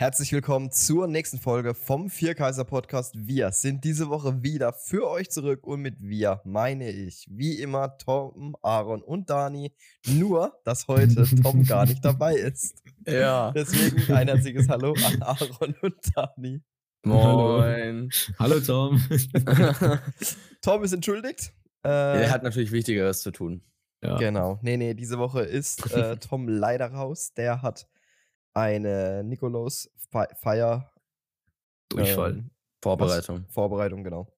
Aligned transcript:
Herzlich 0.00 0.30
willkommen 0.32 0.70
zur 0.70 1.08
nächsten 1.08 1.40
Folge 1.40 1.74
vom 1.74 2.08
Vierkaiser 2.08 2.64
Podcast. 2.64 3.14
Wir 3.16 3.50
sind 3.50 3.82
diese 3.82 4.08
Woche 4.08 4.44
wieder 4.44 4.72
für 4.72 5.08
euch 5.10 5.28
zurück 5.28 5.66
und 5.66 5.80
mit 5.80 5.96
wir 6.00 6.40
meine 6.44 6.88
ich 6.88 7.26
wie 7.28 7.60
immer 7.60 7.98
Tom, 7.98 8.54
Aaron 8.62 9.02
und 9.02 9.28
Dani. 9.28 9.72
Nur, 10.06 10.56
dass 10.64 10.86
heute 10.86 11.24
Tom 11.42 11.64
gar 11.64 11.84
nicht 11.84 12.04
dabei 12.04 12.36
ist. 12.36 12.80
Ja. 13.08 13.50
Deswegen 13.50 14.12
ein 14.12 14.28
herzliches 14.28 14.68
Hallo 14.68 14.94
an 15.04 15.20
Aaron 15.22 15.74
und 15.82 15.96
Dani. 16.14 16.62
Moin. 17.04 18.08
Hallo 18.38 18.60
Tom. 18.60 19.02
Tom 20.62 20.84
ist 20.84 20.92
entschuldigt. 20.92 21.52
Äh, 21.84 22.22
Er 22.22 22.30
hat 22.30 22.44
natürlich 22.44 22.70
Wichtigeres 22.70 23.22
zu 23.22 23.32
tun. 23.32 23.62
Ja. 24.04 24.16
Genau. 24.18 24.60
Nee, 24.62 24.76
nee, 24.76 24.94
diese 24.94 25.18
Woche 25.18 25.40
ist 25.40 25.90
äh, 25.92 26.16
Tom 26.18 26.46
leider 26.46 26.86
raus. 26.92 27.32
Der 27.34 27.62
hat 27.62 27.88
eine 28.54 29.22
Nikolaus-Feier. 29.24 30.92
Durchfall. 31.90 32.32
ähm, 32.38 32.50
Vorbereitung. 32.82 33.44
was- 33.46 33.54
Vorbereitung, 33.54 34.04
genau. 34.04 34.32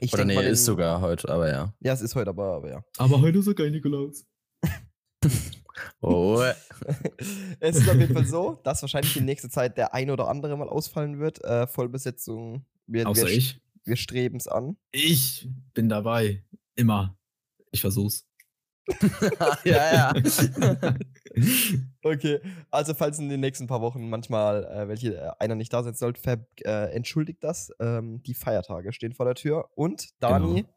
Ich 0.00 0.12
Oder 0.12 0.24
nee, 0.24 0.34
mal, 0.34 0.42
den- 0.44 0.52
ist 0.52 0.64
sogar 0.64 1.00
heute, 1.00 1.28
aber 1.28 1.48
ja. 1.50 1.72
Ja, 1.80 1.92
es 1.92 2.00
ist 2.02 2.14
heute 2.14 2.30
aber, 2.30 2.54
aber 2.56 2.70
ja. 2.70 2.84
Aber 2.98 3.20
heute 3.20 3.38
ist 3.38 3.44
sogar 3.44 3.68
Nikolaus. 3.68 4.26
Oh. 6.00 6.42
es 7.60 7.76
ist 7.76 7.88
auf 7.88 7.96
jeden 7.96 8.12
Fall 8.14 8.26
so, 8.26 8.54
dass 8.64 8.82
wahrscheinlich 8.82 9.16
in 9.16 9.24
nächster 9.24 9.48
Zeit 9.48 9.78
der 9.78 9.94
ein 9.94 10.10
oder 10.10 10.28
andere 10.28 10.56
mal 10.56 10.68
ausfallen 10.68 11.18
wird. 11.18 11.42
Äh, 11.44 11.66
Vollbesetzung. 11.66 12.66
Wir, 12.86 13.08
Außer 13.08 13.26
wir, 13.26 13.32
ich. 13.32 13.60
Wir 13.84 13.96
streben 13.96 14.36
es 14.36 14.46
an. 14.48 14.76
Ich 14.92 15.48
bin 15.74 15.88
dabei. 15.88 16.44
Immer. 16.76 17.18
Ich 17.70 17.80
versuch's. 17.80 18.28
ja, 19.64 20.12
ja. 20.14 20.94
Okay, 22.04 22.40
also 22.70 22.94
falls 22.94 23.18
in 23.18 23.28
den 23.28 23.40
nächsten 23.40 23.66
paar 23.68 23.80
Wochen 23.80 24.10
manchmal 24.10 24.64
äh, 24.64 24.88
welche 24.88 25.16
äh, 25.16 25.30
einer 25.38 25.54
nicht 25.54 25.72
da 25.72 25.82
sein 25.82 25.94
sollte, 25.94 26.46
äh, 26.64 26.92
entschuldigt 26.94 27.44
das. 27.44 27.72
Ähm, 27.80 28.22
die 28.24 28.34
Feiertage 28.34 28.92
stehen 28.92 29.12
vor 29.12 29.24
der 29.26 29.34
Tür. 29.36 29.70
Und 29.76 30.08
Dani, 30.20 30.62
Genau. 30.62 30.74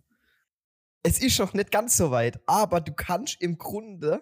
es 1.03 1.19
ist 1.21 1.39
noch 1.39 1.53
nicht 1.53 1.71
ganz 1.71 1.97
so 1.97 2.11
weit, 2.11 2.39
aber 2.45 2.79
du 2.81 2.93
kannst 2.93 3.41
im 3.41 3.57
Grunde 3.57 4.21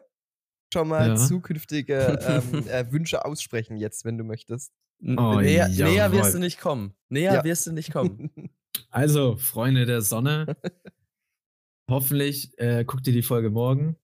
schon 0.73 0.88
mal 0.88 1.09
Ja. 1.09 1.16
zukünftige 1.16 2.17
ähm, 2.22 2.67
äh, 2.67 2.91
Wünsche 2.91 3.25
aussprechen 3.25 3.75
jetzt, 3.78 4.06
wenn 4.06 4.17
du 4.17 4.23
möchtest. 4.23 4.72
Oh, 5.02 5.39
näher, 5.41 5.67
näher 5.67 6.11
wirst 6.13 6.33
du 6.33 6.39
nicht 6.39 6.59
kommen. 6.61 6.95
Näher 7.09 7.33
Ja. 7.33 7.44
wirst 7.44 7.67
du 7.67 7.73
nicht 7.73 7.91
kommen. 7.91 8.31
Also, 8.89 9.38
Freunde 9.38 9.85
der 9.85 10.02
Sonne. 10.02 10.58
hoffentlich 11.89 12.58
äh, 12.58 12.83
guckt 12.85 13.06
ihr 13.06 13.13
die 13.13 13.22
Folge 13.22 13.52
morgen. 13.52 13.97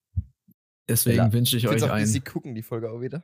Deswegen 0.89 1.17
Ja. 1.17 1.31
wünsche 1.31 1.55
ich 1.55 1.67
euch 1.67 1.83
auch, 1.83 1.97
Sie 2.05 2.17
ein. 2.19 2.23
gucken 2.25 2.55
die 2.55 2.63
Folge 2.63 2.91
auch 2.91 2.99
wieder. 2.99 3.23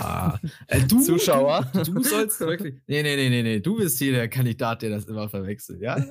Ah, 0.00 0.38
äh, 0.66 0.82
du, 0.82 1.00
Zuschauer. 1.04 1.70
Du, 1.72 1.82
du 1.84 2.02
sollst 2.02 2.40
wirklich. 2.40 2.74
Nee, 2.86 3.02
nee, 3.02 3.16
nee, 3.16 3.30
nee, 3.30 3.42
nee. 3.42 3.60
Du 3.60 3.76
bist 3.78 3.98
hier 3.98 4.12
der 4.12 4.28
Kandidat, 4.28 4.82
der 4.82 4.90
das 4.90 5.06
immer 5.06 5.28
verwechselt, 5.30 5.80
ja? 5.80 5.96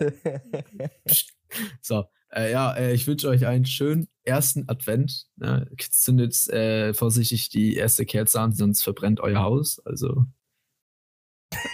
So, 1.81 2.05
äh, 2.33 2.50
ja, 2.52 2.73
äh, 2.75 2.94
ich 2.94 3.05
wünsche 3.08 3.28
euch 3.28 3.45
einen 3.45 3.66
schönen 3.66 4.08
ersten 4.23 4.69
Advent. 4.69 5.28
Ne? 5.36 5.69
Zündet 5.78 6.47
äh, 6.47 6.94
vorsichtig 6.94 7.50
die 7.50 7.75
erste 7.75 8.06
Kerze 8.06 8.39
an, 8.39 8.53
sonst 8.53 8.83
verbrennt 8.83 9.19
euer 9.19 9.41
Haus. 9.41 9.80
Also. 9.85 10.25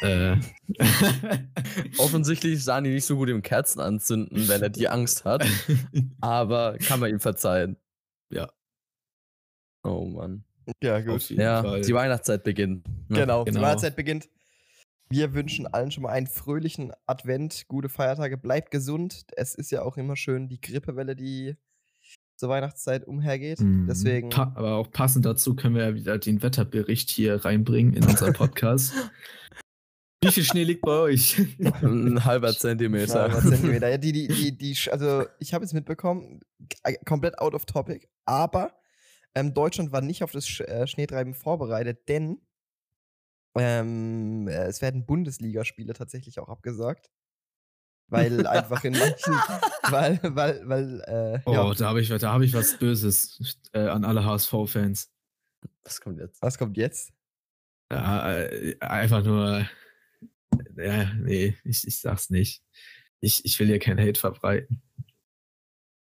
Äh, 0.01 0.37
Offensichtlich 1.99 2.53
ist 2.55 2.67
Dani 2.67 2.89
nicht 2.89 3.05
so 3.05 3.15
gut 3.17 3.29
im 3.29 3.43
Kerzen 3.43 3.79
anzünden, 3.79 4.47
wenn 4.47 4.63
er 4.63 4.69
die 4.69 4.87
Angst 4.89 5.23
hat. 5.25 5.45
Aber 6.19 6.77
kann 6.79 6.99
man 6.99 7.11
ihm 7.11 7.19
verzeihen. 7.19 7.77
Ja. 8.31 8.49
Oh 9.87 10.05
Mann. 10.05 10.43
ja, 10.83 10.99
gut. 11.01 11.29
Ja, 11.29 11.63
Fall. 11.63 11.81
die 11.81 11.93
Weihnachtszeit 11.93 12.43
beginnt. 12.43 12.87
Ne? 13.09 13.19
Genau, 13.19 13.45
die 13.45 13.51
genau. 13.51 13.63
Weihnachtszeit 13.63 13.95
beginnt. 13.95 14.29
Wir 15.09 15.33
wünschen 15.33 15.67
allen 15.67 15.89
schon 15.89 16.03
mal 16.03 16.09
einen 16.09 16.27
fröhlichen 16.27 16.91
Advent, 17.05 17.65
gute 17.69 17.87
Feiertage, 17.87 18.37
bleibt 18.37 18.71
gesund. 18.71 19.25
Es 19.37 19.55
ist 19.55 19.71
ja 19.71 19.83
auch 19.83 19.95
immer 19.95 20.17
schön 20.17 20.49
die 20.49 20.59
Grippewelle, 20.59 21.15
die 21.15 21.55
zur 22.35 22.49
Weihnachtszeit 22.49 23.07
umhergeht. 23.07 23.61
Mhm. 23.61 23.87
Deswegen. 23.87 24.29
Pa 24.29 24.51
aber 24.55 24.75
auch 24.75 24.91
passend 24.91 25.25
dazu 25.25 25.55
können 25.55 25.75
wir 25.75 25.85
ja 25.85 25.95
wieder 25.95 26.17
den 26.17 26.41
Wetterbericht 26.41 27.09
hier 27.09 27.43
reinbringen 27.45 27.93
in 27.93 28.03
unseren 28.03 28.33
Podcast. 28.33 28.93
Wie 30.23 30.31
viel 30.31 30.43
Schnee 30.43 30.63
liegt 30.63 30.81
bei 30.81 30.99
euch? 30.99 31.39
Ein 31.59 32.25
halber 32.25 32.51
Zentimeter. 32.53 33.29
Ja, 33.29 33.39
Zentimeter. 33.39 33.89
Ja, 33.89 33.97
die, 33.97 34.11
die, 34.11 34.27
die, 34.27 34.57
die, 34.57 34.75
also 34.91 35.25
ich 35.39 35.53
habe 35.53 35.63
jetzt 35.63 35.73
mitbekommen, 35.73 36.41
komplett 37.05 37.37
out 37.37 37.53
of 37.53 37.65
topic, 37.65 38.07
aber 38.25 38.73
ähm, 39.37 39.53
Deutschland 39.53 39.91
war 39.91 40.01
nicht 40.01 40.23
auf 40.23 40.31
das 40.31 40.47
Sch 40.47 40.61
äh, 40.61 40.87
Schneetreiben 40.87 41.33
vorbereitet, 41.33 42.09
denn 42.09 42.41
ähm, 43.57 44.47
äh, 44.47 44.65
es 44.65 44.81
werden 44.81 45.05
Bundesligaspiele 45.05 45.93
tatsächlich 45.93 46.39
auch 46.39 46.49
abgesagt. 46.49 47.11
Weil 48.09 48.47
einfach 48.47 48.83
in 48.85 48.93
manchen, 48.93 49.33
weil, 49.89 50.19
weil, 50.23 50.61
weil, 50.67 51.01
äh, 51.01 51.41
Oh, 51.45 51.53
ja, 51.53 51.73
da 51.73 51.89
habe 51.89 52.01
ich, 52.01 52.07
da 52.07 52.33
hab 52.33 52.41
ich 52.41 52.53
was 52.53 52.79
Böses 52.79 53.59
äh, 53.73 53.79
an 53.79 54.05
alle 54.05 54.23
HSV-Fans. 54.23 55.11
Was 55.83 56.01
kommt 56.01 56.19
jetzt? 56.19 56.41
was 56.41 56.57
kommt 56.57 56.77
jetzt? 56.77 57.11
Ja, 57.91 58.33
äh, 58.33 58.77
einfach 58.79 59.23
nur. 59.23 59.67
Ja, 60.77 61.13
nee, 61.15 61.57
ich, 61.63 61.85
ich 61.85 61.99
sag's 61.99 62.29
nicht. 62.29 62.63
Ich, 63.19 63.43
ich 63.45 63.59
will 63.59 63.67
hier 63.67 63.79
kein 63.79 63.99
Hate 63.99 64.19
verbreiten. 64.19 64.81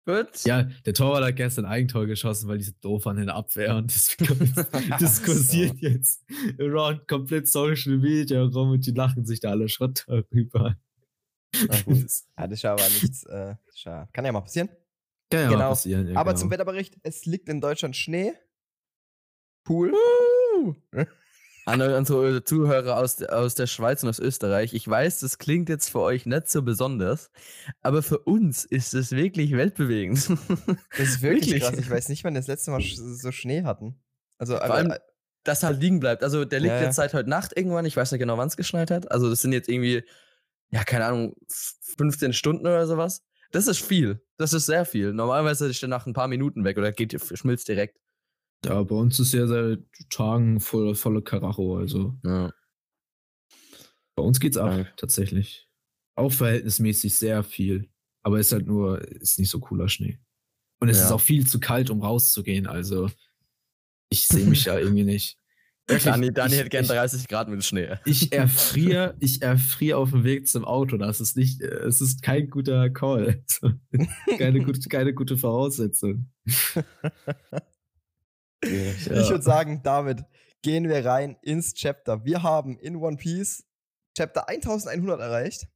Gut. 0.07 0.45
Ja, 0.45 0.63
der 0.63 0.95
Torwart 0.95 1.25
hat 1.25 1.35
gestern 1.37 1.65
ein 1.65 1.73
Eigentor 1.73 2.07
geschossen, 2.07 2.49
weil 2.49 2.59
die 2.59 2.65
so 2.65 2.73
doof 2.81 3.09
an 3.09 3.17
der 3.17 3.35
Abwehr 3.35 3.75
und 3.75 3.93
deswegen 3.93 4.55
das 5.01 5.23
kursiert 5.25 5.79
jetzt 5.81 6.25
around 6.61 7.09
komplett 7.09 7.49
Social 7.49 7.99
Media 7.99 8.41
rum 8.45 8.71
und 8.71 8.87
die 8.87 8.93
lachen 8.93 9.27
sich 9.27 9.41
da 9.41 9.51
alle 9.51 9.69
Schrott 9.69 10.05
darüber. 10.07 10.77
Na 11.69 11.81
gut. 11.83 12.07
Ja, 12.39 12.47
das 12.47 12.59
ist 12.59 12.65
aber 12.65 12.83
nichts, 12.83 13.25
äh, 13.25 13.55
ja, 13.85 14.09
kann 14.13 14.25
ja 14.25 14.31
mal 14.31 14.43
passieren. 14.43 14.69
Kann 15.31 15.41
ja 15.41 15.47
Genau. 15.49 15.59
mal 15.59 15.69
passieren. 15.71 16.07
Ja, 16.09 16.17
aber 16.21 16.31
genau. 16.33 16.41
zum 16.41 16.51
Wetterbericht, 16.53 16.99
es 17.03 17.25
liegt 17.27 17.49
in 17.49 17.61
Deutschland 17.61 17.97
Schnee. 17.97 18.33
Cool. 19.69 19.93
An 21.67 21.83
unsere 21.83 22.45
Zuhörer 22.45 22.97
aus, 22.97 23.21
aus 23.25 23.57
der 23.57 23.67
Schweiz 23.67 24.03
und 24.05 24.09
aus 24.09 24.21
Österreich. 24.21 24.73
Ich 24.73 24.87
weiß, 24.87 25.19
das 25.21 25.39
klingt 25.39 25.69
jetzt 25.69 25.91
für 25.91 25.99
euch 26.01 26.25
nicht 26.25 26.49
so 26.49 26.63
besonders, 26.63 27.31
aber 27.83 28.03
für 28.05 28.19
uns 28.21 28.65
ist 28.65 28.95
es 28.95 29.11
wirklich 29.11 29.51
weltbewegend. 29.53 30.17
Das 30.17 30.29
ist 31.09 31.23
wirklich, 31.23 31.51
Wirklich? 31.51 31.63
krass. 31.65 31.77
Ich 31.77 31.91
weiß 31.91 32.09
nicht, 32.09 32.23
wann 32.23 32.35
wir 32.35 32.41
das 32.41 32.47
letzte 32.47 32.71
Mal 32.71 32.81
so 32.83 33.33
Schnee 33.33 33.65
hatten. 33.65 34.01
Also, 34.39 34.55
Vor 34.57 34.71
allem, 34.71 34.95
dass 35.43 35.65
halt 35.65 35.81
liegen 35.81 35.99
bleibt. 35.99 36.23
Also 36.23 36.45
der 36.45 36.61
liegt 36.61 36.73
Ja, 36.75 36.83
jetzt 36.83 36.97
seit 36.97 37.15
heute 37.15 37.29
Nacht 37.29 37.57
irgendwann. 37.57 37.85
Ich 37.85 37.97
weiß 37.97 38.13
nicht 38.13 38.21
genau, 38.21 38.39
wann 38.39 38.49
es 38.49 38.57
geschneit 38.57 38.91
hat. 38.93 39.11
Also 39.11 39.29
das 39.29 39.43
sind 39.43 39.53
jetzt 39.53 39.69
irgendwie, 39.69 40.05
ja, 40.71 40.85
keine 40.85 41.07
Ahnung, 41.07 41.35
f- 41.51 41.75
15 41.99 42.33
Stunden 42.33 42.67
oder 42.67 42.87
sowas. 42.87 43.23
Das 43.51 43.67
ist 43.67 43.81
viel. 43.81 44.23
Das 44.37 44.53
ist 44.53 44.67
sehr 44.67 44.85
viel. 44.85 45.13
Normalerweise 45.13 45.69
ist 45.69 45.83
der 45.83 45.89
nach 45.89 46.07
ein 46.07 46.13
paar 46.13 46.29
Minuten 46.29 46.63
weg 46.65 46.79
oder 46.79 46.93
geht, 46.93 47.17
schmilzt 47.37 47.67
direkt. 47.69 47.99
Ja, 48.67 48.83
bei 48.83 48.95
uns 48.95 49.19
ist 49.21 49.33
ja 49.33 49.47
seit 49.47 49.81
Tagen 50.11 50.61
voll, 50.61 50.95
volle 50.95 51.23
Karacho. 51.23 51.77
Also 51.79 52.19
Ja. 52.25 52.53
bei 54.17 54.23
uns 54.23 54.41
geht's 54.41 54.57
ab, 54.57 54.71
Danke. 54.71 54.93
tatsächlich. 54.97 55.69
Auch 56.17 56.33
verhältnismäßig 56.33 57.17
sehr 57.17 57.43
viel. 57.43 57.89
Aber 58.23 58.41
ist 58.41 58.53
halt 58.53 58.67
nur, 58.67 59.01
ist 59.03 59.39
nicht 59.39 59.51
so 59.51 59.61
cooler 59.61 59.89
Schnee. 59.89 60.19
Und 60.81 60.89
es 60.89 60.99
Ja. 60.99 61.05
ist 61.07 61.13
auch 61.13 61.21
viel 61.21 61.47
zu 61.47 61.61
kalt, 61.61 61.91
um 61.91 62.03
rauszugehen. 62.03 62.67
Also 62.67 63.11
ich 64.11 64.27
sehe 64.27 64.47
mich 64.47 64.65
da 64.65 64.79
irgendwie 64.79 65.05
nicht. 65.05 65.39
Wirklich, 65.89 66.05
Dani, 66.13 66.33
Dani 66.33 66.53
ich- 66.55 66.59
hätte 66.59 66.69
gern 66.71 66.83
ich- 66.85 66.91
30 66.91 67.29
Grad 67.29 67.49
mit 67.49 67.63
Schnee. 67.65 67.97
Ich 68.05 68.33
erfriere, 68.33 69.17
ich 69.21 69.43
erfriere 69.43 69.99
auf 69.99 70.11
dem 70.11 70.25
Weg 70.25 70.49
zum 70.49 70.65
Auto. 70.65 70.97
Das 70.97 71.21
ist 71.21 71.37
nicht, 71.37 71.61
äh, 71.63 71.67
es 71.85 72.01
ist 72.01 72.23
kein 72.23 72.51
guter 72.51 72.91
Call. 72.91 73.45
keine, 74.39 74.65
gute, 74.65 74.81
keine 74.89 75.15
gute 75.15 75.37
Voraussetzung. 75.39 76.29
Ich 78.63 79.09
würde 79.09 79.43
sagen, 79.43 79.83
damit 79.83 80.25
gehen 80.63 80.89
wir 80.89 81.05
rein 81.05 81.37
ins 81.43 81.75
Chapter. 81.75 82.25
Wir 82.25 82.43
haben 82.43 82.79
in 82.79 82.97
One 82.97 83.17
Piece 83.17 83.65
Chapter 84.17 84.49
1100 84.49 85.21
erreicht. 85.21 85.69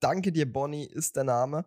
Danke 0.00 0.32
dir, 0.32 0.50
Bonnie, 0.50 0.86
ist 0.86 1.16
der 1.16 1.24
Name. 1.24 1.66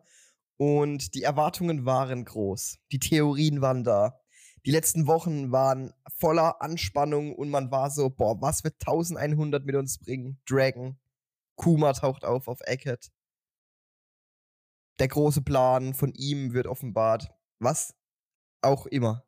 Und 0.57 1.15
die 1.15 1.23
Erwartungen 1.23 1.85
waren 1.85 2.25
groß. 2.25 2.79
Die 2.91 2.99
Theorien 2.99 3.61
waren 3.61 3.83
da. 3.83 4.19
Die 4.65 4.71
letzten 4.71 5.07
Wochen 5.07 5.51
waren 5.51 5.93
voller 6.17 6.61
Anspannung 6.61 7.35
und 7.35 7.49
man 7.49 7.71
war 7.71 7.89
so, 7.89 8.09
boah, 8.09 8.41
was 8.41 8.63
wird 8.63 8.75
1100 8.81 9.65
mit 9.65 9.75
uns 9.75 9.97
bringen? 9.99 10.41
Dragon. 10.45 10.99
Kuma 11.55 11.93
taucht 11.93 12.23
auf 12.23 12.47
auf 12.47 12.59
Eckhead. 12.61 13.11
Der 14.99 15.07
große 15.07 15.41
Plan 15.41 15.93
von 15.93 16.13
ihm 16.13 16.53
wird 16.53 16.67
offenbart. 16.67 17.33
Was 17.59 17.95
auch 18.61 18.85
immer. 18.85 19.25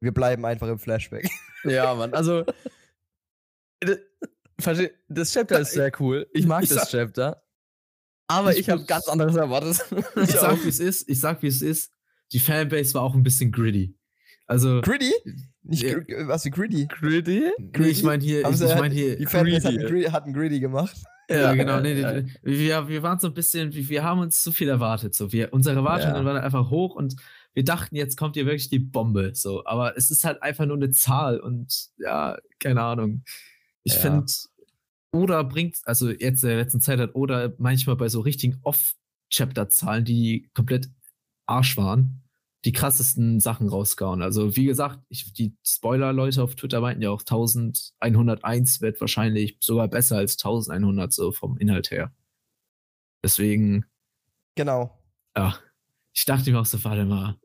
Wir 0.00 0.12
bleiben 0.12 0.44
einfach 0.46 0.68
im 0.68 0.78
Flashback. 0.78 1.28
Ja, 1.64 1.94
Mann. 1.94 2.14
Also, 2.14 2.44
d- 3.84 3.98
versteh- 4.60 4.92
das 5.08 5.32
Chapter 5.32 5.60
ist 5.60 5.72
sehr 5.72 5.92
cool. 6.00 6.26
Ich 6.32 6.46
mag 6.46 6.62
Ich 6.62 6.70
das 6.70 6.90
Chapter. 6.90 7.42
Aber 8.28 8.52
Ich 8.52 8.60
ich 8.60 8.70
habe 8.70 8.84
ganz 8.84 9.08
anderes 9.08 9.36
erwartet. 9.36 9.84
Ich 10.16 10.30
sag, 10.30 10.62
wie 10.64 10.68
es 10.68 10.80
ist. 10.80 11.08
Ich 11.08 11.20
sag, 11.20 11.42
wie 11.42 11.48
es 11.48 11.62
ist. 11.62 11.92
Die 12.32 12.38
Fanbase 12.38 12.94
war 12.94 13.02
auch 13.02 13.14
ein 13.14 13.22
bisschen 13.22 13.50
gritty. 13.52 13.96
Also, 14.46 14.80
Gritty? 14.80 15.12
Nicht 15.62 15.82
Ja. 15.82 15.98
gr- 15.98 16.26
was 16.28 16.44
wie 16.44 16.50
Greedy. 16.50 16.86
Gritty? 16.86 17.50
Nee, 17.58 17.86
ich 17.88 18.02
meine 18.02 18.22
hier, 18.22 18.42
Haben 18.44 18.54
ich, 18.54 18.60
ich 18.62 18.74
meine 18.74 18.94
hier, 18.94 19.16
Die 19.16 19.26
Fanbase 19.26 19.68
hat. 19.68 19.74
Greedy, 19.76 20.04
hat 20.06 20.24
einen 20.24 20.32
Greedy 20.34 20.58
gemacht. 20.60 20.96
Ja, 21.28 21.54
genau. 21.54 21.78
Nee, 21.80 22.00
ja. 22.00 22.22
Wir, 22.42 22.88
wir 22.88 23.02
waren 23.04 23.20
so 23.20 23.28
ein 23.28 23.34
bisschen, 23.34 23.72
wir, 23.72 23.88
wir 23.88 24.02
haben 24.02 24.18
uns 24.20 24.42
zu 24.42 24.50
viel 24.50 24.68
erwartet. 24.68 25.14
So. 25.14 25.30
Wir, 25.30 25.52
unsere 25.52 25.76
Erwartungen 25.76 26.16
Ja. 26.16 26.24
waren 26.24 26.38
einfach 26.38 26.70
hoch 26.70 26.96
und 26.96 27.14
wir 27.54 27.64
dachten, 27.64 27.96
jetzt 27.96 28.16
kommt 28.16 28.36
hier 28.36 28.46
wirklich 28.46 28.68
die 28.70 28.78
Bombe. 28.78 29.32
So. 29.34 29.64
Aber 29.66 29.96
es 29.96 30.10
ist 30.10 30.24
halt 30.24 30.42
einfach 30.42 30.66
nur 30.66 30.76
eine 30.76 30.90
Zahl 30.90 31.40
und 31.40 31.88
ja, 31.98 32.38
keine 32.58 32.82
Ahnung. 32.82 33.24
Ich 33.82 33.94
Ja. 33.94 34.00
finde, 34.00 34.32
Oda 35.12 35.42
bringt, 35.42 35.78
also 35.84 36.08
jetzt 36.10 36.42
in 36.44 36.48
der 36.50 36.58
letzten 36.58 36.80
Zeit 36.80 37.00
hat 37.00 37.14
Oda 37.16 37.52
manchmal 37.58 37.96
bei 37.96 38.08
so 38.08 38.20
richtigen 38.20 38.60
Off-Chapter-Zahlen, 38.62 40.04
die 40.04 40.48
komplett 40.54 40.88
Arsch 41.46 41.76
waren, 41.76 42.22
die 42.64 42.70
krassesten 42.72 43.40
Sachen 43.40 43.68
rausgehauen. 43.68 44.22
Also 44.22 44.54
wie 44.54 44.66
gesagt, 44.66 45.00
ich, 45.08 45.32
die 45.32 45.56
Spoiler-Leute 45.66 46.42
auf 46.42 46.54
Twitter 46.54 46.80
meinten 46.80 47.02
ja 47.02 47.10
auch 47.10 47.22
1101 47.22 48.80
wird 48.80 49.00
wahrscheinlich 49.00 49.56
sogar 49.60 49.88
besser 49.88 50.18
als 50.18 50.34
1100 50.34 51.12
so 51.12 51.32
vom 51.32 51.56
Inhalt 51.58 51.90
her. 51.90 52.14
Deswegen, 53.24 53.84
Genau. 54.56 54.98
ja, 55.36 55.58
ich 56.14 56.24
dachte 56.24 56.50
mir 56.50 56.60
auch 56.60 56.66
so, 56.66 56.82
warte 56.84 57.04
mal, 57.04 57.38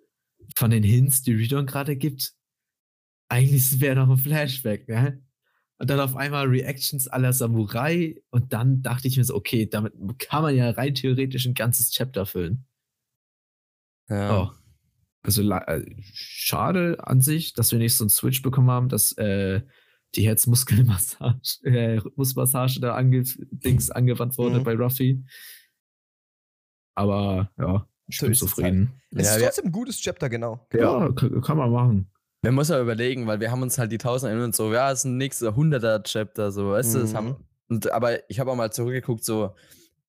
von 0.56 0.72
den 0.72 0.84
Hints, 0.84 1.22
die 1.24 1.34
Redon 1.34 1.66
gerade 1.66 1.96
gibt, 1.96 2.34
eigentlich 3.30 3.80
wäre 3.80 3.96
noch 3.96 4.10
ein 4.10 4.18
Flashback, 4.18 4.88
ne? 4.88 5.22
Und 5.78 5.90
dann 5.90 6.00
auf 6.00 6.16
einmal 6.16 6.48
Reactions 6.48 7.08
aller 7.08 7.34
Samurai 7.34 8.16
und 8.30 8.54
dann 8.54 8.82
dachte 8.82 9.08
ich 9.10 9.18
mir 9.18 9.26
so, 9.26 9.36
okay, 9.36 9.66
damit 9.68 9.94
kann 10.20 10.44
man 10.44 10.56
ja 10.56 10.70
rein 10.70 10.96
theoretisch 10.96 11.46
ein 11.46 11.54
ganzes 11.54 11.92
Chapter 11.92 12.26
füllen. 12.26 12.66
Ja. 14.10 14.42
Oh. 14.44 14.52
Also 15.24 15.42
äh, 15.52 15.84
schade 16.14 16.98
an 17.06 17.20
sich, 17.20 17.54
dass 17.54 17.72
wir 17.72 17.80
nicht 17.80 17.96
so 17.96 18.04
einen 18.06 18.10
Switch 18.10 18.42
bekommen 18.42 18.70
haben, 18.70 18.88
dass 18.90 19.12
äh, 19.14 19.62
die 20.16 20.26
Herzmuskelmassage, 20.26 21.40
äh, 21.64 21.98
Rhythmusmassage 21.98 22.80
da 22.80 22.96
ange 22.96 23.24
Dings 23.52 23.90
angewandt 23.92 24.38
wurde 24.38 24.60
Mhm. 24.60 24.64
bei 24.64 24.76
Ruffy. 24.76 25.26
Aber 26.96 27.52
ja, 27.58 27.88
ich 28.08 28.18
So 28.18 28.26
bin 28.28 28.36
zufrieden. 28.36 29.02
Es 29.16 29.28
Ja, 29.28 29.36
ist 29.36 29.44
trotzdem 29.44 29.66
ein 29.66 29.72
gutes 29.72 30.00
Chapter, 30.00 30.30
genau. 30.30 30.68
Ja, 30.74 31.12
kann, 31.12 31.42
kann 31.42 31.58
man 31.58 31.72
machen. 31.72 32.12
Man 32.44 32.54
muss 32.54 32.70
ja 32.70 32.80
überlegen, 32.80 33.26
weil 33.28 33.40
wir 33.40 33.50
haben 33.52 33.62
uns 33.64 33.78
halt 33.80 33.92
die 33.92 33.96
1100 33.98 34.56
so, 34.56 34.72
ja, 34.72 34.92
es 34.92 35.00
ist 35.00 35.06
ein 35.06 35.18
nächster 35.18 35.56
100er 35.56 36.04
Chapter, 36.04 36.52
so, 36.52 36.72
weißt 36.72 36.94
du, 36.96 37.00
das 37.00 37.14
Mhm. 37.14 37.18
haben, 37.18 37.36
und, 37.70 37.92
aber 37.92 38.30
ich 38.30 38.40
habe 38.40 38.52
auch 38.52 38.56
mal 38.56 38.72
zurückgeguckt, 38.72 39.24
so, 39.26 39.56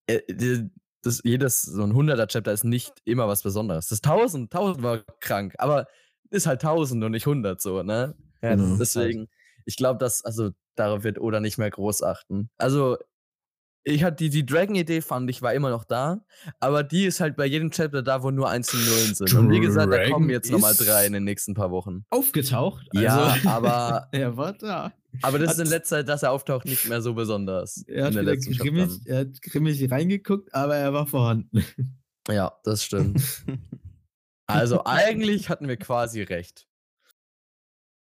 äh, 0.07 0.21
die, 0.29 0.71
das, 1.03 1.21
jedes, 1.25 1.63
so 1.63 1.83
ein 1.83 1.95
100er 1.95 2.27
Chapter 2.27 2.53
ist 2.53 2.65
nicht 2.65 2.93
immer 3.05 3.29
was 3.29 3.43
Besonderes. 3.43 3.89
Das 3.89 4.03
1000, 4.03 4.53
1000 4.53 4.83
war 4.83 5.03
krank, 5.21 5.55
aber 5.59 5.87
ist 6.31 6.47
halt 6.47 6.63
1000 6.63 7.03
und 7.05 7.13
nicht 7.13 7.27
100, 7.27 7.61
so, 7.61 7.83
ne? 7.83 8.15
Ja, 8.43 8.55
Genau. 8.57 8.75
ist 8.75 8.81
Deswegen, 8.95 9.29
ich 9.65 9.77
glaube, 9.77 9.99
dass, 9.99 10.23
also, 10.25 10.51
darauf 10.75 11.05
wird 11.05 11.19
Oda 11.19 11.41
nicht 11.41 11.57
mehr 11.59 11.71
groß 11.71 12.03
achten. 12.03 12.51
Also, 12.59 12.99
ich 13.89 14.03
hatte 14.03 14.17
die, 14.17 14.31
die 14.31 14.45
Dragon-Idee, 14.45 15.01
fand 15.01 15.31
ich, 15.31 15.43
war 15.43 15.55
immer 15.55 15.71
noch 15.71 15.85
da, 15.85 16.21
aber 16.59 16.83
die 16.83 17.07
ist 17.07 17.21
halt 17.21 17.37
bei 17.37 17.47
jedem 17.47 17.71
Chapter 17.71 18.03
da, 18.03 18.23
wo 18.23 18.33
nur 18.33 18.51
1 18.51 18.75
und 18.75 18.81
0 18.85 18.89
sind. 19.15 19.35
Und 19.35 19.51
wie 19.51 19.61
gesagt, 19.61 19.93
da 19.93 20.11
kommen 20.11 20.29
jetzt 20.29 20.51
nochmal 20.51 20.75
drei 20.75 21.07
in 21.07 21.13
den 21.13 21.23
nächsten 21.23 21.55
paar 21.55 21.71
Wochen. 21.71 22.05
Aufgetaucht. 22.11 22.85
Ja, 22.93 23.17
also, 23.17 23.49
aber 23.49 24.09
er 24.11 24.37
war 24.37 24.55
da. 24.55 24.93
Aber 25.23 25.39
das 25.39 25.53
ist 25.53 25.61
in 25.61 25.69
letzter 25.69 25.99
Zeit, 25.99 26.09
dass 26.09 26.25
er 26.25 26.33
auftaucht, 26.33 26.65
nicht 26.67 26.89
mehr 26.89 27.01
so 27.01 27.15
besonders. 27.15 27.85
Er 27.87 28.07
hat, 28.07 28.15
grimmig, 28.15 28.91
er 29.05 29.21
hat 29.21 29.41
grimmig 29.41 29.91
reingeguckt, 29.91 30.53
aber 30.53 30.77
er 30.77 30.93
war 30.93 31.07
vorhanden. 31.07 31.65
Ja, 32.29 32.53
das 32.65 32.85
stimmt. 32.85 33.23
Also 34.49 34.85
eigentlich 34.85 35.49
hatten 35.49 35.67
wir 35.67 35.77
quasi 35.77 36.23
recht. 36.23 36.69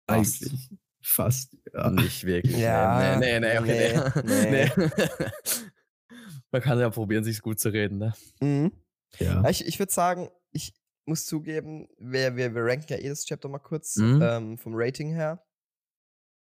Fast. 0.06 0.42
Eigentlich. 0.42 0.70
Fast. 1.00 1.56
Ja. 1.72 1.90
Nicht 1.90 2.24
wirklich. 2.24 2.56
Ja, 2.56 3.18
Nee, 3.18 3.38
nee, 3.38 3.40
nee, 3.40 3.58
okay, 3.58 4.22
nee, 4.24 4.50
nee. 4.50 4.72
nee. 4.76 4.90
Man 6.54 6.62
kann 6.62 6.78
ja 6.78 6.88
probieren, 6.88 7.24
sich 7.24 7.42
gut 7.42 7.58
zu 7.58 7.70
reden, 7.70 7.98
ne? 7.98 8.14
Mhm. 8.40 8.70
ja. 9.18 9.48
Ich, 9.48 9.66
ich 9.66 9.80
würde 9.80 9.92
sagen, 9.92 10.30
ich 10.52 10.72
muss 11.04 11.26
zugeben, 11.26 11.88
wir, 11.98 12.36
wir, 12.36 12.54
wir 12.54 12.62
ranken 12.64 12.86
ja 12.92 12.96
jedes 12.96 13.24
Chapter 13.24 13.48
mal 13.48 13.58
kurz 13.58 13.96
Mhm. 13.96 14.20
ähm, 14.22 14.58
vom 14.58 14.72
Rating 14.76 15.10
her. 15.12 15.44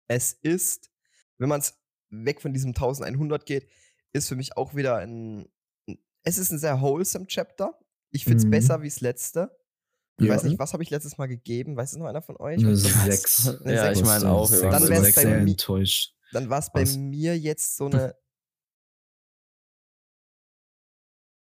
Es 0.09 0.35
ist, 0.35 0.91
wenn 1.39 1.49
man 1.49 1.61
es 1.61 1.81
weg 2.11 2.43
von 2.43 2.53
diesem 2.53 2.73
1100 2.73 3.47
geht, 3.47 3.71
ist 4.13 4.29
für 4.29 4.37
mich 4.37 4.55
auch 4.59 4.75
wieder 4.75 4.97
ein. 4.97 5.49
Es 6.25 6.37
ist 6.37 6.53
ein 6.53 6.59
sehr 6.59 6.79
wholesome 6.83 7.27
Chapter. 7.27 7.79
Ich 8.11 8.25
finde 8.25 8.37
es 8.41 8.45
Mhm. 8.45 8.51
besser 8.51 8.83
wie 8.83 8.89
das 8.91 9.01
letzte. 9.01 9.57
Ich 10.19 10.27
Ja. 10.27 10.35
weiß 10.35 10.43
nicht, 10.43 10.59
was 10.59 10.75
habe 10.75 10.83
ich 10.83 10.91
letztes 10.91 11.17
Mal 11.17 11.27
gegeben? 11.29 11.75
Weiß 11.75 11.93
es 11.93 11.97
noch 11.99 12.05
einer 12.05 12.21
von 12.21 12.37
euch? 12.37 12.59
Eine 12.59 12.73
Was? 12.73 12.83
sechs. 13.07 13.49
Eine 13.63 13.75
Ja, 13.75 13.85
sechs. 13.87 14.01
ich 14.01 14.05
meine 14.05 14.31
auch. 14.31 14.51
Dann 14.51 14.75
Also 14.75 14.89
wär's 14.91 15.05
sechs 15.05 15.23
bei 15.23 15.41
mi-. 15.41 15.57
Dann 16.33 16.51
war 16.51 16.59
es 16.59 16.71
bei 16.71 16.83
Was? 16.83 16.99
mir 16.99 17.39
jetzt 17.39 17.77
so 17.79 17.87
eine. 17.87 18.15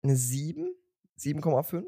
Eine 0.07 0.17
7? 0.17 0.75
7,5? 1.19 1.85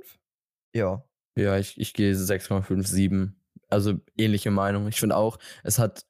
Ja. 0.74 1.04
Ja, 1.36 1.56
ich, 1.58 1.78
ich 1.78 1.94
gehe 1.94 2.14
6,57. 2.14 3.30
Also 3.68 3.94
ähnliche 4.16 4.50
Meinung. 4.50 4.88
Ich 4.88 4.98
finde 4.98 5.16
auch, 5.16 5.38
es 5.62 5.78
hat 5.78 6.04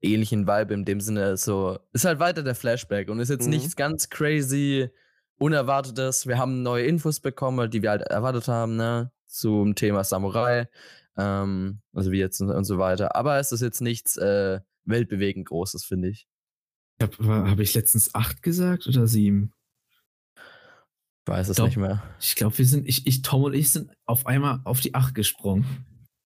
ähnlichen 0.00 0.46
Vibe 0.46 0.74
in 0.74 0.84
dem 0.84 1.00
Sinne, 1.00 1.36
so, 1.36 1.78
ist 1.92 2.04
halt 2.04 2.18
weiter 2.18 2.42
der 2.42 2.54
Flashback 2.54 3.08
und 3.08 3.20
ist 3.20 3.28
jetzt 3.28 3.44
Mhm. 3.44 3.50
nichts 3.50 3.76
ganz 3.76 4.08
crazy, 4.08 4.90
Unerwartetes. 5.38 6.26
Wir 6.26 6.38
haben 6.38 6.62
neue 6.62 6.86
Infos 6.86 7.20
bekommen, 7.20 7.70
die 7.70 7.82
wir 7.82 7.90
halt 7.90 8.02
erwartet 8.02 8.48
haben, 8.48 8.76
ne, 8.76 9.10
zum 9.26 9.74
Thema 9.74 10.04
Samurai, 10.04 10.68
ähm, 11.16 11.80
also 11.92 12.12
wie 12.12 12.18
jetzt 12.18 12.40
und, 12.40 12.50
und 12.50 12.64
so 12.64 12.78
weiter. 12.78 13.16
Aber 13.16 13.38
es 13.38 13.50
ist 13.52 13.60
jetzt 13.60 13.80
nichts 13.80 14.16
äh, 14.16 14.60
weltbewegend 14.84 15.46
Großes, 15.48 15.84
finde 15.84 16.08
ich. 16.08 16.28
Habe 17.00 17.50
hab 17.50 17.58
ich 17.58 17.74
letztens 17.74 18.14
acht 18.14 18.42
gesagt 18.42 18.86
oder 18.86 19.06
sieben? 19.08 19.52
Ich 21.24 21.32
weiß 21.32 21.48
es 21.48 21.56
Doch. 21.56 21.66
nicht 21.66 21.76
mehr. 21.76 22.02
Ich 22.20 22.34
glaube, 22.34 22.56
wir 22.58 22.66
sind, 22.66 22.88
ich, 22.88 23.06
ich, 23.06 23.22
Tom 23.22 23.44
und 23.44 23.54
ich 23.54 23.70
sind 23.70 23.92
auf 24.06 24.26
einmal 24.26 24.60
auf 24.64 24.80
die 24.80 24.94
acht 24.94 25.14
gesprungen. 25.14 25.64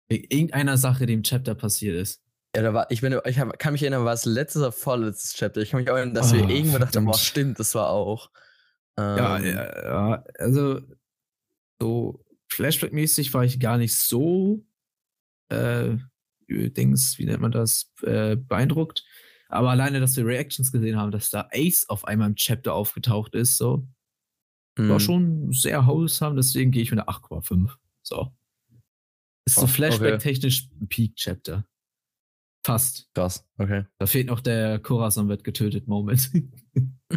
Wegen 0.09 0.25
irgendeiner 0.31 0.77
Sache, 0.77 1.07
die 1.07 1.15
im 1.15 1.25
Chapter 1.25 1.55
passiert 1.57 1.97
ist. 1.97 2.23
Ja, 2.55 2.63
da 2.63 2.73
war, 2.73 2.91
ich 2.91 3.01
bin, 3.01 3.19
ich 3.25 3.39
hab, 3.39 3.59
kann 3.59 3.73
mich 3.73 3.83
erinnern, 3.83 4.05
war 4.05 4.13
es 4.15 4.25
letztes 4.25 4.63
oder 4.63 4.73
vorletztes 4.73 5.35
Chapter. 5.35 5.61
Ich 5.61 5.71
kann 5.71 5.81
mich 5.81 5.91
auch 5.91 5.97
erinnern, 5.97 6.15
dass 6.15 6.33
wir 6.33 6.45
Oh, 6.45 6.49
irgendwo 6.49 6.79
dachten, 6.79 7.05
boah, 7.05 7.19
stimmt, 7.19 7.59
das 7.59 7.75
war 7.75 7.91
auch. 7.91 8.31
Ja, 8.99 9.39
Ähm, 9.39 9.45
ja, 9.45 9.83
ja, 9.85 10.25
also 10.39 10.81
so 11.81 12.25
Flashback-mäßig 12.49 13.35
war 13.35 13.45
ich 13.45 13.61
gar 13.61 13.77
nicht 13.77 13.95
so 13.97 14.65
äh, 15.49 15.97
Dings, 16.49 17.19
wie 17.19 17.27
nennt 17.27 17.41
man 17.41 17.51
das, 17.53 17.93
äh, 18.03 18.37
beeindruckt. 18.37 19.05
Aber 19.49 19.71
alleine, 19.71 20.01
dass 20.01 20.17
wir 20.17 20.25
Reactions 20.25 20.73
gesehen 20.73 20.97
haben, 20.97 21.11
dass 21.11 21.29
da 21.29 21.49
Ace 21.53 21.87
auf 21.89 22.05
einmal 22.05 22.29
im 22.29 22.37
Chapter 22.37 22.73
aufgetaucht 22.73 23.35
ist, 23.35 23.59
so, 23.59 23.87
war 24.77 24.99
hm. 24.99 25.01
schon 25.01 25.53
sehr 25.53 25.87
wholesome, 25.87 26.37
deswegen 26.37 26.71
gehe 26.71 26.83
ich 26.83 26.91
mit 26.91 27.01
einer 27.01 27.09
8,5. 27.09 27.71
So. 28.03 28.33
Ist 29.47 29.59
Oh, 29.59 29.61
so 29.61 29.67
okay. 29.67 29.73
Flashback-technisch 29.73 30.69
ein 30.81 30.89
Peak-Chapter. 30.89 31.65
Fast. 32.65 33.09
Krass, 33.15 33.47
okay. 33.59 33.85
Da 33.99 34.07
fehlt 34.07 34.27
noch 34.27 34.41
der 34.41 34.81
Corazon 34.81 35.29
wird 35.29 35.45
getötet 35.45 35.87
Moment. 35.87 36.33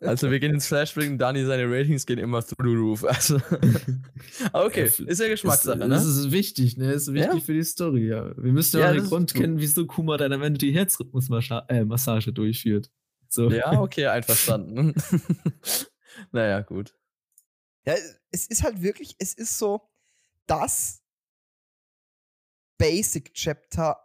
also 0.00 0.32
wir 0.32 0.40
gehen 0.40 0.54
ins 0.54 0.66
Flashback 0.66 1.08
und 1.08 1.18
Dani, 1.18 1.44
seine 1.44 1.70
Ratings 1.70 2.06
gehen 2.06 2.18
immer 2.18 2.42
through 2.42 2.66
the 2.66 2.74
roof. 2.74 3.04
Also, 3.04 3.40
okay, 4.52 4.90
ist 5.06 5.20
ja 5.20 5.28
Geschmackssache, 5.28 5.78
das, 5.78 5.88
ne? 5.88 5.94
Das 5.94 6.04
ist 6.06 6.32
wichtig, 6.32 6.76
ne? 6.76 6.90
Ist 6.90 7.12
wichtig 7.12 7.34
Ja. 7.34 7.40
für 7.40 7.54
die 7.54 7.62
Story, 7.62 8.08
ja. 8.08 8.36
Wir 8.36 8.52
müssen 8.52 8.80
ja, 8.80 8.86
Ja, 8.86 8.90
auch 8.90 8.96
den 8.96 9.06
Grund 9.06 9.32
kennen, 9.32 9.60
wieso 9.60 9.86
Kuma 9.86 10.16
dann 10.16 10.32
am 10.32 10.42
Ende 10.42 10.58
die 10.58 10.72
Herzrhythmusmassage 10.72 12.30
äh, 12.30 12.32
durchführt. 12.32 12.90
So. 13.32 13.50
ja, 13.50 13.80
okay, 13.80 14.06
einverstanden. 14.08 14.94
naja, 16.32 16.60
gut. 16.60 16.94
Ja, 17.86 17.94
es 18.30 18.46
ist 18.46 18.62
halt 18.62 18.82
wirklich, 18.82 19.16
es 19.18 19.32
ist 19.32 19.56
so 19.58 19.88
das 20.46 21.02
Basic 22.78 23.32
Chapter. 23.32 23.96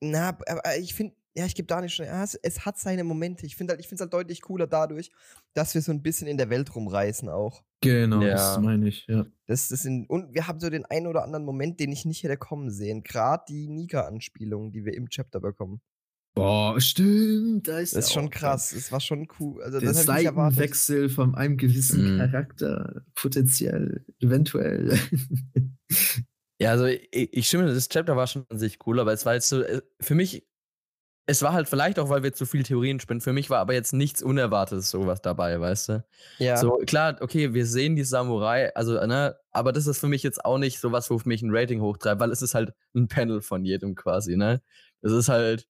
Na, 0.00 0.30
aber 0.48 0.76
ich 0.78 0.94
finde, 0.94 1.14
ja, 1.36 1.46
ich 1.46 1.54
gebe 1.54 1.66
da 1.66 1.80
nicht 1.80 1.94
schon, 1.94 2.06
ja, 2.06 2.24
es, 2.24 2.34
es 2.34 2.66
hat 2.66 2.76
seine 2.78 3.04
Momente. 3.04 3.46
Ich 3.46 3.54
finde 3.56 3.72
halt, 3.72 3.80
ich 3.80 3.86
finde 3.88 3.96
es 3.96 4.00
halt 4.02 4.12
deutlich 4.12 4.42
cooler 4.42 4.66
dadurch, 4.66 5.12
dass 5.52 5.74
wir 5.74 5.82
so 5.82 5.92
ein 5.92 6.02
bisschen 6.02 6.26
in 6.26 6.36
der 6.36 6.50
Welt 6.50 6.74
rumreißen 6.74 7.28
auch. 7.28 7.62
Genau, 7.82 8.20
Ja. 8.20 8.32
das 8.34 8.58
meine 8.58 8.88
ich, 8.88 9.06
ja. 9.06 9.26
Das, 9.46 9.68
das 9.68 9.82
sind, 9.82 10.10
und 10.10 10.34
wir 10.34 10.46
haben 10.48 10.58
so 10.58 10.70
den 10.70 10.86
einen 10.86 11.06
oder 11.06 11.22
anderen 11.22 11.44
Moment, 11.44 11.78
den 11.78 11.92
ich 11.92 12.04
nicht 12.04 12.22
hätte 12.24 12.36
kommen 12.36 12.70
sehen. 12.70 13.04
Gerade 13.04 13.44
die 13.48 13.68
Nika-Anspielungen, 13.68 14.72
die 14.72 14.84
wir 14.84 14.94
im 14.94 15.08
Chapter 15.08 15.38
bekommen. 15.40 15.80
Boah, 16.34 16.80
stimmt. 16.80 17.68
Da 17.68 17.78
ist 17.78 17.94
Das 17.94 18.06
ist 18.06 18.12
schon 18.12 18.26
auch 18.26 18.30
krass. 18.30 18.70
Das 18.74 18.90
war 18.90 19.00
schon 19.00 19.28
cool. 19.38 19.62
Also, 19.62 19.78
Der 19.78 19.88
das 19.92 20.06
nicht 20.06 20.24
erwartet. 20.24 20.56
Seitenwechsel 20.56 21.08
von 21.08 21.34
einem 21.34 21.56
gewissen 21.56 22.14
Mhm. 22.14 22.18
Charakter, 22.18 23.02
potenziell, 23.14 24.04
eventuell. 24.20 24.98
Ja, 26.60 26.70
also 26.70 26.86
ich, 26.86 27.08
ich 27.12 27.48
stimme, 27.48 27.66
das 27.66 27.88
Chapter 27.88 28.16
war 28.16 28.28
schon 28.28 28.46
an 28.48 28.58
sich 28.58 28.78
cool, 28.86 29.00
aber 29.00 29.12
es 29.12 29.26
war 29.26 29.34
jetzt 29.34 29.48
so, 29.48 29.60
äh, 29.62 29.82
für 30.00 30.14
mich 30.14 30.46
es 31.26 31.42
war 31.42 31.52
halt 31.52 31.68
vielleicht 31.68 31.98
auch, 31.98 32.10
weil 32.10 32.22
wir 32.22 32.34
zu 32.34 32.46
viel 32.46 32.62
Theorien 32.62 33.00
spinnen. 33.00 33.20
Für 33.22 33.32
mich 33.32 33.48
war 33.50 33.58
aber 33.58 33.72
jetzt 33.72 33.92
nichts 33.92 34.22
Unerwartetes 34.22 34.90
sowas 34.90 35.22
dabei, 35.22 35.58
weißt 35.58 35.88
du? 35.88 36.04
Ja. 36.38 36.56
So, 36.58 36.76
klar, 36.86 37.16
okay, 37.20 37.54
wir 37.54 37.66
sehen 37.66 37.96
die 37.96 38.04
Samurai, 38.04 38.72
also, 38.74 38.94
ne, 39.06 39.36
aber 39.50 39.72
das 39.72 39.86
ist 39.86 39.98
für 39.98 40.06
mich 40.08 40.22
jetzt 40.22 40.44
auch 40.44 40.58
nicht 40.58 40.78
sowas, 40.80 41.10
wo 41.10 41.18
für 41.18 41.28
mich 41.28 41.42
ein 41.42 41.48
Rating 41.50 41.80
hochtreibt, 41.80 42.20
weil 42.20 42.30
es 42.30 42.42
ist 42.42 42.54
halt 42.54 42.74
ein 42.94 43.08
Panel 43.08 43.40
von 43.40 43.64
jedem 43.64 43.94
quasi, 43.94 44.36
ne? 44.36 44.60
Das 45.00 45.12
ist 45.12 45.28
halt, 45.28 45.66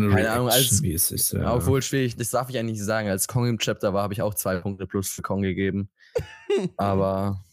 So 0.00 0.06
eine 0.06 0.14
Keine 0.14 0.30
Ahnung, 0.30 0.48
als- 0.48 0.56
Reaction, 0.56 0.82
wie 0.82 0.92
es 0.92 1.10
ist. 1.10 1.32
Ja. 1.32 1.54
obwohl 1.54 1.82
schwierig, 1.82 2.16
das 2.16 2.30
darf 2.30 2.48
ich 2.50 2.58
eigentlich 2.58 2.78
nicht 2.78 2.84
sagen. 2.84 3.08
Als 3.08 3.26
Kong 3.28 3.46
im 3.46 3.58
Chapter 3.58 3.92
war, 3.94 4.02
habe 4.02 4.14
ich 4.14 4.22
auch 4.22 4.34
zwei 4.34 4.56
Punkte 4.58 4.86
plus 4.86 5.08
für 5.10 5.22
Kong 5.22 5.42
gegeben. 5.42 5.90
aber, 6.76 7.44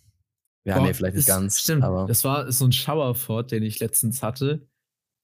ja, 0.65 0.77
Boah, 0.77 0.85
nee, 0.87 0.93
vielleicht 0.93 1.15
nicht 1.15 1.27
ist- 1.27 1.33
ganz. 1.33 1.59
Stimmt, 1.59 1.83
aber 1.83 2.05
das 2.07 2.23
war 2.23 2.51
so 2.51 2.65
ein 2.65 2.71
Showerfort, 2.71 3.51
den 3.51 3.63
ich 3.63 3.79
letztens 3.79 4.21
hatte. 4.23 4.67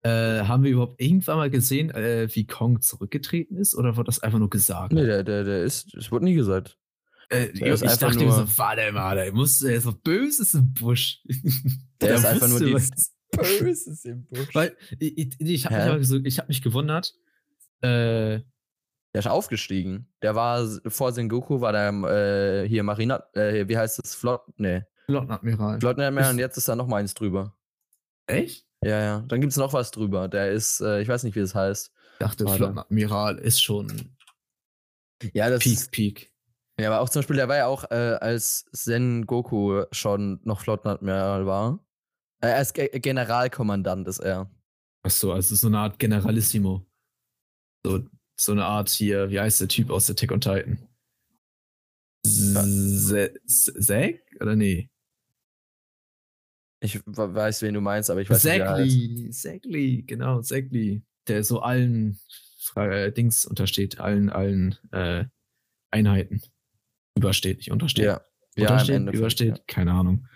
Äh, 0.02 0.42
haben 0.44 0.62
wir 0.62 0.70
überhaupt 0.70 1.00
irgendwann 1.00 1.37
mal 1.38 1.50
gesehen, 1.50 1.90
äh, 1.90 2.28
wie 2.32 2.46
Kong 2.46 2.80
zurückgetreten 2.80 3.56
ist? 3.56 3.75
Oder 3.75 3.96
wurde 3.96 4.06
das 4.06 4.20
einfach 4.20 4.38
nur 4.38 4.50
gesagt? 4.50 4.92
nee, 4.92 5.04
der, 5.04 5.25
der, 5.25 5.42
der 5.42 5.64
ist, 5.64 5.92
es 5.94 6.12
wurde 6.12 6.26
nie 6.26 6.35
gesagt. 6.35 6.78
Äh, 7.28 7.52
der 7.54 7.75
ich 7.75 7.80
dachte 7.80 8.16
mir 8.18 8.26
nur- 8.26 8.46
so, 8.46 8.58
warte 8.58 8.92
mal, 8.92 9.16
der 9.16 9.32
muss, 9.32 9.58
der 9.58 9.75
ist 9.76 9.82
so 9.82 9.92
Böses 9.92 10.54
im 10.54 10.73
Busch. 10.75 11.23
Der 12.00 12.14
ist 12.14 12.25
einfach 12.25 12.46
nur 12.49 12.61
die- 12.61 12.73
was. 12.75 12.88
Böses 13.37 14.05
im 14.05 14.25
Busch. 14.26 14.55
Weil, 14.55 14.76
ich, 14.99 15.40
ich, 15.40 15.66
habe 15.66 15.99
mich, 15.99 16.12
ich 16.25 16.38
hab 16.38 16.49
mich 16.49 16.62
gewundert, 16.62 17.14
äh, 17.81 18.40
Der 18.40 18.45
ist 19.14 19.26
aufgestiegen. 19.26 20.09
Der 20.23 20.35
war 20.35 20.66
vor 20.88 21.12
Sengoku, 21.12 21.61
war 21.61 21.73
der 21.73 21.90
äh, 22.64 22.69
hier 22.69 22.83
Marina, 22.83 23.23
äh, 23.35 23.66
wie 23.69 23.76
heißt 23.76 23.99
das? 24.02 24.14
Flot, 24.14 24.43
nee. 24.57 24.83
Flottenadmiral. 25.07 25.81
Flottenadmiral 25.81 26.28
Ist- 26.31 26.33
und 26.35 26.38
jetzt 26.40 26.57
ist 26.57 26.69
da 26.69 26.76
noch 26.76 26.87
mal 26.87 26.97
eins 26.99 27.14
drüber. 27.14 27.57
Echt? 28.26 28.66
Ja, 28.83 29.00
ja. 29.00 29.25
Dann 29.28 29.40
gibt 29.40 29.52
es 29.52 29.57
noch 29.57 29.73
was 29.73 29.90
drüber. 29.90 30.28
Der 30.28 30.50
ist, 30.50 30.81
äh, 30.81 31.00
ich 31.00 31.09
weiß 31.09 31.23
nicht, 31.23 31.35
wie 31.37 31.40
das 31.40 31.55
heißt. 31.55 31.93
Ich 32.14 32.19
dachte, 32.19 32.45
Warte. 32.45 32.59
Flottenadmiral 32.59 33.38
ist 33.38 33.62
schon 33.62 34.16
Ja, 35.33 35.49
das 35.49 35.61
Peak, 35.62 35.90
Peak. 35.90 36.33
Ja, 36.78 36.88
aber 36.88 37.00
auch 37.00 37.09
zum 37.09 37.21
Beispiel, 37.21 37.37
der 37.37 37.49
war 37.49 37.57
ja 37.57 37.66
auch, 37.66 37.90
äh, 37.90 38.19
als 38.21 38.66
Sengoku 38.73 39.85
schon 39.93 40.40
noch 40.45 40.61
Flottenadmiral 40.61 41.47
war. 41.47 41.78
Äh, 42.40 42.49
als 42.49 42.73
Ge 42.73 42.88
Generalkommandant 42.99 44.07
ist 44.09 44.19
er. 44.21 44.50
Achso, 45.02 45.33
also 45.33 45.55
so 45.55 45.66
eine 45.69 45.78
Art 45.78 45.99
Generalissimo. 45.99 46.87
So, 47.85 48.05
so 48.38 48.52
eine 48.52 48.64
Art 48.64 48.88
hier, 48.90 49.31
wie 49.31 49.40
heißt 49.40 49.61
der 49.61 49.69
Typ 49.69 49.90
aus 49.90 50.11
Attack 50.11 50.33
on 50.33 50.40
Titan? 50.40 50.88
Zack? 53.47 54.21
Oder 54.40 54.57
nee? 54.57 54.90
Ich 56.83 56.97
we- 57.07 57.35
weiß, 57.35 57.62
wen 57.62 57.75
du 57.75 57.81
meinst, 57.81 58.11
aber 58.11 58.21
ich 58.21 58.28
weiß 58.28 58.45
nicht, 58.45 58.55
wie 58.57 58.59
er 58.59 58.71
heißt. 58.75 58.90
Zackly, 58.90 59.31
Zackly, 59.31 60.02
genau, 60.02 60.43
Zackly. 60.43 61.02
Der 61.28 61.43
so 61.43 61.61
allen 61.61 62.21
äh, 62.76 63.11
Dings 63.12 63.47
untersteht, 63.47 63.99
allen, 63.99 64.28
allen 64.31 64.76
äh, 64.93 65.25
Einheiten. 65.90 66.43
Übersteht, 67.16 67.59
nicht 67.59 67.71
untersteht. 67.71 68.05
Ja. 68.05 68.21
Ja, 68.59 68.71
Untersteht, 68.71 69.14
übersteht, 69.14 69.59
ja. 69.59 69.64
keine 69.66 69.93
Ahnung. 69.93 70.26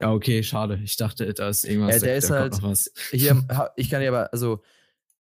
Ja, 0.00 0.12
okay, 0.12 0.42
schade. 0.42 0.80
Ich 0.84 0.96
dachte, 0.96 1.32
da 1.34 1.48
ist 1.48 1.64
irgendwas. 1.64 1.96
Ja, 1.96 2.00
der 2.00 2.12
da- 2.12 2.16
ist 2.18 2.30
da 2.30 2.40
halt-. 2.40 2.90
Hier, 3.10 3.42
ich 3.76 3.90
kann 3.90 4.00
dir 4.00 4.08
aber, 4.08 4.32
also, 4.32 4.62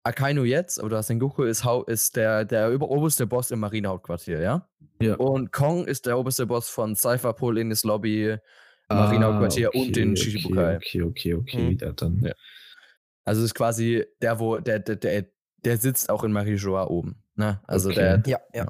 Akainu 0.05 0.45
jetzt, 0.45 0.83
oder 0.83 1.03
Sengoku 1.03 1.45
ist, 1.45 1.65
Hau- 1.65 1.85
ist 1.85 2.17
der, 2.17 2.45
der 2.45 2.71
über- 2.71 2.89
oberste 2.91 3.27
Boss 3.27 3.51
im 3.51 3.61
Marinehauptquartier, 3.61 4.41
ja? 4.41 4.69
Ja. 5.01 5.15
Und 5.17 5.53
Kong 5.53 5.87
ist 5.87 6.07
der 6.07 6.19
oberste 6.19 6.47
Boss 6.47 6.69
von 6.69 6.95
Cypherpol, 6.97 7.59
Ines 7.59 7.85
Lobby, 7.85 8.37
Marinehauptquartier 8.89 9.71
Ah, 9.73 9.79
und 9.79 9.97
den 9.97 10.11
okay, 10.13 10.21
Shichibukai. 10.21 10.77
Okay, 10.77 11.03
okay, 11.03 11.35
okay, 11.35 11.71
Mhm. 11.71 11.79
da 11.79 11.93
dann. 11.93 12.21
Ja. 12.23 12.33
Also 13.25 13.45
ist 13.45 13.55
quasi 13.55 14.05
der, 14.21 14.39
wo, 14.41 14.59
der, 14.59 14.81
der, 14.81 14.97
der, 14.97 15.25
der 15.65 15.77
sitzt 15.79 16.11
auch 16.11 16.25
in 16.25 16.33
Marijoa 16.33 16.87
oben. 16.89 17.23
Ne? 17.37 17.61
Also 17.67 17.89
Okay. 17.91 18.01
der, 18.01 18.23
Ja, 18.27 18.39
ja. 18.53 18.67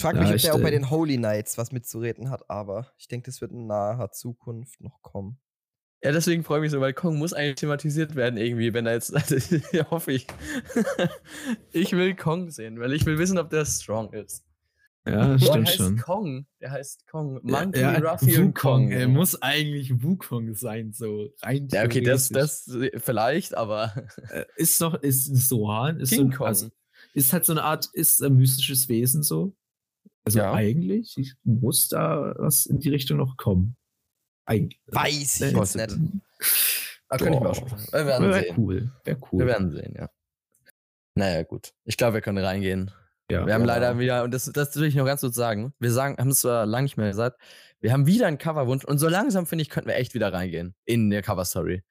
Ich 0.00 0.02
frage 0.02 0.16
Ja, 0.16 0.22
mich, 0.22 0.30
ob 0.30 0.36
ich, 0.36 0.42
der 0.44 0.54
auch 0.54 0.62
bei 0.62 0.68
äh, 0.68 0.70
den 0.70 0.88
Holy 0.88 1.18
Knights 1.18 1.58
was 1.58 1.72
mitzureden 1.72 2.30
hat, 2.30 2.48
aber 2.48 2.90
ich 2.96 3.06
denke, 3.06 3.26
das 3.26 3.42
wird 3.42 3.52
in 3.52 3.66
naher 3.66 4.10
Zukunft 4.12 4.80
noch 4.80 5.02
kommen. 5.02 5.38
Ja, 6.02 6.10
deswegen 6.10 6.42
freue 6.42 6.60
ich 6.60 6.62
mich 6.62 6.70
so, 6.70 6.80
weil 6.80 6.94
Kong 6.94 7.18
muss 7.18 7.34
eigentlich 7.34 7.56
thematisiert 7.56 8.14
werden 8.14 8.38
irgendwie, 8.38 8.72
wenn 8.72 8.86
er 8.86 8.94
jetzt, 8.94 9.10
ja, 9.72 9.90
hoffe 9.90 10.12
ich. 10.12 10.26
ich 11.72 11.92
will 11.92 12.16
Kong 12.16 12.50
sehen, 12.50 12.80
weil 12.80 12.94
ich 12.94 13.04
will 13.04 13.18
wissen, 13.18 13.36
ob 13.36 13.50
der 13.50 13.66
strong 13.66 14.10
ist. 14.14 14.42
Ja, 15.06 15.36
der 15.36 15.38
stimmt 15.38 15.66
heißt 15.68 15.76
schon. 15.76 15.98
Kong, 15.98 16.46
der 16.62 16.70
heißt 16.70 17.06
Kong. 17.06 17.34
Ja, 17.44 17.60
Monkey, 17.60 17.80
ja, 17.80 17.98
Ruffy 17.98 18.38
und 18.38 18.46
Wukong. 18.48 18.54
Kong. 18.54 18.90
Er 18.92 19.06
muss 19.06 19.42
eigentlich 19.42 20.02
Wukong 20.02 20.54
sein, 20.54 20.94
so 20.94 21.28
rein. 21.42 21.68
ja, 21.70 21.84
okay, 21.84 22.00
das, 22.00 22.30
das 22.30 22.74
vielleicht, 22.96 23.54
aber 23.54 23.92
Äh, 24.30 24.46
ist 24.56 24.80
doch, 24.80 24.94
ist 24.94 25.26
Sohan, 25.46 26.00
ist, 26.00 26.08
so, 26.08 26.16
King 26.16 26.30
ein- 26.30 26.36
Kong. 26.38 26.46
also, 26.46 26.68
ist 27.12 27.34
halt 27.34 27.44
so 27.44 27.52
eine 27.52 27.64
Art, 27.64 27.86
ist 27.92 28.22
ein 28.22 28.32
mystisches 28.36 28.88
Wesen 28.88 29.22
so. 29.22 29.54
Also 30.24 30.38
Ja. 30.40 30.52
eigentlich 30.52 31.16
ich- 31.16 31.34
muss 31.44 31.88
da 31.88 32.34
was 32.38 32.66
in 32.66 32.78
die 32.78 32.90
Richtung 32.90 33.16
noch 33.18 33.36
kommen. 33.36 33.76
Eigentlich. 34.46 34.80
Weiß 34.86 35.40
ich 35.40 35.54
Äh, 35.54 35.56
jetzt 35.58 35.76
nicht. 35.76 35.96
da 37.08 37.16
könnte 37.16 37.34
ich 37.34 37.40
mir 37.40 37.50
auch 37.50 37.54
schon 37.54 37.68
vorstellen. 37.68 38.04
Wir 38.06 38.06
werden 38.12 38.28
Wäre 38.30 38.40
sehen. 38.42 38.54
cool. 38.58 38.92
Wäre 39.04 39.18
cool. 39.32 39.38
Wir 39.40 39.46
werden 39.46 39.70
sehen, 39.72 39.94
ja. 39.96 40.10
Naja, 41.16 41.42
gut. 41.42 41.72
Ich 41.84 41.96
glaube, 41.96 42.14
wir 42.14 42.20
können 42.20 42.38
reingehen. 42.44 42.90
ja. 43.30 43.46
Wir 43.46 43.54
haben 43.54 43.60
Ja. 43.62 43.66
leider 43.66 43.98
wieder, 43.98 44.24
und 44.24 44.32
das, 44.32 44.46
das 44.46 44.74
will 44.76 44.84
ich 44.88 44.94
noch 44.96 45.04
ganz 45.06 45.20
kurz 45.20 45.34
sagen, 45.36 45.72
wir 45.78 45.92
sagen, 45.92 46.16
haben 46.18 46.30
es 46.30 46.40
zwar 46.40 46.66
lange 46.66 46.84
nicht 46.84 46.96
mehr 46.96 47.08
gesagt, 47.08 47.40
wir 47.80 47.92
haben 47.92 48.06
wieder 48.06 48.26
einen 48.26 48.38
Coverwunsch 48.38 48.84
und 48.84 48.98
so 48.98 49.08
langsam, 49.08 49.46
finde 49.46 49.62
ich, 49.62 49.70
könnten 49.70 49.88
wir 49.88 49.96
echt 49.96 50.14
wieder 50.14 50.32
reingehen 50.32 50.74
in 50.84 51.10
der 51.10 51.22
Cover-Story. 51.22 51.82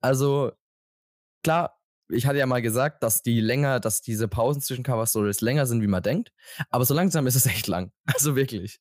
Also, 0.00 0.52
klar, 1.44 1.77
ich 2.08 2.26
hatte 2.26 2.38
ja 2.38 2.46
mal 2.46 2.62
gesagt, 2.62 3.02
dass 3.02 3.22
die 3.22 3.40
länger, 3.40 3.80
dass 3.80 4.00
diese 4.00 4.28
Pausen 4.28 4.62
zwischen 4.62 4.84
Cover-Stories 4.84 5.40
länger 5.40 5.66
sind, 5.66 5.82
wie 5.82 5.86
man 5.86 6.02
denkt, 6.02 6.32
aber 6.70 6.84
so 6.84 6.94
langsam 6.94 7.26
ist 7.26 7.34
es 7.34 7.46
echt 7.46 7.66
lang. 7.66 7.92
Also 8.06 8.36
wirklich. 8.36 8.78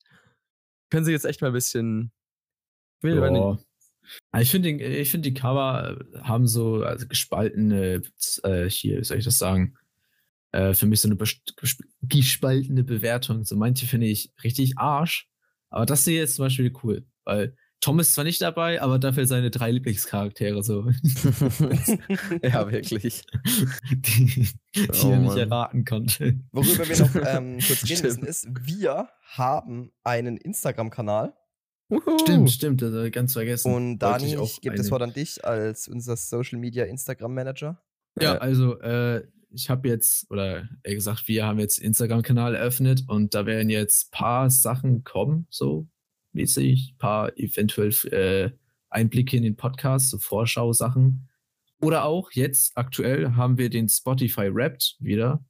Können 0.89 1.05
Sie 1.05 1.11
jetzt 1.11 1.25
echt 1.25 1.41
mal 1.41 1.47
ein 1.47 1.53
bisschen. 1.53 2.11
Ja. 3.03 3.17
Aber 3.17 3.59
Ich 4.39 4.51
finde, 4.51 4.69
ich 4.69 5.11
finde, 5.11 5.29
die 5.29 5.33
Cover 5.33 5.99
haben 6.21 6.47
so 6.47 6.83
also 6.83 7.07
gespaltene, 7.07 8.01
äh, 8.43 8.69
hier, 8.69 8.99
wie 8.99 9.03
soll 9.03 9.17
ich 9.17 9.25
das 9.25 9.37
sagen? 9.37 9.75
Äh, 10.51 10.73
für 10.73 10.85
mich 10.85 11.01
so 11.01 11.09
eine 11.09 11.17
gespaltene 12.01 12.83
Bewertung. 12.83 13.43
So 13.43 13.57
manche 13.57 13.85
finde 13.85 14.07
ich 14.07 14.31
richtig 14.43 14.77
Arsch. 14.77 15.27
Aber 15.69 15.85
das 15.85 16.05
hier 16.05 16.23
ist 16.23 16.35
zum 16.35 16.45
Beispiel 16.45 16.73
cool, 16.83 17.05
weil 17.25 17.55
Tom 17.79 17.99
ist 17.99 18.13
zwar 18.13 18.23
nicht 18.23 18.41
dabei, 18.41 18.81
aber 18.81 18.97
dafür 18.97 19.27
seine 19.27 19.51
drei 19.51 19.71
Lieblingscharaktere 19.71 20.63
so, 20.63 20.87
ja, 22.41 22.71
wirklich. 22.71 23.23
die, 23.91 24.49
die 24.75 24.87
Oh 25.03 25.11
er 25.11 25.19
nicht 25.19 25.37
erraten 25.37 25.85
konnte. 25.85 26.39
Worüber 26.51 26.89
wir 26.89 26.97
noch 26.97 27.15
ähm, 27.15 27.59
kurz 27.67 27.83
reden 27.83 28.03
müssen, 28.03 28.25
Stimmt. 28.25 28.27
ist, 28.27 28.47
wir 28.65 29.09
haben 29.35 29.91
einen 30.03 30.37
Instagram-Kanal 30.37 31.33
Stimmt, 32.21 32.51
stimmt, 32.51 32.81
das 32.81 32.93
hab 32.93 33.05
ich 33.05 33.13
ganz 33.13 33.33
vergessen. 33.33 33.73
und 33.73 33.99
Dani, 33.99 34.35
ich 34.35 34.59
gebe 34.59 34.75
das 34.75 34.91
Wort 34.91 35.01
an 35.01 35.13
dich 35.13 35.45
als 35.45 35.87
unser 35.87 36.17
Social 36.17 36.59
Media 36.59 36.83
Instagram 36.83 37.33
Manager. 37.33 37.81
Ja, 38.19 38.35
Äh, 38.35 38.39
also 38.39 38.79
äh, 38.79 39.25
ich 39.51 39.69
habe 39.69 39.87
jetzt, 39.87 40.29
oder 40.29 40.67
eher 40.83 40.95
gesagt, 40.95 41.27
wir 41.27 41.45
haben 41.45 41.59
jetzt 41.59 41.79
einen 41.79 41.87
Instagram-Kanal 41.87 42.55
eröffnet 42.55 43.05
und 43.07 43.33
da 43.33 43.45
werden 43.45 43.69
jetzt 43.69 44.11
paar 44.11 44.49
Sachen 44.49 45.05
kommen, 45.05 45.47
so 45.49 45.87
mäßig, 46.37 46.95
paar 46.97 47.37
eventuell 47.37 47.93
äh, 48.11 48.51
Einblicke 48.89 49.35
in 49.35 49.43
den 49.43 49.57
Podcast, 49.57 50.09
so 50.09 50.17
Vorschau-Sachen. 50.17 51.27
Oder 51.81 52.05
auch 52.05 52.31
jetzt 52.31 52.77
aktuell 52.77 53.33
haben 53.35 53.57
wir 53.57 53.69
den 53.69 53.89
Spotify 53.89 54.53
Wrapped 54.53 54.95
wieder, 54.99 55.45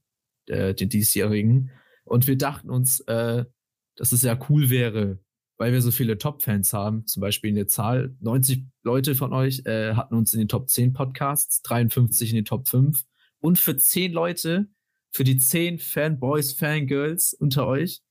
äh, 0.47 0.73
den 0.73 0.89
diesjährigen. 0.89 1.71
Und 2.03 2.27
wir 2.27 2.37
dachten 2.37 2.69
uns, 2.69 2.99
äh, 3.01 3.45
dass 3.95 4.11
es 4.11 4.23
ja 4.23 4.39
cool 4.49 4.69
wäre, 4.69 5.19
weil 5.57 5.73
wir 5.73 5.81
so 5.81 5.91
viele 5.91 6.17
Top-Fans 6.17 6.73
haben, 6.73 7.05
zum 7.05 7.21
Beispiel 7.21 7.51
eine 7.51 7.67
Zahl, 7.67 8.15
90 8.19 8.65
Leute 8.83 9.15
von 9.15 9.33
euch 9.33 9.65
äh, 9.65 9.93
hatten 9.93 10.15
uns 10.15 10.33
in 10.33 10.39
den 10.39 10.47
Top 10.47 10.69
10 10.69 10.93
Podcasts, 10.93 11.61
53 11.63 12.29
in 12.31 12.35
den 12.37 12.45
Top 12.45 12.67
5 12.67 13.03
und 13.39 13.59
für 13.59 13.75
10 13.75 14.11
Leute, 14.11 14.67
für 15.11 15.23
die 15.23 15.37
10 15.37 15.79
Fanboys, 15.79 16.53
Fangirls 16.53 17.33
unter 17.33 17.67
euch, 17.67 18.01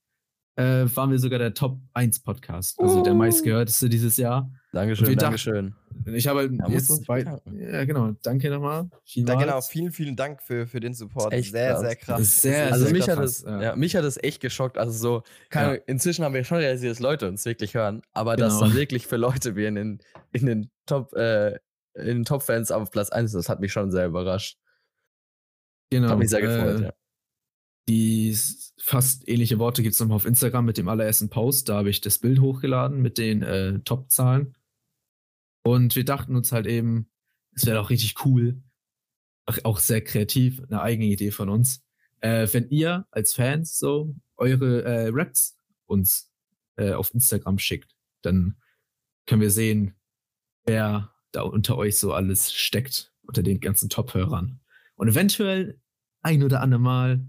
äh, 0.57 0.85
waren 0.95 1.11
wir 1.11 1.19
sogar 1.19 1.39
der 1.39 1.53
Top 1.55 1.79
1 1.93 2.21
Podcast, 2.21 2.81
also 2.81 3.03
der 3.03 3.13
Uh. 3.13 3.17
meistgehörteste 3.17 3.89
dieses 3.89 4.17
Jahr. 4.17 4.51
Dankeschön, 4.73 5.07
wir 5.09 5.17
dachten- 5.17 5.25
Dankeschön. 5.25 5.75
Ich 6.15 6.27
habe 6.29 6.49
man 6.51 6.71
jetzt 6.73 7.07
bei, 7.07 7.21
ja 7.55 7.85
genau, 7.87 8.13
danke 8.23 8.51
nochmal. 8.51 8.85
Da, 8.91 8.99
vielmals. 9.05 9.41
genau, 9.43 9.61
vielen, 9.63 9.93
vielen 9.93 10.17
Dank 10.17 10.43
für, 10.43 10.67
für 10.67 10.81
den 10.81 10.93
Support. 10.95 11.33
Echt 11.33 11.53
sehr, 11.53 11.71
krass. 11.73 11.81
sehr 11.81 11.97
krass. 11.97 12.43
Sehr, 12.43 12.73
Also 12.73 12.85
sehr 12.85 12.93
mich 12.93 13.09
hat, 13.09 13.17
krass, 13.19 13.43
das, 13.43 13.51
ja. 13.51 13.63
ja. 13.63 13.77
mich 13.77 13.97
hat 13.97 14.05
das 14.05 14.17
echt 14.23 14.41
geschockt. 14.43 14.77
Also 14.79 14.93
so, 14.93 15.23
Ja. 15.55 15.61
Ahnung, 15.69 15.79
inzwischen 15.87 16.25
haben 16.25 16.35
wir 16.35 16.45
schon 16.45 16.59
realisiert, 16.59 16.91
dass 16.93 17.01
Leute 17.01 17.29
uns 17.29 17.45
wirklich 17.47 17.75
hören, 17.75 18.03
aber 18.13 18.37
dass 18.37 18.55
Genau. 18.59 18.67
dann 18.69 18.77
wirklich 18.77 19.07
für 19.07 19.17
Leute 19.17 19.57
wie 19.57 19.65
in 19.65 19.75
den, 19.75 19.99
in 20.33 20.47
den 20.47 20.71
Top, 20.85 21.13
äh, 21.15 21.53
in 21.95 22.07
den 22.07 22.25
Top-Fans 22.27 22.71
auf 22.71 22.91
Platz 22.91 23.09
1 23.11 23.31
ist, 23.31 23.35
das 23.35 23.49
hat 23.49 23.61
mich 23.61 23.73
schon 23.73 23.91
sehr 23.91 24.07
überrascht. 24.07 24.59
genau, 25.91 26.11
Hat 26.11 26.19
mich 26.19 26.29
sehr 26.31 26.43
gefreut, 26.43 26.81
äh, 26.81 26.85
ja. 26.85 26.93
Die 27.89 28.37
fast 28.79 29.29
ähnliche 29.29 29.59
Worte 29.59 29.83
gibt 29.83 29.95
es 29.95 30.01
nochmal 30.01 30.17
auf 30.17 30.27
Instagram 30.27 30.65
mit 30.65 30.79
dem 30.79 30.89
allerersten 30.89 31.29
Post. 31.29 31.69
Da 31.69 31.77
habe 31.77 31.91
ich 31.91 32.01
das 32.01 32.19
Bild 32.19 32.41
hochgeladen 32.41 33.01
mit 33.01 33.19
den 33.19 33.43
äh, 33.43 33.81
Top-Zahlen. 33.81 34.57
Und 35.63 35.97
wir 35.97 36.05
dachten 36.05 36.37
uns 36.37 36.53
halt 36.53 36.67
eben, 36.67 37.11
es 37.53 37.67
wäre 37.67 37.79
doch 37.79 37.91
richtig 37.91 38.25
cool, 38.25 38.63
auch 39.65 39.79
sehr 39.79 40.03
kreativ, 40.03 40.63
eine 40.63 40.83
eigene 40.83 41.07
Idee 41.07 41.31
von 41.31 41.49
uns. 41.49 41.85
Äh, 42.21 42.49
wenn 42.53 42.69
ihr 42.69 43.07
als 43.11 43.35
Fans 43.35 43.79
so 43.79 44.15
eure 44.37 44.85
äh, 44.85 45.11
Raps 45.13 45.59
uns 45.87 46.33
äh, 46.77 46.93
auf 46.93 47.15
Instagram 47.15 47.59
schickt, 47.59 47.95
dann 48.23 48.57
können 49.27 49.41
wir 49.41 49.51
sehen, 49.51 49.95
wer 50.65 51.13
da 51.33 51.43
unter 51.43 51.77
euch 51.77 51.99
so 51.99 52.13
alles 52.13 52.53
steckt, 52.53 53.13
unter 53.23 53.43
den 53.43 53.61
ganzen 53.61 53.89
Top-Hörern. 53.89 54.61
Und 54.95 55.09
eventuell 55.09 55.81
ein 56.23 56.43
oder 56.43 56.61
andere 56.61 56.81
Mal 56.81 57.27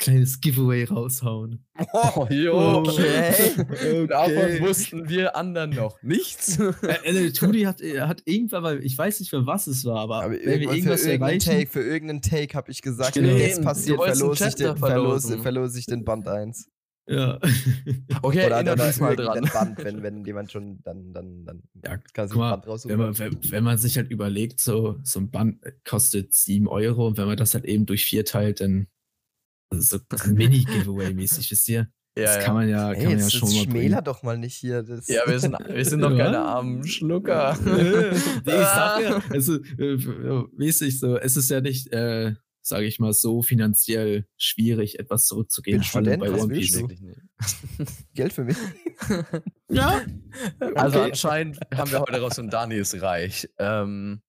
kleines 0.00 0.40
Giveaway 0.40 0.82
raushauen. 0.84 1.64
Oh, 1.92 2.26
jo. 2.30 2.78
Okay. 2.78 3.32
Davon 4.08 4.32
Okay. 4.32 4.60
wussten 4.60 5.08
wir 5.08 5.36
anderen 5.36 5.70
noch 5.70 6.02
nichts. 6.02 6.58
Äh, 6.58 7.26
äh, 7.26 7.30
Tudi 7.32 7.62
hat, 7.62 7.80
äh, 7.80 8.00
hat 8.00 8.22
irgendwann 8.24 8.62
mal, 8.64 8.84
ich 8.84 8.98
weiß 8.98 9.20
nicht 9.20 9.30
mehr, 9.32 9.46
was 9.46 9.68
es 9.68 9.84
war, 9.84 9.98
aber, 10.00 10.22
Aber 10.24 10.32
wenn 10.32 10.60
wir 10.60 10.72
irgendwas 10.72 11.02
für, 11.02 11.10
irgendeinen 11.10 11.40
erreichen, 11.40 11.50
Take, 11.60 11.70
für 11.70 11.82
irgendeinen 11.82 12.22
Take 12.22 12.54
habe 12.56 12.70
ich 12.72 12.82
gesagt, 12.82 13.10
Stimmt, 13.10 13.28
wenn 13.28 13.38
das 13.38 13.56
du 13.58 13.62
passiert, 13.62 14.02
verlose 14.02 14.48
ich, 14.48 14.54
den, 14.56 14.76
verlose, 14.76 15.38
verlose 15.38 15.78
ich 15.78 15.86
den 15.86 16.04
Band 16.04 16.26
1. 16.26 16.68
ja. 17.06 17.38
Okay, 18.22 18.46
Oder, 18.46 18.56
erinnert 18.56 18.74
oder 18.78 18.86
uns 18.86 19.00
mal 19.00 19.16
dran. 19.16 19.48
Band, 19.52 19.84
wenn, 19.84 20.02
wenn 20.02 20.24
jemand 20.24 20.50
schon, 20.52 20.80
dann, 20.82 21.12
dann, 21.12 21.44
dann 21.44 21.62
Ja, 21.84 21.96
kann 22.14 22.26
sich 22.28 22.34
guck 22.34 22.40
mal, 22.40 22.50
Band 22.52 22.66
raussuchen. 22.66 22.98
wenn 22.98 23.06
man, 23.06 23.18
wenn, 23.18 23.38
wenn 23.50 23.64
man 23.64 23.78
sich 23.78 23.96
halt 23.96 24.10
überlegt, 24.10 24.60
so, 24.60 24.98
so 25.02 25.20
ein 25.20 25.30
Band 25.30 25.60
kostet 25.84 26.32
7 26.34 26.66
Euro 26.68 27.06
und 27.06 27.18
wenn 27.18 27.26
man 27.26 27.36
das 27.36 27.54
halt 27.54 27.64
eben 27.66 27.84
durch 27.86 28.04
vier 28.04 28.24
teilt, 28.24 28.60
dann 28.60 28.86
so 29.72 29.98
Mini-Giveaway-mäßig, 30.26 31.50
wisst 31.50 31.68
ihr? 31.68 31.88
Das 32.14 32.36
ja, 32.36 32.42
kann 32.42 32.54
man 32.54 32.68
ja, 32.68 32.90
Ey, 32.92 32.96
kann 33.04 33.12
man 33.12 33.18
ja 33.20 33.30
schon 33.30 33.48
mal 33.48 33.62
schmäler 33.64 34.02
doch 34.02 34.22
mal 34.24 34.36
nicht 34.36 34.56
hier. 34.56 34.82
Das 34.82 35.06
ja. 35.08 35.22
ja, 35.24 35.30
wir 35.30 35.38
sind, 35.38 35.56
wir 35.58 35.84
sind 35.84 36.00
doch 36.00 36.10
Ja. 36.10 36.24
keine 36.24 36.40
armen 36.40 36.84
Schlucker. 36.86 37.56
nee, 37.64 38.10
ich 38.12 38.18
sag 38.44 39.00
ja, 39.02 39.22
also, 39.30 39.54
äh, 39.78 39.96
mäßig 40.56 40.98
so, 40.98 41.16
es 41.16 41.36
ist 41.36 41.50
ja 41.50 41.60
nicht, 41.60 41.92
äh, 41.92 42.34
sage 42.62 42.86
ich 42.86 42.98
mal, 42.98 43.12
so 43.12 43.42
finanziell 43.42 44.26
schwierig, 44.36 44.98
etwas 44.98 45.24
zurückzugeben. 45.26 45.80
Bin 45.80 45.84
Student, 45.86 46.20
bei 46.20 46.32
was 46.32 46.42
One 46.42 46.52
Piece. 46.52 46.82
Geld 48.14 48.32
für 48.32 48.44
mich. 48.44 48.56
Ja, 49.70 50.02
Also 50.74 50.98
Okay. 50.98 51.10
anscheinend 51.10 51.58
haben 51.74 51.90
wir 51.92 52.00
heute 52.00 52.20
raus 52.20 52.38
und 52.40 52.52
Dani 52.52 52.74
ist 52.74 53.00
reich. 53.00 53.48
Ähm, 53.58 54.20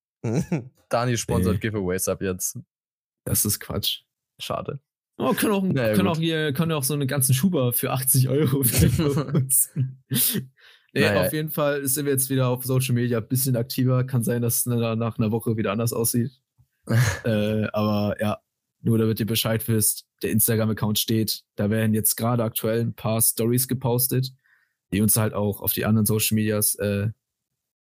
Dani 0.89 1.17
sponsert 1.17 1.55
Nee. 1.55 1.59
Giveaways 1.59 2.07
ab 2.07 2.21
jetzt. 2.21 2.57
das 3.25 3.43
ist 3.43 3.59
Quatsch. 3.59 4.03
Schade. 4.39 4.79
Oh, 5.21 5.33
können 5.33 5.53
auch, 5.53 5.63
Naja, 5.63 5.93
können 5.95 6.07
auch 6.07 6.17
hier, 6.17 6.51
können 6.53 6.71
auch 6.71 6.83
so 6.83 6.93
einen 6.93 7.07
ganzen 7.07 7.33
Schuber 7.33 7.73
für 7.73 7.91
80 7.91 8.29
Euro 8.29 8.63
nee, 10.09 10.31
Naja. 10.93 11.25
auf 11.25 11.33
jeden 11.33 11.49
Fall 11.49 11.85
sind 11.87 12.05
wir 12.05 12.11
jetzt 12.13 12.29
wieder 12.29 12.47
auf 12.47 12.63
Social 12.65 12.95
Media 12.95 13.19
ein 13.19 13.27
bisschen 13.27 13.55
aktiver. 13.55 14.03
Kann 14.03 14.23
sein, 14.23 14.41
dass 14.41 14.57
es 14.57 14.65
na- 14.65 14.95
nach 14.95 15.17
einer 15.17 15.31
Woche 15.31 15.57
wieder 15.57 15.71
anders 15.71 15.93
aussieht. 15.93 16.31
äh, 17.23 17.65
aber 17.73 18.15
ja, 18.19 18.39
nur 18.81 18.97
damit 18.97 19.19
ihr 19.19 19.25
Bescheid 19.27 19.67
wisst, 19.67 20.05
der 20.23 20.31
Instagram-Account 20.31 20.97
steht. 20.99 21.43
Da 21.55 21.69
werden 21.69 21.93
jetzt 21.93 22.15
gerade 22.17 22.43
aktuell 22.43 22.81
ein 22.81 22.95
paar 22.95 23.21
Stories 23.21 23.67
gepostet, 23.67 24.31
die 24.91 25.01
uns 25.01 25.15
halt 25.17 25.33
auch 25.33 25.61
auf 25.61 25.73
die 25.73 25.85
anderen 25.85 26.05
Social 26.05 26.35
Medias 26.35 26.75
äh, 26.75 27.09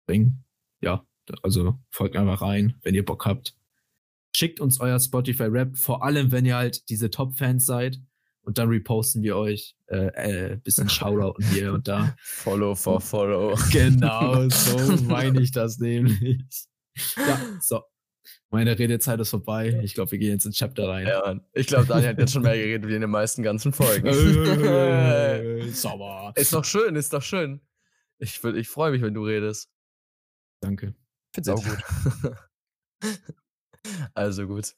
bringen. 0.05 0.43
Ja, 0.81 1.05
also 1.43 1.79
folgt 1.89 2.15
einfach 2.17 2.41
rein, 2.41 2.75
wenn 2.81 2.95
ihr 2.95 3.05
Bock 3.05 3.25
habt. 3.25 3.55
Schickt 4.35 4.59
uns 4.59 4.79
euer 4.79 4.99
Spotify-Rap, 4.99 5.77
vor 5.77 6.03
allem 6.03 6.31
wenn 6.31 6.45
ihr 6.45 6.55
halt 6.55 6.89
diese 6.89 7.09
Top-Fans 7.09 7.65
seid. 7.65 7.99
Und 8.41 8.57
dann 8.57 8.69
reposten 8.69 9.21
wir 9.21 9.35
euch 9.35 9.75
äh, 9.87 10.53
äh, 10.53 10.55
bisschen 10.57 10.89
Shoutouten 10.89 11.45
hier 11.51 11.73
und 11.73 11.87
da. 11.87 12.15
Follow 12.21 12.73
for 12.73 12.99
follow. 13.01 13.55
Genau, 13.71 14.49
so 14.49 14.77
meine 15.03 15.41
ich 15.41 15.51
das 15.51 15.77
nämlich. 15.77 16.65
Ja, 17.15 17.39
so. 17.61 17.83
Meine 18.51 18.79
Redezeit 18.79 19.19
ist 19.19 19.29
vorbei. 19.29 19.79
Ich 19.83 19.93
glaube, 19.93 20.11
wir 20.11 20.17
gehen 20.17 20.31
jetzt 20.31 20.45
ins 20.45 20.57
Chapter 20.57 20.87
rein. 20.87 21.05
Ja. 21.05 21.39
Ich 21.53 21.67
glaube, 21.67 21.85
Dani 21.85 22.05
hat 22.05 22.17
jetzt 22.17 22.33
schon 22.33 22.41
mehr 22.41 22.55
geredet 22.55 22.89
wie 22.89 22.95
in 22.95 23.01
den 23.01 23.09
meisten 23.11 23.43
ganzen 23.43 23.71
Folgen. 23.71 24.07
Äh, 24.07 25.69
Sauber. 25.71 26.33
ist 26.35 26.51
doch 26.53 26.65
schön, 26.65 26.95
ist 26.95 27.13
doch 27.13 27.21
schön. 27.21 27.61
Ich, 28.17 28.43
ich 28.43 28.67
freue 28.67 28.91
mich, 28.91 29.03
wenn 29.03 29.13
du 29.13 29.23
redest. 29.23 29.69
Danke. 30.61 30.95
Find's 31.33 31.49
auch 31.49 31.63
gut. 31.63 31.77
Also 34.13 34.47
gut. 34.47 34.75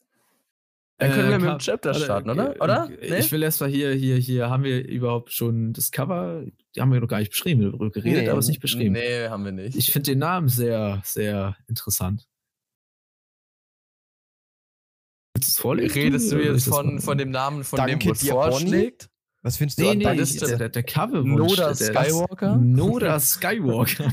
Dann 0.98 1.12
können 1.12 1.30
wir 1.30 1.38
mit 1.38 1.50
dem 1.50 1.58
Chapter 1.58 1.94
starten, 1.94 2.30
oder? 2.30 2.54
Oder? 2.60 2.88
äh, 3.00 3.10
Nee? 3.10 3.18
Ich 3.18 3.32
will 3.32 3.42
erst 3.42 3.60
mal 3.60 3.68
hier, 3.68 3.92
hier, 3.92 4.16
hier, 4.16 4.50
haben 4.50 4.62
wir 4.62 4.86
überhaupt 4.86 5.32
schon 5.32 5.72
das 5.72 5.90
Cover? 5.90 6.44
Die 6.76 6.80
haben 6.80 6.92
wir 6.92 7.00
noch 7.00 7.08
gar 7.08 7.18
nicht 7.18 7.30
beschrieben. 7.30 7.60
Wir 7.60 7.66
haben 7.66 7.72
darüber 7.72 7.90
geredet, 7.90 8.22
Nee, 8.22 8.28
aber 8.28 8.38
es 8.38 8.46
nicht 8.48 8.60
beschrieben. 8.60 8.92
Nee, 8.92 9.28
haben 9.28 9.44
wir 9.44 9.52
nicht. 9.52 9.76
Ich 9.76 9.90
finde 9.90 10.12
den 10.12 10.18
Namen 10.20 10.48
sehr, 10.48 11.00
sehr 11.04 11.56
interessant. 11.66 12.28
Willst 15.34 15.48
du 15.48 15.52
es 15.52 15.58
vorlesen? 15.58 15.94
Redest 15.94 16.30
du 16.30 16.36
jetzt 16.36 16.68
von, 16.68 17.00
von 17.00 17.18
dem 17.18 17.30
Namen, 17.30 17.64
von 17.64 17.78
Danke 17.78 17.98
dem 17.98 18.10
was 18.10 18.28
vorschlägt? 18.28 19.08
Was 19.42 19.56
findest 19.56 19.78
du 19.78 19.82
Nee, 19.82 19.90
an 19.90 19.98
nee, 19.98 20.16
das 20.16 20.30
ist 20.30 20.40
der, 20.40 20.56
der, 20.56 20.68
der 20.68 20.82
Coverwunsch. 20.84 21.36
Noda 21.36 21.74
Skywalker? 21.74 22.56
Noda 22.56 23.18
Skywalker. 23.18 24.12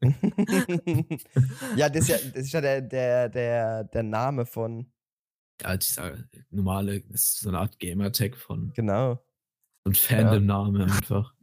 ja, 1.76 1.90
das 1.90 2.02
ist 2.02 2.08
ja, 2.08 2.16
das 2.16 2.44
ist 2.44 2.52
ja 2.52 2.60
der, 2.62 2.80
der, 2.80 3.28
der, 3.28 3.84
der 3.84 4.02
Name 4.02 4.46
von, 4.46 4.90
ja, 5.60 5.76
dieser 5.76 6.18
normale, 6.50 7.00
das 7.02 7.22
ist 7.22 7.40
so 7.40 7.50
eine 7.50 7.58
Art 7.58 7.78
Gamertag 7.78 8.36
von 8.36 8.72
genau. 8.74 9.22
so 9.84 9.90
ein 9.90 9.94
Fandom-Name 9.94 10.84
einfach. 10.84 11.34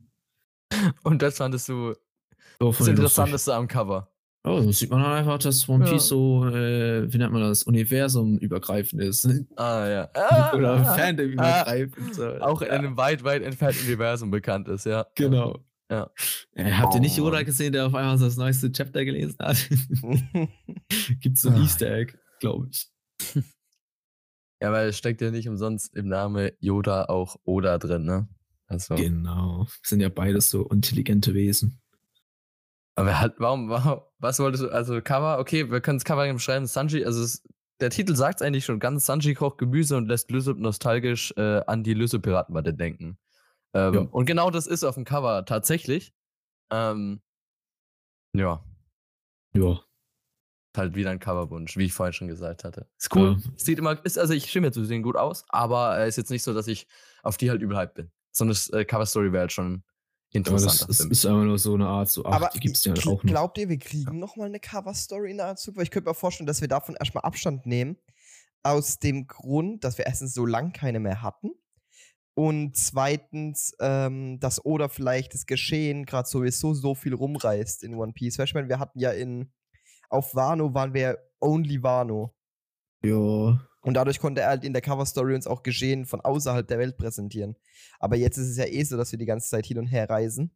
Und 1.03 1.21
das 1.21 1.37
fandest 1.37 1.69
du 1.69 1.93
So, 2.59 2.71
das. 2.71 2.87
Interessanteste 2.87 3.53
am 3.53 3.67
Cover. 3.67 4.11
Oh, 4.43 4.59
da 4.59 4.71
sieht 4.71 4.89
man 4.89 5.03
dann 5.03 5.11
einfach, 5.11 5.37
dass 5.37 5.69
One 5.69 5.85
Ja. 5.85 5.91
Piece 5.91 6.07
so, 6.07 6.45
äh, 6.47 7.11
wie 7.13 7.17
nennt 7.19 7.31
man 7.31 7.43
das, 7.43 7.63
Universum 7.63 8.39
übergreifend 8.39 9.01
ist. 9.03 9.27
Ah, 9.55 9.87
ja. 9.87 10.09
Ah, 10.15 10.51
Oder 10.55 10.73
ah, 10.77 10.95
Fandom 10.95 11.27
übergreifend. 11.29 12.15
so. 12.15 12.27
Auch 12.39 12.61
in 12.63 12.67
ja, 12.69 12.73
einem 12.73 12.97
weit, 12.97 13.23
weit 13.23 13.43
entfernten 13.43 13.85
Universum 13.85 14.31
bekannt 14.31 14.67
ist, 14.67 14.85
ja. 14.87 15.05
Genau. 15.15 15.59
Ja. 15.91 16.09
Äh, 16.53 16.71
habt 16.71 16.95
ihr 16.95 17.01
nicht 17.01 17.19
Oh, 17.19 17.25
Yoda 17.25 17.43
gesehen, 17.43 17.73
der 17.73 17.85
auf 17.85 17.93
einmal 17.93 18.17
so 18.17 18.25
das 18.25 18.37
neueste 18.37 18.71
Chapter 18.71 19.05
gelesen 19.05 19.35
hat? 19.39 19.57
Gibt's 21.19 21.41
so 21.41 21.49
ein 21.49 21.55
Ah. 21.55 21.63
Easter 21.63 21.91
Egg, 21.93 22.13
glaube 22.39 22.69
ich. 22.71 22.89
Ja, 24.63 24.71
weil 24.71 24.89
es 24.89 24.97
steckt 24.99 25.21
ja 25.21 25.31
nicht 25.31 25.49
umsonst 25.49 25.95
im 25.95 26.07
Namen 26.07 26.51
Yoda 26.59 27.05
auch 27.05 27.35
Oda 27.45 27.79
drin, 27.79 28.05
ne? 28.05 28.27
Also, 28.67 28.93
Genau. 28.93 29.65
Sind 29.81 30.01
ja 30.01 30.09
beides 30.09 30.51
so 30.51 30.69
intelligente 30.69 31.33
Wesen. 31.33 31.80
Aber 32.95 33.19
halt, 33.19 33.35
warum, 33.37 33.69
warum, 33.69 34.01
was 34.19 34.39
wolltest 34.39 34.63
du, 34.63 34.69
also 34.69 35.01
Cover, 35.01 35.39
okay, 35.39 35.69
wir 35.71 35.81
können 35.81 35.97
das 35.97 36.05
Cover 36.05 36.31
beschreiben, 36.31 36.65
Sanji, 36.67 37.05
also 37.05 37.23
es, 37.23 37.43
der 37.79 37.89
Titel 37.89 38.15
sagt 38.15 38.41
es 38.41 38.45
eigentlich 38.47 38.65
schon 38.65 38.79
ganz, 38.79 39.05
Sanji 39.05 39.33
kocht 39.33 39.57
Gemüse 39.57 39.97
und 39.97 40.07
lässt 40.07 40.29
Lysop 40.29 40.57
nostalgisch 40.59 41.33
äh, 41.37 41.61
an 41.65 41.83
die 41.83 41.93
Lysop-Piratenbande 41.93 42.73
denken. 42.73 43.17
Ähm, 43.73 43.93
Ja. 43.93 44.01
Und 44.01 44.25
genau 44.25 44.51
das 44.51 44.67
ist 44.67 44.83
auf 44.83 44.95
dem 44.95 45.05
Cover 45.05 45.45
tatsächlich. 45.45 46.13
Ähm, 46.71 47.21
ja, 48.33 48.63
Ja. 49.53 49.79
halt 50.77 50.95
wieder 50.95 51.09
ein 51.09 51.19
Coverwunsch, 51.19 51.75
wie 51.75 51.85
ich 51.85 51.93
vorhin 51.93 52.13
schon 52.13 52.27
gesagt 52.27 52.63
hatte. 52.63 52.87
Ist 52.97 53.13
cool. 53.15 53.37
Ja. 53.43 53.51
Sieht 53.57 53.79
immer, 53.79 54.03
ist, 54.05 54.17
also 54.19 54.33
ich 54.33 54.49
stimme 54.49 54.67
mir 54.67 54.71
zu 54.71 54.85
sehen 54.85 55.03
gut 55.03 55.15
aus, 55.17 55.43
aber 55.49 55.97
äh, 55.97 56.07
ist 56.07 56.17
jetzt 56.17 56.31
nicht 56.31 56.43
so, 56.43 56.53
dass 56.53 56.67
ich 56.67 56.87
auf 57.23 57.37
die 57.37 57.49
halt 57.49 57.61
überhyped 57.61 57.95
bin. 57.95 58.11
Sondern 58.31 58.53
das 58.53 58.69
äh, 58.69 58.85
Cover-Story 58.85 59.33
wäre 59.33 59.41
halt 59.41 59.51
schon 59.51 59.83
Aber 60.33 60.51
das 60.51 60.63
interessanter 60.63 61.11
ist, 61.11 61.25
einfach 61.25 61.43
nur 61.43 61.59
so 61.59 61.73
eine 61.73 61.87
Art, 61.87 62.09
so, 62.09 62.25
ach, 62.25 62.31
Aber 62.33 62.49
die 62.53 62.59
gibt's 62.59 62.85
ja 62.85 62.93
auch 62.93 63.05
noch. 63.05 63.23
glaubt 63.23 63.57
ihr, 63.57 63.67
wir 63.67 63.77
kriegen 63.77 64.19
noch 64.19 64.37
mal 64.37 64.45
eine 64.45 64.59
Cover-Story 64.59 65.31
in 65.31 65.37
der 65.37 65.55
Zug? 65.57 65.75
Weil 65.75 65.83
ich 65.83 65.91
könnte 65.91 66.09
mir 66.09 66.15
vorstellen, 66.15 66.47
dass 66.47 66.61
wir 66.61 66.67
davon 66.67 66.95
erstmal 66.95 67.23
Abstand 67.23 67.65
nehmen. 67.65 67.97
Aus 68.63 68.99
dem 68.99 69.27
Grund, 69.27 69.83
dass 69.83 69.97
wir 69.97 70.05
erstens 70.05 70.33
so 70.33 70.45
lang 70.45 70.71
keine 70.71 70.99
mehr 70.99 71.21
hatten. 71.21 71.51
Und 72.33 72.77
zweitens, 72.77 73.75
ähm, 73.79 74.39
dass 74.39 74.63
Oda 74.63 74.87
vielleicht 74.87 75.33
das 75.33 75.45
Geschehen 75.45 76.05
gerade 76.05 76.29
sowieso 76.29 76.73
so 76.73 76.95
viel 76.95 77.13
rumreißt 77.13 77.83
in 77.83 77.95
One 77.95 78.13
Piece. 78.13 78.37
Weißt 78.37 78.47
du, 78.47 78.51
ich 78.51 78.53
meine, 78.53 78.69
wir 78.69 78.79
hatten 78.79 78.99
ja 78.99 79.11
in. 79.11 79.51
Auf 80.09 80.35
Wano 80.35 80.73
waren 80.73 80.93
wir 80.93 81.17
only 81.39 81.81
Wano. 81.83 82.33
Ja. 83.03 83.59
Und 83.83 83.95
dadurch 83.95 84.19
konnte 84.19 84.41
er 84.41 84.49
halt 84.49 84.63
in 84.63 84.73
der 84.73 84.81
Cover-Story 84.81 85.33
uns 85.33 85.47
auch 85.47 85.63
Geschehen 85.63 86.05
von 86.05 86.21
außerhalb 86.21 86.67
der 86.67 86.77
Welt 86.79 86.97
präsentieren. 86.97 87.55
Aber 87.99 88.15
jetzt 88.15 88.37
ist 88.37 88.49
es 88.49 88.57
ja 88.57 88.65
eh 88.65 88.83
so, 88.83 88.95
dass 88.97 89.11
wir 89.11 89.17
die 89.19 89.25
ganze 89.25 89.49
Zeit 89.49 89.65
hin 89.65 89.79
und 89.79 89.87
her 89.87 90.09
reisen. 90.09 90.51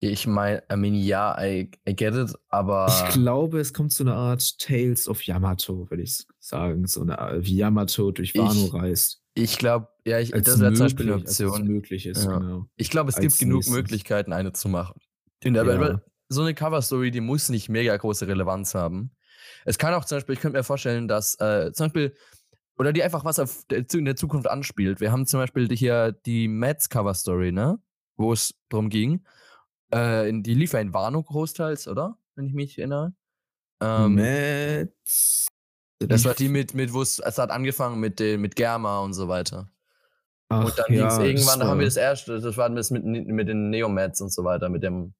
Ich 0.00 0.26
meine, 0.26 0.62
I 0.72 0.76
mean, 0.76 0.94
ja, 0.94 1.36
I, 1.40 1.70
I 1.88 1.94
get 1.94 2.14
it, 2.16 2.34
aber. 2.48 2.86
Ich 2.88 3.12
glaube, 3.14 3.60
es 3.60 3.72
kommt 3.72 3.92
so 3.92 4.02
eine 4.02 4.14
Art 4.14 4.58
Tales 4.58 5.06
of 5.06 5.22
Yamato, 5.22 5.88
würde 5.90 6.02
ich 6.02 6.26
sagen. 6.40 6.86
So 6.88 7.02
eine 7.02 7.18
Art, 7.20 7.44
wie 7.44 7.56
Yamato 7.56 8.10
durch 8.10 8.34
Wano 8.34 8.66
Ich- 8.66 8.74
reist. 8.74 9.18
Ich 9.34 9.56
glaube, 9.58 9.88
ja, 10.04 10.18
ich, 10.18 10.34
Als 10.34 10.44
das 10.46 10.60
wäre 10.60 10.74
zum 10.74 10.86
Beispiel 10.86 11.06
eine 11.06 11.12
möglich- 11.12 11.28
als 11.28 11.40
es 11.40 11.46
Option. 11.46 11.66
möglich 11.68 12.06
ist, 12.06 12.24
Ja. 12.24 12.38
genau. 12.38 12.66
Ich 12.76 12.90
glaube, 12.90 13.08
es 13.10 13.14
als 13.16 13.22
gibt 13.24 13.38
genug 13.38 13.58
nächstes. 13.58 13.74
Möglichkeiten, 13.74 14.32
eine 14.34 14.52
zu 14.52 14.68
machen. 14.68 15.00
In 15.42 15.54
der 15.54 15.66
Welt, 15.66 15.80
Ja. 15.80 15.88
weil 15.88 16.02
so 16.28 16.42
eine 16.42 16.52
Cover-Story, 16.54 17.10
die 17.12 17.20
muss 17.22 17.48
nicht 17.48 17.68
mega 17.70 17.96
große 17.96 18.26
Relevanz 18.26 18.74
haben. 18.74 19.12
Es 19.64 19.78
kann 19.78 19.94
auch 19.94 20.04
zum 20.04 20.16
Beispiel, 20.16 20.34
ich 20.34 20.40
könnte 20.40 20.58
mir 20.58 20.64
vorstellen, 20.64 21.08
dass 21.08 21.38
äh, 21.40 21.72
zum 21.72 21.86
Beispiel, 21.86 22.14
oder 22.78 22.92
die 22.92 23.02
einfach 23.02 23.24
was 23.24 23.38
auf 23.38 23.64
der, 23.70 23.84
in 23.92 24.04
der 24.04 24.16
Zukunft 24.16 24.48
anspielt. 24.48 25.00
Wir 25.00 25.12
haben 25.12 25.26
zum 25.26 25.40
Beispiel 25.40 25.68
die 25.68 25.76
hier 25.76 26.12
die 26.12 26.48
Mets 26.48 26.88
Cover-Story, 26.88 27.52
ne? 27.52 27.78
Wo 28.16 28.32
es 28.32 28.54
drum 28.68 28.88
ging. 28.88 29.24
Äh, 29.90 30.32
die 30.32 30.54
lief 30.54 30.72
ja 30.72 30.80
in 30.80 30.92
Wano 30.94 31.22
großteils, 31.22 31.88
oder? 31.88 32.16
Wenn 32.34 32.46
ich 32.46 32.54
mich 32.54 32.78
erinnere. 32.78 33.14
Ähm, 33.80 34.14
Mets. 34.14 35.46
Das 35.98 36.24
war 36.24 36.34
die 36.34 36.48
mit, 36.48 36.74
mit 36.74 36.92
wo 36.92 37.02
es, 37.02 37.18
es 37.18 37.38
hat 37.38 37.50
angefangen 37.50 38.00
mit, 38.00 38.18
den, 38.18 38.40
mit 38.40 38.56
Germa 38.56 39.00
und 39.00 39.14
so 39.14 39.28
weiter. 39.28 39.70
Ach, 40.48 40.64
und 40.64 40.78
dann 40.78 40.86
ging 40.88 41.06
es 41.06 41.16
ja, 41.16 41.22
irgendwann, 41.22 41.60
da 41.60 41.66
haben 41.66 41.78
wir 41.78 41.86
das 41.86 41.96
erste, 41.96 42.40
das 42.40 42.56
war 42.56 42.68
das 42.70 42.90
mit, 42.90 43.04
mit 43.04 43.48
den 43.48 43.70
Neomats 43.70 44.20
und 44.20 44.32
so 44.32 44.44
weiter, 44.44 44.68
mit 44.68 44.82
dem. 44.82 45.14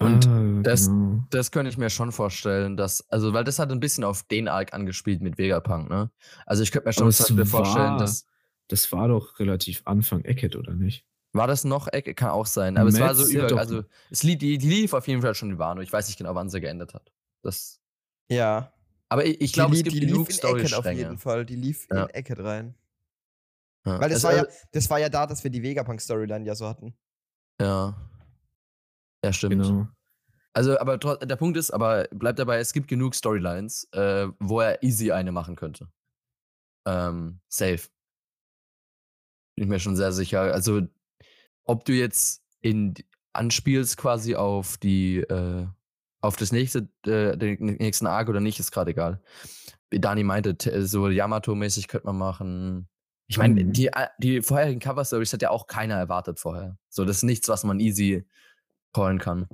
Und 0.00 0.28
Ah, 0.28 0.60
das- 0.62 0.86
genau. 0.86 1.24
das 1.30 1.50
könnte 1.50 1.70
ich 1.70 1.76
mir 1.78 1.90
schon 1.90 2.12
vorstellen, 2.12 2.76
dass, 2.76 3.08
also, 3.10 3.32
weil 3.32 3.42
das 3.44 3.58
hat 3.58 3.70
ein 3.72 3.80
bisschen 3.80 4.04
auf 4.04 4.22
den 4.22 4.46
Arc 4.46 4.72
angespielt 4.72 5.20
mit 5.20 5.38
Vegapunk, 5.38 5.90
ne? 5.90 6.10
Also 6.46 6.62
ich 6.62 6.70
könnte 6.70 6.88
mir 6.88 6.92
schon 6.92 7.08
es 7.08 7.18
Beispiel 7.18 7.44
vorstellen, 7.44 7.90
war- 7.92 7.98
dass. 7.98 8.24
Das 8.68 8.92
war 8.92 9.08
doch 9.08 9.38
relativ 9.40 9.82
Anfang 9.86 10.24
Eckett, 10.24 10.54
oder 10.54 10.74
nicht? 10.74 11.04
War 11.32 11.46
das 11.46 11.64
noch 11.64 11.88
Ecke? 11.88 12.14
Kann 12.14 12.30
auch 12.30 12.46
sein. 12.46 12.76
Aber 12.78 12.88
es 12.90 13.00
war 13.00 13.14
so 13.14 13.26
über. 13.26 13.58
also, 13.58 13.82
es 14.10 14.22
lief, 14.22 14.38
die, 14.38 14.56
die 14.58 14.68
lief 14.68 14.92
auf 14.92 15.08
jeden 15.08 15.20
Fall 15.22 15.34
schon 15.34 15.50
in 15.50 15.58
Wano. 15.58 15.80
Ich 15.80 15.92
weiß 15.92 16.06
nicht 16.06 16.16
genau, 16.18 16.34
wann 16.34 16.48
sie 16.50 16.60
geendet 16.60 16.94
hat. 16.94 17.10
Das. 17.42 17.80
Ja. 18.30 18.72
Aber 19.08 19.24
ich, 19.24 19.40
ich 19.40 19.52
glaube, 19.54 19.72
die, 19.74 19.78
es 19.80 19.84
lief- 19.84 19.92
gibt 19.94 20.02
die 20.02 20.06
genug 20.06 20.28
lief 20.28 20.38
in 20.42 20.56
Eckert 20.58 20.74
auf 20.74 20.86
jeden 20.92 21.18
Fall. 21.18 21.44
Die 21.46 21.56
lief 21.56 21.88
Ja. 21.90 22.04
in 22.04 22.10
Eckert 22.10 22.40
rein. 22.40 22.74
Ja. 23.86 24.00
Weil 24.00 24.08
das 24.10 24.18
Es- 24.18 24.24
war, 24.24 24.36
ja, 24.36 24.42
äh, 24.42 24.48
das 24.72 24.90
war 24.90 24.98
ja 24.98 25.08
da, 25.08 25.26
dass 25.26 25.42
wir 25.42 25.50
die 25.50 25.62
Vegapunk-Storyline 25.62 26.44
ja 26.44 26.54
so 26.54 26.66
hatten. 26.68 26.94
Ja. 27.60 27.96
Ja, 29.24 29.32
stimmt. 29.32 29.62
Genau. 29.62 29.88
Also, 30.52 30.78
aber 30.78 30.98
der 30.98 31.36
Punkt 31.36 31.56
ist, 31.56 31.70
aber 31.70 32.08
bleibt 32.10 32.38
dabei, 32.38 32.58
es 32.58 32.72
gibt 32.72 32.88
genug 32.88 33.14
Storylines, 33.14 33.88
äh, 33.92 34.28
wo 34.40 34.60
er 34.60 34.82
easy 34.82 35.12
eine 35.12 35.30
machen 35.30 35.56
könnte. 35.56 35.88
Ähm, 36.86 37.40
safe. 37.48 37.88
Bin 39.56 39.64
ich 39.64 39.68
mir 39.68 39.78
schon 39.80 39.96
sehr 39.96 40.12
sicher. 40.12 40.40
Also, 40.40 40.82
ob 41.64 41.84
du 41.84 41.92
jetzt 41.92 42.42
in 42.60 42.94
anspielst 43.32 43.96
quasi 43.96 44.34
auf 44.34 44.78
die, 44.78 45.18
äh, 45.18 45.66
auf 46.20 46.36
das 46.36 46.50
nächste, 46.50 46.88
äh, 47.06 47.36
den 47.36 47.76
nächsten 47.76 48.06
Arc 48.06 48.28
oder 48.28 48.40
nicht, 48.40 48.58
ist 48.58 48.72
gerade 48.72 48.90
egal. 48.90 49.20
Wie 49.90 50.00
Dani 50.00 50.24
meinte, 50.24 50.56
so 50.86 51.08
Yamato-mäßig 51.08 51.88
könnte 51.88 52.06
man 52.06 52.18
machen. 52.18 52.88
Ich 53.28 53.38
meine, 53.38 53.62
Mhm. 53.62 53.72
die, 53.72 53.88
äh, 53.88 54.08
die 54.18 54.42
vorherigen 54.42 54.80
Cover-Stories 54.80 55.32
hat 55.32 55.42
ja 55.42 55.50
auch 55.50 55.66
keiner 55.66 55.94
erwartet 55.96 56.40
vorher. 56.40 56.78
So, 56.88 57.04
das 57.04 57.18
ist 57.18 57.22
nichts, 57.24 57.48
was 57.48 57.62
man 57.62 57.78
easy 57.78 58.26
callen 58.92 59.18
kann. 59.18 59.48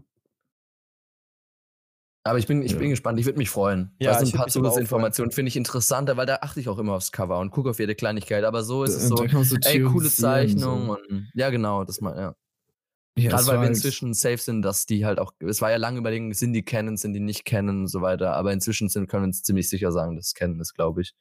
Aber 2.27 2.39
ich 2.39 2.47
bin, 2.47 2.63
ich 2.63 2.73
Ja. 2.73 2.79
bin 2.79 2.89
gespannt, 2.89 3.19
ich 3.21 3.27
würde 3.27 3.37
mich 3.39 3.51
freuen. 3.51 3.95
Ja, 4.01 4.13
Ja, 4.13 4.19
so 4.19 4.25
ich 4.25 4.33
ein 4.35 4.39
paar 4.39 4.49
Zusatzinformationen 4.49 5.31
finde 5.31 5.49
ich 5.51 5.57
interessanter, 5.57 6.17
weil 6.17 6.25
da 6.25 6.37
achte 6.37 6.59
ich 6.59 6.71
auch 6.71 6.79
immer 6.79 6.95
aufs 6.95 7.13
Cover 7.13 7.39
und 7.39 7.51
gucke 7.51 7.69
auf 7.69 7.79
jede 7.79 7.95
Kleinigkeit. 7.95 8.45
Aber 8.45 8.63
so 8.63 8.83
ist 8.85 8.95
es 8.95 9.09
so, 9.09 9.23
ey, 9.25 9.83
coole 9.83 10.09
Zeichnung 10.09 10.87
So. 10.87 10.93
und 10.95 11.31
ja, 11.35 11.51
genau, 11.51 11.85
das 11.85 12.01
mal, 12.01 12.17
ja. 12.17 12.35
Ja, 13.17 13.31
Gerade 13.31 13.47
weil 13.47 13.61
wir 13.61 13.69
inzwischen 13.69 14.13
safe 14.15 14.39
sind, 14.39 14.63
dass 14.63 14.87
die 14.87 15.05
halt 15.07 15.21
auch, 15.21 15.33
es 15.39 15.61
war 15.61 15.71
ja 15.71 15.77
lange 15.77 15.99
überlegen, 15.99 16.33
sind 16.33 16.53
die 16.53 16.65
kennen, 16.65 16.97
sind 16.97 17.13
die 17.13 17.21
nicht 17.21 17.45
kennen 17.45 17.83
und 17.83 17.87
so 17.89 18.01
weiter, 18.01 18.35
aber 18.35 18.53
inzwischen 18.53 18.89
sind, 18.89 19.07
können 19.07 19.23
wir 19.25 19.27
uns 19.29 19.43
ziemlich 19.45 19.69
sicher 19.69 19.93
sagen, 19.93 20.17
dass 20.17 20.29
es 20.29 20.35
kennen 20.35 20.59
ist, 20.61 20.75
glaube 20.75 21.03
ich. 21.03 21.15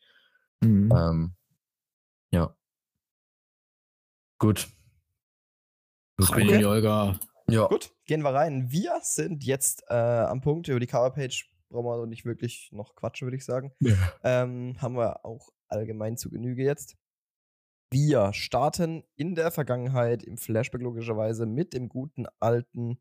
Mhm. 0.64 0.92
Ähm, 0.92 1.36
ja. 2.32 2.56
Gut. 4.40 4.70
Rein 6.20 6.44
Okay. 6.44 6.54
in 6.54 6.60
die 6.60 6.66
Olga. 6.66 7.20
Ja. 7.50 7.68
Gut, 7.68 7.92
gehen 8.06 8.22
wir 8.22 8.34
rein. 8.34 8.72
Wir 8.72 9.00
sind 9.02 9.44
jetzt 9.44 9.84
äh, 9.90 9.94
am 9.94 10.42
Punkt, 10.42 10.68
über 10.68 10.80
die 10.80 10.88
Coverpage 10.88 11.54
brauchen 11.74 11.86
wir 11.86 11.98
noch 11.98 12.06
nicht 12.06 12.24
wirklich 12.24 12.70
noch 12.72 12.96
quatschen, 12.96 13.26
würde 13.26 13.38
ich 13.38 13.46
sagen. 13.46 13.74
Ähm, 14.24 14.76
haben 14.82 14.96
wir 14.96 15.26
auch 15.26 15.50
allgemein 15.68 16.16
zu 16.16 16.30
Genüge 16.30 16.64
jetzt. 16.64 16.96
Wir 17.92 18.32
starten 18.34 19.04
in 19.16 19.36
der 19.36 19.52
Vergangenheit 19.52 20.24
im 20.24 20.38
Flashback 20.38 20.82
logischerweise 20.82 21.46
mit 21.46 21.74
dem 21.74 21.90
guten 21.90 22.26
alten 22.40 22.98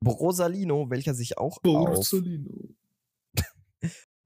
Brosalino, 0.00 0.90
welcher 0.90 1.14
sich 1.14 1.38
auch 1.38 1.58
auf 1.62 2.10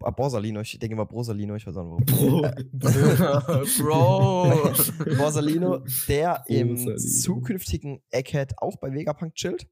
ah, 0.01 0.11
Borsalino, 0.11 0.61
ich 0.61 0.79
denke 0.79 0.97
mal 0.97 1.05
Brosalino, 1.05 1.55
ich 1.57 1.67
weiß 1.67 1.77
auch 1.77 1.99
nicht 1.99 2.13
warum. 2.13 2.43
Bro. 3.79 4.73
Borsalino, 5.19 5.85
der 6.09 6.45
im 6.49 6.75
Brosalino. 6.75 6.97
zukünftigen 6.97 8.03
Egghead 8.11 8.55
auch 8.59 8.77
bei 8.77 8.93
Vegapunk 8.93 9.35
chillt. 9.35 9.69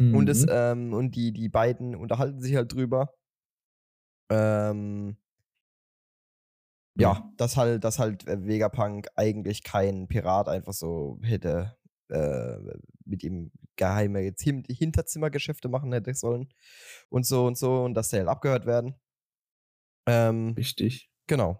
Mhm. 0.00 0.14
Und, 0.14 0.28
es, 0.28 0.46
ähm, 0.48 0.92
und 0.92 1.14
die, 1.14 1.32
die 1.32 1.48
beiden 1.48 1.94
unterhalten 1.94 2.40
sich 2.40 2.56
halt 2.56 2.72
drüber. 2.72 3.14
Ähm, 4.30 5.16
ja, 6.96 7.30
dass 7.36 7.56
halt, 7.56 7.84
dass 7.84 7.98
halt 7.98 8.26
äh, 8.26 8.46
Vegapunk 8.46 9.08
eigentlich 9.16 9.62
kein 9.62 10.06
Pirat 10.08 10.48
einfach 10.48 10.72
so 10.72 11.18
hätte 11.22 11.76
äh, 12.08 12.56
mit 13.04 13.22
ihm 13.22 13.50
geheime 13.76 14.20
jetzt 14.20 14.42
Hinterzimmergeschäfte 14.42 15.68
machen 15.68 15.92
hätte 15.92 16.14
sollen 16.14 16.48
und 17.08 17.26
so 17.26 17.46
und 17.46 17.58
so 17.58 17.82
und 17.82 17.94
dass 17.94 18.10
die 18.10 18.18
halt 18.18 18.28
abgehört 18.28 18.66
werden. 18.66 18.94
Ähm, 20.06 20.54
Richtig. 20.56 21.10
Genau. 21.26 21.58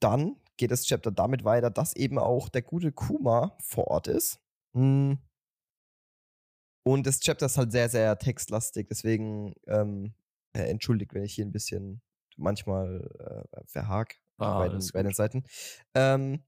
Dann 0.00 0.36
geht 0.56 0.70
das 0.70 0.84
Chapter 0.84 1.10
damit 1.10 1.44
weiter, 1.44 1.70
dass 1.70 1.96
eben 1.96 2.18
auch 2.18 2.48
der 2.48 2.62
gute 2.62 2.92
Kuma 2.92 3.56
vor 3.60 3.88
Ort 3.88 4.08
ist. 4.08 4.40
Mm. 4.74 5.14
Und 6.86 7.06
das 7.06 7.20
Chapter 7.20 7.46
ist 7.46 7.58
halt 7.58 7.72
sehr, 7.72 7.88
sehr 7.88 8.16
textlastig, 8.18 8.88
deswegen 8.88 9.54
ähm, 9.66 10.14
äh, 10.52 10.62
entschuldigt, 10.70 11.14
wenn 11.14 11.24
ich 11.24 11.34
hier 11.34 11.44
ein 11.44 11.52
bisschen 11.52 12.00
manchmal 12.36 13.46
äh, 13.52 13.60
verhag 13.66 14.14
Ah, 14.38 14.58
bei, 14.58 14.68
den, 14.68 14.86
bei 14.92 15.02
den. 15.02 15.14
Seiten. 15.14 15.44
Ähm, 15.94 16.44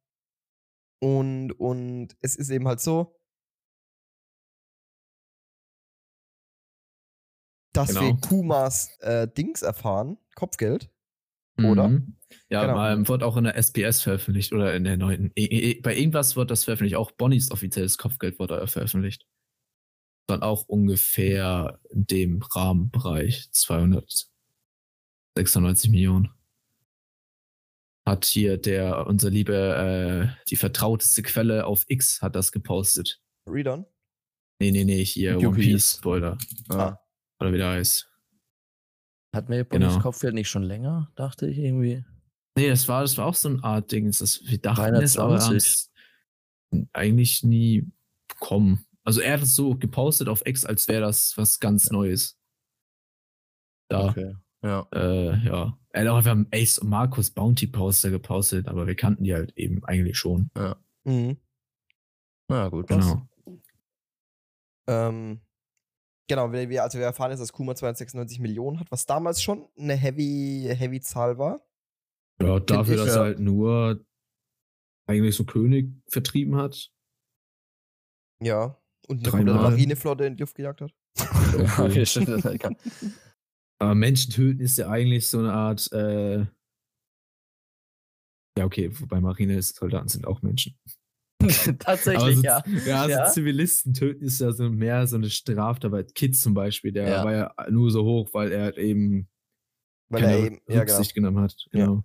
und, 1.00 1.52
und 1.52 2.16
es 2.20 2.36
ist 2.36 2.50
eben 2.50 2.68
halt 2.68 2.80
so, 2.80 3.17
dass 7.78 7.94
wir 7.94 8.00
Genau. 8.00 8.16
Kumas 8.20 8.98
äh, 9.00 9.28
Dings 9.28 9.62
erfahren, 9.62 10.18
Kopfgeld. 10.34 10.90
Oder? 11.58 11.88
Mhm. 11.88 12.16
Ja, 12.50 12.66
Genau. 12.66 12.86
ähm, 12.86 13.08
wird 13.08 13.22
auch 13.22 13.36
in 13.36 13.44
der 13.44 13.56
SPS 13.56 14.02
veröffentlicht 14.02 14.52
oder 14.52 14.74
in 14.74 14.84
der 14.84 14.96
neuen. 14.96 15.32
E 15.34 15.44
e 15.44 15.80
bei 15.80 15.96
irgendwas 15.96 16.36
wird 16.36 16.50
das 16.50 16.64
veröffentlicht. 16.64 16.96
Auch 16.96 17.10
Bonnies 17.12 17.50
offizielles 17.50 17.98
Kopfgeld 17.98 18.38
wurde 18.38 18.64
veröffentlicht. 18.68 19.26
Dann 20.28 20.42
auch 20.42 20.68
ungefähr 20.68 21.80
in 21.90 22.06
dem 22.06 22.42
Rahmenbereich 22.42 23.50
296 23.50 25.90
Millionen. 25.90 26.30
Hat 28.06 28.24
hier 28.24 28.56
der, 28.56 29.06
unser 29.06 29.30
liebe, 29.30 29.54
äh, 29.54 30.28
die 30.48 30.56
vertrauteste 30.56 31.22
Quelle 31.22 31.66
auf 31.66 31.84
X 31.88 32.22
hat 32.22 32.36
das 32.36 32.52
gepostet. 32.52 33.20
Redon. 33.48 33.84
Nee, 34.60 34.70
nee, 34.70 34.84
nee, 34.84 35.04
hier 35.04 35.38
One 35.38 35.48
UPS. 35.48 35.58
Piece 35.58 35.96
Spoiler. 35.98 36.38
Ah. 36.68 36.98
Oder 37.40 37.52
wie 37.52 37.58
der 37.58 37.70
heißt. 37.70 38.08
Hat 39.34 39.48
mir 39.48 39.64
Genau. 39.64 39.98
Kopfgeld 40.00 40.34
nicht 40.34 40.48
schon 40.48 40.62
länger, 40.62 41.12
dachte 41.14 41.46
ich 41.48 41.58
irgendwie. 41.58 42.04
Nee, 42.56 42.68
das 42.70 42.88
war, 42.88 43.02
das 43.02 43.16
war 43.18 43.26
auch 43.26 43.34
so 43.34 43.48
eine 43.48 43.62
Art 43.62 43.92
Ding. 43.92 44.06
Das, 44.06 44.40
wir 44.44 44.58
dachten 44.58 44.94
es, 44.96 45.16
aber 45.16 45.36
320. 45.36 45.90
haben's 46.70 46.88
eigentlich 46.92 47.42
nie 47.44 47.90
bekommen. 48.28 48.84
Also 49.04 49.20
er 49.20 49.34
hat 49.34 49.42
es 49.42 49.54
so 49.54 49.76
gepostet 49.76 50.28
auf 50.28 50.44
X, 50.44 50.64
als 50.64 50.88
wäre 50.88 51.02
das 51.02 51.36
was 51.36 51.60
ganz 51.60 51.90
Neues. 51.90 52.38
Da, 53.88 54.08
Okay. 54.08 54.34
Ja. 54.62 54.88
äh, 54.92 55.36
ja. 55.46 55.78
Er 55.90 56.00
hat 56.02 56.08
auch 56.08 56.16
einfach 56.16 56.32
einen 56.32 56.48
Ace 56.52 56.78
und 56.78 56.88
Markus 56.88 57.30
Bounty 57.30 57.68
Poster 57.68 58.10
gepostet, 58.10 58.66
aber 58.66 58.86
wir 58.86 58.96
kannten 58.96 59.22
die 59.24 59.32
halt 59.34 59.56
eben 59.56 59.84
eigentlich 59.84 60.18
schon. 60.18 60.50
Mhm. 61.04 61.38
Na 62.48 62.68
gut, 62.68 62.90
was? 62.90 63.06
Genau. 63.06 63.28
Ähm, 64.88 65.40
genau, 66.28 66.52
wir, 66.52 66.68
wir- 66.68 66.82
also 66.84 66.98
wir 66.98 67.06
erfahren 67.06 67.30
jetzt, 67.30 67.40
dass 67.40 67.52
Kuma 67.52 67.74
296 67.74 68.38
Millionen 68.40 68.78
hat, 68.80 68.90
was 68.90 69.06
damals 69.06 69.42
schon 69.42 69.68
eine 69.78 69.94
heavy, 69.94 70.68
heavy 70.74 71.00
Zahl 71.00 71.38
war. 71.38 71.60
Ja, 72.40 72.60
dafür, 72.60 72.94
ich, 72.94 73.00
dass 73.04 73.16
er 73.16 73.22
halt 73.22 73.40
nur 73.40 74.04
eigentlich 75.08 75.34
so 75.34 75.44
König 75.44 75.90
vertrieben 76.08 76.56
hat. 76.56 76.92
Ja. 78.42 78.80
Und 79.08 79.20
eine 79.26 79.44
Dreimal. 79.44 79.70
Marineflotte 79.70 80.26
in 80.26 80.36
die 80.36 80.42
Luft 80.42 80.54
gejagt 80.54 80.82
hat. 80.82 80.94
okay, 81.78 82.04
stimmt. 82.06 82.28
Aber 83.80 83.94
Menschen 83.94 84.32
töten 84.32 84.60
ist 84.60 84.76
ja 84.76 84.88
eigentlich 84.90 85.28
so 85.28 85.38
eine 85.38 85.52
Art, 85.52 85.90
äh, 85.92 86.40
ja, 88.58 88.64
okay, 88.64 88.90
wobei 89.00 89.20
Marine-Soldaten 89.20 90.08
sind 90.08 90.26
auch 90.26 90.42
Menschen. 90.42 90.76
Tatsächlich, 91.78 92.36
so, 92.36 92.42
ja. 92.42 92.62
Ja, 92.86 93.02
also 93.02 93.10
Ja. 93.16 93.24
Zivilisten 93.26 93.94
töten 93.94 94.24
ist 94.24 94.40
ja 94.40 94.50
so 94.52 94.68
mehr 94.70 95.06
so 95.06 95.16
eine 95.16 95.30
Straftat. 95.30 96.14
Kids 96.14 96.40
zum 96.40 96.54
Beispiel, 96.54 96.92
der 96.92 97.08
Ja. 97.08 97.24
war 97.24 97.32
ja 97.32 97.54
nur 97.70 97.90
so 97.90 98.04
hoch, 98.04 98.28
weil 98.32 98.50
er 98.52 98.64
halt 98.64 98.78
eben 98.78 99.28
Weil 100.08 100.22
keine 100.22 100.32
er 100.32 100.46
eben, 100.46 100.54
ja, 100.56 100.60
genau. 100.66 100.80
Rücksicht 100.80 101.14
genommen 101.14 101.40
hat. 101.40 101.54
Ja. 101.72 101.86
Genau. 101.86 102.04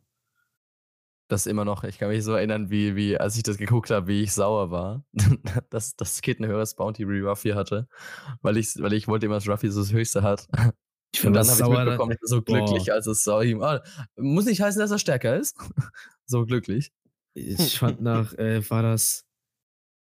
Das 1.30 1.48
immer 1.48 1.66
noch, 1.66 1.84
ich 1.84 1.98
kann 2.00 2.10
mich 2.10 2.24
so 2.24 2.34
erinnern, 2.34 2.70
wie, 2.70 2.96
wie 2.96 3.18
als 3.18 3.38
ich 3.38 3.44
das 3.44 3.58
geguckt 3.58 3.90
habe, 3.90 4.08
wie 4.08 4.22
ich 4.22 4.34
sauer 4.34 4.72
war, 4.72 5.06
dass 5.70 5.96
das 5.96 6.22
Kid 6.22 6.40
ein 6.40 6.46
höheres 6.46 6.76
Bounty 6.76 7.08
wie 7.08 7.22
Ruffy 7.22 7.52
hatte, 7.52 7.88
weil 8.42 8.58
ich, 8.58 8.76
weil 8.80 8.94
ich 8.94 9.08
wollte 9.08 9.26
immer, 9.26 9.36
dass 9.36 9.48
Ruffy 9.48 9.70
so 9.72 9.80
das 9.82 9.94
höchste 9.94 10.22
hat. 10.22 10.48
Ich 11.16 11.22
dann 11.22 11.34
das 11.34 11.48
habe 11.50 11.60
ich 11.62 11.66
sauer. 11.76 11.86
mitbekommen, 11.86 12.12
war 12.12 12.18
so 12.28 12.42
Boah. 12.42 12.66
glücklich, 12.66 12.92
als 12.92 13.08
es 13.08 13.24
so 13.24 13.40
ihm. 13.42 13.62
Ah, 13.62 13.82
muss 14.18 14.46
nicht 14.46 14.62
heißen, 14.62 14.80
dass 14.80 14.92
er 14.92 15.00
stärker 15.00 15.38
ist. 15.38 15.56
so 16.26 16.46
glücklich. 16.46 16.92
Ich 17.36 17.80
fand 17.80 18.02
nach, 18.02 18.34
äh, 18.34 18.70
war 18.70 18.84
das 18.84 19.26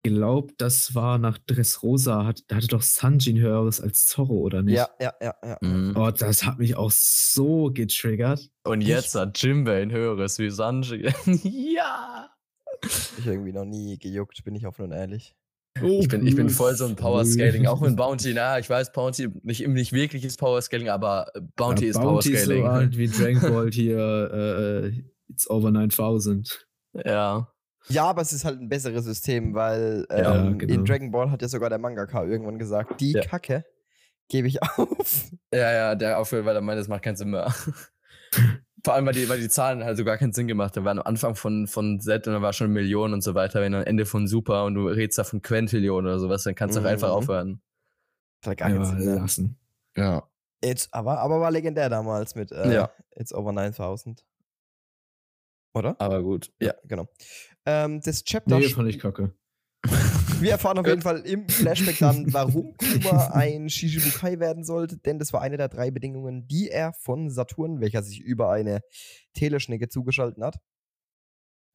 glaube, 0.04 0.54
das 0.58 0.96
war 0.96 1.18
nach 1.18 1.38
Dressrosa, 1.38 2.26
hat, 2.26 2.44
da 2.48 2.58
hatte 2.58 2.68
doch 2.68 2.82
Sanji 2.82 3.34
ein 3.34 3.40
höheres 3.40 3.80
als 3.80 4.06
Zorro, 4.06 4.38
oder 4.40 4.62
nicht? 4.62 4.76
Ja, 4.76 4.90
ja, 5.00 5.14
ja, 5.22 5.34
ja. 5.44 5.58
Mhm. 5.62 5.96
Oh, 5.96 6.12
das 6.12 6.46
hat 6.46 6.60
mich 6.60 6.76
auch 6.76 6.92
so 6.92 7.72
getriggert. 7.72 8.50
Und 8.66 8.82
jetzt 8.82 9.16
hat 9.16 9.42
Jimbei 9.42 9.82
ein 9.82 9.92
höheres 9.92 10.40
wie 10.40 10.50
Sanji. 10.50 11.10
ja! 11.44 12.30
Ich 13.18 13.26
irgendwie 13.26 13.54
noch 13.54 13.66
nie 13.66 13.98
gejuckt, 13.98 14.44
bin 14.44 14.56
ich 14.56 14.68
offen 14.68 14.84
und 14.86 14.92
ehrlich. 14.92 15.36
Ich 15.82 16.08
bin, 16.08 16.28
ich 16.28 16.36
bin 16.36 16.50
voll 16.50 16.76
so 16.76 16.86
ein 16.86 16.96
Powerscaling, 16.96 17.66
auch 17.66 17.82
mit 17.82 17.96
Bounty. 17.98 18.34
Na, 18.34 18.60
ich 18.60 18.70
weiß, 18.70 18.92
Bounty 18.92 19.30
nicht, 19.42 19.68
nicht 19.68 19.92
wirkliches 19.92 20.38
Powerscaling, 20.38 20.90
aber 20.90 21.32
äh, 21.34 21.42
Bounty 21.56 21.88
ist 21.88 22.00
Bounty 22.00 22.34
ist 22.34 22.46
so 22.46 22.52
Powerscaling. 22.52 22.68
alt 22.68 22.98
wie 22.98 23.08
Dragon 23.08 23.42
Ball 23.54 23.72
hier, 23.72 23.98
äh, 24.84 25.04
It's 25.30 25.50
over 25.50 25.72
9000. 25.72 26.68
ja. 26.94 27.48
Ja, 27.90 28.06
aber 28.06 28.22
es 28.22 28.32
ist 28.32 28.46
halt 28.46 28.62
ein 28.62 28.70
besseres 28.70 29.04
System, 29.04 29.54
weil 29.54 30.06
Ja, 30.10 30.36
ähm, 30.46 30.58
genau. 30.58 30.74
in 30.74 30.86
Dragon 30.86 31.12
Ball 31.12 31.30
hat 31.32 31.42
ja 31.42 31.50
sogar 31.50 31.70
der 31.70 31.80
Mangaka 31.80 32.24
irgendwann 32.24 32.58
gesagt, 32.58 33.02
die 33.02 33.12
Ja. 33.12 33.22
Kacke 33.22 33.66
gebe 34.30 34.48
ich 34.48 34.62
auf. 34.78 35.32
Ja, 35.54 35.72
ja, 35.72 35.96
der 35.96 36.18
aufhört, 36.20 36.46
weil 36.46 36.56
er 36.56 36.62
meint, 36.62 36.80
das 36.80 36.88
macht 36.88 37.04
keinen 37.04 37.18
Sinn 37.18 37.32
mehr. 37.32 37.54
Vor 38.86 38.94
allem, 38.96 39.06
weil 39.06 39.14
die, 39.14 39.30
weil 39.30 39.40
die 39.40 39.48
Zahlen 39.50 39.84
halt 39.84 39.98
so 39.98 40.04
gar 40.04 40.18
keinen 40.18 40.34
Sinn 40.34 40.48
gemacht 40.48 40.76
haben. 40.76 40.84
Wir 40.84 40.88
waren 40.90 41.00
am 41.00 41.06
Anfang 41.06 41.36
von, 41.36 41.68
von 41.68 42.00
Z 42.02 42.28
und 42.28 42.34
dann 42.34 42.42
war 42.42 42.52
schon 42.54 42.72
Millionen 42.72 43.14
und 43.14 43.22
so 43.22 43.34
weiter. 43.36 43.62
Wenn 43.62 43.74
am 43.76 43.84
Ende 43.84 44.06
von 44.06 44.28
Super 44.28 44.66
und 44.66 44.76
du 44.76 44.88
redest 44.88 45.18
da 45.18 45.24
von 45.24 45.42
Quintillionen 45.42 46.06
oder 46.08 46.20
sowas, 46.20 46.44
dann 46.44 46.56
kannst 46.56 46.76
du 46.76 46.82
auch 46.82 46.86
einfach 46.86 47.08
Mhm. 47.10 47.14
aufhören. 47.14 47.62
Das 48.42 48.52
hat 48.52 48.58
gar 48.58 48.70
keinen 48.70 48.86
Sinn 48.86 49.16
lassen. 49.16 49.58
Ja. 49.96 50.24
It's, 50.62 50.88
aber, 50.92 51.20
aber 51.20 51.40
war 51.40 51.52
legendär 51.52 51.90
damals 51.90 52.36
mit 52.36 52.52
äh, 52.52 52.74
Ja. 52.74 52.90
It's 53.16 53.34
over 53.34 53.52
9000. 53.54 54.24
Oder? 55.74 55.96
Aber 56.00 56.22
gut. 56.22 56.52
Ja, 56.62 56.74
genau. 56.86 57.08
Ähm, 57.66 58.02
das 58.02 58.24
Chapter. 58.24 58.60
Nee, 58.60 58.70
fand 58.70 58.90
ich 58.90 59.00
kacke. 59.00 59.34
Wir 60.40 60.52
erfahren 60.52 60.78
auf 60.78 60.88
jeden 60.88 61.02
Fall 61.02 61.20
im 61.22 61.48
Flashback 61.50 62.00
dann, 62.00 62.34
warum 62.34 62.76
Kuma 62.78 63.28
ein 63.34 63.70
Shichibukai 63.70 64.40
werden 64.40 64.64
sollte, 64.64 64.98
denn 64.98 65.20
das 65.20 65.34
war 65.34 65.42
eine 65.42 65.58
der 65.58 65.70
drei 65.70 65.92
Bedingungen, 65.92 66.48
die 66.48 66.70
er 66.70 66.94
von 66.94 67.30
Saturn, 67.30 67.80
welcher 67.82 68.04
sich 68.04 68.20
über 68.20 68.50
eine 68.52 68.82
Teleschnecke 69.34 69.90
zugeschaltet 69.90 70.44
hat, 70.44 70.58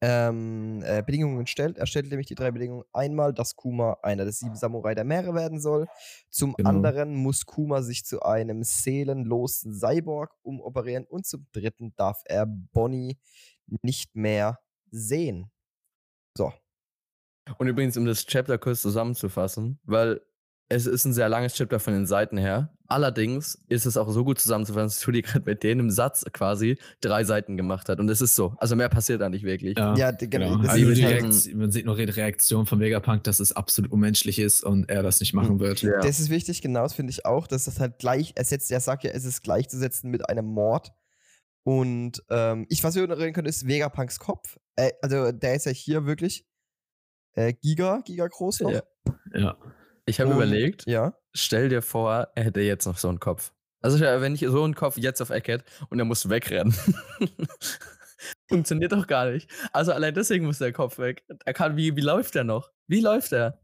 ähm, 0.01 0.81
äh, 0.85 1.03
Bedingungen 1.03 1.45
stellt. 1.45 1.77
Er 1.77 1.85
stellt 1.85 2.09
nämlich 2.09 2.27
die 2.27 2.35
drei 2.35 2.51
Bedingungen. 2.51 2.83
Einmal, 2.93 3.33
dass 3.33 3.55
Kuma 3.55 3.97
einer 4.01 4.23
der 4.23 4.31
sieben 4.33 4.55
Samurai 4.55 4.95
der 4.95 5.03
Meere 5.03 5.33
werden 5.33 5.59
soll. 5.59 5.87
Zum 6.29 6.53
Genau. 6.53 6.69
anderen 6.69 7.15
muss 7.15 7.45
Kuma 7.45 7.81
sich 7.81 8.05
zu 8.05 8.21
einem 8.21 8.63
seelenlosen 8.63 9.73
Cyborg 9.73 10.31
umoperieren. 10.41 11.05
Und 11.05 11.25
zum 11.25 11.47
dritten 11.51 11.93
darf 11.97 12.21
er 12.25 12.45
Bonnie 12.45 13.17
nicht 13.81 14.15
mehr 14.15 14.59
sehen. 14.91 15.49
So. 16.37 16.53
Und 17.57 17.67
übrigens, 17.67 17.97
um 17.97 18.05
das 18.05 18.25
Chapter 18.25 18.57
kurz 18.57 18.81
zusammenzufassen, 18.81 19.79
weil 19.83 20.21
es 20.71 20.85
ist 20.85 21.03
ein 21.05 21.13
sehr 21.13 21.29
langes 21.29 21.55
Chapter 21.55 21.79
von 21.79 21.93
den 21.93 22.05
Seiten 22.05 22.37
her. 22.37 22.71
Allerdings 22.85 23.55
ist 23.69 23.87
es 23.87 23.97
auch 23.97 24.07
so 24.11 24.23
gut 24.23 24.37
zusammenzufassen, 24.39 24.85
dass 24.87 24.99
Tudi 24.99 25.21
gerade 25.23 25.43
mit 25.45 25.63
dem 25.63 25.89
Satz 25.89 26.23
quasi 26.31 26.77
drei 27.01 27.23
Seiten 27.23 27.57
gemacht 27.57 27.89
hat. 27.89 27.99
Und 27.99 28.07
es 28.09 28.21
ist 28.21 28.35
so. 28.35 28.53
Also 28.59 28.75
mehr 28.75 28.87
passiert 28.89 29.19
da 29.19 29.29
nicht 29.29 29.43
wirklich. 29.43 29.75
Ja, 29.79 29.95
Ja, 29.95 30.11
genau. 30.11 30.57
das 30.57 30.69
Also 30.69 30.85
halt- 30.85 30.97
Reaktion, 30.99 31.57
man 31.57 31.71
sieht 31.71 31.87
noch 31.87 31.95
die 31.97 32.03
Reaktion 32.03 32.67
von 32.67 32.79
Vegapunk, 32.79 33.23
dass 33.23 33.39
es 33.39 33.51
absolut 33.51 33.91
unmenschlich 33.91 34.37
ist 34.37 34.63
und 34.63 34.87
er 34.91 35.01
das 35.01 35.19
nicht 35.19 35.33
machen 35.33 35.59
wird. 35.59 35.81
Ja. 35.81 35.99
Das 36.01 36.19
ist 36.19 36.29
wichtig, 36.29 36.61
genau, 36.61 36.83
das 36.83 36.93
finde 36.93 37.09
ich 37.11 37.25
auch, 37.25 37.47
dass 37.47 37.65
das 37.65 37.79
halt 37.79 37.97
gleich 37.97 38.33
ersetzt, 38.35 38.71
er 38.71 38.79
sagt 38.79 39.03
ja, 39.03 39.09
es 39.09 39.25
ist 39.25 39.41
gleichzusetzen 39.41 40.11
mit 40.11 40.29
einem 40.29 40.45
Mord. 40.45 40.91
Und 41.69 42.23
ähm, 42.31 42.65
ich, 42.69 42.83
was 42.83 42.95
wir 42.95 43.07
erinnern 43.07 43.31
können, 43.33 43.47
ist 43.47 43.67
Vegapunks 43.67 44.17
Kopf. 44.17 44.57
Äh, 44.75 44.91
also 45.03 45.31
der 45.31 45.53
ist 45.53 45.65
ja 45.67 45.71
hier 45.71 46.07
wirklich 46.07 46.47
äh, 47.35 47.53
Giga, 47.53 48.01
Giga 48.05 48.25
groß 48.27 48.61
noch. 48.61 48.71
Ja. 48.71 48.81
Ja. 49.35 49.57
Ich 50.07 50.19
habe 50.19 50.33
überlegt, 50.33 50.85
Ja. 50.87 51.13
stell 51.35 51.69
dir 51.69 51.83
vor, 51.83 52.29
er 52.33 52.43
hätte 52.43 52.61
jetzt 52.61 52.87
noch 52.87 52.97
so 52.97 53.07
einen 53.07 53.19
Kopf. 53.19 53.53
Also 53.81 53.99
wenn 53.99 54.33
ich 54.33 54.41
so 54.41 54.63
einen 54.63 54.73
Kopf 54.73 54.97
jetzt 54.97 55.21
auf 55.21 55.29
Eckhead 55.29 55.63
und 55.91 55.99
er 55.99 56.05
muss 56.05 56.27
wegrennen. 56.27 56.73
Funktioniert 58.49 58.91
doch 58.91 59.05
gar 59.05 59.29
nicht. 59.29 59.49
Also 59.71 59.93
allein 59.93 60.15
deswegen 60.15 60.45
muss 60.45 60.57
der 60.57 60.73
Kopf 60.73 60.97
weg. 60.97 61.23
Er 61.45 61.53
kann, 61.53 61.77
wie, 61.77 61.95
wie 61.95 62.01
läuft 62.01 62.35
er 62.35 62.43
noch? 62.45 62.71
Wie 62.87 62.99
läuft 62.99 63.31
er? 63.31 63.61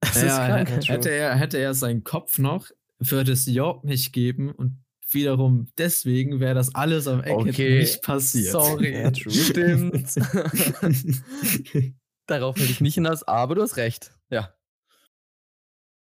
Das 0.00 0.16
ist 0.16 0.24
Ja, 0.24 0.48
krank. 0.48 0.88
hätte, 0.88 1.10
er, 1.10 1.36
hätte 1.36 1.58
er 1.58 1.72
seinen 1.74 2.02
Kopf 2.02 2.38
noch, 2.38 2.68
würde 2.98 3.30
es 3.30 3.46
York 3.46 3.84
nicht 3.84 4.12
geben 4.12 4.50
und 4.50 4.82
wiederum 5.14 5.68
deswegen 5.78 6.40
wäre 6.40 6.54
das 6.54 6.74
alles 6.74 7.06
am 7.06 7.22
Eckhead 7.22 7.48
Okay, 7.54 7.78
nicht 7.80 8.02
passiert. 8.02 8.52
Sorry. 8.52 9.00
Ja. 9.02 9.14
Stimmt. 9.14 10.14
Darauf 12.26 12.56
hätte 12.56 12.70
ich 12.70 12.80
nicht 12.80 12.94
hinaus, 12.94 13.22
aber 13.24 13.54
du 13.54 13.62
hast 13.62 13.76
recht. 13.76 14.12
Ja. 14.30 14.54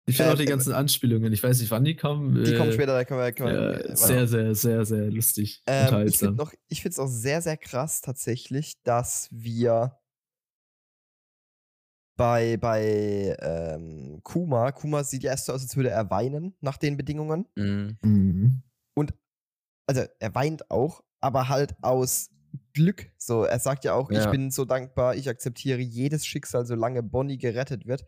Ich 0.06 0.16
finde 0.16 0.30
Äh, 0.30 0.34
auch 0.34 0.38
die 0.38 0.44
ganzen 0.46 0.72
Anspielungen, 0.72 1.32
ich 1.32 1.42
weiß 1.42 1.60
nicht, 1.60 1.70
wann 1.70 1.84
die 1.84 1.96
kommen. 1.96 2.42
Die 2.44 2.52
äh, 2.52 2.56
kommen 2.56 2.72
später, 2.72 2.94
da 2.94 3.04
können 3.04 3.20
wir. 3.20 3.32
Können 3.32 3.50
wir 3.50 3.72
Ja, 3.72 3.76
äh, 3.78 3.96
sehr, 3.96 4.26
sehr, 4.26 4.54
sehr, 4.54 4.84
sehr 4.84 5.10
lustig. 5.10 5.62
Ähm, 5.66 6.06
ich 6.06 6.18
finde 6.18 6.46
ich 6.68 6.84
es 6.84 6.98
auch 6.98 7.06
sehr, 7.06 7.42
sehr 7.42 7.56
krass 7.56 8.00
tatsächlich, 8.00 8.82
dass 8.82 9.28
wir 9.30 9.96
bei, 12.16 12.58
bei 12.58 13.36
ähm, 13.40 14.20
Kuma, 14.22 14.72
Kuma 14.72 15.04
sieht 15.04 15.22
ja 15.22 15.30
erst 15.30 15.46
so 15.46 15.52
aus, 15.52 15.62
als 15.62 15.76
würde 15.76 15.90
er 15.90 16.10
weinen 16.10 16.54
nach 16.60 16.76
den 16.76 16.96
Bedingungen. 16.96 17.46
Mhm. 17.56 18.62
Mhm. 18.96 19.08
Also 19.86 20.02
er 20.20 20.34
weint 20.36 20.70
auch, 20.70 21.02
aber 21.20 21.48
halt 21.48 21.74
aus 21.82 22.30
Glück. 22.74 23.10
So, 23.18 23.44
er 23.44 23.58
sagt 23.58 23.84
ja 23.84 23.94
auch, 23.94 24.10
ich 24.10 24.18
Ja. 24.18 24.30
bin 24.30 24.50
so 24.52 24.64
dankbar, 24.64 25.16
ich 25.16 25.28
akzeptiere 25.28 25.80
jedes 25.80 26.24
Schicksal, 26.26 26.64
solange 26.64 27.02
Bonnie 27.02 27.38
gerettet 27.38 27.86
wird. 27.86 28.04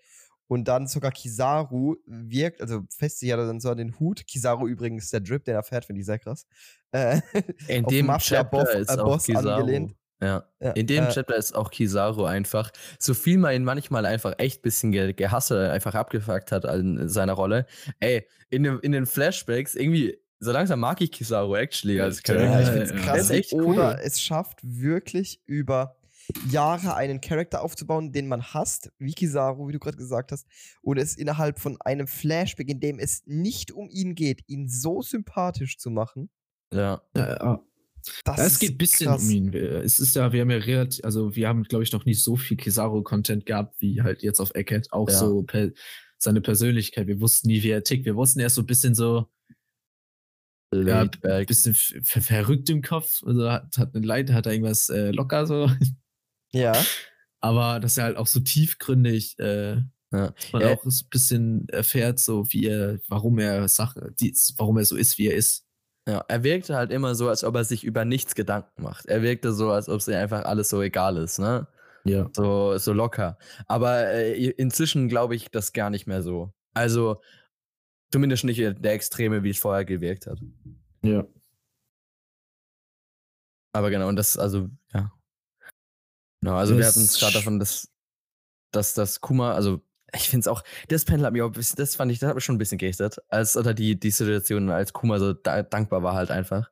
Und 0.48 0.68
dann 0.68 0.86
sogar 0.86 1.10
Kizaru 1.12 1.96
wirkt, 2.06 2.60
also 2.60 2.82
fest 2.96 3.20
sich 3.20 3.30
ja 3.30 3.36
dann 3.36 3.58
so 3.60 3.70
an 3.70 3.78
den 3.78 3.98
Hut. 3.98 4.26
Kizaru 4.26 4.68
übrigens, 4.68 5.10
der 5.10 5.20
Drip, 5.20 5.44
den 5.44 5.54
er 5.54 5.62
fährt, 5.62 5.86
finde 5.86 6.00
ich 6.00 6.06
sehr 6.06 6.18
krass. 6.18 6.46
Äh, 6.92 7.20
In 7.68 7.84
dem 7.86 8.06
Mafia 8.06 8.38
Chapter 8.44 8.58
Boss- 8.64 8.74
ist 8.74 8.90
äh, 8.90 8.98
auch 9.00 9.04
Boss 9.04 9.24
Kizaru. 9.24 9.48
angelehnt. 9.48 9.96
Ja. 10.20 10.44
ja, 10.60 10.70
In 10.72 10.86
dem 10.86 11.04
äh, 11.04 11.08
Chapter 11.08 11.34
ist 11.36 11.52
auch 11.54 11.70
Kizaru 11.70 12.24
einfach, 12.24 12.70
so 13.00 13.12
viel 13.14 13.38
man 13.38 13.54
ihn 13.56 13.64
manchmal 13.64 14.06
einfach 14.06 14.34
echt 14.38 14.60
ein 14.60 14.62
bisschen 14.62 14.92
ge 14.92 15.12
gehasselt, 15.14 15.70
einfach 15.70 15.94
abgefuckt 15.96 16.52
hat 16.52 16.64
an 16.66 17.08
seiner 17.08 17.32
Rolle. 17.32 17.66
Ey, 17.98 18.26
in, 18.50 18.62
dem, 18.62 18.78
in 18.80 18.92
den 18.92 19.06
Flashbacks, 19.06 19.74
irgendwie, 19.74 20.16
so 20.42 20.52
langsam 20.52 20.80
mag 20.80 21.00
ich 21.00 21.10
Kizaru 21.12 21.54
actually 21.56 22.00
als 22.00 22.20
Ja, 22.26 22.34
Ja, 22.34 22.40
Charakter. 22.40 22.60
ich 22.60 22.66
Ja, 22.66 22.72
finde 22.72 22.84
es 22.84 22.90
ja, 22.90 22.96
krass, 22.98 23.20
ist 23.20 23.30
echt 23.30 23.52
cool. 23.52 23.64
oder 23.66 24.04
es 24.04 24.20
schafft 24.20 24.58
wirklich 24.62 25.40
über 25.46 25.96
Jahre 26.50 26.94
einen 26.94 27.20
Charakter 27.20 27.62
aufzubauen, 27.62 28.12
den 28.12 28.28
man 28.28 28.42
hasst, 28.42 28.90
wie 28.98 29.12
Kizaru, 29.12 29.68
wie 29.68 29.72
du 29.72 29.78
gerade 29.78 29.96
gesagt 29.96 30.32
hast, 30.32 30.46
und 30.82 30.96
es 30.98 31.16
innerhalb 31.16 31.58
von 31.58 31.76
einem 31.80 32.06
Flashback, 32.06 32.68
in 32.68 32.80
dem 32.80 32.98
es 32.98 33.22
nicht 33.26 33.72
um 33.72 33.88
ihn 33.90 34.14
geht, 34.14 34.42
ihn 34.48 34.68
so 34.68 35.02
sympathisch 35.02 35.78
zu 35.78 35.90
machen. 35.90 36.30
Ja. 36.72 37.02
Ja, 37.16 37.28
ja. 37.28 37.60
Das 38.24 38.36
Ja, 38.38 38.44
es 38.46 38.58
geht 38.58 38.72
ein 38.72 38.78
bisschen 38.78 39.06
krass. 39.08 39.22
um 39.22 39.30
ihn. 39.30 39.52
Es 39.54 39.98
ist 40.00 40.16
ja, 40.16 40.32
wir 40.32 40.40
haben 40.40 40.50
ja 40.50 40.56
relativ, 40.58 41.04
also 41.04 41.36
wir 41.36 41.46
haben, 41.48 41.62
glaube 41.64 41.84
ich, 41.84 41.92
noch 41.92 42.04
nicht 42.04 42.22
so 42.22 42.36
viel 42.36 42.56
Kizaru-Content 42.56 43.46
gehabt, 43.46 43.76
wie 43.80 44.02
halt 44.02 44.22
jetzt 44.22 44.40
auf 44.40 44.52
Eckhead. 44.54 44.92
Auch 44.92 45.08
Ja. 45.08 45.18
so 45.18 45.42
per, 45.42 45.70
seine 46.18 46.40
Persönlichkeit. 46.40 47.06
Wir 47.06 47.20
wussten 47.20 47.48
nie, 47.48 47.62
wie 47.62 47.70
er 47.70 47.82
tickt. 47.84 48.04
Wir 48.04 48.16
wussten 48.16 48.40
erst 48.40 48.54
so 48.56 48.62
ein 48.62 48.66
bisschen 48.66 48.94
so, 48.94 49.26
ja, 50.72 51.02
Laid 51.02 51.24
ein 51.24 51.46
bisschen 51.46 51.74
ver 51.74 52.20
verrückt 52.20 52.70
im 52.70 52.82
Kopf. 52.82 53.22
Also 53.26 53.50
hat, 53.50 53.76
hat 53.78 53.94
eine 53.94 54.06
Leid, 54.06 54.32
hat 54.32 54.46
er 54.46 54.52
irgendwas 54.52 54.88
äh, 54.88 55.10
locker 55.10 55.46
so. 55.46 55.70
Ja, 56.52 56.74
Aber 57.40 57.80
dass 57.80 57.96
er 57.96 58.04
halt 58.04 58.16
auch 58.16 58.26
so 58.26 58.40
tiefgründig, 58.40 59.38
äh, 59.38 59.76
Ja. 60.12 60.34
man 60.52 60.62
Ja. 60.62 60.68
auch 60.74 60.82
so 60.84 61.04
ein 61.04 61.08
bisschen 61.10 61.68
erfährt, 61.70 62.18
so 62.18 62.44
wie 62.52 62.66
er, 62.66 62.98
warum 63.08 63.38
er 63.38 63.66
Sachen, 63.68 64.14
die, 64.20 64.34
warum 64.58 64.76
er 64.76 64.84
so 64.84 64.96
ist, 64.96 65.16
wie 65.18 65.28
er 65.28 65.34
ist. 65.36 65.66
Ja, 66.06 66.24
er 66.28 66.42
wirkte 66.42 66.74
halt 66.76 66.90
immer 66.90 67.14
so, 67.14 67.28
als 67.28 67.44
ob 67.44 67.54
er 67.54 67.64
sich 67.64 67.84
über 67.84 68.04
nichts 68.04 68.34
Gedanken 68.34 68.82
macht. 68.82 69.06
Er 69.06 69.22
wirkte 69.22 69.52
so, 69.52 69.70
als 69.70 69.88
ob 69.88 69.98
es 70.00 70.08
ihm 70.08 70.14
einfach 70.14 70.44
alles 70.44 70.68
so 70.68 70.82
egal 70.82 71.16
ist, 71.16 71.38
ne? 71.38 71.66
Ja. 72.04 72.28
So, 72.34 72.76
so 72.78 72.92
locker. 72.92 73.38
Aber 73.68 74.08
äh, 74.08 74.34
inzwischen 74.50 75.08
glaube 75.08 75.36
ich 75.36 75.50
das 75.50 75.72
gar 75.72 75.88
nicht 75.90 76.06
mehr 76.06 76.22
so. 76.22 76.52
Also, 76.74 77.20
zumindest 78.12 78.44
nicht 78.44 78.58
der 78.60 78.92
Extreme, 78.92 79.42
wie 79.42 79.50
es 79.50 79.58
vorher 79.58 79.84
gewirkt 79.84 80.26
hat. 80.26 80.38
Ja. 81.02 81.26
Aber 83.74 83.90
genau, 83.90 84.08
und 84.08 84.16
das, 84.16 84.36
also, 84.36 84.68
ja. 84.92 85.12
Genau, 86.42 86.56
also 86.56 86.74
wir 86.74 86.80
Das 86.84 86.94
hatten 86.96 87.04
es 87.04 87.18
gerade 87.18 87.32
davon, 87.34 87.58
dass, 87.58 87.88
dass 88.72 88.94
das 88.94 89.20
Kuma, 89.20 89.54
also 89.54 89.82
ich 90.14 90.28
finde 90.28 90.40
es 90.40 90.48
auch, 90.48 90.62
das 90.88 91.04
Panel 91.04 91.24
hat 91.24 91.32
mich 91.32 91.40
auch, 91.42 91.46
ein 91.46 91.52
bisschen- 91.52 91.76
das 91.76 91.96
fand 91.96 92.12
ich, 92.12 92.18
das 92.18 92.28
hat 92.28 92.34
mich 92.34 92.44
schon 92.44 92.56
ein 92.56 92.58
bisschen 92.58 92.78
geächtet, 92.78 93.16
als, 93.28 93.56
oder 93.56 93.72
die, 93.72 93.98
die 93.98 94.10
Situation, 94.10 94.68
als 94.70 94.92
Kuma 94.92 95.18
so 95.18 95.32
da, 95.32 95.62
dankbar 95.62 96.02
war 96.02 96.14
halt 96.14 96.30
einfach. 96.30 96.70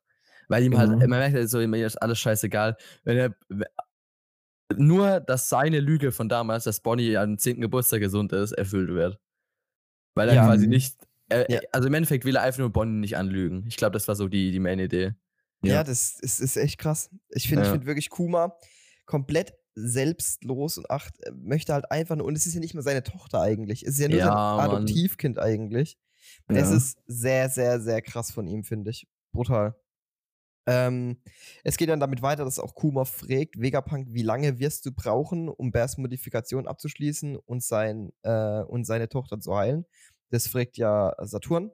Weil 0.48 0.64
ihm 0.64 0.76
halt, 0.76 0.90
Genau. 0.90 1.00
man 1.06 1.20
merkt 1.20 1.34
halt 1.36 1.48
so, 1.48 1.60
ihm 1.60 1.72
ist 1.74 1.96
alles 1.96 2.18
scheißegal. 2.18 2.76
Wenn 3.04 3.16
er, 3.16 3.36
nur, 4.76 5.20
dass 5.20 5.48
seine 5.48 5.80
Lüge 5.80 6.12
von 6.12 6.28
damals, 6.28 6.64
dass 6.64 6.80
Bonnie 6.80 7.16
am 7.16 7.38
10. 7.38 7.60
Geburtstag 7.60 8.00
gesund 8.00 8.32
ist, 8.32 8.52
erfüllt 8.52 8.90
wird. 8.90 9.18
Weil 10.16 10.28
er 10.28 10.34
Ja. 10.34 10.44
quasi 10.46 10.66
Mhm. 10.66 10.70
nicht, 10.70 10.96
äh, 11.30 11.46
Ja. 11.52 11.60
also 11.72 11.88
im 11.88 11.94
Endeffekt 11.94 12.24
will 12.24 12.36
er 12.36 12.42
einfach 12.42 12.58
nur 12.60 12.70
Bonnie 12.72 12.98
nicht 13.00 13.16
anlügen. 13.16 13.64
Ich 13.68 13.76
glaube, 13.76 13.92
das 13.92 14.06
war 14.08 14.14
so 14.16 14.28
die, 14.28 14.50
die 14.52 14.58
Main-Idee. 14.60 15.14
ja, 15.62 15.74
Ja. 15.74 15.84
das 15.84 16.18
ist, 16.20 16.40
ist 16.40 16.56
echt 16.56 16.78
krass. 16.78 17.10
Ich 17.30 17.48
finde 17.48 17.62
ich 17.62 17.68
Ja. 17.68 17.72
find 17.74 17.86
wirklich 17.86 18.08
Kuma 18.10 18.56
komplett 19.06 19.54
selbstlos 19.74 20.78
und 20.78 20.90
acht, 20.90 21.18
äh, 21.24 21.30
möchte 21.32 21.72
halt 21.72 21.90
einfach 21.90 22.16
nur, 22.16 22.26
und 22.26 22.36
es 22.36 22.46
ist 22.46 22.54
ja 22.54 22.60
nicht 22.60 22.74
mal 22.74 22.82
seine 22.82 23.02
Tochter 23.02 23.40
eigentlich. 23.40 23.82
Es 23.84 23.94
ist 23.94 24.00
ja 24.00 24.08
nur 24.08 24.18
Ja, 24.18 24.26
sein 24.26 24.34
Mann. 24.34 24.70
Adoptivkind 24.76 25.38
eigentlich. 25.38 25.96
Es 26.48 26.70
Ja. 26.70 26.76
ist 26.76 26.98
sehr, 27.06 27.48
sehr, 27.48 27.80
sehr 27.80 28.02
krass 28.02 28.30
von 28.32 28.46
ihm, 28.46 28.64
finde 28.64 28.90
ich. 28.90 29.06
Brutal. 29.32 29.74
Ähm, 30.66 31.16
es 31.64 31.76
geht 31.78 31.88
dann 31.88 32.00
damit 32.00 32.20
weiter, 32.22 32.44
dass 32.44 32.58
auch 32.58 32.74
Kuma 32.74 33.04
fragt, 33.04 33.58
Vegapunk, 33.60 34.08
wie 34.10 34.22
lange 34.22 34.58
wirst 34.58 34.84
du 34.86 34.92
brauchen, 34.92 35.48
um 35.48 35.72
Bears 35.72 35.96
Modifikation 35.98 36.68
abzuschließen 36.68 37.36
und, 37.36 37.62
sein, 37.62 38.12
äh, 38.22 38.60
und 38.62 38.84
seine 38.84 39.08
Tochter 39.08 39.40
zu 39.40 39.56
heilen? 39.56 39.86
Das 40.30 40.46
fragt 40.48 40.76
ja 40.78 41.14
Saturn. 41.20 41.70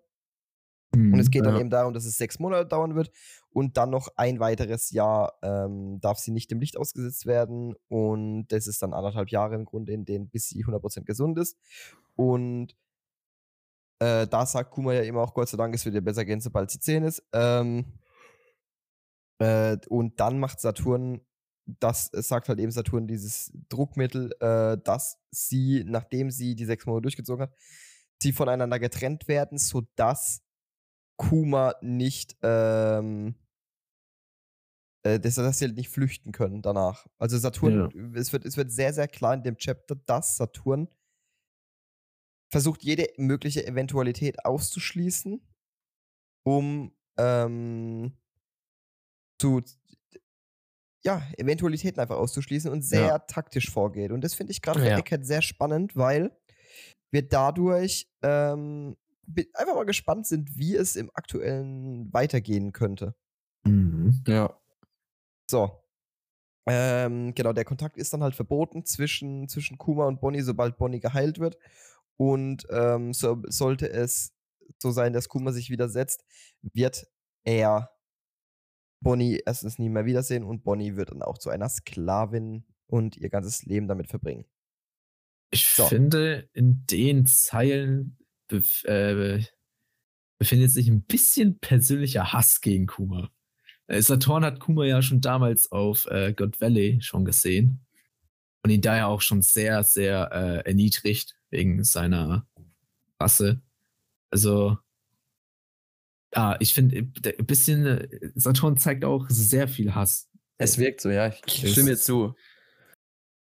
Und 1.13 1.19
es 1.21 1.31
geht 1.31 1.45
dann 1.45 1.55
Ja. 1.55 1.61
eben 1.61 1.69
darum, 1.71 1.93
dass 1.93 2.07
es 2.07 2.17
sechs 2.17 2.39
Monate 2.39 2.67
dauern 2.67 2.95
wird 2.95 3.11
und 3.51 3.77
dann 3.77 3.91
noch 3.91 4.09
ein 4.17 4.41
weiteres 4.41 4.91
Jahr 4.93 5.35
ähm, 5.43 6.01
darf 6.01 6.19
sie 6.19 6.31
nicht 6.31 6.51
dem 6.51 6.61
Licht 6.61 6.77
ausgesetzt 6.79 7.27
werden 7.27 7.75
und 7.89 8.47
das 8.49 8.67
ist 8.67 8.81
dann 8.83 8.95
anderthalb 8.95 9.29
Jahre 9.31 9.57
im 9.57 9.65
Grunde, 9.67 9.93
in 9.93 10.05
denen 10.07 10.31
bis 10.31 10.49
sie 10.49 10.65
100% 10.65 11.05
gesund 11.05 11.39
ist. 11.39 11.59
Und 12.15 12.75
äh, 13.99 14.27
da 14.27 14.47
sagt 14.47 14.71
Kuma 14.71 14.95
ja 14.95 15.03
immer 15.03 15.21
auch, 15.23 15.35
Gott 15.35 15.49
sei 15.49 15.57
Dank, 15.59 15.75
es 15.75 15.85
wird 15.85 15.95
ihr 15.95 16.05
besser 16.05 16.25
gehen, 16.25 16.41
sobald 16.41 16.71
sie 16.71 16.81
10 16.81 17.03
ist. 17.03 17.23
Ähm, 17.33 17.85
äh, 19.39 19.77
und 19.89 20.19
dann 20.21 20.39
macht 20.39 20.61
Saturn, 20.61 21.21
das 21.67 22.11
sagt 22.13 22.49
halt 22.49 22.59
eben 22.61 22.71
Saturn 22.71 23.07
dieses 23.07 23.53
Druckmittel, 23.69 24.33
äh, 24.41 24.79
dass 24.83 25.19
sie, 25.31 25.85
nachdem 25.87 26.31
sie 26.31 26.55
die 26.55 26.65
sechs 26.65 26.87
Monate 26.87 27.03
durchgezogen 27.03 27.43
hat, 27.43 27.55
sie 28.23 28.33
voneinander 28.33 28.79
getrennt 28.79 29.29
werden, 29.29 29.59
sodass 29.59 30.43
Kuma 31.19 31.75
nicht, 31.81 32.37
ähm, 32.43 33.37
äh, 35.05 35.19
dass, 35.19 35.37
dass 35.37 35.59
sie 35.59 35.67
halt 35.67 35.77
nicht 35.77 35.89
flüchten 35.89 36.33
können 36.33 36.63
danach. 36.63 37.07
Also 37.19 37.39
Saturn, 37.39 38.15
es, 38.15 38.33
wird, 38.33 38.45
es 38.45 38.57
wird 38.57 38.71
sehr, 38.71 38.93
sehr 38.93 39.09
klar 39.09 39.35
in 39.35 39.43
dem 39.43 39.57
Chapter, 39.57 39.97
dass 39.97 40.37
Saturn 40.37 40.89
versucht, 42.53 42.83
jede 42.85 43.09
mögliche 43.17 43.67
Eventualität 43.67 44.45
auszuschließen, 44.45 45.41
um 46.45 46.93
ähm, 47.19 48.17
zu 49.41 49.63
ja, 51.05 51.23
Eventualitäten 51.39 52.01
einfach 52.01 52.17
auszuschließen 52.17 52.71
und 52.71 52.83
sehr 52.83 53.07
Ja. 53.07 53.19
taktisch 53.19 53.71
vorgeht. 53.71 54.11
Und 54.11 54.23
das 54.23 54.35
finde 54.35 54.51
ich 54.53 54.61
gerade 54.61 54.81
für 54.81 54.89
Ja. 54.89 54.99
Eckhead 54.99 55.25
sehr 55.25 55.43
spannend, 55.43 55.95
weil 55.97 56.37
wir 57.11 57.27
dadurch 57.29 58.09
ähm, 58.23 58.97
einfach 59.55 59.75
mal 59.75 59.87
gespannt 59.87 60.27
sind, 60.27 60.57
wie 60.57 60.75
es 60.75 60.97
im 60.97 61.11
aktuellen 61.15 62.13
weitergehen 62.13 62.73
könnte. 62.73 63.15
Mhm. 63.65 64.23
Ja. 64.27 64.59
So. 65.51 65.83
Ähm, 66.69 67.33
genau, 67.35 67.53
der 67.53 67.65
Kontakt 67.65 67.97
ist 67.97 68.13
dann 68.13 68.23
halt 68.23 68.35
verboten 68.35 68.85
zwischen, 68.85 69.49
zwischen 69.49 69.79
Kuma 69.79 70.07
und 70.07 70.21
Bonnie, 70.21 70.43
sobald 70.43 70.77
Bonnie 70.79 71.01
geheilt 71.01 71.39
wird. 71.39 71.57
Und 72.17 72.67
ähm, 72.71 73.13
so, 73.13 73.43
sollte 73.47 73.89
es 73.91 74.33
so 74.79 74.91
sein, 74.91 75.13
dass 75.13 75.29
Kuma 75.29 75.53
sich 75.53 75.71
widersetzt, 75.71 76.25
wird 76.63 77.07
er 77.45 77.91
Bonnie 79.01 79.41
erstens 79.45 79.79
nie 79.79 79.89
mehr 79.89 80.07
wiedersehen 80.07 80.43
und 80.43 80.65
Bonnie 80.65 80.97
wird 80.97 81.11
dann 81.11 81.23
auch 81.23 81.39
zu 81.39 81.51
einer 81.51 81.69
Sklavin 81.69 82.65
und 82.87 83.17
ihr 83.17 83.29
ganzes 83.29 83.65
Leben 83.65 83.87
damit 83.87 84.09
verbringen. 84.09 84.47
Ich 85.51 85.67
So. 85.67 85.87
finde, 85.87 86.49
in 86.53 86.85
den 86.87 87.27
Zeilen 87.27 88.19
bef 88.49 88.85
äh, 88.85 89.43
befindet 90.39 90.71
sich 90.71 90.89
ein 90.89 91.03
bisschen 91.03 91.59
persönlicher 91.61 92.33
Hass 92.33 92.61
gegen 92.61 92.87
Kuma. 92.87 93.31
Äh, 93.87 94.03
Saturn 94.03 94.45
hat 94.45 94.61
Kuma 94.61 94.85
ja 94.85 95.01
schon 95.03 95.21
damals 95.21 95.73
auf 95.73 96.07
äh, 96.07 96.33
God 96.35 96.61
Valley 96.61 97.01
schon 97.01 97.25
gesehen 97.25 97.81
und 98.63 98.71
ihn 98.71 98.81
daher 98.83 99.09
auch 99.09 99.21
schon 99.23 99.43
sehr, 99.43 99.83
sehr 99.85 100.31
äh, 100.33 100.69
erniedrigt 100.69 101.35
wegen 101.51 101.85
seiner 101.85 102.47
Rasse. 103.21 103.63
Also, 104.31 104.77
ah, 106.35 106.57
ich 106.61 106.75
finde, 106.75 106.97
äh, 106.99 107.37
ein 107.39 107.47
bisschen, 107.47 107.87
äh, 107.87 108.09
Saturn 108.35 108.77
zeigt 108.77 109.05
auch 109.05 109.27
sehr 109.29 109.69
viel 109.69 109.95
Hass. 109.95 110.29
Es 110.59 110.79
wirkt 110.79 111.01
so, 111.01 111.11
ja. 111.11 111.33
Ich 111.47 111.71
stimme 111.71 111.91
dir 111.91 111.97
zu. 111.97 112.35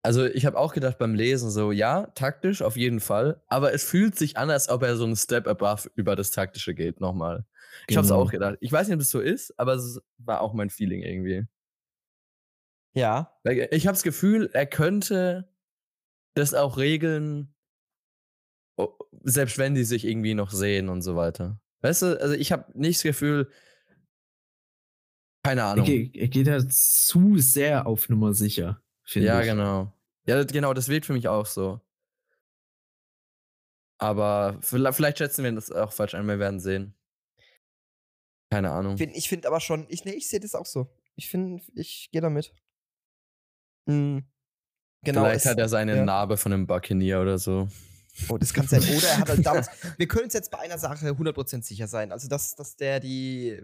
Also 0.02 0.24
ich 0.24 0.46
habe 0.46 0.58
auch 0.58 0.72
gedacht 0.72 0.96
beim 0.98 1.14
Lesen 1.14 1.50
so, 1.50 1.72
ja, 1.72 2.06
taktisch 2.14 2.62
auf 2.62 2.76
jeden 2.76 3.00
Fall, 3.00 3.42
aber 3.48 3.74
es 3.74 3.84
fühlt 3.84 4.16
sich 4.16 4.38
an, 4.38 4.48
als 4.50 4.68
ob 4.70 4.82
er 4.82 4.96
so 4.96 5.04
einen 5.04 5.16
Step 5.16 5.46
above 5.46 5.90
über 5.94 6.16
das 6.16 6.30
Taktische 6.30 6.74
geht 6.74 7.00
nochmal. 7.00 7.44
Ich 7.86 7.96
habe 7.96 8.04
es 8.04 8.10
Genau. 8.10 8.22
auch 8.22 8.30
gedacht. 8.30 8.56
Ich 8.60 8.72
weiß 8.72 8.88
nicht, 8.88 8.94
ob 8.94 9.02
es 9.02 9.10
so 9.10 9.20
ist, 9.20 9.58
aber 9.58 9.74
es 9.74 10.00
war 10.18 10.40
auch 10.40 10.54
mein 10.54 10.70
Feeling 10.70 11.02
irgendwie. 11.02 11.46
Ja. 12.94 13.38
Weil 13.44 13.68
Ich 13.72 13.86
habe 13.86 13.94
das 13.94 14.02
Gefühl, 14.02 14.48
er 14.52 14.66
könnte 14.66 15.48
das 16.34 16.54
auch 16.54 16.78
regeln, 16.78 17.54
selbst 19.22 19.58
wenn 19.58 19.74
die 19.74 19.84
sich 19.84 20.06
irgendwie 20.06 20.34
noch 20.34 20.50
sehen 20.50 20.88
und 20.88 21.02
so 21.02 21.14
weiter. 21.14 21.60
Weißt 21.82 22.02
du, 22.02 22.20
also 22.20 22.34
ich 22.34 22.52
habe 22.52 22.66
nicht 22.78 22.98
das 22.98 23.02
Gefühl, 23.02 23.50
keine 25.44 25.64
Ahnung. 25.64 25.86
er 25.86 26.28
geht 26.28 26.46
da 26.46 26.58
zu 26.68 27.38
sehr 27.38 27.86
auf 27.86 28.08
Nummer 28.08 28.34
sicher, 28.34 28.82
Ja, 29.14 29.40
ich. 29.40 29.46
genau. 29.46 29.92
Ja, 30.26 30.36
das- 30.42 30.52
genau, 30.52 30.72
das 30.74 30.88
wirkt 30.88 31.06
für 31.06 31.12
mich 31.12 31.28
auch 31.28 31.46
so. 31.46 31.80
Aber 33.98 34.58
vielleicht, 34.62 35.18
schätzen 35.18 35.44
wir 35.44 35.52
das 35.52 35.70
auch 35.70 35.92
falsch 35.92 36.14
ein, 36.14 36.26
wir 36.26 36.38
werden 36.38 36.60
sehen. 36.60 36.94
Keine 38.50 38.70
Ahnung. 38.70 38.96
Find, 38.96 39.14
ich 39.16 39.28
finde 39.28 39.48
aber 39.48 39.60
schon, 39.60 39.86
ich, 39.88 40.04
nee, 40.04 40.12
ich 40.12 40.28
sehe 40.28 40.40
das 40.40 40.54
auch 40.54 40.66
so. 40.66 40.90
Ich 41.16 41.28
finde, 41.28 41.62
ich 41.74 42.08
gehe 42.10 42.20
damit. 42.22 42.54
Mhm. 43.86 44.24
Genau. 45.04 45.22
vielleicht 45.24 45.44
es- 45.44 45.50
hat 45.50 45.58
er 45.58 45.68
seine 45.68 45.96
ja. 45.96 46.04
Narbe 46.04 46.36
von 46.36 46.52
einem 46.52 46.66
Buccaneer 46.66 47.20
oder 47.20 47.38
so. 47.38 47.68
Oh, 48.28 48.38
das 48.38 48.52
kann 48.52 48.66
sein. 48.66 48.82
Oder 48.82 49.08
er 49.08 49.18
hat 49.18 49.28
halt 49.28 49.46
damals. 49.46 49.68
wir 49.98 50.08
können 50.08 50.24
uns 50.24 50.34
jetzt 50.34 50.50
bei 50.50 50.58
einer 50.58 50.78
Sache 50.78 51.06
100% 51.14 51.62
sicher 51.62 51.86
sein. 51.86 52.10
Also, 52.12 52.28
dass, 52.28 52.54
dass 52.56 52.76
der 52.76 53.00
die 53.00 53.60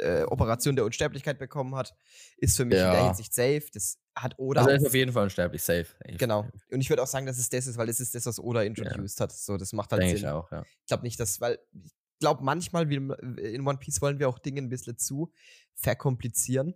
äh, 0.00 0.24
Operation 0.24 0.76
der 0.76 0.84
Unsterblichkeit 0.84 1.38
bekommen 1.38 1.74
hat, 1.76 1.94
ist 2.38 2.56
für 2.56 2.64
mich 2.64 2.78
in 2.78 2.84
der 2.84 2.92
Ja. 2.94 3.06
Hinsicht 3.06 3.32
safe. 3.34 3.64
Das 3.72 3.98
hat 4.16 4.34
Oda. 4.38 4.60
Also 4.60 4.70
er 4.70 4.76
ist 4.76 4.86
auf 4.86 4.94
jeden 4.94 5.12
Fall 5.12 5.24
unsterblich, 5.24 5.62
safe. 5.62 5.86
Ich- 6.06 6.18
genau. 6.18 6.48
Und 6.70 6.80
ich 6.80 6.88
würde 6.90 7.02
auch 7.02 7.06
sagen, 7.06 7.26
dass 7.26 7.38
es 7.38 7.48
das 7.48 7.66
ist, 7.66 7.76
weil 7.76 7.88
es 7.88 8.00
ist 8.00 8.14
das, 8.14 8.26
was 8.26 8.38
Oda 8.40 8.62
introduced 8.62 9.20
hat. 9.20 9.32
So, 9.32 9.56
das 9.56 9.72
macht 9.72 9.92
halt 9.92 10.02
Denke 10.02 10.16
Sinn. 10.18 10.26
ich 10.26 10.32
auch, 10.32 10.50
ja. 10.52 10.62
Ich 10.80 10.86
glaube 10.86 11.02
nicht, 11.04 11.18
dass, 11.20 11.40
weil 11.40 11.58
ich 11.84 11.92
glaube, 12.18 12.42
manchmal 12.44 12.88
wie 12.90 12.96
in 12.96 13.66
One 13.66 13.78
Piece 13.78 14.02
wollen 14.02 14.18
wir 14.18 14.28
auch 14.28 14.38
Dinge 14.38 14.60
ein 14.60 14.68
bisschen 14.68 14.98
zu 14.98 15.32
verkomplizieren. 15.74 16.74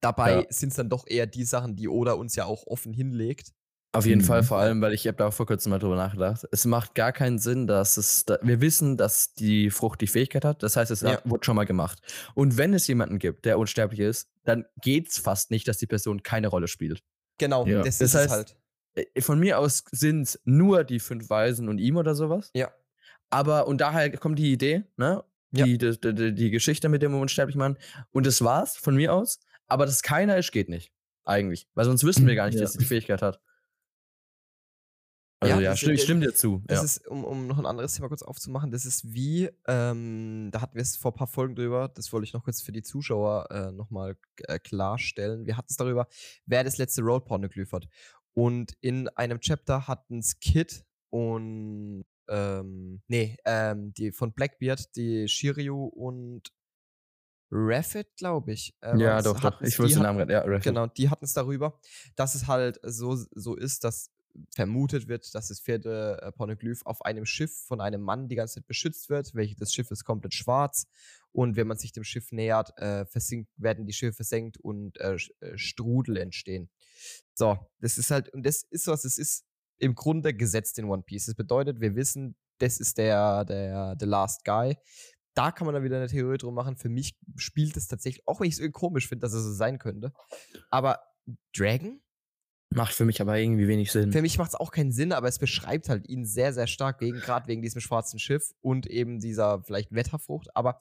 Dabei 0.00 0.42
Ja. 0.42 0.46
sind 0.50 0.68
es 0.70 0.76
dann 0.76 0.88
doch 0.88 1.06
eher 1.06 1.26
die 1.26 1.44
Sachen, 1.44 1.74
die 1.76 1.88
Oda 1.88 2.12
uns 2.12 2.36
ja 2.36 2.44
auch 2.44 2.66
offen 2.66 2.92
hinlegt. 2.92 3.52
Auf 3.92 4.04
jeden 4.04 4.20
Mhm. 4.20 4.24
Fall, 4.26 4.42
vor 4.42 4.58
allem, 4.58 4.82
weil 4.82 4.92
ich 4.92 5.06
habe 5.06 5.16
da 5.16 5.26
auch 5.28 5.32
vor 5.32 5.46
kurzem 5.46 5.70
mal 5.70 5.78
drüber 5.78 5.96
nachgedacht. 5.96 6.46
Es 6.52 6.66
macht 6.66 6.94
gar 6.94 7.10
keinen 7.12 7.38
Sinn, 7.38 7.66
dass 7.66 7.96
es. 7.96 8.26
Da, 8.26 8.38
wir 8.42 8.60
wissen, 8.60 8.96
dass 8.98 9.32
die 9.32 9.70
Frucht 9.70 10.02
die 10.02 10.06
Fähigkeit 10.06 10.44
hat. 10.44 10.62
Das 10.62 10.76
heißt, 10.76 10.90
es 10.90 11.00
Ja. 11.00 11.20
wurde 11.24 11.44
schon 11.44 11.56
mal 11.56 11.64
gemacht. 11.64 11.98
Und 12.34 12.58
wenn 12.58 12.74
es 12.74 12.86
jemanden 12.86 13.18
gibt, 13.18 13.46
der 13.46 13.58
unsterblich 13.58 14.00
ist, 14.00 14.28
dann 14.44 14.66
geht 14.82 15.08
es 15.08 15.18
fast 15.18 15.50
nicht, 15.50 15.66
dass 15.68 15.78
die 15.78 15.86
Person 15.86 16.22
keine 16.22 16.48
Rolle 16.48 16.68
spielt. 16.68 17.02
Genau, 17.38 17.66
Ja. 17.66 17.78
das, 17.82 17.98
Das 17.98 18.10
ist 18.10 18.14
heißt, 18.14 18.30
halt. 18.30 18.56
Äh, 18.94 19.20
Von 19.22 19.38
mir 19.38 19.58
aus 19.58 19.84
sind 19.90 20.22
es 20.22 20.40
nur 20.44 20.84
die 20.84 21.00
fünf 21.00 21.30
Weisen 21.30 21.68
und 21.68 21.78
ihm 21.78 21.96
oder 21.96 22.14
sowas. 22.14 22.50
Ja. 22.54 22.70
Aber, 23.30 23.66
und 23.68 23.80
daher 23.80 24.10
kommt 24.18 24.38
die 24.38 24.52
Idee, 24.52 24.84
ne? 24.96 25.24
Ja. 25.50 25.64
Die, 25.64 25.78
die, 25.78 25.98
die, 25.98 26.34
die 26.34 26.50
Geschichte 26.50 26.90
mit 26.90 27.00
dem 27.00 27.14
unsterblichen 27.14 27.58
Mann. 27.58 27.78
Und 28.10 28.26
das 28.26 28.42
war's 28.44 28.76
von 28.76 28.94
mir 28.96 29.14
aus. 29.14 29.40
Aber 29.66 29.86
dass 29.86 30.02
keiner 30.02 30.36
ist, 30.36 30.52
geht 30.52 30.68
nicht. 30.68 30.92
Eigentlich. 31.24 31.66
Weil 31.74 31.86
sonst 31.86 32.04
wissen 32.04 32.26
wir 32.26 32.34
gar 32.36 32.46
nicht, 32.46 32.56
Ja. 32.56 32.60
dass 32.62 32.72
sie 32.74 32.78
die 32.78 32.84
Fähigkeit 32.84 33.22
hat. 33.22 33.40
Also 35.40 35.54
Ja, 35.54 35.60
ja, 35.60 35.70
das- 35.70 35.80
das- 35.80 36.02
stimme 36.02 36.20
dir 36.20 36.34
zu. 36.34 36.62
Das 36.66 36.78
ja. 36.78 36.84
ist, 36.84 37.06
um, 37.06 37.24
um 37.24 37.46
noch 37.46 37.58
ein 37.58 37.66
anderes 37.66 37.94
Thema 37.94 38.08
kurz 38.08 38.22
aufzumachen, 38.22 38.70
das 38.72 38.84
ist 38.84 39.12
wie, 39.14 39.48
ähm, 39.68 40.48
da 40.52 40.60
hatten 40.60 40.74
wir 40.74 40.82
es 40.82 40.96
vor 40.96 41.12
ein 41.12 41.14
paar 41.14 41.28
Folgen 41.28 41.54
drüber, 41.54 41.88
das 41.94 42.12
wollte 42.12 42.24
ich 42.24 42.32
noch 42.32 42.42
kurz 42.42 42.60
für 42.60 42.72
die 42.72 42.82
Zuschauer 42.82 43.48
äh, 43.50 43.70
nochmal 43.72 44.16
äh, 44.48 44.58
klarstellen. 44.58 45.46
Wir 45.46 45.56
hatten 45.56 45.68
es 45.70 45.76
darüber, 45.76 46.08
wer 46.46 46.64
das 46.64 46.76
letzte 46.78 47.02
Road 47.02 47.24
Pornoglyph 47.24 47.72
hat. 47.72 47.88
Und 48.34 48.72
in 48.80 49.08
einem 49.10 49.38
Chapter 49.40 49.86
hatten 49.86 50.18
es 50.18 50.40
Kid 50.40 50.84
und, 51.10 52.04
ähm, 52.28 53.00
nee, 53.06 53.36
ähm, 53.44 53.94
die 53.94 54.10
von 54.12 54.32
Blackbeard, 54.32 54.94
die 54.96 55.28
Shiryu 55.28 55.86
und 55.86 56.52
Raffet, 57.50 58.04
glaube 58.18 58.52
ich. 58.52 58.74
äh, 58.82 58.98
ja, 58.98 59.22
doch, 59.22 59.40
doch. 59.40 59.60
Ich 59.62 59.78
wusste 59.78 59.94
den 59.98 60.02
Namen 60.02 60.18
gerade. 60.18 60.32
Ja, 60.34 60.40
Rapid. 60.42 60.64
Genau, 60.64 60.86
die 60.88 61.08
hatten 61.08 61.24
es 61.24 61.32
darüber, 61.32 61.78
dass 62.16 62.34
es 62.34 62.46
halt 62.46 62.78
so, 62.82 63.16
so 63.34 63.54
ist, 63.56 63.84
dass 63.84 64.10
vermutet 64.54 65.08
wird, 65.08 65.34
dass 65.34 65.48
das 65.48 65.60
vierte 65.60 66.18
äh, 66.22 66.32
Pornoglyph 66.32 66.82
auf 66.84 67.04
einem 67.04 67.24
Schiff 67.26 67.52
von 67.66 67.80
einem 67.80 68.00
Mann 68.00 68.28
die 68.28 68.36
ganze 68.36 68.56
Zeit 68.56 68.66
beschützt 68.66 69.08
wird. 69.08 69.34
Welches 69.34 69.58
das 69.58 69.72
Schiff 69.72 69.90
ist 69.90 70.04
komplett 70.04 70.34
schwarz. 70.34 70.86
Und 71.32 71.56
wenn 71.56 71.66
man 71.66 71.76
sich 71.76 71.92
dem 71.92 72.04
Schiff 72.04 72.32
nähert, 72.32 72.76
äh, 72.78 73.04
versinkt, 73.06 73.50
werden 73.56 73.86
die 73.86 73.92
Schiffe 73.92 74.14
versenkt 74.14 74.58
und 74.58 74.98
äh, 75.00 75.16
äh, 75.40 75.56
Strudel 75.56 76.16
entstehen. 76.16 76.70
So, 77.34 77.58
das 77.80 77.98
ist 77.98 78.10
halt, 78.10 78.32
und 78.32 78.44
das 78.44 78.64
ist 78.70 78.86
was, 78.86 79.04
es 79.04 79.18
ist 79.18 79.44
im 79.78 79.94
Grunde 79.94 80.34
gesetzt 80.34 80.78
in 80.78 80.86
One 80.86 81.02
Piece. 81.02 81.26
Das 81.26 81.34
bedeutet, 81.34 81.80
wir 81.80 81.94
wissen, 81.94 82.36
das 82.58 82.80
ist 82.80 82.98
der, 82.98 83.44
der, 83.44 83.96
the 83.98 84.06
last 84.06 84.44
guy. 84.44 84.76
Da 85.34 85.52
kann 85.52 85.66
man 85.66 85.74
dann 85.74 85.84
wieder 85.84 85.98
eine 85.98 86.08
Theorie 86.08 86.38
drum 86.38 86.54
machen. 86.54 86.76
Für 86.76 86.88
mich 86.88 87.16
spielt 87.36 87.76
es 87.76 87.86
tatsächlich, 87.86 88.26
auch 88.26 88.40
wenn 88.40 88.48
ich 88.48 88.54
es 88.54 88.58
irgendwie 88.58 88.72
komisch 88.72 89.08
finde, 89.08 89.22
dass 89.22 89.34
es 89.34 89.44
so 89.44 89.52
sein 89.52 89.78
könnte. 89.78 90.12
Aber 90.70 91.00
Dragon 91.56 92.00
Macht 92.74 92.92
für 92.92 93.06
mich 93.06 93.20
aber 93.20 93.38
irgendwie 93.38 93.66
wenig 93.66 93.90
Sinn. 93.92 94.12
Für 94.12 94.20
mich 94.20 94.36
macht 94.36 94.50
es 94.50 94.54
auch 94.54 94.70
keinen 94.70 94.92
Sinn, 94.92 95.12
aber 95.12 95.28
es 95.28 95.38
beschreibt 95.38 95.88
halt 95.88 96.06
ihn 96.08 96.26
sehr, 96.26 96.52
sehr 96.52 96.66
stark, 96.66 97.00
wegen, 97.00 97.18
gerade 97.18 97.48
wegen 97.48 97.62
diesem 97.62 97.80
schwarzen 97.80 98.18
Schiff 98.18 98.52
und 98.60 98.86
eben 98.86 99.20
dieser 99.20 99.62
vielleicht 99.62 99.92
Wetterfrucht. 99.92 100.54
Aber 100.54 100.78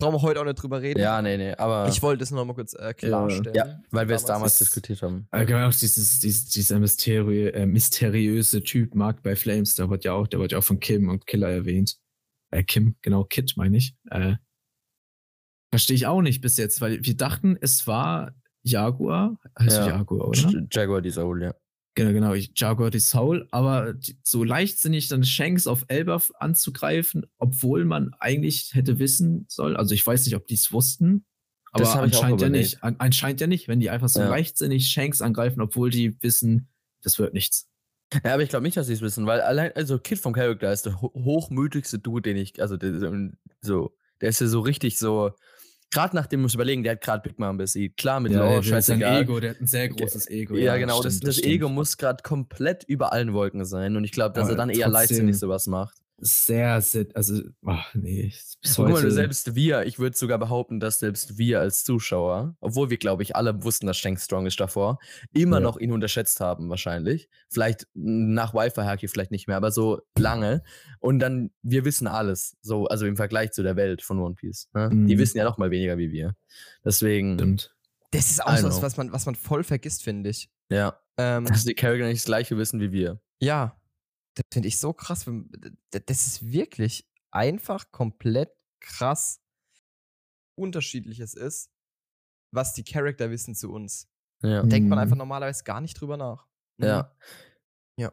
brauchen 0.00 0.14
wir 0.14 0.22
heute 0.22 0.40
auch 0.40 0.44
nicht 0.44 0.60
drüber 0.60 0.82
reden. 0.82 1.00
Ja, 1.00 1.22
nee, 1.22 1.36
nee, 1.36 1.54
aber. 1.54 1.88
Ich 1.88 2.02
wollte 2.02 2.24
es 2.24 2.30
nur 2.30 2.40
noch 2.40 2.46
mal 2.46 2.54
kurz 2.54 2.74
äh, 2.74 2.92
klarstellen. 2.92 3.54
ja, 3.54 3.80
weil 3.90 4.08
wir 4.08 4.16
es 4.16 4.24
damals 4.24 4.58
diskutiert 4.58 5.00
haben. 5.02 5.28
Allgemein 5.30 5.64
auch 5.64 5.74
dieses, 5.74 6.18
dieses, 6.18 6.46
dieser 6.46 6.78
Mysteri 6.78 7.48
äh, 7.48 7.66
mysteriöse 7.66 8.62
Typ 8.62 8.94
Mark 8.94 9.22
bei 9.22 9.36
Flames, 9.36 9.76
der 9.76 9.88
wird 9.88 10.04
ja 10.04 10.12
auch, 10.12 10.26
der 10.26 10.40
wird 10.40 10.52
ja 10.52 10.58
auch 10.58 10.64
von 10.64 10.80
Kim 10.80 11.08
und 11.08 11.26
Killer 11.26 11.48
erwähnt. 11.48 11.98
Äh, 12.50 12.64
Kim, 12.64 12.96
genau, 13.02 13.24
Kid 13.24 13.54
meine 13.56 13.76
ich. 13.76 13.94
Äh, 14.10 14.34
verstehe 15.72 15.94
ich 15.94 16.06
auch 16.06 16.20
nicht 16.20 16.40
bis 16.40 16.56
jetzt, 16.56 16.80
weil 16.80 17.04
wir 17.04 17.16
dachten, 17.16 17.56
es 17.60 17.86
war 17.86 18.34
Jaguar. 18.62 19.38
Heißt 19.58 19.76
Ja. 19.78 19.88
Jaguar, 19.88 20.28
oder? 20.28 20.66
Jaguar 20.70 21.00
die 21.00 21.10
Soul, 21.10 21.42
ja. 21.42 21.54
Genau, 21.94 22.12
genau, 22.12 22.34
Jaguar 22.34 22.90
die 22.90 23.00
Soul, 23.00 23.48
aber 23.50 23.94
so 24.22 24.44
leichtsinnig 24.44 25.08
dann 25.08 25.24
Shanks 25.24 25.66
auf 25.66 25.84
Elbaf 25.88 26.30
anzugreifen, 26.38 27.26
obwohl 27.38 27.84
man 27.84 28.14
eigentlich 28.20 28.74
hätte 28.74 28.98
wissen 29.00 29.44
sollen, 29.48 29.76
also 29.76 29.92
ich 29.94 30.06
weiß 30.06 30.24
nicht, 30.24 30.36
ob 30.36 30.46
die 30.46 30.54
es 30.54 30.72
wussten, 30.72 31.24
aber 31.72 31.92
anscheinend 32.00 32.40
ja 32.40 32.48
nicht. 32.48 32.82
An, 32.82 32.94
anscheinend 32.98 33.40
ja 33.40 33.46
nicht, 33.48 33.66
wenn 33.66 33.80
die 33.80 33.90
einfach 33.90 34.08
so 34.08 34.20
Ja. 34.20 34.28
leichtsinnig 34.28 34.88
Shanks 34.88 35.20
angreifen, 35.20 35.60
obwohl 35.60 35.90
die 35.90 36.16
wissen, 36.22 36.68
das 37.02 37.18
wird 37.18 37.34
nichts. 37.34 37.68
Ja, 38.24 38.34
aber 38.34 38.42
ich 38.42 38.48
glaube 38.48 38.64
nicht, 38.64 38.76
dass 38.76 38.86
sie 38.86 38.92
es 38.92 39.00
wissen, 39.02 39.26
weil 39.26 39.40
allein, 39.40 39.72
also 39.74 39.98
Kid 39.98 40.18
vom 40.18 40.32
Charakter 40.32 40.72
ist 40.72 40.86
der 40.86 41.00
ho 41.00 41.12
hochmütigste 41.14 41.98
Dude, 41.98 42.22
den 42.22 42.36
ich, 42.36 42.60
also 42.62 42.76
der, 42.76 43.32
so, 43.60 43.96
der 44.20 44.28
ist 44.28 44.40
ja 44.40 44.46
so 44.46 44.60
richtig 44.60 44.96
so, 44.98 45.32
gerade 45.90 46.16
nach 46.16 46.26
dem 46.26 46.42
muss 46.42 46.54
überlegen, 46.54 46.82
der 46.82 46.92
hat 46.92 47.00
gerade 47.00 47.28
Big 47.28 47.38
Mom 47.38 47.56
besiegt. 47.56 47.96
Klar, 47.96 48.20
mit 48.20 48.32
Ja, 48.32 48.38
Law, 48.38 48.48
der 48.48 48.56
hat 48.56 48.64
sein 48.64 48.74
scheißegal. 49.00 49.22
Ego, 49.22 49.40
der 49.40 49.50
hat 49.50 49.60
ein 49.60 49.66
sehr 49.66 49.88
großes 49.88 50.30
Ego. 50.30 50.56
Ja, 50.56 50.76
genau, 50.76 51.02
das, 51.02 51.16
stimmt, 51.16 51.28
das, 51.28 51.36
stimmt. 51.36 51.52
Ego 51.54 51.68
muss 51.68 51.96
gerade 51.96 52.22
komplett 52.22 52.84
über 52.84 53.12
allen 53.12 53.32
Wolken 53.32 53.64
sein 53.64 53.96
und 53.96 54.04
ich 54.04 54.12
glaube, 54.12 54.34
dass 54.34 54.44
Aber 54.44 54.52
er 54.52 54.56
dann 54.56 54.70
eher 54.70 54.88
leichtsinnig 54.88 55.38
sowas 55.38 55.66
macht. 55.66 55.99
Sehr, 56.22 56.80
sehr, 56.82 57.06
also, 57.14 57.40
ach 57.64 57.94
nee, 57.94 58.24
bis 58.60 58.76
Guck 58.76 58.88
mal, 58.88 58.92
heute. 58.94 59.10
selbst 59.10 59.54
wir, 59.54 59.84
ich 59.86 59.98
würde 59.98 60.16
sogar 60.16 60.38
behaupten, 60.38 60.78
dass 60.78 60.98
selbst 60.98 61.38
wir 61.38 61.60
als 61.60 61.82
Zuschauer, 61.84 62.56
obwohl 62.60 62.90
wir, 62.90 62.98
glaube 62.98 63.22
ich, 63.22 63.36
alle 63.36 63.64
wussten, 63.64 63.86
dass 63.86 63.96
Shanks 63.96 64.26
strong 64.26 64.44
ist 64.46 64.60
davor, 64.60 64.98
immer 65.32 65.56
Ja. 65.56 65.62
noch 65.62 65.78
ihn 65.78 65.92
unterschätzt 65.92 66.40
haben, 66.40 66.68
wahrscheinlich. 66.68 67.28
Vielleicht 67.48 67.86
nach 67.94 68.52
Wi-Fi-Haki 68.52 69.08
vielleicht 69.08 69.30
nicht 69.30 69.48
mehr, 69.48 69.56
aber 69.56 69.70
so 69.72 70.02
lange. 70.18 70.62
Und 70.98 71.20
dann, 71.20 71.50
wir 71.62 71.84
wissen 71.86 72.06
alles, 72.06 72.56
so, 72.60 72.86
also 72.86 73.06
im 73.06 73.16
Vergleich 73.16 73.52
zu 73.52 73.62
der 73.62 73.76
Welt 73.76 74.02
von 74.02 74.18
One 74.18 74.34
Piece. 74.34 74.68
Ne? 74.74 74.90
Die 74.90 75.14
Mhm. 75.14 75.18
wissen 75.18 75.38
ja 75.38 75.44
noch 75.44 75.56
mal 75.56 75.70
weniger 75.70 75.96
wie 75.96 76.12
wir. 76.12 76.34
Deswegen, 76.84 77.34
Stimmt. 77.34 77.74
Das 78.10 78.30
ist 78.30 78.44
auch 78.44 78.56
so 78.56 78.66
was, 78.68 78.82
was 78.82 78.96
man, 78.96 79.12
was 79.12 79.24
man 79.26 79.36
voll 79.36 79.62
vergisst, 79.64 80.02
finde 80.02 80.30
ich. 80.30 80.50
ja, 80.68 80.98
Ähm, 81.16 81.44
dass 81.46 81.64
die 81.64 81.74
Charakter 81.74 82.06
nicht 82.06 82.18
das 82.18 82.24
gleiche 82.26 82.56
wissen 82.58 82.80
wie 82.80 82.92
wir. 82.92 83.20
ja, 83.40 83.76
das 84.40 84.54
finde 84.54 84.68
ich 84.68 84.78
so 84.80 84.92
krass. 84.92 85.24
Das 85.90 86.26
ist 86.26 86.46
wirklich 86.50 87.08
einfach 87.30 87.90
komplett 87.92 88.50
krass 88.80 89.40
unterschiedliches 90.58 91.34
ist, 91.34 91.70
was 92.52 92.74
die 92.74 92.84
Charakter 92.84 93.30
wissen 93.30 93.54
zu 93.54 93.72
uns. 93.72 94.08
Ja. 94.42 94.62
Denkt 94.62 94.88
man 94.88 94.98
Mhm. 94.98 95.02
einfach 95.02 95.16
normalerweise 95.16 95.64
gar 95.64 95.80
nicht 95.80 96.00
drüber 96.00 96.16
nach. 96.16 96.46
Mhm. 96.78 96.86
Ja. 96.86 97.16
Ja. 97.96 98.12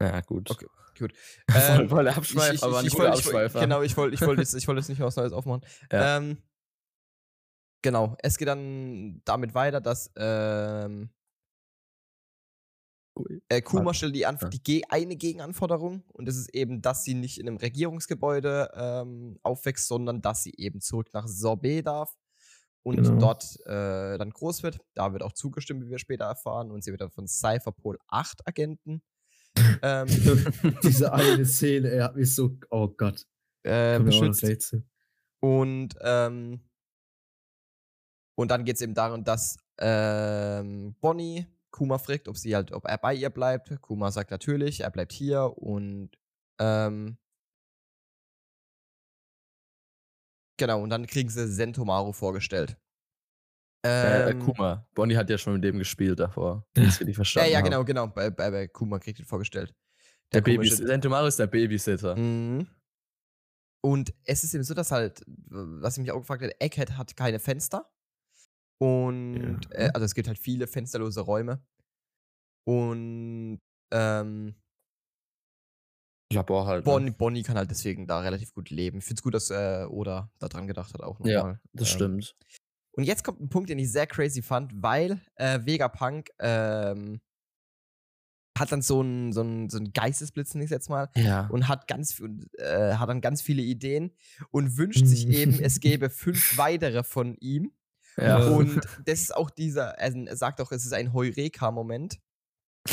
Ja, 0.00 0.20
gut. 0.22 0.50
Okay, 0.50 0.66
gut. 0.98 1.12
Voll, 1.50 1.80
Ähm, 1.80 1.88
voll 1.88 2.08
Abschweif, 2.08 2.62
aber 2.62 2.82
nicht 2.82 2.96
wollte- 2.96 3.10
der 3.10 3.18
ich 3.18 3.24
wollte- 3.26 3.38
Abschweifer. 3.38 3.60
Genau, 3.60 3.82
ich 3.82 3.96
wollte 3.96 4.14
ich 4.14 4.20
wollte 4.22 4.42
jetzt, 4.42 4.54
ich 4.54 4.66
wollte 4.68 4.80
jetzt 4.80 4.88
nicht 4.88 5.00
was 5.00 5.16
Neues 5.16 5.32
aufmachen. 5.32 5.62
Ja. 5.92 6.16
Ähm, 6.18 6.42
genau, 7.82 8.16
es 8.22 8.38
geht 8.38 8.48
dann 8.48 9.22
damit 9.24 9.54
weiter, 9.54 9.80
dass 9.80 10.10
ähm, 10.16 11.10
äh, 13.48 13.60
Kuma 13.62 13.94
stellt 13.94 14.14
die, 14.14 14.26
Anf 14.26 14.42
Ja. 14.42 14.48
die 14.48 14.84
eine 14.90 15.16
Gegenanforderung 15.16 16.02
und 16.12 16.26
das 16.26 16.36
ist 16.36 16.54
eben, 16.54 16.80
dass 16.82 17.04
sie 17.04 17.14
nicht 17.14 17.38
in 17.38 17.48
einem 17.48 17.56
Regierungsgebäude 17.58 18.70
ähm, 18.74 19.38
aufwächst, 19.42 19.86
sondern 19.88 20.20
dass 20.22 20.42
sie 20.42 20.54
eben 20.56 20.80
zurück 20.80 21.08
nach 21.12 21.26
Sorbet 21.28 21.86
darf 21.86 22.14
und 22.82 22.96
Genau. 22.96 23.18
dort 23.18 23.44
äh, 23.66 24.16
dann 24.18 24.30
groß 24.30 24.62
wird. 24.62 24.78
Da 24.94 25.12
wird 25.12 25.22
auch 25.22 25.32
zugestimmt, 25.32 25.84
wie 25.84 25.90
wir 25.90 25.98
später 25.98 26.24
erfahren 26.24 26.70
und 26.70 26.82
sie 26.84 26.90
wird 26.92 27.00
dann 27.00 27.10
von 27.10 27.26
Cypherpol 27.26 27.98
8 28.08 28.46
Agenten 28.46 29.02
ähm, 29.82 30.06
Diese 30.82 31.12
eine 31.12 31.44
Szene, 31.44 31.88
er 31.90 32.04
hat 32.04 32.16
mich 32.16 32.34
so, 32.34 32.56
oh 32.70 32.88
Gott. 32.88 33.26
äh, 33.64 33.98
beschützt. 33.98 34.76
Und, 35.40 35.94
ähm, 36.00 36.60
und 38.36 38.50
dann 38.50 38.64
geht 38.64 38.76
es 38.76 38.82
eben 38.82 38.94
darum, 38.94 39.24
dass 39.24 39.56
ähm, 39.78 40.94
Bonnie 41.00 41.46
Kuma 41.70 41.98
fragt, 41.98 42.28
ob 42.28 42.36
sie 42.36 42.54
halt, 42.54 42.72
ob 42.72 42.84
er 42.86 42.98
bei 42.98 43.14
ihr 43.14 43.30
bleibt. 43.30 43.80
Kuma 43.82 44.10
sagt 44.10 44.30
natürlich, 44.30 44.80
er 44.80 44.90
bleibt 44.90 45.12
hier 45.12 45.56
und 45.56 46.10
ähm, 46.60 47.18
genau, 50.58 50.82
und 50.82 50.90
dann 50.90 51.06
kriegen 51.06 51.28
sie 51.28 51.46
Sentomaru 51.46 52.12
vorgestellt. 52.12 52.76
Äh, 53.84 53.88
äh, 53.88 54.30
Ähm, 54.30 54.40
Kuma. 54.40 54.86
Bonnie 54.94 55.16
hat 55.16 55.30
ja 55.30 55.38
schon 55.38 55.54
mit 55.54 55.64
dem 55.64 55.78
gespielt 55.78 56.18
davor. 56.18 56.66
Das 56.74 57.00
will 57.00 57.08
ich 57.08 57.14
ja, 57.14 57.18
verstanden. 57.18 57.52
ja, 57.52 57.58
haben. 57.58 57.64
genau, 57.64 57.84
genau. 57.84 58.06
Bei, 58.08 58.30
bei, 58.30 58.50
bei 58.50 58.68
Kuma 58.68 58.98
kriegt 58.98 59.18
ihn 59.18 59.24
vorgestellt. 59.24 59.74
Der 60.32 60.40
Babys 60.40 60.76
Sentomaru 60.76 61.26
ist 61.26 61.38
der 61.38 61.46
Babysitter. 61.46 62.16
Mhm. 62.16 62.66
Und 63.80 64.12
es 64.24 64.42
ist 64.42 64.54
eben 64.54 64.64
so, 64.64 64.74
dass 64.74 64.90
halt, 64.90 65.22
was 65.26 65.96
ich 65.96 66.02
mich 66.02 66.10
auch 66.10 66.18
gefragt 66.18 66.42
habe, 66.42 66.60
Egghead 66.60 66.98
hat 66.98 67.16
keine 67.16 67.38
Fenster. 67.38 67.88
Und, 68.80 69.60
Ja. 69.72 69.78
äh, 69.78 69.90
also 69.94 70.04
es 70.04 70.14
gibt 70.14 70.28
halt 70.28 70.38
viele 70.38 70.66
fensterlose 70.66 71.20
Räume. 71.20 71.62
Und, 72.64 73.60
ähm, 73.92 74.54
Labor 76.32 76.66
halt. 76.66 76.84
Bonnie, 76.84 77.06
Ne? 77.10 77.12
Bonnie 77.16 77.42
kann 77.42 77.56
halt 77.56 77.70
deswegen 77.70 78.06
da 78.06 78.20
relativ 78.20 78.52
gut 78.52 78.68
leben. 78.68 78.98
Ich 78.98 79.04
finde 79.04 79.18
es 79.20 79.22
gut, 79.22 79.32
dass 79.34 79.50
äh, 79.50 79.86
Oda 79.88 80.30
da 80.38 80.48
dran 80.48 80.66
gedacht 80.66 80.92
hat 80.92 81.00
auch 81.02 81.18
Ja, 81.24 81.38
nochmal. 81.38 81.60
Das 81.72 81.90
ähm, 81.92 81.94
stimmt. 81.96 82.36
Und 82.92 83.04
jetzt 83.04 83.24
kommt 83.24 83.40
ein 83.40 83.48
Punkt, 83.48 83.70
den 83.70 83.78
ich 83.78 83.90
sehr 83.90 84.06
crazy 84.06 84.42
fand, 84.42 84.72
weil 84.82 85.20
äh, 85.36 85.60
Vegapunk 85.64 86.28
ähm, 86.38 87.20
hat 88.58 88.72
dann 88.72 88.82
so 88.82 89.00
einen 89.00 89.32
so 89.32 89.40
einen- 89.40 89.70
so 89.70 89.78
einen 89.78 89.92
Geistesblitz, 89.92 90.54
ich 90.56 90.68
jetzt 90.68 90.90
mal, 90.90 91.08
Ja. 91.16 91.46
und 91.46 91.68
hat 91.68 91.86
ganz 91.86 92.20
äh, 92.58 92.94
hat 92.94 93.08
dann 93.08 93.20
ganz 93.20 93.40
viele 93.40 93.62
Ideen 93.62 94.12
und 94.50 94.76
wünscht 94.76 95.06
sich 95.06 95.26
Mhm. 95.26 95.32
eben, 95.32 95.60
es 95.62 95.80
gäbe 95.80 96.10
fünf 96.10 96.58
weitere 96.58 97.04
von 97.04 97.36
ihm. 97.36 97.72
Ja. 98.18 98.48
Und 98.48 98.80
das 99.06 99.20
ist 99.20 99.34
auch 99.36 99.50
dieser, 99.50 99.90
er 99.98 100.36
sagt 100.36 100.60
auch, 100.60 100.72
es 100.72 100.84
ist 100.84 100.92
ein 100.92 101.12
Heureka-Moment. 101.12 102.18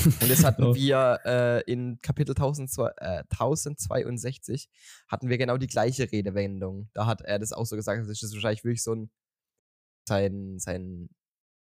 Und 0.04 0.30
das 0.30 0.44
hatten 0.44 0.76
wir 0.76 1.20
äh, 1.26 1.72
in 1.72 2.00
Kapitel 2.02 2.32
1002, 2.32 2.92
äh, 2.98 3.24
1062 3.32 4.68
hatten 5.08 5.30
wir 5.30 5.38
genau 5.38 5.58
die 5.58 5.68
gleiche 5.68 6.12
Redewendung. 6.12 6.90
Da 6.94 7.06
hat 7.06 7.22
er 7.22 7.40
das 7.40 7.54
auch 7.54 7.66
so 7.66 7.76
gesagt, 7.76 8.08
das 8.10 8.22
ist 8.22 8.34
wahrscheinlich 8.34 8.64
wirklich 8.64 8.84
so 8.84 8.94
ein 8.94 9.10
sein, 10.08 10.60
sein, 10.60 11.10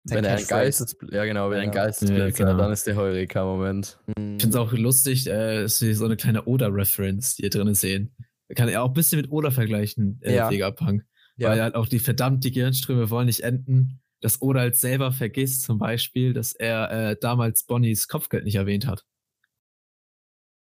sein 0.04 0.16
wenn 0.18 0.24
er 0.24 0.36
ein. 0.38 0.46
Geistes, 0.46 0.96
ja 1.10 1.24
genau, 1.24 1.50
wenn 1.50 1.58
er 1.58 1.62
ein 1.64 1.68
Ja. 1.72 1.84
Geistesblitz 1.84 2.18
Ja, 2.18 2.30
genau. 2.30 2.52
hat, 2.52 2.60
dann 2.60 2.72
ist 2.72 2.86
der 2.86 2.96
Heureka-Moment. 2.96 3.98
Mhm. 4.06 4.36
Ich 4.36 4.42
finde 4.42 4.48
es 4.48 4.56
auch 4.56 4.72
lustig, 4.72 5.26
äh, 5.26 5.62
dass 5.62 5.80
wir 5.82 5.94
so 5.96 6.04
eine 6.06 6.16
kleine 6.16 6.44
Oda-Reference 6.46 7.34
hier 7.36 7.50
drin 7.50 7.74
sehen. 7.74 8.14
Man 8.48 8.56
kann 8.56 8.68
ja 8.68 8.80
auch 8.82 8.88
ein 8.88 8.94
bisschen 8.94 9.20
mit 9.20 9.30
Oda 9.30 9.50
vergleichen, 9.50 10.18
äh, 10.22 10.36
Ja. 10.36 10.50
Vegapunk. 10.50 11.04
Ja. 11.40 11.48
Weil 11.50 11.62
halt 11.62 11.74
auch 11.74 11.88
die 11.88 11.98
verdammt 11.98 12.44
die 12.44 12.52
Gehirnströme 12.52 13.08
wollen 13.10 13.26
nicht 13.26 13.40
enden. 13.40 14.00
Dass 14.20 14.38
halt 14.42 14.76
selber 14.76 15.12
vergisst, 15.12 15.62
zum 15.62 15.78
Beispiel, 15.78 16.34
dass 16.34 16.52
er 16.52 16.90
äh, 16.90 17.16
damals 17.18 17.62
Bonnies 17.62 18.06
Kopfgeld 18.06 18.44
nicht 18.44 18.56
erwähnt 18.56 18.86
hat. 18.86 19.06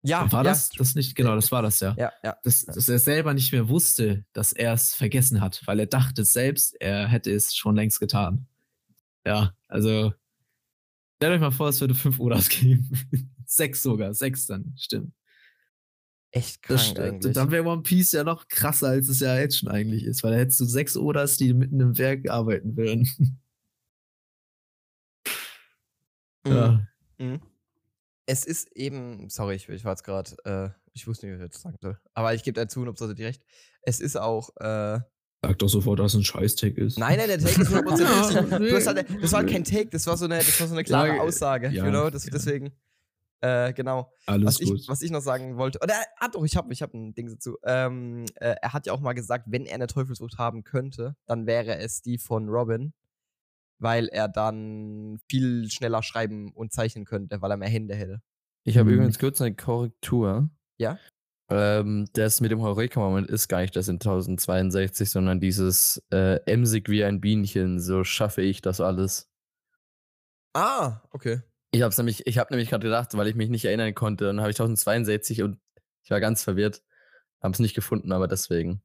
ja, 0.02 0.30
war 0.32 0.44
ja, 0.44 0.50
das? 0.50 0.70
Das 0.70 0.96
nicht, 0.96 1.14
genau, 1.14 1.36
das 1.36 1.52
war 1.52 1.62
das 1.62 1.78
ja. 1.78 1.94
Ja, 1.96 2.12
ja. 2.24 2.36
Dass, 2.42 2.64
dass 2.64 2.88
er 2.88 2.98
selber 2.98 3.34
nicht 3.34 3.52
mehr 3.52 3.68
wusste, 3.68 4.24
dass 4.32 4.52
er 4.52 4.72
es 4.72 4.94
vergessen 4.94 5.40
hat, 5.40 5.62
weil 5.66 5.78
er 5.78 5.86
dachte 5.86 6.24
selbst, 6.24 6.74
er 6.80 7.06
hätte 7.06 7.30
es 7.30 7.54
schon 7.54 7.76
längst 7.76 8.00
getan. 8.00 8.48
Ja, 9.24 9.54
also 9.68 10.12
stellt 11.16 11.34
euch 11.34 11.40
mal 11.40 11.52
vor, 11.52 11.68
es 11.68 11.80
würde 11.80 11.94
fünf 11.94 12.18
Odas 12.18 12.48
geben. 12.50 12.90
sechs 13.46 13.84
sogar, 13.84 14.12
sechs 14.12 14.46
dann, 14.46 14.74
stimmt. 14.76 15.12
Echt 16.36 16.62
krank 16.62 16.98
eigentlich. 16.98 17.32
Dann 17.32 17.50
wäre 17.50 17.64
One 17.64 17.82
Piece 17.82 18.12
ja 18.12 18.22
noch 18.22 18.46
krasser, 18.48 18.88
als 18.88 19.08
es 19.08 19.20
ja 19.20 19.38
jetzt 19.38 19.58
schon 19.58 19.70
eigentlich 19.70 20.04
ist, 20.04 20.22
weil 20.22 20.32
da 20.32 20.38
hättest 20.38 20.60
du 20.60 20.66
sechs 20.66 20.94
Odas, 20.96 21.38
die 21.38 21.54
mitten 21.54 21.80
im 21.80 21.96
Werk 21.96 22.28
arbeiten 22.28 22.76
würden. 22.76 23.08
Mhm. 26.46 26.52
Ja. 26.52 26.86
Mhm. 27.18 27.40
Es 28.26 28.44
ist 28.44 28.70
eben, 28.76 29.28
sorry, 29.30 29.56
ich, 29.56 29.68
ich 29.68 29.84
war 29.84 29.94
jetzt 29.94 30.04
gerade, 30.04 30.30
äh, 30.44 30.68
ich 30.92 31.08
wusste 31.08 31.26
nicht, 31.26 31.34
was 31.34 31.40
ich 31.40 31.46
jetzt 31.46 31.60
sagen 31.60 31.76
soll. 31.82 31.98
Aber 32.14 32.34
ich 32.34 32.44
gebe 32.44 32.54
dazu, 32.54 32.86
ob 32.86 32.96
dir 32.96 33.26
recht. 33.26 33.42
Es 33.82 33.98
ist 33.98 34.16
auch, 34.16 34.50
äh, 34.58 35.00
Sag 35.42 35.58
doch 35.58 35.68
sofort, 35.68 35.98
dass 35.98 36.14
es 36.14 36.20
ein 36.20 36.24
Scheiß-Tag 36.24 36.78
ist. 36.78 36.98
nein, 36.98 37.18
nein, 37.18 37.26
der 37.26 37.40
Take 37.40 37.62
ist 37.62 37.72
100% 37.74 38.00
Ja, 38.50 38.56
richtig. 38.58 38.86
Halt, 38.86 39.22
das 39.22 39.32
war 39.32 39.40
halt 39.40 39.50
kein 39.50 39.64
Take, 39.64 39.88
das 39.88 40.06
war 40.06 40.16
so 40.16 40.26
eine, 40.26 40.38
das 40.38 40.60
war 40.60 40.68
so 40.68 40.74
eine 40.74 40.84
klare 40.84 41.20
Aussage, 41.20 41.70
ja, 41.70 41.84
you 41.84 41.90
know, 41.90 42.10
das, 42.10 42.26
ja. 42.26 42.30
deswegen, 42.32 42.70
äh, 43.40 43.72
genau. 43.72 44.12
Alles 44.26 44.60
Was 44.60 44.68
gut. 44.68 44.80
ich, 44.80 44.88
was 44.88 45.02
ich 45.02 45.10
noch 45.10 45.20
sagen 45.20 45.56
wollte, 45.56 45.78
oder, 45.82 45.94
ah 46.18 46.28
doch, 46.28 46.44
ich 46.44 46.56
habe 46.56 46.72
ich 46.72 46.82
hab 46.82 46.94
ein 46.94 47.14
Ding 47.14 47.28
dazu. 47.28 47.56
Ähm, 47.64 48.24
äh, 48.36 48.56
er 48.60 48.72
hat 48.72 48.86
ja 48.86 48.92
auch 48.92 49.00
mal 49.00 49.12
gesagt, 49.14 49.44
wenn 49.48 49.66
er 49.66 49.74
eine 49.74 49.86
Teufelsfrucht 49.86 50.38
haben 50.38 50.64
könnte, 50.64 51.16
dann 51.26 51.46
wäre 51.46 51.76
es 51.78 52.02
die 52.02 52.18
von 52.18 52.48
Robin. 52.48 52.92
weil 53.78 54.08
er 54.08 54.26
dann 54.28 55.18
viel 55.30 55.68
schneller 55.70 56.02
schreiben 56.02 56.50
und 56.54 56.72
zeichnen 56.72 57.04
könnte, 57.04 57.42
weil 57.42 57.50
er 57.50 57.58
mehr 57.58 57.68
Hände 57.68 57.94
hätte. 57.94 58.22
Ich 58.64 58.78
habe 58.78 58.88
Mhm. 58.88 58.96
übrigens 58.96 59.18
kurz 59.18 59.42
eine 59.42 59.54
Korrektur. 59.54 60.48
Ja? 60.78 60.98
Ähm, 61.50 62.06
das 62.14 62.40
mit 62.40 62.50
dem 62.50 62.62
Heureka-Moment 62.62 63.28
ist 63.28 63.48
gar 63.48 63.60
nicht 63.60 63.76
das 63.76 63.88
in 63.88 64.00
1062, 64.00 65.10
sondern 65.10 65.40
dieses 65.40 66.02
äh, 66.10 66.36
emsig 66.50 66.88
wie 66.88 67.04
ein 67.04 67.20
Bienchen, 67.20 67.78
so 67.78 68.02
schaffe 68.02 68.40
ich 68.40 68.62
das 68.62 68.80
alles. 68.80 69.28
Ah, 70.54 71.02
okay. 71.12 71.42
Ich 71.76 71.82
habe 71.82 71.94
nämlich, 71.98 72.26
ich 72.26 72.38
habe 72.38 72.54
nämlich 72.54 72.70
gerade 72.70 72.86
gedacht, 72.86 73.14
weil 73.18 73.28
ich 73.28 73.34
mich 73.34 73.50
nicht 73.50 73.66
erinnern 73.66 73.94
konnte, 73.94 74.24
dann 74.24 74.40
habe 74.40 74.50
ich 74.50 74.56
1062 74.56 75.42
und 75.42 75.58
ich 76.02 76.10
war 76.10 76.20
ganz 76.20 76.42
verwirrt. 76.42 76.82
Habe 77.42 77.52
es 77.52 77.58
nicht 77.58 77.74
gefunden, 77.74 78.12
aber 78.12 78.28
deswegen. 78.28 78.80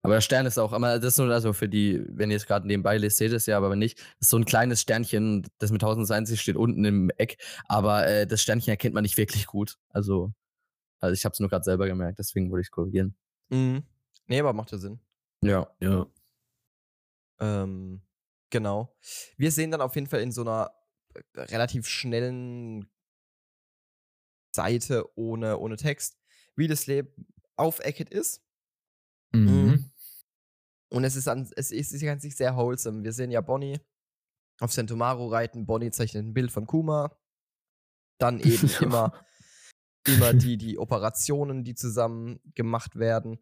Aber 0.00 0.14
der 0.14 0.22
Stern 0.22 0.46
ist 0.46 0.56
auch, 0.56 0.72
aber 0.72 0.98
das 0.98 1.12
ist 1.12 1.18
nur 1.18 1.30
also 1.30 1.52
für 1.52 1.68
die, 1.68 2.02
wenn 2.08 2.30
ihr 2.30 2.38
es 2.38 2.46
gerade 2.46 2.66
nebenbei 2.66 2.96
lest, 2.96 3.18
seht 3.18 3.32
ihr 3.32 3.36
es 3.36 3.44
ja, 3.44 3.58
aber 3.58 3.68
wenn 3.68 3.80
nicht, 3.80 3.98
das 3.98 4.06
ist 4.20 4.30
so 4.30 4.38
ein 4.38 4.46
kleines 4.46 4.80
Sternchen, 4.80 5.46
das 5.58 5.72
mit 5.72 5.82
1062 5.82 6.40
steht 6.40 6.56
unten 6.56 6.86
im 6.86 7.10
Eck, 7.18 7.36
aber 7.66 8.06
äh, 8.06 8.26
das 8.26 8.40
Sternchen 8.40 8.70
erkennt 8.70 8.94
man 8.94 9.02
nicht 9.02 9.18
wirklich 9.18 9.46
gut. 9.46 9.76
Also, 9.90 10.32
also 11.00 11.12
ich 11.12 11.24
habe 11.26 11.34
es 11.34 11.40
nur 11.40 11.50
gerade 11.50 11.64
selber 11.64 11.86
gemerkt, 11.86 12.18
deswegen 12.18 12.50
wollte 12.50 12.62
ich 12.62 12.70
korrigieren. 12.70 13.14
Mhm. 13.50 13.82
Nee, 14.26 14.40
aber 14.40 14.54
macht 14.54 14.72
ja 14.72 14.78
Sinn. 14.78 15.00
Ja. 15.42 15.66
Ja. 15.80 16.06
Ähm, 17.40 18.00
genau. 18.48 18.96
Wir 19.36 19.52
sehen 19.52 19.70
dann 19.70 19.82
auf 19.82 19.94
jeden 19.96 20.06
Fall 20.06 20.20
in 20.20 20.32
so 20.32 20.40
einer 20.40 20.70
relativ 21.34 21.86
schnellen 21.86 22.90
Seite 24.54 25.04
ohne, 25.16 25.58
ohne 25.58 25.76
Text, 25.76 26.18
wie 26.56 26.68
das 26.68 26.86
Leben 26.86 27.26
auf 27.56 27.80
Eckett 27.80 28.10
ist. 28.10 28.42
Mhm. 29.32 29.90
Und 30.88 31.04
es 31.04 31.16
ist 31.16 31.28
an, 31.28 31.50
es 31.56 31.70
ist 31.70 32.02
an 32.04 32.20
sich 32.20 32.36
sehr 32.36 32.56
wholesome. 32.56 33.04
Wir 33.04 33.12
sehen 33.12 33.30
ja 33.30 33.40
Bonnie 33.40 33.80
auf 34.60 34.72
Sentomaro 34.72 35.28
reiten. 35.28 35.66
Bonnie 35.66 35.90
zeichnet 35.90 36.24
ein 36.24 36.34
Bild 36.34 36.50
von 36.50 36.66
Kuma. 36.66 37.16
Dann 38.18 38.40
eben 38.40 38.70
immer, 38.80 39.12
immer 40.06 40.32
die, 40.32 40.56
die 40.56 40.78
Operationen, 40.78 41.64
die 41.64 41.74
zusammen 41.74 42.40
gemacht 42.54 42.96
werden. 42.96 43.38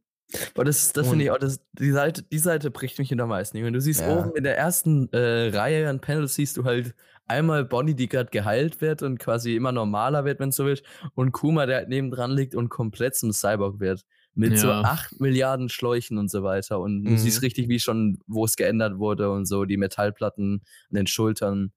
Aber 0.55 0.65
das, 0.65 0.93
das 0.93 1.09
finde 1.09 1.25
ich 1.25 1.31
auch, 1.31 1.39
das, 1.39 1.61
die, 1.73 1.91
Seite, 1.93 2.23
die 2.23 2.39
Seite 2.39 2.71
bricht 2.71 2.99
mich 2.99 3.09
hinter 3.09 3.27
meisten. 3.27 3.63
Wenn 3.63 3.73
du 3.73 3.81
siehst, 3.81 4.01
Ja. 4.01 4.09
oben 4.19 4.35
in 4.35 4.45
der 4.45 4.57
ersten 4.59 5.09
äh, 5.13 5.49
Reihe 5.57 5.89
an 5.89 6.01
Panels 6.01 6.35
siehst 6.35 6.57
du 6.57 6.65
halt 6.65 6.95
einmal 7.27 7.65
Bonnie, 7.65 7.95
die 7.95 8.09
gerade 8.09 8.31
geheilt 8.31 8.81
wird 8.81 9.03
und 9.03 9.19
quasi 9.19 9.55
immer 9.55 9.73
normaler 9.73 10.25
wird, 10.25 10.41
wenn 10.41 10.51
du 10.51 10.57
so 10.57 10.65
willst, 10.67 10.85
und 11.15 11.33
Kuma, 11.33 11.67
der 11.67 11.77
halt 11.77 11.89
nebendran 11.89 12.33
liegt 12.33 12.55
und 12.55 12.69
komplett 12.69 13.15
zum 13.15 13.33
Cyborg 13.33 13.81
wird. 13.81 14.03
Mit 14.35 14.59
so 14.59 14.69
Ja. 14.69 14.81
8 14.83 15.21
Milliarden 15.21 15.69
Schläuchen 15.69 16.19
und 16.19 16.29
so 16.31 16.43
weiter. 16.43 16.81
Und 16.81 17.05
du 17.05 17.13
Mhm. 17.13 17.17
siehst 17.19 17.43
richtig, 17.43 17.69
wie 17.69 17.79
schon, 17.79 18.19
wo 18.27 18.45
es 18.45 18.57
geändert 18.57 18.99
wurde 18.99 19.31
und 19.31 19.47
so, 19.47 19.65
die 19.65 19.77
Metallplatten 19.77 20.63
an 20.91 20.95
den 20.97 21.07
Schultern. 21.07 21.73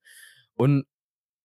Und 0.55 0.85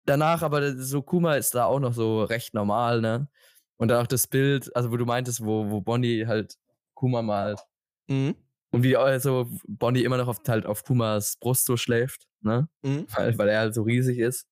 danach 0.06 0.42
aber 0.44 0.76
so 0.78 1.02
Kuma 1.04 1.36
ist 1.36 1.56
da 1.56 1.66
auch 1.66 1.80
noch 1.80 1.94
so 1.94 2.24
recht 2.24 2.54
normal, 2.56 3.02
ne? 3.02 3.30
Und 3.78 3.90
dann 3.90 4.02
auch 4.04 4.08
das 4.08 4.28
Bild, 4.28 4.76
also 4.76 4.92
wo 4.92 4.98
du 4.98 5.06
meintest, 5.06 5.46
wo, 5.46 5.70
wo 5.70 5.82
Bonnie 5.82 6.26
halt 6.28 6.56
Kuma 6.96 7.22
malt. 7.22 7.62
Mhm. 8.08 8.36
Und 8.72 8.84
wie 8.84 8.98
also 8.98 9.48
Bonnie 9.68 10.04
immer 10.04 10.18
noch 10.18 10.28
auf, 10.28 10.40
halt 10.48 10.66
auf 10.66 10.84
Kumas 10.84 11.38
Brust 11.38 11.66
so 11.66 11.78
schläft, 11.78 12.28
ne? 12.42 12.68
Mhm. 12.84 13.06
Weil, 13.16 13.38
weil 13.38 13.50
er 13.50 13.60
halt 13.60 13.76
so 13.76 13.84
riesig 13.84 14.18
ist. 14.18 14.48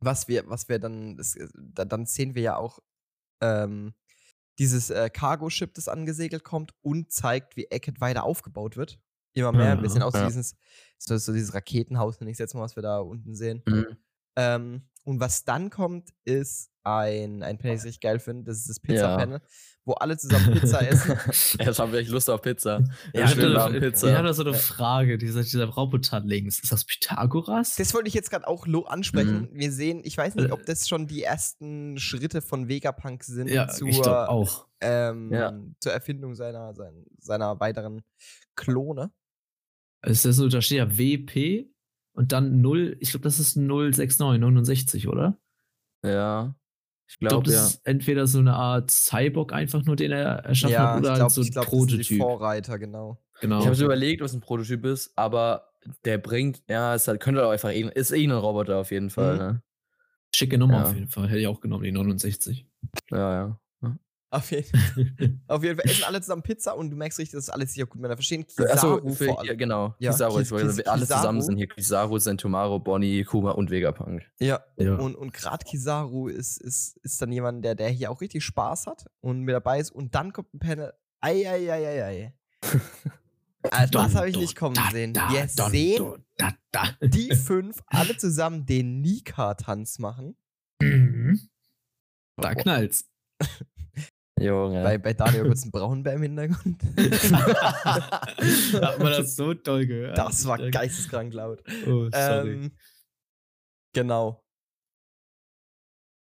was 0.00 0.28
wir, 0.28 0.48
was 0.48 0.68
wir 0.68 0.78
dann, 0.78 1.16
das, 1.16 1.36
äh, 1.36 1.48
da, 1.54 1.84
dann 1.84 2.06
sehen 2.06 2.34
wir 2.34 2.42
ja 2.42 2.56
auch 2.56 2.78
ähm, 3.42 3.94
dieses 4.58 4.90
äh, 4.90 5.10
Cargo-Ship, 5.10 5.72
das 5.74 5.88
angesegelt 5.88 6.44
kommt 6.44 6.74
und 6.82 7.12
zeigt, 7.12 7.56
wie 7.56 7.66
Eckett 7.66 8.00
weiter 8.00 8.24
aufgebaut 8.24 8.76
wird. 8.76 8.98
Immer 9.32 9.52
mehr. 9.52 9.78
Ja, 9.80 9.88
sehen 9.88 10.02
auch 10.02 10.12
so, 10.12 10.18
ja. 10.18 10.26
dieses, 10.26 10.56
so, 10.98 11.16
so 11.16 11.32
dieses 11.32 11.54
Raketenhaus, 11.54 12.20
nenne 12.20 12.30
ich 12.30 12.38
jetzt 12.38 12.54
mal, 12.54 12.62
was 12.62 12.76
wir 12.76 12.82
da 12.82 12.98
unten 12.98 13.34
sehen. 13.34 13.62
Mhm. 13.66 13.96
Ähm, 14.36 14.89
und 15.04 15.20
was 15.20 15.44
dann 15.44 15.70
kommt, 15.70 16.10
ist 16.24 16.70
ein, 16.82 17.42
ein 17.42 17.58
Panel, 17.58 17.76
das 17.76 17.84
ich 17.84 18.00
geil 18.00 18.18
finde. 18.20 18.44
Das 18.44 18.56
ist 18.58 18.68
das 18.70 18.80
Pizza-Panel, 18.80 19.40
wo 19.84 19.92
alle 19.94 20.16
zusammen 20.16 20.52
Pizza 20.58 20.80
essen. 20.88 21.14
Jetzt 21.58 21.78
haben 21.78 21.92
wir 21.92 21.98
echt 21.98 22.10
Lust 22.10 22.30
auf 22.30 22.40
Pizza. 22.40 22.80
Ja, 23.12 23.20
Ja, 23.20 23.24
ich 23.26 23.30
hatte, 23.36 23.76
ich 23.76 23.80
Pizza. 23.82 24.16
hatte 24.16 24.32
so 24.32 24.42
eine 24.44 24.54
Frage, 24.54 25.18
dieser, 25.18 25.42
dieser 25.42 25.66
Roboter 25.66 26.20
links. 26.20 26.58
Ist 26.60 26.72
das 26.72 26.84
Pythagoras? 26.86 27.76
Das 27.76 27.92
wollte 27.92 28.08
ich 28.08 28.14
jetzt 28.14 28.30
gerade 28.30 28.48
auch 28.48 28.66
lo 28.66 28.84
ansprechen. 28.84 29.50
Mhm. 29.52 29.58
Wir 29.58 29.72
sehen, 29.72 30.00
ich 30.04 30.16
weiß 30.16 30.36
nicht, 30.36 30.52
ob 30.52 30.64
das 30.64 30.88
schon 30.88 31.06
die 31.06 31.22
ersten 31.22 31.98
Schritte 31.98 32.40
von 32.40 32.68
Vegapunk 32.68 33.24
sind 33.24 33.48
ja, 33.48 33.68
zur, 33.68 33.88
ich 33.88 34.00
ähm, 34.80 35.30
Ja. 35.32 35.52
zur 35.80 35.92
Erfindung 35.92 36.34
seiner, 36.34 36.74
sein, 36.74 37.04
seiner 37.18 37.60
weiteren 37.60 38.02
Klone. 38.56 39.10
Ist 40.02 40.24
das 40.24 40.36
so, 40.36 40.48
da 40.48 40.62
steht 40.62 40.78
ja 40.78 40.98
WP 40.98 41.68
und 42.12 42.32
dann 42.32 42.60
0, 42.60 42.96
ich 43.00 43.10
glaube, 43.10 43.24
das 43.24 43.38
ist 43.38 43.56
069, 43.56 44.40
69, 44.40 45.08
oder? 45.08 45.38
Ja. 46.04 46.54
Ich 47.08 47.18
glaube, 47.18 47.42
glaube, 47.42 47.46
das 47.46 47.54
ja. 47.54 47.66
ist 47.66 47.80
entweder 47.84 48.26
so 48.26 48.38
eine 48.38 48.54
Art 48.54 48.90
Cyborg 48.90 49.52
einfach 49.52 49.84
nur, 49.84 49.96
den 49.96 50.12
er 50.12 50.44
erschaffen 50.44 50.72
ja, 50.74 50.94
hat, 50.94 50.98
oder 51.00 51.14
ich 51.14 51.20
halt 51.20 51.32
glaube, 51.32 51.32
so 51.32 51.40
ein 51.40 51.44
ich 51.46 51.50
glaub, 51.52 51.64
das 51.64 51.72
sind 51.72 51.88
die 51.90 51.96
Prototyp. 51.96 52.18
Vorreiter, 52.18 52.78
genau. 52.78 53.22
Genau. 53.40 53.58
Ich 53.60 53.66
habe 53.66 53.74
so 53.74 53.84
überlegt, 53.84 54.22
was 54.22 54.32
ein 54.32 54.40
Prototyp 54.40 54.84
ist, 54.84 55.12
aber 55.16 55.72
der 56.04 56.18
bringt, 56.18 56.62
ja, 56.68 56.94
es 56.94 57.08
halt, 57.08 57.20
könnte 57.20 57.44
auch 57.44 57.50
einfach, 57.50 57.70
eh- 57.70 57.90
ist 57.94 58.12
eh 58.12 58.22
ein 58.24 58.30
Roboter 58.30 58.76
auf 58.78 58.90
jeden 58.90 59.10
Fall, 59.10 59.32
Mhm. 59.34 59.38
ne? 59.40 59.62
Schicke 60.32 60.58
Nummer 60.58 60.74
Ja. 60.74 60.82
auf 60.84 60.94
jeden 60.94 61.08
Fall. 61.08 61.26
Hätte 61.28 61.40
ich 61.40 61.46
auch 61.48 61.60
genommen, 61.60 61.82
die 61.82 61.90
69. 61.90 62.66
Ja, 63.10 63.32
ja. 63.34 63.60
Auf 64.32 64.52
jeden, 64.52 65.42
auf 65.48 65.64
jeden 65.64 65.76
Fall 65.80 65.90
essen 65.90 66.04
alle 66.04 66.20
zusammen 66.20 66.42
Pizza 66.42 66.76
und 66.76 66.90
du 66.90 66.96
merkst 66.96 67.18
richtig, 67.18 67.36
dass 67.36 67.50
alles 67.50 67.72
sich 67.72 67.82
auch 67.82 67.88
gut 67.88 67.96
miteinander 67.96 68.16
verstehen. 68.16 68.44
Achso, 68.48 68.98
Kizaru 68.98 69.08
für, 69.12 69.24
vor 69.26 69.34
ja, 69.44 69.50
allem. 69.50 69.58
genau. 69.58 69.94
Ja, 69.98 70.12
Kizaru, 70.12 70.38
Kis- 70.38 70.50
wollte, 70.52 70.68
Kis- 70.68 70.86
alle 70.86 71.06
zusammen 71.06 71.42
sind 71.42 71.56
hier 71.56 71.66
Kizaru, 71.66 72.16
Sentomaro, 72.18 72.78
Bonnie, 72.78 73.24
Kuma 73.24 73.50
und 73.50 73.70
Vegapunk. 73.72 74.22
Ja, 74.38 74.60
ja. 74.76 74.94
und, 74.94 75.16
und 75.16 75.32
gerade 75.32 75.64
Kizaru 75.64 76.28
ist, 76.28 76.60
ist, 76.60 76.96
ist 76.98 77.20
dann 77.20 77.32
jemand, 77.32 77.64
der, 77.64 77.74
der 77.74 77.88
hier 77.88 78.12
auch 78.12 78.20
richtig 78.20 78.44
Spaß 78.44 78.86
hat 78.86 79.06
und 79.20 79.40
mit 79.40 79.52
dabei 79.52 79.80
ist. 79.80 79.90
Und 79.90 80.14
dann 80.14 80.32
kommt 80.32 80.54
ein 80.54 80.60
Panel. 80.60 80.92
Eieieiei. 81.20 82.34
Also, 83.72 83.90
das 83.92 84.14
habe 84.14 84.30
ich 84.30 84.38
nicht 84.38 84.56
kommen 84.56 84.74
sehen. 84.90 85.14
Wir 85.14 85.46
sehen 85.46 86.24
da, 86.38 86.54
da. 86.72 86.84
die 87.02 87.34
fünf 87.36 87.82
alle 87.88 88.16
zusammen 88.16 88.64
den 88.64 89.02
Nika-Tanz 89.02 89.98
machen. 89.98 90.34
Mhm. 90.80 91.38
Da 92.38 92.54
knallt's. 92.54 93.04
Junge. 94.40 94.82
Bei, 94.82 94.98
bei 94.98 95.12
Daniel 95.12 95.44
kurz 95.46 95.64
ein 95.64 95.70
Braunbär 95.70 96.14
im 96.14 96.22
Hintergrund. 96.22 96.82
Hat 98.82 98.98
man 98.98 99.12
das 99.12 99.36
so 99.36 99.54
toll 99.54 99.86
gehört? 99.86 100.16
Das 100.16 100.46
war 100.46 100.58
geisteskrank 100.58 101.34
laut. 101.34 101.62
Oh, 101.86 102.08
sorry. 102.10 102.52
Ähm, 102.52 102.72
genau. 103.92 104.42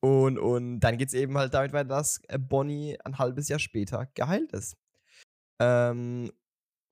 Und, 0.04 0.38
und 0.38 0.82
dann 0.82 0.98
geht 0.98 1.08
es 1.08 1.14
eben 1.14 1.38
halt 1.38 1.54
damit 1.54 1.72
weiter, 1.72 1.88
dass 1.90 2.22
äh, 2.28 2.38
Bonnie 2.38 2.98
ein 3.06 3.18
halbes 3.18 3.48
Jahr 3.48 3.60
später 3.60 4.10
geheilt 4.14 4.52
ist. 4.52 4.76
Ähm, 5.62 6.30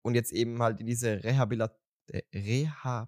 und 0.04 0.16
jetzt 0.16 0.34
eben 0.34 0.62
halt 0.62 0.82
in 0.82 0.88
diese 0.88 1.24
Rehabilit 1.24 1.72
äh, 2.12 2.22
Rehabilitation. 2.34 3.08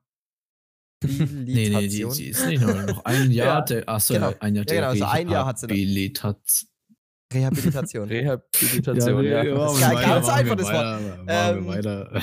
nee, 1.45 1.70
nee, 1.70 1.88
die, 1.88 2.05
die 2.05 2.30
ist 2.30 2.45
nicht 2.45 2.62
nur 2.62 2.74
noch 2.74 3.03
ein 3.03 3.32
Jahr. 3.32 3.47
Ja, 3.47 3.62
der, 3.62 3.89
achso, 3.89 4.14
genau. 4.14 4.34
ein 4.39 4.55
Jahr 4.55 4.66
Ja, 4.68 4.74
genau, 4.76 4.88
also 4.88 5.05
ein 5.05 5.30
Jahr 5.30 5.45
hat 5.45 5.60
sie 5.60 5.68
da. 5.68 5.74
Rehabilitat- 7.32 7.94
Rehabilitation. 7.94 8.10
Rehabilitation, 8.10 9.24
ja. 9.26 9.44
nee, 9.44 9.50
Das 9.52 9.58
machen 9.58 9.76
ist 9.76 9.82
weiter, 9.98 10.02
ganz 10.10 10.28
machen 10.28 10.40
einfach 10.40 10.52
wir 10.52 10.56
das 10.56 10.66
Wort. 10.68 10.76
weiter, 10.76 11.00
machen 11.02 11.28
wir 11.28 11.58
Ähm, 11.58 11.68
weiter. 11.68 12.22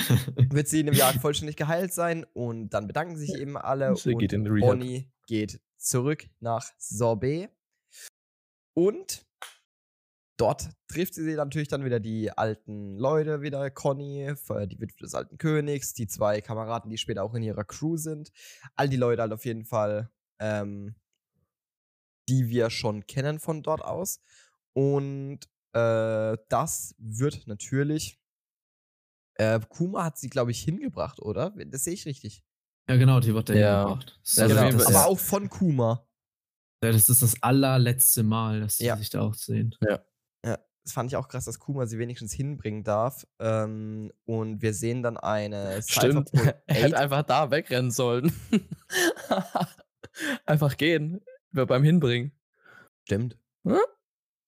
wird 0.55 0.69
sie 0.69 0.81
in 0.81 0.89
einem 0.89 0.97
Jahr 0.99 1.13
vollständig 1.21 1.57
geheilt 1.57 1.93
sein 1.93 2.25
und 2.33 2.71
dann 2.71 2.87
bedanken 2.87 3.17
sich 3.17 3.35
eben 3.35 3.57
alle 3.57 3.95
Sie 3.97 4.13
und 4.15 4.19
geht 4.19 4.33
in 4.33 4.47
Rehab. 4.47 4.69
Bonnie 4.71 5.11
geht 5.27 5.61
zurück 5.79 6.29
nach 6.41 6.69
Sorbet 6.79 7.51
und 8.75 9.25
dort 10.39 10.69
trifft 10.89 11.15
sie 11.15 11.35
natürlich 11.35 11.69
dann 11.69 11.85
wieder 11.85 12.01
die 12.01 12.31
alten 12.31 12.97
Leute 12.97 13.41
wieder, 13.43 13.71
Conny, 13.71 14.35
die 14.35 14.81
Witwe 14.81 14.99
des 15.05 15.15
alten 15.15 15.39
Königs, 15.39 15.95
die 15.95 16.07
zwei 16.09 16.41
Kameraden, 16.41 16.91
die 16.91 16.99
später 16.99 17.23
auch 17.23 17.35
in 17.35 17.43
ihrer 17.43 17.65
Crew 17.65 17.97
sind, 17.97 18.33
all 18.75 18.89
die 18.89 18.97
Leute 18.97 19.23
halt 19.23 19.33
auf 19.33 19.45
jeden 19.45 19.65
Fall, 19.65 20.11
ähm, 20.41 20.97
die 22.29 22.49
wir 22.49 22.71
schon 22.71 23.07
kennen 23.07 23.39
von 23.39 23.63
dort 23.63 23.83
aus 23.83 24.21
und 24.77 25.41
äh, 25.73 26.37
das 26.51 26.95
wird 26.99 27.47
natürlich 27.47 28.21
äh, 29.39 29.59
Kuma 29.69 30.05
hat 30.05 30.19
sie, 30.19 30.29
glaube 30.29 30.51
ich, 30.51 30.63
hingebracht, 30.63 31.19
oder? 31.21 31.51
Das 31.51 31.85
sehe 31.85 31.95
ich 31.95 32.05
richtig. 32.07 32.43
ja, 32.89 32.97
genau, 32.97 33.21
die 33.21 33.35
wird 33.35 33.49
da 33.49 33.55
Ja. 33.55 33.79
hingebracht. 33.89 34.19
Auf 34.27 34.49
genau, 34.49 34.85
aber 34.89 35.07
auch 35.07 35.19
von 35.19 35.49
Kuma. 35.49 36.07
ja, 36.85 36.93
das 36.93 37.09
ist 37.09 37.23
das 37.23 37.43
allerletzte 37.43 38.23
Mal, 38.23 38.61
dass 38.61 38.77
sie 38.79 38.85
Ja. 38.87 38.97
sich 38.97 39.11
da 39.11 39.23
auch 39.23 39.35
sehen. 39.35 39.75
Das 40.43 40.93
fand 40.93 41.11
ich 41.11 41.17
auch 41.17 41.27
krass, 41.27 41.45
dass 41.47 41.59
Kuma 41.59 41.85
sie 41.87 41.99
wenigstens 41.99 42.33
hinbringen 42.33 42.85
darf. 42.85 43.27
Ähm, 43.41 44.13
und 44.25 44.63
wir 44.63 44.73
sehen 44.73 45.03
dann 45.03 45.17
eine 45.17 45.83
Stimmt. 45.83 46.31
Er 46.33 46.55
hätte 46.69 46.95
8. 46.97 47.03
einfach 47.03 47.23
da 47.25 47.51
wegrennen 47.51 47.91
sollen. 47.91 48.33
einfach 50.47 50.77
gehen. 50.77 51.21
Beim 51.51 51.83
Hinbringen. 51.83 52.31
Stimmt. 53.05 53.37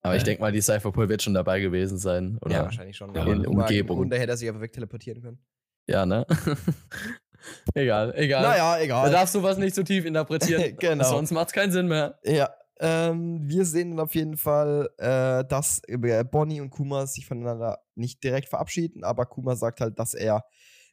Aber 0.02 0.16
ich 0.16 0.22
denke 0.22 0.40
mal, 0.40 0.52
die 0.52 0.60
Cypherpool 0.60 1.08
wird 1.08 1.22
schon 1.22 1.34
dabei 1.34 1.60
gewesen 1.60 1.98
sein. 1.98 2.38
Oder? 2.42 2.52
Ja, 2.54 2.62
wahrscheinlich 2.64 2.96
schon. 2.96 3.14
Ja, 3.14 3.22
aber 3.22 3.32
in 3.32 3.44
Kuma- 3.44 3.62
Umgebung. 3.62 3.98
Grunde 3.98 4.18
hätte 4.18 4.30
er 4.32 4.36
sich 4.36 4.48
einfach 4.48 4.60
wegteleportieren 4.62 5.22
können. 5.22 5.38
Ja, 5.86 6.06
ne? 6.06 6.26
Egal, 7.74 8.12
egal. 8.16 8.42
Naja, 8.42 8.76
Da 8.76 8.80
egal. 8.82 9.10
darfst 9.10 9.34
du 9.34 9.42
was 9.42 9.58
nicht 9.58 9.74
zu 9.74 9.84
tief 9.84 10.04
interpretieren. 10.04 10.76
Genau. 10.78 11.04
Sonst 11.04 11.30
macht 11.30 11.48
es 11.48 11.52
keinen 11.52 11.70
Sinn 11.72 11.86
mehr. 11.86 12.18
Ja, 12.24 12.50
ähm, 12.80 13.40
wir 13.48 13.64
sehen 13.64 13.90
dann 13.90 14.00
auf 14.00 14.14
jeden 14.14 14.36
Fall, 14.36 14.88
äh, 14.98 15.44
dass 15.44 15.80
äh, 15.86 16.24
Bonnie 16.24 16.60
und 16.60 16.70
Kuma 16.70 17.06
sich 17.06 17.26
voneinander 17.26 17.78
nicht 17.94 18.22
direkt 18.24 18.48
verabschieden, 18.48 19.04
aber 19.04 19.24
Kuma 19.26 19.56
sagt 19.56 19.80
halt, 19.80 19.98
dass 19.98 20.14
er 20.14 20.44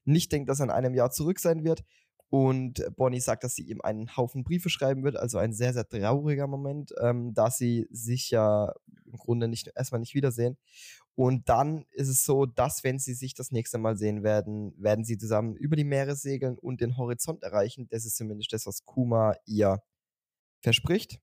nicht 0.03 0.31
denkt, 0.31 0.49
dass 0.49 0.59
er 0.59 0.65
in 0.65 0.71
einem 0.71 0.93
Jahr 0.93 1.09
zurück 1.11 1.39
sein 1.39 1.63
wird. 1.63 1.83
Und 2.29 2.83
Bonnie 2.95 3.19
sagt, 3.19 3.43
dass 3.43 3.55
sie 3.55 3.63
ihm 3.63 3.81
einen 3.81 4.17
Haufen 4.17 4.43
Briefe 4.43 4.69
schreiben 4.69 5.03
wird, 5.03 5.15
also 5.15 5.37
ein 5.37 5.53
sehr, 5.53 5.73
sehr 5.73 5.87
trauriger 5.87 6.47
Moment, 6.47 6.93
ähm, 7.01 7.33
da 7.33 7.51
sie 7.51 7.87
sich 7.91 8.31
ja 8.31 8.73
im 9.05 9.17
Grunde 9.17 9.47
nicht 9.47 9.71
erstmal 9.75 9.99
nicht 9.99 10.15
wiedersehen. 10.15 10.57
Und 11.15 11.47
dann 11.47 11.85
ist 11.91 12.09
es 12.09 12.25
so, 12.25 12.45
dass, 12.45 12.83
wenn 12.83 12.99
sie 12.99 13.13
sich 13.13 13.33
das 13.33 13.51
nächste 13.51 13.77
Mal 13.77 13.95
sehen 13.95 14.21
werden, 14.23 14.73
werden 14.77 15.05
sie 15.05 15.17
zusammen 15.17 15.55
über 15.55 15.77
die 15.77 15.85
Meere 15.85 16.15
segeln 16.15 16.57
und 16.57 16.81
den 16.81 16.97
Horizont 16.97 17.43
erreichen. 17.43 17.87
Das 17.89 18.05
ist 18.05 18.17
zumindest 18.17 18.51
das, 18.51 18.65
was 18.65 18.83
Kuma 18.83 19.35
ihr 19.45 19.81
verspricht. 20.61 21.21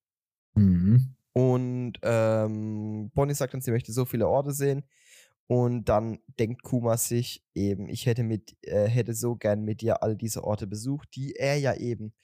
Mhm. 0.54 1.14
Und 1.34 1.94
ähm, 2.02 3.10
Bonnie 3.14 3.34
sagt 3.34 3.52
dann, 3.54 3.60
sie 3.60 3.70
möchte 3.70 3.92
so 3.92 4.04
viele 4.04 4.28
Orte 4.28 4.52
sehen. 4.52 4.84
Und 5.48 5.84
dann 5.86 6.20
denkt 6.38 6.62
Kuma 6.62 6.96
sich 6.96 7.44
eben, 7.54 7.88
ich 7.88 8.06
hätte 8.06 8.22
mit, 8.22 8.56
äh, 8.62 8.86
hätte 8.88 9.12
so 9.14 9.36
gern 9.36 9.62
mit 9.64 9.80
dir 9.82 10.02
all 10.02 10.16
diese 10.16 10.44
Orte 10.44 10.66
besucht, 10.66 11.08
die 11.14 11.34
er 11.36 11.56
ja 11.58 11.74
eben 11.74 12.14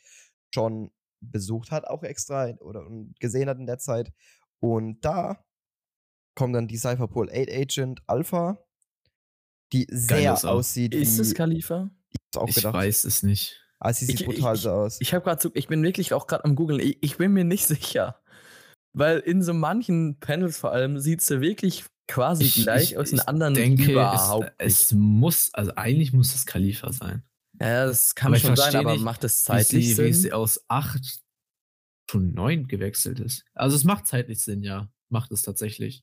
schon 0.55 0.91
besucht 1.21 1.71
hat, 1.71 1.85
auch 1.87 2.05
extra 2.05 2.55
oder 2.61 2.87
und 2.87 3.19
gesehen 3.21 3.49
hat 3.49 3.59
in 3.59 3.67
der 3.67 3.79
Zeit. 3.79 4.13
Und 4.61 5.05
da 5.05 5.45
kommt 6.37 6.55
dann 6.55 6.69
die 6.69 6.79
Cypherpol 6.79 7.29
8 7.31 7.51
Agent 7.51 8.01
Alpha, 8.07 8.65
die 9.73 9.87
sehr 9.91 10.33
aussieht 10.49 10.95
Ist 10.95 11.19
wie 11.19 11.23
es 11.23 11.35
Khalifa? 11.35 11.91
ich 12.11 12.41
Ich 12.49 12.55
gedacht. 12.55 12.75
weiß 12.75 13.05
es 13.05 13.23
nicht. 13.23 13.61
Also 13.81 14.01
sie 14.01 14.07
sieht 14.07 14.21
Ich- 14.21 14.27
brutal 14.27 14.55
ich- 14.55 14.63
so 14.63 14.71
aus. 14.71 15.01
Ich 15.01 15.13
habe 15.13 15.25
gerade 15.25 15.43
so, 15.43 15.51
ich 15.55 15.67
bin 15.69 15.83
wirklich 15.83 16.15
auch 16.15 16.27
gerade 16.27 16.45
am 16.45 16.55
googeln. 16.55 16.81
Ich, 16.81 16.99
ich 17.03 17.17
bin 17.19 17.33
mir 17.33 17.45
nicht 17.45 17.67
sicher, 18.07 18.23
weil 18.95 19.19
in 19.19 19.43
so 19.43 19.53
manchen 19.53 20.19
Panels 20.21 20.57
vor 20.59 20.73
allem 20.73 20.99
sieht 20.99 21.21
sie 21.21 21.41
wirklich 21.41 21.85
quasi 22.09 22.45
Ich- 22.45 22.55
gleich 22.65 22.93
ich- 22.93 22.99
aus 22.99 23.11
den 23.11 23.19
ich 23.21 23.29
anderen 23.29 23.55
denke, 23.55 23.93
überhaupt 23.93 24.53
es, 24.59 24.83
es 24.83 24.93
muss, 24.93 25.51
also 25.55 25.73
eigentlich 25.77 26.13
muss 26.13 26.35
es 26.35 26.45
Khalifa 26.47 26.93
sein. 26.93 27.23
Ja, 27.61 27.87
das 27.87 28.15
kann 28.15 28.33
Aber 28.33 28.41
schon 28.41 28.57
sein, 28.57 28.75
aber 28.77 28.93
nicht, 28.93 29.03
macht 29.05 29.23
es 29.25 29.43
Wie 29.43 29.47
zeitlich 29.47 29.97
sie, 29.97 30.05
wie 30.05 30.13
Sinn? 30.13 30.23
sie 30.23 30.33
aus 30.33 30.65
8 30.69 31.21
zu 32.09 32.19
9 32.19 32.67
gewechselt 32.69 33.21
ist. 33.21 33.45
Also 33.55 33.77
es 33.77 33.85
macht 33.85 34.07
zeitlich 34.07 34.41
Sinn, 34.43 34.63
ja. 34.63 34.89
Macht 35.11 35.31
es 35.33 35.43
tatsächlich. 35.43 36.03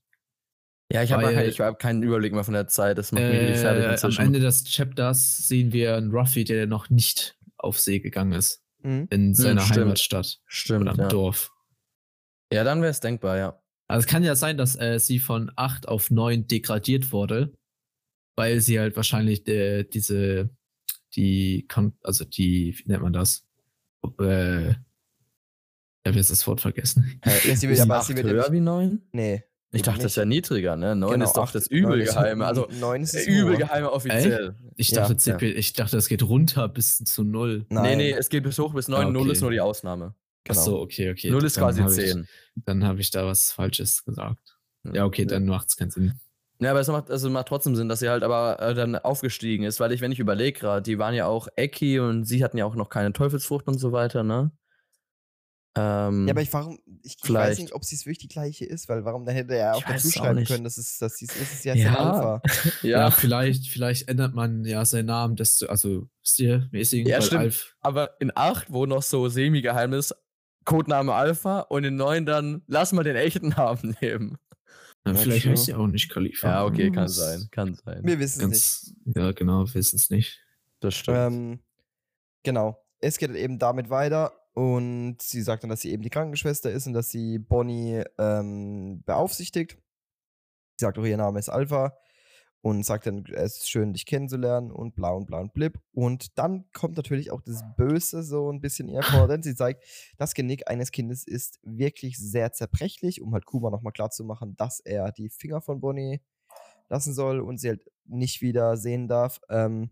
Ja, 0.92 1.02
ich 1.02 1.12
habe 1.12 1.26
halt, 1.26 1.50
ich 1.52 1.60
hab 1.60 1.80
keinen 1.80 2.04
Überblick 2.04 2.32
mehr 2.34 2.44
von 2.44 2.54
der 2.54 2.68
Zeit. 2.68 2.98
Das 3.00 3.12
macht 3.12 3.24
mich 3.24 3.32
richtig 3.40 3.58
fertig 3.58 4.04
Äh, 4.04 4.08
am. 4.22 4.26
Ende 4.28 4.40
des 4.40 4.66
Chapters 4.66 5.38
sehen 5.48 5.72
wir 5.74 5.96
einen 5.96 6.12
Ruffy, 6.12 6.44
der 6.44 6.68
noch 6.68 6.90
nicht 6.92 7.38
auf 7.58 7.80
See 7.80 8.00
gegangen 8.00 8.34
ist. 8.34 8.62
Mhm. 8.84 9.08
In 9.10 9.34
seiner 9.34 9.62
stimmt. 9.62 9.80
Heimatstadt 9.80 10.40
Stimmt, 10.46 10.82
oder 10.84 10.92
am 10.92 11.00
ja. 11.00 11.08
Dorf. 11.08 11.52
ja, 12.54 12.64
dann 12.64 12.82
wäre 12.82 12.92
es 12.92 13.00
denkbar, 13.00 13.38
ja. 13.38 13.60
Also 13.88 14.00
es 14.00 14.08
kann 14.08 14.24
ja 14.24 14.36
sein, 14.36 14.58
dass 14.58 14.76
äh, 14.80 15.00
sie 15.00 15.20
von 15.20 15.52
8 15.56 15.88
auf 15.88 16.10
9 16.12 16.48
degradiert 16.48 17.12
wurde, 17.12 17.54
weil 18.36 18.60
sie 18.62 18.80
halt 18.80 18.96
wahrscheinlich 18.96 19.48
äh, 19.48 19.84
diese, 19.84 20.50
die, 21.16 21.68
also 22.02 22.26
die, 22.26 22.76
wie 22.78 22.90
nennt 22.92 23.04
man 23.04 23.14
das? 23.14 23.46
Äh, 24.20 24.70
ich 24.72 24.76
habe 26.10 26.18
jetzt 26.18 26.30
das 26.32 26.46
Wort 26.48 26.62
vergessen. 26.62 27.20
Hä, 27.24 27.50
Ja, 27.50 27.56
sie 27.56 27.68
ist 27.72 27.80
aber 27.82 27.98
acht 27.98 28.08
sie 28.08 28.14
ja 28.14 28.24
höher 28.24 28.42
nicht- 28.44 28.52
wie 28.52 28.60
neun? 28.60 29.02
Nee. 29.12 29.44
Ich 29.72 29.82
dachte, 29.82 30.04
das 30.04 30.16
wäre 30.16 30.26
niedriger, 30.26 30.78
ne? 30.78 30.96
Neun 30.96 31.12
Genau, 31.14 31.26
ist 31.26 31.34
doch 31.34 31.44
acht- 31.44 31.56
das 31.56 31.70
neun 31.70 31.80
ist- 31.82 31.86
Übelgeheime. 32.14 32.46
Also 32.46 32.68
neun 32.80 33.02
ist 33.02 33.14
äh, 33.14 33.18
das 33.18 33.28
hohe. 33.28 33.42
Übelgeheime 33.42 33.92
offiziell. 33.92 34.56
Ich 34.78 34.90
Ja, 34.92 35.02
dachte, 35.02 35.14
ja. 35.14 35.38
CP 35.38 35.52
ich 35.52 35.74
dachte, 35.74 35.96
das 35.98 36.08
geht 36.08 36.24
runter 36.24 36.70
bis 36.70 36.98
zu 37.00 37.24
0. 37.24 37.66
Nein. 37.70 37.84
Nee, 37.84 37.96
nee, 37.98 38.12
es 38.14 38.30
geht 38.30 38.44
bis 38.44 38.58
hoch 38.58 38.74
bis 38.74 38.88
neun. 38.88 39.08
Ah, 39.08 39.12
Null 39.12 39.24
okay. 39.24 39.32
ist 39.34 39.42
nur 39.42 39.52
die 39.52 39.60
Ausnahme. 39.60 40.16
Genau. 40.46 40.60
Ach 40.60 40.64
so, 40.64 40.80
okay, 40.80 41.12
okay. 41.12 41.30
Null 41.32 41.44
ist 41.44 41.58
Dann 41.58 41.64
quasi 41.66 41.82
hab 41.82 41.90
ich- 41.90 41.96
zehn. 41.96 42.28
Dann 42.66 42.84
habe 42.86 43.02
ich 43.02 43.10
da 43.12 43.26
was 43.26 43.52
Falsches 43.52 44.06
gesagt. 44.06 44.58
Ja, 44.94 45.04
okay, 45.06 45.26
dann 45.26 45.46
macht 45.48 45.68
es 45.70 45.76
keinen 45.78 45.90
Sinn. 45.92 46.14
Ja, 46.60 46.72
aber 46.72 46.80
es 46.80 46.88
macht, 46.88 47.12
also 47.12 47.30
macht 47.30 47.48
trotzdem 47.48 47.76
Sinn, 47.76 47.90
dass 47.90 48.00
sie 48.00 48.08
halt 48.10 48.24
aber 48.24 48.60
äh, 48.62 48.74
dann 48.74 48.96
aufgestiegen 48.96 49.66
ist, 49.66 49.80
weil 49.82 49.92
ich, 49.92 50.00
wenn 50.00 50.12
ich 50.14 50.20
überlege 50.20 50.58
gerade, 50.60 50.82
die 50.84 50.98
waren 51.00 51.14
ja 51.16 51.26
auch 51.26 51.48
Eki 51.58 52.00
und 52.00 52.24
sie 52.26 52.44
hatten 52.44 52.58
ja 52.58 52.66
auch 52.66 52.76
noch 52.76 52.90
keine 52.90 53.12
Teufelsfrucht 53.12 53.68
und 53.68 53.78
so 53.80 53.92
weiter, 53.92 54.24
ne? 54.24 54.52
Ähm, 55.78 56.26
Ja, 56.28 56.34
aber 56.34 56.42
ich, 56.42 56.54
warum, 56.54 56.80
ich, 57.04 57.18
ich 57.22 57.34
weiß 57.34 57.60
nicht, 57.60 57.74
ob 57.74 57.84
sie 57.84 57.96
es 57.96 58.06
wirklich 58.06 58.20
die 58.20 58.28
gleiche 58.30 58.64
ist, 58.64 58.88
weil 58.88 59.04
warum, 59.04 59.26
dann 59.26 59.36
hätte 59.36 59.54
er 59.56 59.58
ja 59.60 59.74
auch 59.74 59.84
dazu 59.84 60.08
auch 60.08 60.12
schreiben 60.14 60.40
nicht. 60.40 60.48
können, 60.50 60.64
dass 60.64 60.78
es, 60.78 60.98
dass 61.00 61.18
sie 61.18 61.26
es 61.26 61.36
ist, 61.36 61.54
ist 61.56 61.66
jetzt 61.66 61.80
Ja. 61.80 61.96
Alpha. 61.96 62.42
Ja, 62.82 62.90
ja, 63.02 63.12
vielleicht, 63.12 63.68
vielleicht 63.68 64.08
ändert 64.08 64.34
man 64.34 64.64
ja 64.64 64.86
seinen 64.86 65.08
Namen, 65.08 65.36
desto, 65.36 65.66
also, 65.68 66.08
wisst 66.24 66.40
ihr, 66.40 66.70
mäßig, 66.72 67.06
Ja, 67.06 67.22
stimmt. 67.22 67.42
Alf, 67.42 67.76
aber 67.82 68.16
in 68.22 68.32
8, 68.34 68.72
wo 68.72 68.86
noch 68.86 69.04
so 69.04 69.28
semi-geheim 69.28 69.92
ist, 69.92 70.16
Codename 70.66 71.14
Alpha 71.14 71.62
und 71.62 71.84
in 71.84 71.96
9 71.96 72.26
dann 72.26 72.64
lass 72.68 72.92
mal 72.92 73.04
den 73.04 73.16
echten 73.16 73.50
Namen 73.50 73.96
nehmen. 74.02 74.38
Ja, 75.08 75.14
vielleicht 75.14 75.44
true. 75.44 75.52
heißt 75.52 75.66
sie 75.66 75.76
auch 75.76 75.88
nicht 75.88 76.12
Khalifa. 76.12 76.48
Ja, 76.48 76.66
okay, 76.66 76.90
kann 76.92 77.04
Das 77.06 77.16
sein, 77.16 77.48
kann 77.52 77.76
sein. 77.76 78.02
Wir 78.04 78.20
wissen 78.20 78.52
es 78.52 78.92
nicht. 79.06 79.16
Ja, 79.16 79.32
genau, 79.34 79.72
wissen 79.74 79.98
es 79.98 80.10
nicht. 80.10 80.42
Das 80.80 80.96
stimmt. 80.96 81.18
Ähm, 81.18 81.60
genau. 82.44 82.84
Es 83.00 83.20
geht 83.20 83.30
eben 83.32 83.60
damit 83.60 83.92
weiter 83.92 84.34
und 84.54 85.22
sie 85.22 85.42
sagt 85.44 85.64
dann, 85.64 85.70
dass 85.70 85.82
sie 85.82 85.92
eben 85.92 86.02
die 86.02 86.10
Krankenschwester 86.10 86.72
ist 86.72 86.88
und 86.88 86.94
dass 86.94 87.10
sie 87.10 87.38
Bonnie 87.38 88.04
ähm, 88.18 89.04
beaufsichtigt. 89.06 89.74
Sie 90.78 90.86
sagt 90.86 90.98
auch, 90.98 91.06
ihr 91.06 91.18
Name 91.18 91.38
ist 91.38 91.50
Alpha 91.50 91.96
und 92.66 92.84
sagt 92.84 93.06
dann, 93.06 93.24
es 93.32 93.58
ist 93.58 93.70
schön, 93.70 93.94
dich 93.94 94.08
kennenzulernen 94.08 94.72
und 94.72 94.96
bla 94.96 95.12
und 95.12 95.28
bla 95.28 95.38
und 95.40 95.54
blib. 95.54 95.80
Und 95.94 96.40
dann 96.40 96.66
kommt 96.74 96.98
natürlich 96.98 97.30
auch 97.30 97.42
das 97.42 97.64
Böse 97.78 98.24
so 98.24 98.52
ein 98.52 98.60
bisschen 98.60 98.90
ihr 98.90 99.04
vor, 99.04 99.28
denn 99.28 99.44
sie 99.44 99.54
zeigt, 99.54 99.84
das 100.18 100.34
Genick 100.34 100.68
eines 100.68 100.90
Kindes 100.90 101.28
ist 101.28 101.60
wirklich 101.62 102.18
sehr 102.18 102.54
zerbrechlich, 102.54 103.22
um 103.22 103.36
halt 103.36 103.46
Kuma 103.46 103.70
nochmal 103.70 103.94
klarzumachen, 103.94 104.58
dass 104.58 104.80
er 104.80 105.12
die 105.12 105.30
Finger 105.30 105.62
von 105.62 105.80
Bonnie 105.80 106.22
lassen 106.90 107.14
soll 107.14 107.40
und 107.40 107.60
sie 107.60 107.70
halt 107.70 107.82
nicht 108.06 108.42
wieder 108.42 108.78
sehen 108.78 109.08
darf. 109.08 109.42
Ähm, 109.48 109.92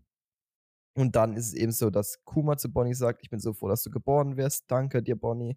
und 0.96 1.14
dann 1.14 1.36
ist 1.36 1.46
es 1.46 1.54
eben 1.54 1.70
so, 1.70 1.90
dass 1.90 2.24
Kuma 2.24 2.56
zu 2.56 2.72
Bonnie 2.72 2.94
sagt, 2.94 3.20
ich 3.22 3.30
bin 3.30 3.38
so 3.38 3.52
froh, 3.52 3.68
dass 3.68 3.84
du 3.84 3.92
geboren 3.92 4.36
wirst. 4.36 4.64
Danke 4.66 5.00
dir, 5.00 5.14
Bonnie. 5.14 5.56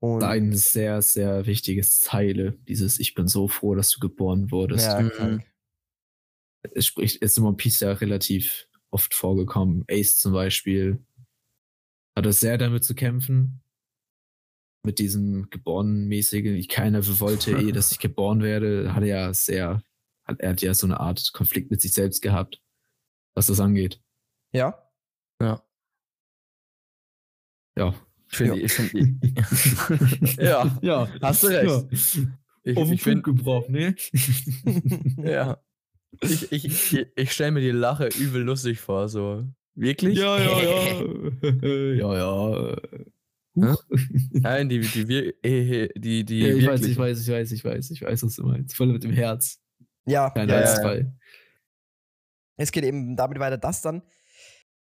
Und 0.00 0.22
Ein 0.22 0.54
sehr, 0.54 1.02
sehr 1.02 1.44
wichtiges 1.44 2.00
Zeile, 2.00 2.52
dieses 2.66 2.98
Ich 2.98 3.12
bin 3.14 3.28
so 3.28 3.46
froh, 3.46 3.74
dass 3.74 3.90
du 3.90 4.00
geboren 4.00 4.50
wurdest. 4.50 4.86
ja, 4.86 5.02
Mhm. 5.02 5.42
Es 6.74 6.86
spricht, 6.86 7.22
ist 7.22 7.38
in 7.38 7.44
One 7.44 7.56
Piece 7.56 7.80
ja 7.80 7.92
relativ 7.92 8.68
oft 8.90 9.14
vorgekommen. 9.14 9.84
Ace 9.90 10.18
zum 10.18 10.32
Beispiel 10.32 11.04
hat 12.16 12.26
es 12.26 12.40
sehr 12.40 12.58
damit 12.58 12.84
zu 12.84 12.94
kämpfen. 12.94 13.62
Mit 14.84 14.98
diesem 14.98 15.50
geborenen-mäßigen, 15.50 16.66
keiner 16.68 17.04
wollte 17.20 17.52
eh, 17.52 17.72
dass 17.72 17.90
ich 17.90 17.98
geboren 17.98 18.42
werde, 18.42 18.94
hat 18.94 19.02
er 19.02 19.08
ja 19.08 19.34
sehr, 19.34 19.82
hat, 20.24 20.40
er 20.40 20.50
hat 20.50 20.62
ja 20.62 20.74
so 20.74 20.86
eine 20.86 21.00
Art 21.00 21.32
Konflikt 21.32 21.70
mit 21.70 21.80
sich 21.80 21.92
selbst 21.92 22.22
gehabt, 22.22 22.62
was 23.34 23.48
das 23.48 23.60
angeht. 23.60 24.00
Ja, 24.52 24.90
ja. 25.42 25.62
Ja. 27.76 27.94
Ich 28.30 28.36
finde, 28.36 28.60
ich 28.60 28.72
finde, 28.72 29.32
ja, 30.42 30.78
ja, 30.82 31.08
hast 31.20 31.42
du 31.42 31.46
recht. 31.48 31.86
ich, 32.62 32.76
Auf 32.76 32.84
den 32.84 32.94
ich 32.94 33.02
finde, 33.02 33.22
Punkt 33.22 33.38
gebracht, 33.38 33.68
ne? 33.68 33.94
ja. 35.18 35.60
Ich, 36.20 36.52
ich, 36.52 36.64
ich, 36.92 37.06
ich 37.14 37.32
stelle 37.32 37.52
mir 37.52 37.60
die 37.60 37.70
Lache 37.70 38.08
übel 38.08 38.42
lustig 38.42 38.80
vor, 38.80 39.08
so. 39.08 39.44
Wirklich? 39.74 40.18
Ja, 40.18 40.38
ja, 40.38 40.60
ja. 40.62 41.02
ja, 41.94 42.16
ja. 42.16 42.76
Huch. 43.56 43.82
Nein, 44.32 44.68
die, 44.68 44.80
die, 44.80 45.08
wir- 45.08 45.34
äh, 45.44 45.88
die, 45.98 46.24
die, 46.24 46.40
Ja, 46.40 46.54
ich 46.54 46.66
weiß, 46.66 46.82
ich 46.82 46.96
weiß, 46.98 47.20
ich 47.20 47.28
weiß, 47.32 47.52
ich 47.52 47.64
weiß, 47.64 47.90
ich 47.90 48.02
weiß, 48.02 48.22
was 48.22 48.36
du 48.36 48.44
meinst. 48.44 48.76
Voll 48.76 48.88
mit 48.88 49.02
dem 49.04 49.12
Herz. 49.12 49.60
ja, 50.06 50.30
Kein 50.30 50.48
ja, 50.48 50.60
ja, 50.60 50.94
ja. 50.94 51.04
Es 52.56 52.72
geht 52.72 52.84
eben 52.84 53.16
damit 53.16 53.38
weiter, 53.38 53.58
dass 53.58 53.82
dann 53.82 54.02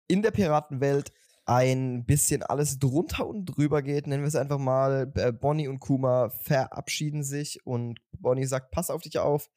in 0.08 0.22
der 0.22 0.30
Piratenwelt 0.32 1.12
ein 1.46 2.04
bisschen 2.04 2.42
alles 2.44 2.78
drunter 2.78 3.26
und 3.26 3.44
drüber 3.46 3.82
geht. 3.82 4.06
Nennen 4.06 4.22
wir 4.22 4.28
es 4.28 4.36
einfach 4.36 4.58
mal. 4.58 5.10
Äh, 5.16 5.32
Bonnie 5.32 5.68
und 5.68 5.80
Kuma 5.80 6.30
verabschieden 6.30 7.22
sich 7.24 7.64
und 7.64 8.00
Bonnie 8.18 8.44
sagt, 8.44 8.70
pass 8.70 8.90
auf 8.90 9.02
dich 9.02 9.18
auf. 9.18 9.50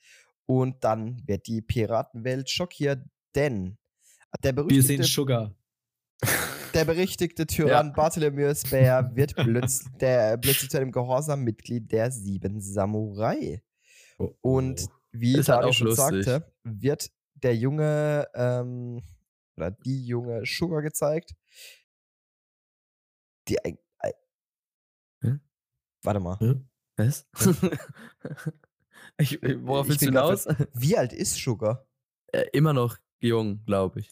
Und 0.45 0.83
dann 0.83 1.25
wird 1.27 1.47
die 1.47 1.61
Piratenwelt 1.61 2.49
schockiert, 2.49 3.05
denn 3.35 3.77
der 4.43 4.51
Wir 4.51 4.63
berüchtigte, 4.63 4.87
sehen 4.87 5.03
Sugar. 5.03 5.55
der 6.73 6.85
berüchtigte 6.85 7.45
Tyrann 7.47 7.93
Bartholomeus 7.93 8.63
Bär 8.63 9.11
wird 9.15 9.35
plötz 9.35 9.85
der, 9.99 10.37
plötzlich 10.37 10.69
zu 10.69 10.77
einem 10.77 10.91
gehorsamen 10.91 11.45
Mitglied 11.45 11.91
der 11.91 12.11
Sieben 12.11 12.59
Samurai. 12.61 13.63
Und 14.41 14.87
wie 15.11 15.37
Ist 15.37 15.49
halt 15.49 15.63
auch 15.65 15.73
schon 15.73 15.87
lustig. 15.87 16.25
sagte, 16.25 16.53
wird 16.63 17.11
der 17.35 17.55
junge 17.55 18.27
ähm, 18.33 19.01
oder 19.57 19.71
die 19.71 20.05
junge 20.05 20.43
Sugar 20.45 20.81
gezeigt. 20.81 21.35
Die 23.47 23.63
ein- 23.63 23.77
Hä? 25.21 25.39
Warte 26.03 26.19
mal. 26.19 26.65
Was? 26.97 27.27
ich, 29.17 29.41
ich- 29.41 29.57
worauf 29.61 29.87
willst 29.87 30.01
du 30.01 30.05
hinaus? 30.07 30.47
Wie 30.73 30.97
alt 30.97 31.13
ist 31.13 31.35
Sugar? 31.35 31.85
Äh, 32.31 32.45
immer 32.53 32.73
noch 32.73 32.97
jung, 33.19 33.63
glaube 33.65 34.01
ich. 34.01 34.09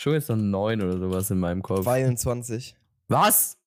Schon 0.00 0.14
jetzt 0.14 0.28
noch 0.28 0.36
neun 0.36 0.82
oder 0.82 0.98
sowas 0.98 1.30
in 1.30 1.38
meinem 1.38 1.62
Kopf. 1.62 1.84
22. 1.84 2.74
Was? 3.08 3.58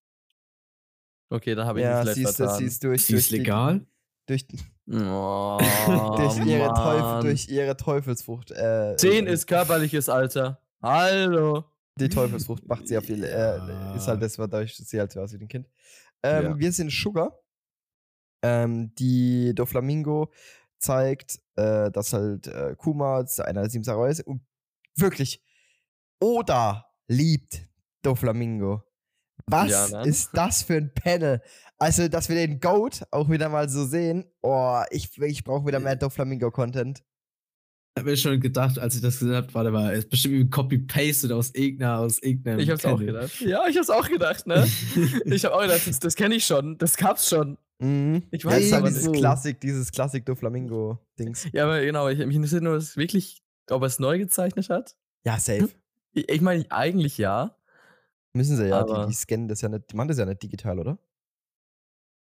Okay, 1.29 1.55
da 1.55 1.65
habe 1.65 1.79
ich 1.79 1.85
Ja, 1.85 1.91
mich 1.91 1.99
vielleicht 2.01 2.15
siehst 2.17 2.39
du, 2.39 2.43
vertan. 2.43 2.57
siehst 2.59 2.83
durch, 2.83 3.05
Sie 3.05 3.13
durch, 3.13 3.23
ist 3.23 3.31
die, 3.31 3.37
legal? 3.37 3.85
durch, 4.25 4.45
Oh, 4.89 5.57
durch, 6.17 6.45
ihre 6.45 6.73
Teufel, 6.73 7.21
durch 7.21 7.49
ihre 7.49 7.75
Teufelsfrucht. 7.75 8.51
Äh, 8.51 8.95
Zehn 8.97 9.27
äh, 9.27 9.33
ist 9.33 9.45
körperliches 9.47 10.07
Alter. 10.09 10.61
Hallo. 10.81 11.65
Die 11.99 12.07
Teufelsfrucht 12.09 12.65
macht 12.67 12.87
sie 12.87 12.97
auf 12.97 13.03
viel, 13.05 13.23
äh, 13.23 13.57
ist 13.97 14.07
halt 14.07 14.21
das, 14.21 14.35
dadurch 14.35 14.75
sie 14.77 14.99
halt 14.99 15.11
so 15.11 15.19
aussieht, 15.19 15.41
ein 15.41 15.47
Kind. 15.47 15.67
Ähm, 16.23 16.43
Ja. 16.45 16.59
Wir 16.59 16.71
sind 16.71 16.91
Sugar. 16.91 17.37
Ähm, 18.41 18.93
die 18.95 19.53
Doflamingo 19.55 20.31
zeigt, 20.79 21.39
äh, 21.55 21.91
dass 21.91 22.13
halt 22.13 22.47
äh, 22.47 22.75
Kuma 22.77 23.25
einer 23.39 23.69
Samurai 23.69 24.09
ist. 24.09 24.21
Und 24.21 24.41
wirklich, 24.95 25.43
Oda 26.19 26.85
liebt 27.07 27.67
Doflamingo. 28.01 28.83
Was 29.45 29.69
Ja, 29.69 30.01
ist 30.01 30.31
das 30.33 30.63
für 30.63 30.75
ein 30.75 30.93
Panel? 30.93 31.41
Also, 31.77 32.07
dass 32.07 32.27
wir 32.27 32.35
den 32.35 32.59
Goat 32.59 33.03
auch 33.11 33.29
wieder 33.29 33.49
mal 33.49 33.69
so 33.69 33.85
sehen. 33.85 34.25
Oh, 34.41 34.81
ich, 34.89 35.17
ich 35.21 35.43
brauche 35.43 35.65
wieder 35.65 35.79
mehr 35.79 35.95
Doflamingo-Content. 35.95 37.03
Ich 37.97 38.01
habe 38.01 38.11
mir 38.11 38.17
schon 38.17 38.39
gedacht, 38.39 38.77
als 38.77 38.93
ich 38.93 39.01
das 39.01 39.17
gesagt 39.17 39.47
habe, 39.47 39.53
warte 39.55 39.71
mal, 39.71 39.91
ist 39.95 40.07
bestimmt 40.07 40.35
irgendwie 40.35 40.51
Copy-Pasted 40.51 41.31
aus 41.31 41.49
irgendeiner, 41.55 41.97
aus 41.97 42.19
irgendeinem. 42.21 42.59
Ich 42.59 42.69
hab's 42.69 42.85
auch 42.85 42.99
gedacht. 42.99 43.41
Ja, 43.41 43.65
ich 43.67 43.75
hab's 43.75 43.89
auch 43.89 44.07
gedacht, 44.07 44.45
ne? 44.45 44.67
Ich 45.25 45.43
hab 45.43 45.53
auch 45.53 45.61
gedacht, 45.63 45.81
das, 45.87 45.97
das 45.97 46.15
kenne 46.15 46.35
ich 46.35 46.45
schon. 46.45 46.77
Das 46.77 46.95
gab's 46.95 47.27
schon. 47.27 47.57
Mhm. 47.79 48.21
Ich 48.29 48.43
Ja, 48.43 48.51
weiß 48.51 48.71
halt 48.71 48.81
aber 48.81 48.89
dieses 48.89 49.07
nicht. 49.07 49.17
Klassik, 49.17 49.59
dieses 49.61 49.91
Klassik 49.91 50.27
Doflamingo-Dings. 50.27 51.47
Ja, 51.53 51.63
aber 51.63 51.81
genau, 51.81 52.07
ich, 52.07 52.19
mich 52.19 52.35
interessiert 52.35 52.61
nur, 52.61 52.75
dass 52.75 52.97
wirklich, 52.97 53.41
ob 53.71 53.81
er 53.81 53.87
es 53.87 53.97
neu 53.97 54.19
gezeichnet 54.19 54.69
hat. 54.69 54.95
Ja, 55.25 55.39
safe. 55.39 55.69
Ich, 56.13 56.29
ich 56.29 56.41
meine, 56.41 56.67
eigentlich 56.69 57.17
ja. 57.17 57.55
Müssen 58.33 58.57
sie 58.57 58.67
ja, 58.67 58.83
die, 58.83 59.07
die 59.07 59.13
scannen 59.15 59.47
das 59.47 59.61
ja 59.61 59.69
nicht, 59.69 59.91
die 59.91 59.95
machen 59.95 60.09
das 60.09 60.19
ja 60.19 60.25
nicht 60.27 60.43
digital, 60.43 60.77
oder? 60.77 60.99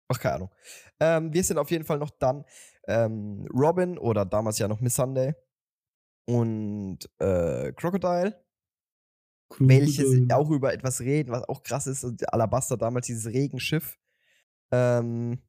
Ach, 0.10 0.20
keine 0.20 0.36
Ahnung. 0.36 0.52
Ähm, 1.00 1.34
wir 1.34 1.44
sind 1.44 1.58
auf 1.58 1.72
jeden 1.72 1.86
Fall 1.86 1.98
noch 1.98 2.12
dann 2.12 2.46
ähm, 2.88 3.48
Robin 3.52 3.98
oder 3.98 4.26
damals 4.26 4.60
ja 4.60 4.68
noch 4.68 4.80
Miss 4.80 4.94
Sunday 4.94 5.34
und 6.26 7.00
äh, 7.20 7.72
Crocodile, 7.74 8.44
welche 9.60 10.08
sie 10.08 10.28
auch 10.32 10.50
über 10.50 10.74
etwas 10.74 11.02
reden, 11.02 11.32
was 11.32 11.44
auch 11.48 11.62
krass 11.64 11.88
ist. 11.88 12.04
Und 12.04 12.32
Alabaster 12.34 12.78
damals, 12.78 13.08
dieses 13.08 13.28
Regenschiff. 13.28 13.98
Ähm, 14.72 15.40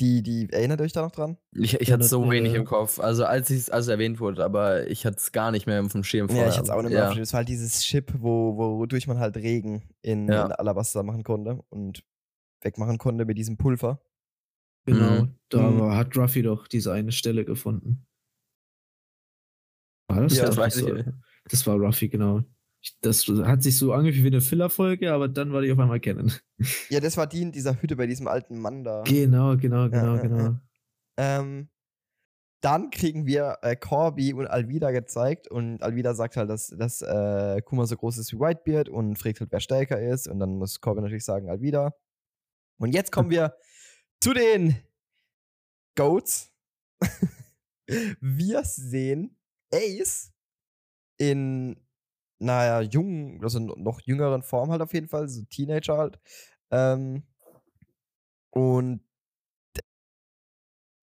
die, 0.00 0.24
die, 0.24 0.48
erinnert 0.50 0.80
ihr 0.80 0.84
euch 0.84 0.92
da 0.92 1.02
noch 1.02 1.12
dran? 1.12 1.38
Ich, 1.52 1.74
ich 1.80 1.92
hatte 1.92 2.02
so 2.02 2.28
wenig 2.28 2.52
im 2.54 2.64
Kopf. 2.64 2.98
Also 2.98 3.24
als 3.24 3.48
es 3.50 3.70
also 3.70 3.92
erwähnt 3.92 4.18
wurde, 4.18 4.44
aber 4.44 4.88
ich 4.88 5.06
hatte 5.06 5.18
es 5.18 5.30
gar 5.30 5.52
nicht 5.52 5.66
mehr 5.66 5.80
auf 5.84 5.92
dem 5.92 6.02
Schirm 6.02 6.28
Ja, 6.30 6.48
ich 6.48 6.54
hatte 6.56 6.64
es 6.64 6.70
auch 6.70 6.82
nicht 6.82 6.90
mehr 6.90 6.98
ja. 7.02 7.08
auf 7.08 7.14
dem- 7.14 7.20
Das 7.20 7.32
war 7.32 7.38
halt 7.38 7.48
dieses 7.48 7.80
Chip, 7.84 8.12
wo, 8.18 8.56
wodurch 8.56 9.06
man 9.06 9.20
halt 9.20 9.36
Regen 9.36 9.88
in, 10.02 10.26
Ja. 10.28 10.46
in 10.46 10.52
Alabaster 10.52 11.04
machen 11.04 11.22
konnte 11.22 11.62
und 11.68 12.02
wegmachen 12.62 12.98
konnte 12.98 13.24
mit 13.24 13.38
diesem 13.38 13.56
Pulver. 13.56 14.02
Genau, 14.84 15.22
Mhm. 15.22 15.34
da 15.48 15.62
Mhm. 15.62 15.92
hat 15.94 16.16
Ruffy 16.16 16.42
doch 16.42 16.66
diese 16.66 16.92
eine 16.92 17.12
Stelle 17.12 17.44
gefunden. 17.44 18.04
War 20.08 20.22
das? 20.22 20.36
Ja, 20.36 20.46
das 20.46 20.56
weiß 20.56 20.76
ich 20.76 20.92
nicht. 20.92 21.08
Das 21.48 21.66
war 21.66 21.76
Ruffy, 21.76 22.08
genau. 22.08 22.42
Das 23.00 23.26
hat 23.26 23.62
sich 23.62 23.78
so 23.78 23.92
angefühlt 23.92 24.24
wie 24.24 24.28
eine 24.28 24.40
Filler-Folge, 24.40 25.12
aber 25.12 25.28
dann 25.28 25.52
war 25.52 25.62
die 25.62 25.72
auf 25.72 25.78
einmal 25.78 26.00
kennen. 26.00 26.32
Ja, 26.90 27.00
das 27.00 27.16
war 27.16 27.26
die 27.26 27.42
in 27.42 27.52
dieser 27.52 27.80
Hütte 27.80 27.96
bei 27.96 28.06
diesem 28.06 28.28
alten 28.28 28.58
Mann 28.58 28.84
da. 28.84 29.02
Genau, 29.06 29.56
genau, 29.56 29.84
Ja, 29.84 29.88
genau, 29.88 30.16
ja, 30.16 30.22
genau. 30.22 30.38
ja. 30.38 30.60
Ähm, 31.16 31.68
dann 32.60 32.90
kriegen 32.90 33.26
wir 33.26 33.58
äh, 33.60 33.76
Corby 33.76 34.32
und 34.32 34.46
Alvida 34.46 34.90
gezeigt 34.90 35.48
und 35.48 35.82
Alvida 35.82 36.14
sagt 36.14 36.36
halt, 36.36 36.48
dass, 36.48 36.68
dass 36.68 37.02
äh, 37.02 37.60
Kuma 37.62 37.86
so 37.86 37.96
groß 37.96 38.16
ist 38.18 38.32
wie 38.32 38.40
Whitebeard 38.40 38.88
und 38.88 39.18
fragt 39.18 39.40
halt, 39.40 39.52
wer 39.52 39.60
stärker 39.60 40.00
ist 40.00 40.28
und 40.28 40.38
dann 40.38 40.56
muss 40.56 40.80
Corby 40.80 41.02
natürlich 41.02 41.24
sagen, 41.24 41.50
Alvida. 41.50 41.94
Und 42.78 42.94
jetzt 42.94 43.12
kommen 43.12 43.30
wir 43.30 43.54
zu 44.22 44.32
den 44.32 44.76
Goats. 45.94 46.52
wir 48.20 48.64
sehen 48.64 49.36
Ace 49.74 50.32
in, 51.18 51.76
naja, 52.38 52.80
jungen, 52.80 53.42
also 53.42 53.58
noch 53.58 54.00
jüngeren 54.00 54.42
Form 54.42 54.70
halt 54.70 54.82
auf 54.82 54.94
jeden 54.94 55.08
Fall, 55.08 55.28
so 55.28 55.42
Teenager 55.44 55.96
halt. 55.96 56.18
Ähm, 56.70 57.24
und 58.50 59.00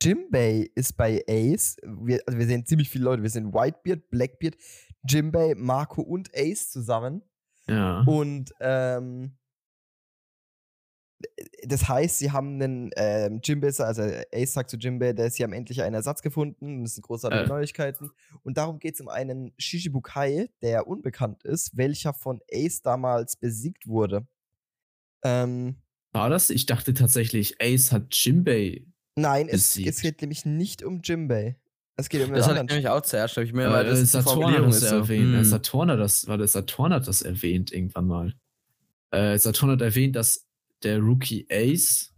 Jimbei 0.02 0.70
ist 0.74 0.98
bei 0.98 1.24
Ace. 1.30 1.78
Wir, 1.84 2.22
also 2.26 2.40
wir 2.40 2.48
sehen 2.48 2.66
ziemlich 2.66 2.90
viele 2.90 3.06
Leute. 3.06 3.22
Wir 3.22 3.30
sehen 3.30 3.54
Whitebeard, 3.54 4.10
Blackbeard, 4.10 4.56
Jimbei, 5.08 5.54
Marco 5.56 6.02
und 6.02 6.32
Ace 6.36 6.72
zusammen. 6.72 7.22
Ja. 7.68 8.02
Und 8.02 8.52
ähm, 8.60 9.38
das 11.64 11.88
heißt, 11.88 12.20
sie 12.20 12.32
haben 12.32 12.62
einen 12.62 12.92
ähm, 12.96 13.40
Jimbei, 13.44 13.68
also 13.68 14.02
Ace 14.34 14.54
sagt 14.54 14.70
zu 14.70 14.78
Jimbei, 14.78 15.14
dass 15.14 15.36
sie 15.36 15.44
haben 15.44 15.54
endlich 15.54 15.82
einen 15.82 15.96
Ersatz 15.96 16.22
gefunden. 16.22 16.84
Das 16.84 16.96
sind 16.96 17.04
großartige 17.04 17.44
Äh. 17.44 17.48
Neuigkeiten. 17.48 18.10
Und 18.44 18.58
darum 18.58 18.80
geht 18.80 18.96
es 18.96 19.02
um 19.02 19.08
einen 19.08 19.54
Shishibukai, 19.58 20.50
der 20.62 20.88
unbekannt 20.88 21.44
ist, 21.44 21.78
welcher 21.78 22.14
von 22.14 22.42
Ace 22.52 22.82
damals 22.82 23.36
besiegt 23.36 23.88
wurde. 23.88 24.26
Ähm, 25.24 25.76
War 26.14 26.30
das? 26.30 26.50
Ich 26.50 26.66
dachte 26.66 26.94
tatsächlich, 26.94 27.62
Ace 27.62 27.92
hat 27.92 28.14
Jimbei. 28.16 28.86
nein, 29.16 29.48
es, 29.50 29.78
es 29.78 30.02
geht 30.02 30.22
nämlich 30.22 30.46
nicht 30.46 30.84
um 30.84 31.02
Jimbei. 31.04 31.58
Es 31.98 32.10
geht 32.10 32.26
um 32.28 32.34
Das 32.34 32.48
hatte 32.48 32.60
ich 32.62 32.68
nämlich 32.70 32.88
auch 32.88 33.02
zuerst, 33.02 33.36
habe 33.38 33.46
ich 33.46 33.54
mir 33.54 33.66
Äh, 33.66 33.70
mal 33.70 33.86
das 33.86 34.00
die 34.00 34.06
Saturn 34.06 34.26
hat 34.26 34.34
Formulierung 34.34 34.70
das 34.72 34.82
ist 34.82 34.90
so, 34.90 34.96
erwähnt. 34.96 35.34
Äh, 35.36 35.38
hm. 35.38 35.44
Saturn 35.44 35.92
hat 35.92 36.00
das, 36.00 36.28
war 36.28 36.38
das 36.38 36.54
Saturn 36.54 36.94
hat 36.94 37.08
das 37.08 37.22
erwähnt 37.22 37.72
irgendwann 37.72 38.08
mal. 38.08 38.34
Äh, 39.12 39.38
Saturn 39.38 39.72
hat 39.72 39.82
erwähnt, 39.82 40.16
dass 40.16 40.48
der 40.84 41.00
Rookie 41.00 41.46
Ace 41.50 42.14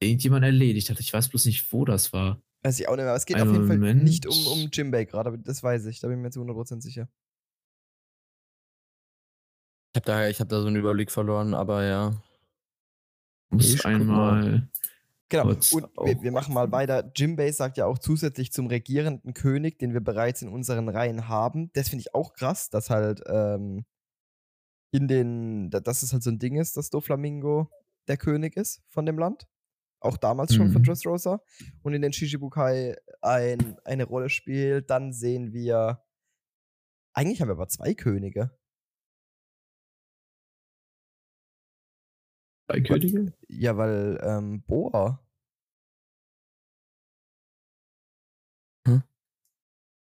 irgendjemand 0.00 0.44
erledigt 0.44 0.90
hat. 0.90 1.00
Ich 1.00 1.12
weiß 1.12 1.28
bloß 1.28 1.46
nicht, 1.46 1.72
wo 1.72 1.84
das 1.84 2.12
war. 2.12 2.40
Weiß 2.62 2.78
ich 2.80 2.88
auch 2.88 2.96
nicht 2.96 3.02
mehr. 3.02 3.10
Aber 3.10 3.16
es 3.16 3.26
geht 3.26 3.36
Einen 3.36 3.48
auf 3.48 3.54
jeden 3.54 3.68
Fall 3.68 3.78
Moment. 3.78 4.04
nicht 4.04 4.26
um, 4.26 4.46
um 4.46 4.68
Jimbei 4.72 5.04
gerade, 5.04 5.28
aber 5.28 5.38
das 5.38 5.62
weiß 5.62 5.86
ich. 5.86 6.00
Da 6.00 6.08
bin 6.08 6.18
ich 6.18 6.22
mir 6.22 6.30
zu 6.30 6.40
100% 6.42 6.80
sicher. 6.80 7.08
Ich 9.94 10.00
habe 10.00 10.06
da, 10.06 10.28
ich 10.28 10.40
hab 10.40 10.48
da 10.48 10.60
so 10.60 10.66
einen 10.66 10.76
Überblick 10.76 11.10
verloren, 11.10 11.54
aber 11.54 11.84
ja. 11.84 12.22
Muss 13.50 13.74
Ich 13.74 13.84
einmal. 13.86 14.68
Genau. 15.30 15.48
Und 15.48 15.70
wir, 15.72 16.22
wir 16.22 16.32
machen 16.32 16.54
mal 16.54 16.72
weiter. 16.72 17.10
Jimbei 17.14 17.52
sagt 17.52 17.76
ja 17.76 17.86
auch 17.86 17.98
zusätzlich 17.98 18.52
zum 18.52 18.66
regierenden 18.66 19.34
König, 19.34 19.78
den 19.78 19.92
wir 19.92 20.00
bereits 20.00 20.42
in 20.42 20.48
unseren 20.48 20.88
Reihen 20.88 21.28
haben. 21.28 21.70
Das 21.74 21.88
finde 21.90 22.02
ich 22.02 22.14
auch 22.14 22.32
krass, 22.32 22.70
dass 22.70 22.90
halt 22.90 23.22
ähm, 23.26 23.84
in 24.90 25.08
den, 25.08 25.70
da- 25.70 25.80
dass 25.80 26.02
es 26.02 26.12
halt 26.12 26.22
so 26.22 26.30
ein 26.30 26.38
Ding 26.38 26.56
ist, 26.56 26.76
dass 26.76 26.90
Doflamingo 26.90 27.70
der 28.08 28.16
König 28.16 28.56
ist 28.56 28.82
von 28.88 29.04
dem 29.06 29.18
Land. 29.18 29.46
Auch 30.00 30.16
damals 30.16 30.54
schon 30.54 30.70
von 30.70 30.82
Mhm. 30.82 30.86
Dressrosa. 30.86 31.42
Und 31.82 31.92
in 31.94 32.02
den 32.02 32.12
Shishibukai 32.12 32.96
ein, 33.20 33.76
eine 33.84 34.04
Rolle 34.04 34.30
spielt. 34.30 34.90
Dann 34.90 35.12
sehen 35.12 35.52
wir. 35.52 36.04
Eigentlich 37.14 37.40
haben 37.40 37.48
wir 37.48 37.54
aber 37.54 37.68
zwei 37.68 37.94
Könige. 37.94 38.56
Bei 42.68 42.80
Könige? 42.80 43.32
Ja, 43.48 43.76
weil 43.76 44.20
ähm, 44.22 44.62
Boa. 44.62 45.24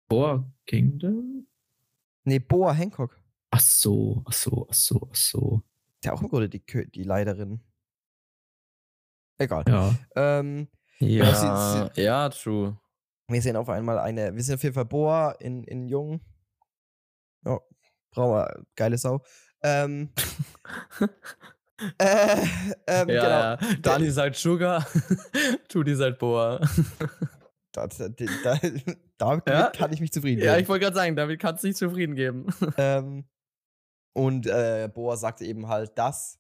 Boah, 0.09 0.49
Kingdom? 0.65 1.47
Nee, 2.23 2.39
Boa 2.39 2.71
Hancock. 2.73 3.19
Ach 3.57 3.61
so, 3.61 4.23
ach 4.27 4.33
so, 4.33 4.67
ach 4.69 4.73
so, 4.75 5.07
ach 5.11 5.15
so. 5.15 5.61
Ist 5.95 6.05
ja 6.05 6.13
auch 6.13 6.21
im 6.21 6.27
Grunde 6.29 6.47
die, 6.47 6.63
die 6.93 7.03
Leiterin. 7.03 7.59
Egal. 9.39 9.63
Ja. 9.67 9.95
Ähm, 10.15 10.67
Ja, 10.99 11.89
sie- 11.95 12.01
ja, 12.03 12.29
true. 12.29 12.77
wir 13.27 13.41
sehen 13.41 13.55
auf 13.55 13.69
einmal 13.69 13.97
eine, 13.99 14.35
wir 14.35 14.43
sehen 14.43 14.55
auf 14.55 14.63
jeden 14.63 14.75
Fall 14.75 14.85
Boa 14.85 15.31
in, 15.39 15.63
in 15.63 15.87
Jung. 15.87 16.21
Ja, 17.45 17.59
Brauer, 18.11 18.63
geile 18.75 18.97
Sau. 18.97 19.23
Ähm, 19.63 20.09
äh, 21.99 22.37
ähm, 22.87 23.09
ja, 23.09 23.55
genau. 23.57 23.69
ja. 23.71 23.75
Dani 23.81 24.09
sagt 24.11 24.35
Sugar, 24.35 24.85
Tudi 25.67 25.95
sagt 25.95 26.19
Boa. 26.19 26.59
Das, 27.73 27.95
da, 27.97 28.07
da, 28.09 28.59
damit 29.19 29.47
Ja. 29.47 29.69
kann 29.69 29.93
ich 29.93 29.99
mich 30.01 30.11
zufrieden 30.11 30.41
ja, 30.41 30.53
geben. 30.53 30.63
ich 30.63 30.69
wollte 30.69 30.85
gerade 30.85 30.95
sagen, 30.95 31.15
damit 31.15 31.39
kannst 31.39 31.63
du 31.63 31.67
dich 31.67 31.75
zufrieden 31.77 32.15
geben. 32.15 32.47
Ähm, 32.75 33.25
und 34.17 34.47
äh, 34.47 34.89
Boa 34.91 35.15
sagte 35.15 35.45
eben 35.45 35.67
halt, 35.67 35.95
dass 35.97 36.39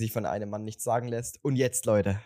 sich 0.00 0.12
von 0.12 0.24
einem 0.24 0.50
Mann 0.50 0.62
nichts 0.62 0.84
sagen 0.84 1.08
lässt. 1.08 1.42
Und 1.42 1.56
jetzt, 1.56 1.84
Leute, 1.84 2.20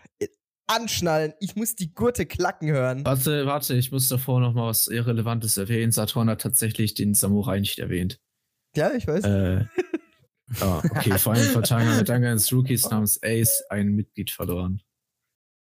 anschnallen. 0.67 1.33
Ich 1.41 1.57
muss 1.57 1.77
die 1.77 1.95
Gurte 1.95 2.27
klacken 2.27 2.69
hören. 2.69 3.03
Warte, 3.07 3.47
warte, 3.47 3.75
ich 3.75 3.91
muss 3.91 4.09
davor 4.09 4.39
noch 4.39 4.53
mal 4.53 4.69
was 4.69 4.87
Irrelevantes 4.89 5.57
erwähnen. 5.57 5.93
Saturn 5.93 6.29
hat 6.29 6.43
tatsächlich 6.43 6.93
den 6.93 7.15
Samurai 7.15 7.59
nicht 7.59 7.79
erwähnt. 7.79 8.21
Ja, 8.77 8.93
ich 8.93 9.07
weiß. 9.07 9.25
Äh, 9.25 9.65
ah, 10.61 10.83
okay, 10.91 11.19
vor 11.19 11.33
allem 11.33 11.47
Verteidiger 11.49 11.97
mit 11.97 12.09
Dank 12.11 12.27
eines 12.27 12.53
Rookies 12.53 12.91
namens 12.91 13.19
Ace 13.23 13.65
ein 13.71 13.95
Mitglied 13.95 14.31
verloren. 14.31 14.83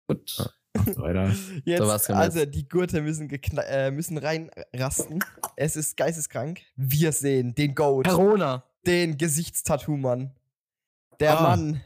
Gut. 0.08 0.52
Weiter. 0.96 1.32
Jetzt, 1.64 2.06
So 2.06 2.12
also 2.12 2.44
die 2.44 2.68
Gurte 2.68 3.02
müssen, 3.02 3.30
äh, 3.30 3.92
müssen 3.92 4.18
reinrasten. 4.18 5.20
Es 5.54 5.76
ist 5.76 5.96
geisteskrank. 5.96 6.62
Wir 6.74 7.12
sehen 7.12 7.54
den 7.54 7.74
Goat, 7.74 8.08
Corona. 8.08 8.64
Den 8.86 9.18
Gesichtstattoo-Mann. 9.18 10.34
Der 11.20 11.38
Ah. 11.38 11.42
Mann, 11.56 11.80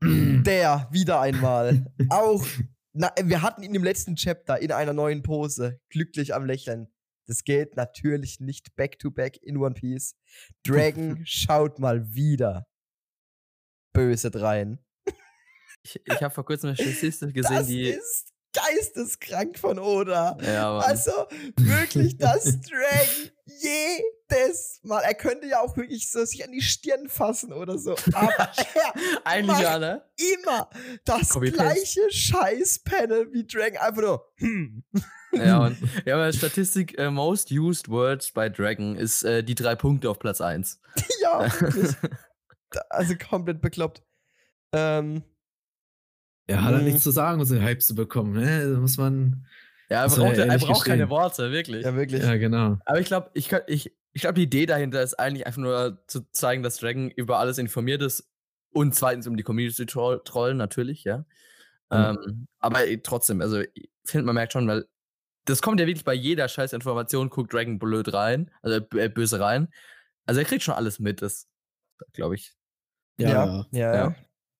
der 0.44 0.88
wieder 0.90 1.20
einmal 1.20 1.84
auch. 2.10 2.46
Na, 2.92 3.12
wir 3.22 3.42
hatten 3.42 3.62
ihn 3.62 3.74
im 3.74 3.84
letzten 3.84 4.16
Chapter 4.16 4.58
in 4.60 4.72
einer 4.72 4.92
neuen 4.92 5.22
Pose, 5.22 5.80
glücklich 5.88 6.34
am 6.34 6.44
Lächeln. 6.46 6.88
Das 7.26 7.44
geht 7.44 7.76
natürlich 7.76 8.40
nicht 8.40 8.74
back 8.76 8.98
to 8.98 9.10
back 9.10 9.36
in 9.42 9.58
One 9.58 9.74
Piece. 9.74 10.14
Dragon 10.66 11.20
schaut 11.26 11.78
mal 11.78 12.12
wieder 12.14 12.66
böse 13.92 14.30
drein. 14.30 14.78
Ich, 15.82 16.00
ich 16.04 16.22
habe 16.22 16.34
vor 16.34 16.44
kurzem 16.44 16.68
eine 16.68 16.76
Statistik 16.76 17.34
gesehen, 17.34 17.54
Das 17.56 17.66
die. 17.66 17.88
ist 17.90 18.32
geisteskrank 18.52 19.58
von 19.58 19.78
Oda. 19.78 20.36
Ja, 20.40 20.72
Mann. 20.74 20.82
Also 20.84 21.12
wirklich, 21.56 22.16
dass 22.16 22.44
Dragon 22.60 23.30
jedes 23.60 24.80
Mal, 24.82 25.00
er 25.00 25.14
könnte 25.14 25.46
ja 25.46 25.60
auch 25.60 25.76
wirklich 25.76 26.10
so 26.10 26.24
sich 26.24 26.44
an 26.44 26.52
die 26.52 26.60
Stirn 26.62 27.08
fassen 27.08 27.52
oder 27.52 27.78
so, 27.78 27.96
aber 28.12 28.32
er 28.74 28.94
Eigentlich 29.24 29.58
ja, 29.60 29.78
ne? 29.78 30.02
immer 30.42 30.68
das 31.04 31.30
Copy-paste. 31.30 31.62
gleiche 31.74 32.10
Scheiß-Panel 32.10 33.32
wie 33.32 33.46
Dragon, 33.46 33.78
einfach 33.78 34.02
nur, 34.02 34.32
hm. 34.36 34.84
Ja, 35.32 35.66
und 35.66 35.76
ja, 36.06 36.14
aber 36.14 36.32
Statistik 36.32 36.96
äh, 36.98 37.10
Most 37.10 37.50
Used 37.52 37.88
Words 37.90 38.32
by 38.32 38.50
Dragon 38.50 38.96
ist 38.96 39.24
äh, 39.24 39.42
die 39.44 39.54
drei 39.54 39.74
Punkte 39.74 40.08
auf 40.08 40.18
Platz 40.18 40.40
1. 40.40 40.80
ja, 41.22 41.42
wirklich. 41.60 41.94
Also 42.90 43.14
komplett 43.16 43.60
bekloppt. 43.60 44.02
Ähm, 44.72 45.22
Er 46.46 46.62
hat 46.64 46.72
halt 46.72 46.78
Mhm. 46.82 46.88
nichts 46.88 47.02
zu 47.02 47.10
sagen, 47.10 47.40
um 47.40 47.46
so 47.46 47.60
Hype 47.60 47.82
zu 47.82 47.94
bekommen. 47.94 48.32
Ne? 48.40 48.72
Da 48.72 48.80
muss 48.80 48.96
man. 48.96 49.46
Ja, 49.90 50.02
er 50.04 50.08
braucht, 50.08 50.36
er 50.38 50.58
braucht 50.58 50.84
keine. 50.86 51.08
Worte, 51.10 51.50
wirklich. 51.50 51.84
ja, 51.84 51.94
wirklich. 51.94 52.22
Ja, 52.22 52.36
genau. 52.36 52.78
Aber 52.84 53.00
ich 53.00 53.06
glaube, 53.06 53.30
ich, 53.34 53.50
ich, 53.68 53.94
ich 54.12 54.20
glaube, 54.22 54.34
die 54.34 54.42
Idee 54.42 54.66
dahinter 54.66 55.02
ist 55.02 55.14
eigentlich 55.18 55.46
einfach 55.46 55.60
nur 55.60 56.02
zu 56.06 56.30
zeigen, 56.32 56.62
dass 56.62 56.78
Dragon 56.78 57.10
über 57.10 57.38
alles 57.38 57.56
informiert 57.58 58.02
ist 58.02 58.28
und 58.72 58.94
zweitens 58.94 59.26
um 59.26 59.36
die 59.36 59.42
Community 59.42 59.74
zu 59.76 59.86
troll 59.86 60.20
trollen, 60.24 60.56
natürlich, 60.58 61.04
ja. 61.04 61.24
Ja. 61.90 62.10
Ähm, 62.10 62.46
aber 62.58 62.80
trotzdem, 63.02 63.40
also 63.40 63.60
ich 63.60 63.88
finde, 64.04 64.26
man 64.26 64.34
merkt 64.34 64.52
schon, 64.52 64.68
weil 64.68 64.86
das 65.46 65.62
kommt 65.62 65.80
ja 65.80 65.86
wirklich 65.86 66.04
bei 66.04 66.12
jeder 66.12 66.46
scheiß 66.48 66.74
Information, 66.74 67.30
guckt 67.30 67.54
Dragon 67.54 67.78
blöd 67.78 68.12
rein, 68.12 68.50
also 68.60 68.82
b- 68.82 68.98
äh, 69.00 69.08
böse 69.08 69.40
rein. 69.40 69.68
Also 70.26 70.40
er 70.40 70.44
kriegt 70.46 70.62
schon 70.62 70.74
alles 70.74 70.98
mit, 70.98 71.22
das 71.22 71.48
glaube 72.12 72.34
ich 72.34 72.54
Ja, 73.18 73.28
Ja, 73.30 73.46
ja. 73.46 73.66
Ja. 73.72 73.94
ja. 73.94 74.14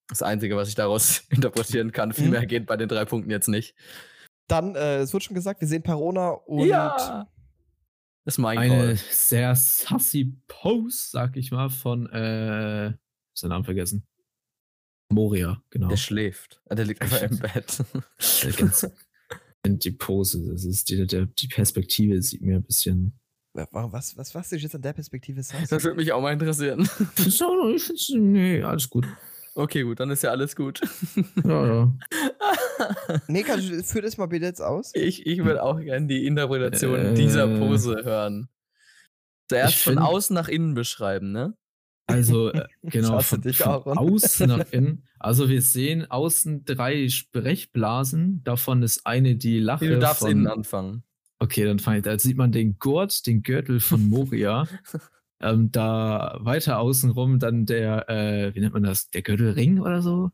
das 0.08 0.22
Einzige, 0.22 0.56
was 0.56 0.70
ich 0.70 0.74
daraus 0.74 1.18
interpretieren 1.28 1.92
kann. 1.92 2.14
Viel 2.14 2.24
Mhm. 2.26 2.30
mehr 2.30 2.46
geht 2.46 2.64
bei 2.64 2.78
den 2.78 2.88
drei 2.88 3.04
Punkten 3.04 3.30
jetzt 3.30 3.48
nicht. 3.48 3.74
Dann, 4.48 4.74
äh, 4.74 4.98
es 4.98 5.12
wurde 5.14 5.24
schon 5.24 5.34
gesagt, 5.34 5.60
wir 5.60 5.68
sehen 5.68 5.82
Parona 5.82 6.30
und 6.30 6.68
Das 8.24 8.34
ist 8.34 8.38
mein 8.38 8.58
eine 8.58 8.76
Call. 8.76 8.96
sehr 9.10 9.54
sassy 9.54 10.34
Pose, 10.48 11.08
sag 11.10 11.36
ich 11.36 11.50
mal, 11.50 11.68
von, 11.70 12.06
äh, 12.10 12.92
seinen 13.34 13.50
Namen 13.50 13.64
vergessen. 13.64 14.04
Moria, 15.10 15.62
genau. 15.70 15.88
Der 15.88 15.96
schläft. 15.96 16.60
Ah, 16.68 16.74
Der 16.74 16.84
liegt 16.84 17.00
einfach 17.00 17.22
im 17.22 17.38
Bett. 17.38 17.82
Der 18.42 18.52
ganz, 18.52 18.86
die 19.66 19.90
Pose, 19.90 20.50
das 20.52 20.64
ist 20.64 20.88
die, 20.90 21.06
der, 21.06 21.26
die 21.26 21.48
Perspektive 21.48 22.20
sieht 22.22 22.42
mir 22.42 22.56
ein 22.56 22.62
bisschen. 22.64 23.18
Was, 23.54 24.16
was, 24.16 24.34
was 24.34 24.52
ist 24.52 24.62
jetzt 24.62 24.74
an 24.74 24.82
der 24.82 24.92
Perspektive 24.92 25.42
sagst? 25.42 25.72
Das 25.72 25.82
würde 25.82 25.96
mich 25.96 26.12
auch 26.12 26.20
mal 26.20 26.32
interessieren. 26.32 26.88
Nee, 28.14 28.62
alles 28.62 28.88
gut. 28.88 29.06
Okay, 29.54 29.82
gut, 29.82 29.98
dann 29.98 30.10
ist 30.10 30.22
ja 30.22 30.30
alles 30.30 30.54
gut. 30.54 30.80
Ja, 31.44 31.66
ja. 31.66 31.98
Nee, 33.28 33.42
kannst 33.42 33.68
du, 33.70 33.82
führ 33.82 34.02
das 34.02 34.16
mal 34.18 34.26
bitte 34.26 34.46
jetzt 34.46 34.60
aus. 34.60 34.92
Ich, 34.94 35.26
ich 35.26 35.44
würde 35.44 35.62
auch 35.62 35.80
gerne 35.80 36.06
die 36.06 36.26
Interpretation 36.26 36.98
Äh. 36.98 37.14
dieser 37.14 37.46
Pose 37.58 38.04
hören. 38.04 38.48
Zuerst 39.48 39.78
von 39.78 39.94
find- 39.94 40.06
außen 40.06 40.34
nach 40.34 40.48
innen 40.48 40.74
beschreiben, 40.74 41.32
ne? 41.32 41.54
Also, 42.06 42.50
äh, 42.52 42.66
genau, 42.82 43.20
von, 43.20 43.40
dich, 43.42 43.58
von 43.58 43.98
außen 43.98 44.48
nach 44.48 44.70
innen. 44.72 45.04
Also, 45.18 45.48
wir 45.48 45.60
sehen 45.62 46.10
außen 46.10 46.64
drei 46.64 47.08
Sprechblasen. 47.08 48.42
Davon 48.44 48.82
ist 48.82 49.06
eine 49.06 49.36
die 49.36 49.58
Lache. 49.60 49.88
Du 49.88 49.98
darfst 49.98 50.20
von, 50.20 50.30
innen 50.30 50.46
anfangen. 50.46 51.02
Okay, 51.38 51.64
dann 51.64 51.78
fange 51.78 51.98
ich. 51.98 52.04
Da 52.04 52.18
sieht 52.18 52.36
man 52.36 52.50
den 52.52 52.78
Gurt, 52.78 53.26
den 53.26 53.42
Gürtel 53.42 53.80
von 53.80 54.08
Moria. 54.08 54.66
ähm, 55.40 55.70
da 55.70 56.38
weiter 56.40 56.78
außenrum 56.78 57.38
dann 57.38 57.64
der, 57.66 58.08
äh, 58.08 58.54
wie 58.54 58.60
nennt 58.60 58.74
man 58.74 58.82
das? 58.82 59.10
Der 59.10 59.22
Gürtelring 59.22 59.78
oder 59.80 60.02
so? 60.02 60.30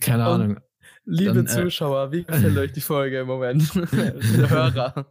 Keine 0.00 0.28
Und- 0.30 0.40
Ahnung. 0.42 0.60
Liebe 1.08 1.34
Dann, 1.34 1.46
äh, 1.46 1.48
Zuschauer, 1.48 2.10
wie 2.12 2.24
gefällt 2.24 2.56
euch 2.58 2.72
die 2.72 2.80
Folge 2.80 3.20
im 3.20 3.26
Moment? 3.28 3.62
Hörer. 3.92 5.06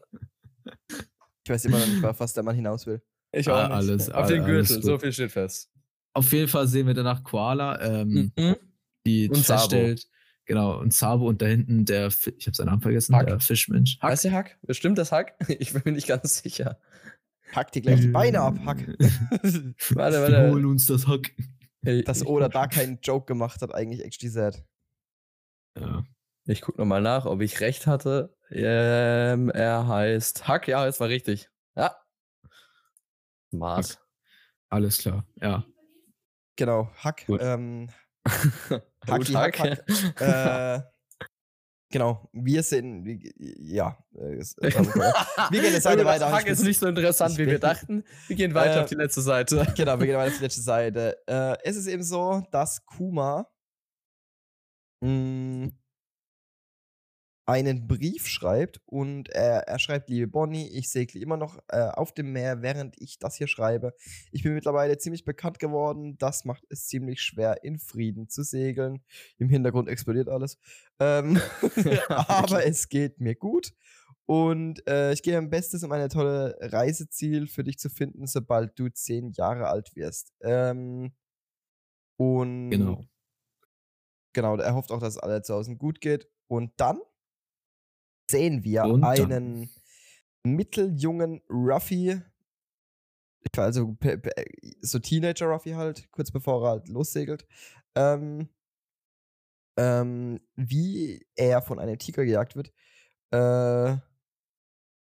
Ich 1.44 1.50
weiß 1.50 1.66
immer 1.66 1.80
noch 1.80 1.88
nicht, 1.88 2.04
auf 2.04 2.20
was 2.20 2.34
der 2.34 2.44
Mann 2.44 2.56
hinaus 2.56 2.86
will. 2.86 3.02
Ich 3.32 3.48
Ah, 3.50 3.66
auch 3.66 3.68
nicht. 3.70 3.76
alles- 3.78 4.10
Auf 4.10 4.28
den 4.28 4.42
alles 4.44 4.68
Gürtel, 4.70 4.84
so 4.84 4.98
viel 5.00 5.14
steht 5.14 5.32
fest. 5.32 5.70
Auf 6.14 6.32
jeden 6.34 6.48
Fall 6.48 6.68
sehen 6.68 6.88
wir 6.88 6.94
danach 6.94 7.24
Koala, 7.24 7.80
ähm, 7.82 8.32
Mhm. 8.38 8.56
die 9.06 9.30
Und 9.30 9.38
Sabo. 9.38 9.60
feststellt, 9.60 10.08
genau, 10.46 10.80
und 10.80 10.94
Sabo 10.94 11.28
und 11.28 11.42
da 11.42 11.46
hinten 11.46 11.86
der, 11.86 12.08
ich 12.08 12.48
habe 12.48 12.56
seinen 12.56 12.68
Namen 12.68 12.82
vergessen, 12.82 13.16
Hack. 13.16 13.28
der 13.28 13.40
Fischmensch. 13.40 13.98
Hack. 14.02 14.12
Heißt 14.12 14.24
der 14.26 14.32
Hack? 14.32 14.58
Bestimmt 14.64 14.98
das 14.98 15.12
Hack? 15.12 15.36
Ich 15.60 15.74
bin 15.74 15.82
mir 15.86 15.92
nicht 15.92 16.08
ganz 16.08 16.42
sicher. 16.42 16.80
Hack 17.54 17.72
dir 17.72 17.82
gleich 17.82 18.02
die 18.02 18.08
Beine 18.08 18.42
ab, 18.42 18.58
Hack. 18.66 18.80
Warte, 19.92 20.18
Wir 20.30 20.38
holen 20.42 20.54
warte. 20.56 20.68
uns 20.68 20.86
das 20.86 21.08
Hack. 21.08 21.32
Dass 22.06 22.26
Oda 22.26 22.50
da 22.50 22.68
keinen 22.68 23.00
Joke 23.02 23.26
gemacht 23.26 23.62
hat, 23.62 23.74
eigentlich 23.74 24.04
actually 24.04 24.32
sad. 24.32 24.64
Ja. 25.78 26.04
Ich 26.46 26.62
guck 26.62 26.78
nochmal 26.78 27.02
nach, 27.02 27.26
ob 27.26 27.42
ich 27.42 27.60
recht 27.60 27.88
hatte. 27.88 28.36
Ähm, 28.52 29.50
er 29.50 29.88
heißt 29.88 30.48
Hack, 30.48 30.68
ja, 30.68 30.86
es 30.88 31.00
war 31.00 31.10
richtig. 31.10 31.50
Ja. 31.76 31.96
Smart. 33.52 34.00
Alles 34.70 34.98
klar, 35.00 35.26
ja. 35.42 35.66
Genau, 36.56 36.92
Hack. 36.98 37.26
Gut. 37.26 37.42
Ähm, 37.42 37.90
Gut, 38.70 38.82
Hacki, 39.08 39.34
Hack, 39.34 40.20
äh, 40.20 40.82
genau, 41.96 42.30
wir 42.34 42.62
sind, 42.62 43.06
ja. 43.38 43.98
Äh, 44.16 44.38
wir 44.42 45.62
gehen 45.62 45.74
Das 45.74 45.86
weiter. 45.86 46.30
Hack 46.30 46.44
Ich 46.44 46.52
ist 46.52 46.64
nicht 46.64 46.78
so 46.78 46.88
interessant, 46.88 47.32
ich 47.32 47.38
wie 47.38 47.48
wir 47.48 47.60
dachten. 47.60 48.04
Wir 48.28 48.36
gehen 48.36 48.54
weiter 48.54 48.80
Äh, 48.80 48.84
auf 48.84 48.90
die 48.90 48.96
letzte 48.96 49.22
Seite. 49.22 49.66
Genau, 49.78 49.98
wir 49.98 50.06
gehen 50.06 50.18
weiter 50.18 50.32
auf 50.32 50.38
die 50.38 50.44
letzte 50.44 50.62
Seite. 50.74 51.18
Äh, 51.26 51.56
es 51.64 51.78
ist 51.78 51.88
eben 51.88 52.04
so, 52.04 52.44
dass 52.52 52.86
Kuma 52.86 53.48
mh, 55.02 55.70
einen 57.46 57.88
Brief 57.88 58.28
schreibt 58.28 58.82
und 58.86 59.30
er, 59.30 59.68
er 59.68 59.78
schreibt, 59.78 60.10
liebe 60.10 60.28
Bonnie, 60.28 60.68
ich 60.68 60.90
segle 60.90 61.22
immer 61.22 61.38
noch 61.38 61.60
äh, 61.68 61.90
auf 61.90 62.12
dem 62.12 62.32
Meer, 62.32 62.62
während 62.64 63.00
ich 63.00 63.20
das 63.20 63.36
hier 63.36 63.48
schreibe. 63.48 63.94
Ich 64.32 64.44
bin 64.44 64.54
mittlerweile 64.56 64.98
ziemlich 64.98 65.26
bekannt 65.26 65.60
geworden. 65.60 66.18
Das 66.18 66.46
macht 66.46 66.64
es 66.70 66.88
ziemlich 66.88 67.22
schwer, 67.22 67.64
in 67.64 67.78
Frieden 67.78 68.30
zu 68.30 68.44
segeln. 68.44 69.04
Im 69.38 69.50
Hintergrund 69.50 69.90
explodiert 69.90 70.28
alles. 70.28 70.58
Ähm, 71.00 71.40
aber 72.10 72.66
es 72.66 72.90
geht 72.90 73.20
mir 73.20 73.36
gut. 73.36 73.74
Und 74.26 74.88
äh, 74.88 75.14
ich 75.14 75.22
gehe 75.22 75.40
mein 75.40 75.52
Bestes, 75.52 75.84
um 75.84 75.92
eine 75.92 76.10
tolle 76.10 76.58
Reiseziel 76.60 77.46
für 77.46 77.64
dich 77.64 77.78
zu 77.78 77.90
finden, 77.90 78.26
sobald 78.26 78.78
du 78.80 78.90
zehn 78.90 79.32
Jahre 79.34 79.68
alt 79.68 79.96
wirst. 79.96 80.34
Ähm, 80.42 81.14
und 82.18 82.72
Genau. 82.72 83.06
genau, 84.34 84.58
er 84.58 84.74
hofft 84.74 84.92
auch, 84.92 85.00
dass 85.00 85.16
es 85.16 85.20
alle 85.20 85.44
zu 85.44 85.54
Hause 85.54 85.76
gut 85.76 86.02
geht. 86.02 86.28
Und 86.48 86.72
dann 86.78 87.00
sehen 88.30 88.64
wir 88.64 88.84
Und 88.86 89.02
dann. 89.02 89.32
einen 89.32 89.70
mitteljungen 90.44 91.42
Ruffy, 91.50 92.22
also 93.58 93.96
so 94.82 95.00
Teenager 95.00 95.48
Ruffy 95.48 95.72
halt, 95.72 96.12
kurz 96.12 96.32
bevor 96.32 96.64
er 96.66 96.70
halt 96.72 96.88
lossegelt, 96.88 97.46
ähm, 97.96 98.50
ähm, 99.78 100.40
wie 100.56 101.26
er 101.36 101.62
von 101.62 101.80
einem 101.80 101.98
Tiger 101.98 102.26
gejagt 102.26 102.56
wird. 102.56 102.72
Äh, 103.32 103.98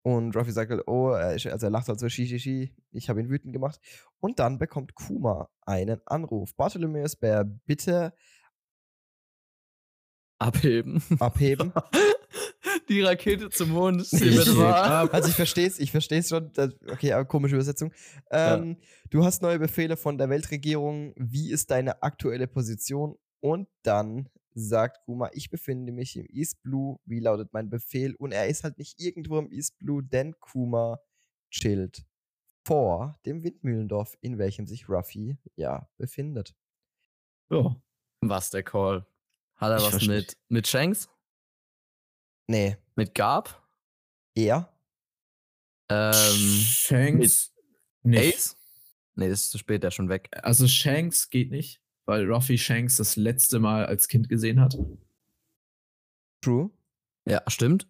und 0.07 0.37
Ruffy 0.37 0.53
sagt 0.53 0.71
halt, 0.71 0.87
oh, 0.87 1.11
er 1.13 1.35
ist, 1.35 1.47
also 1.47 1.67
er 1.67 1.71
lacht 1.71 1.89
halt 1.89 1.99
so, 1.99 2.09
shi, 2.09 2.27
shi, 2.27 2.39
shi, 2.39 2.77
ich 2.91 3.09
habe 3.09 3.21
ihn 3.21 3.31
wütend 3.31 3.55
gemacht. 3.55 3.81
Und 4.21 4.39
dann 4.39 4.59
bekommt 4.59 4.95
Kuma 4.95 5.49
einen 5.63 6.01
Anruf. 6.07 6.55
Bartholomeus 6.57 7.17
Bär, 7.17 7.45
bitte 7.45 8.13
Abheben. 10.39 11.03
abheben. 11.21 11.73
Die 12.89 13.03
Rakete 13.03 13.51
zum 13.51 13.71
Mond. 13.71 14.07
Also 14.13 15.29
ich 15.29 15.35
verstehe 15.35 15.67
es, 15.67 15.79
ich 15.79 15.91
verstehe 15.91 16.19
es 16.19 16.29
schon. 16.29 16.53
Das, 16.53 16.75
okay, 16.89 17.13
aber 17.13 17.25
komische 17.25 17.55
Übersetzung. 17.55 17.93
Ähm, 18.31 18.77
Du 19.11 19.25
hast 19.25 19.43
neue 19.43 19.61
Befehle 19.61 19.97
von 19.97 20.19
der 20.19 20.29
Weltregierung. 20.29 21.13
Wie 21.17 21.53
ist 21.53 21.71
deine 21.71 22.03
aktuelle 22.03 22.49
Position? 22.49 23.17
Und 23.39 23.69
dann 23.85 24.29
sagt 24.55 25.05
Kuma, 25.05 25.31
ich 25.35 25.51
befinde 25.51 25.93
mich 25.93 26.17
im 26.17 26.27
East 26.29 26.63
Blue. 26.63 26.99
Wie 27.05 27.21
lautet 27.21 27.53
mein 27.53 27.71
Befehl? 27.71 28.17
Und 28.17 28.33
er 28.33 28.49
ist 28.49 28.65
halt 28.65 28.77
nicht 28.79 29.01
irgendwo 29.01 29.39
im 29.39 29.53
East 29.53 29.79
Blue, 29.79 30.03
denn 30.03 30.35
Kuma 30.41 30.99
chillt 31.51 32.05
vor 32.67 33.15
dem 33.25 33.45
Windmühlendorf, 33.45 34.17
in 34.21 34.39
welchem 34.39 34.67
sich 34.67 34.89
Ruffy 34.89 35.39
ja 35.55 35.89
befindet. 35.97 36.57
Ja. 37.51 37.77
Was 38.21 38.51
der 38.51 38.65
Call? 38.65 39.07
Hat 39.57 39.71
er 39.71 39.77
Ich 39.77 39.93
was 39.93 40.07
mit, 40.07 40.37
mit 40.49 40.67
Shanks? 40.67 41.09
Nee. 42.47 42.77
Mit 42.97 43.15
Garb? 43.15 43.63
Er? 44.35 44.73
Ähm, 45.91 46.13
Shanks 46.13 47.53
nicht. 48.03 48.35
Ace? 48.37 48.57
Nee, 49.17 49.29
das 49.29 49.43
ist 49.43 49.51
zu 49.51 49.59
spät, 49.59 49.83
der 49.83 49.89
ist 49.89 49.95
schon 49.95 50.09
weg. 50.09 50.29
Also 50.33 50.67
Shanks 50.67 51.31
geht 51.31 51.51
nicht, 51.51 51.81
weil 52.07 52.31
Ruffy 52.31 52.59
Shanks 52.59 52.97
das 52.97 53.17
letzte 53.17 53.59
Mal 53.61 53.87
als 53.87 54.09
Kind 54.09 54.29
gesehen 54.29 54.61
hat. 54.61 54.77
True. 56.43 56.71
Ja, 57.27 57.43
stimmt. 57.49 57.89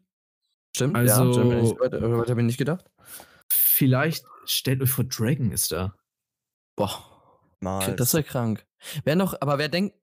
Stimmt, 0.77 0.97
Also- 0.97 1.25
ja. 1.25 1.33
stimmt, 1.33 1.81
Weiter 1.81 2.03
weiter 2.03 2.33
hab 2.33 2.39
ich 2.39 2.45
nicht 2.45 2.59
gedacht. 2.59 2.91
Vielleicht 3.49 4.25
stellt 4.45 4.83
euch 4.83 4.91
vor, 4.91 5.05
Dragon 5.05 5.51
ist 5.53 5.73
da. 5.73 5.97
Boah, 6.77 7.49
Mal. 7.61 7.95
das 7.97 8.13
wäre 8.15 8.25
krank. 8.25 8.67
Wer 9.05 9.17
noch, 9.17 9.41
aber 9.41 9.59
wer 9.59 9.69
denkt. 9.69 9.97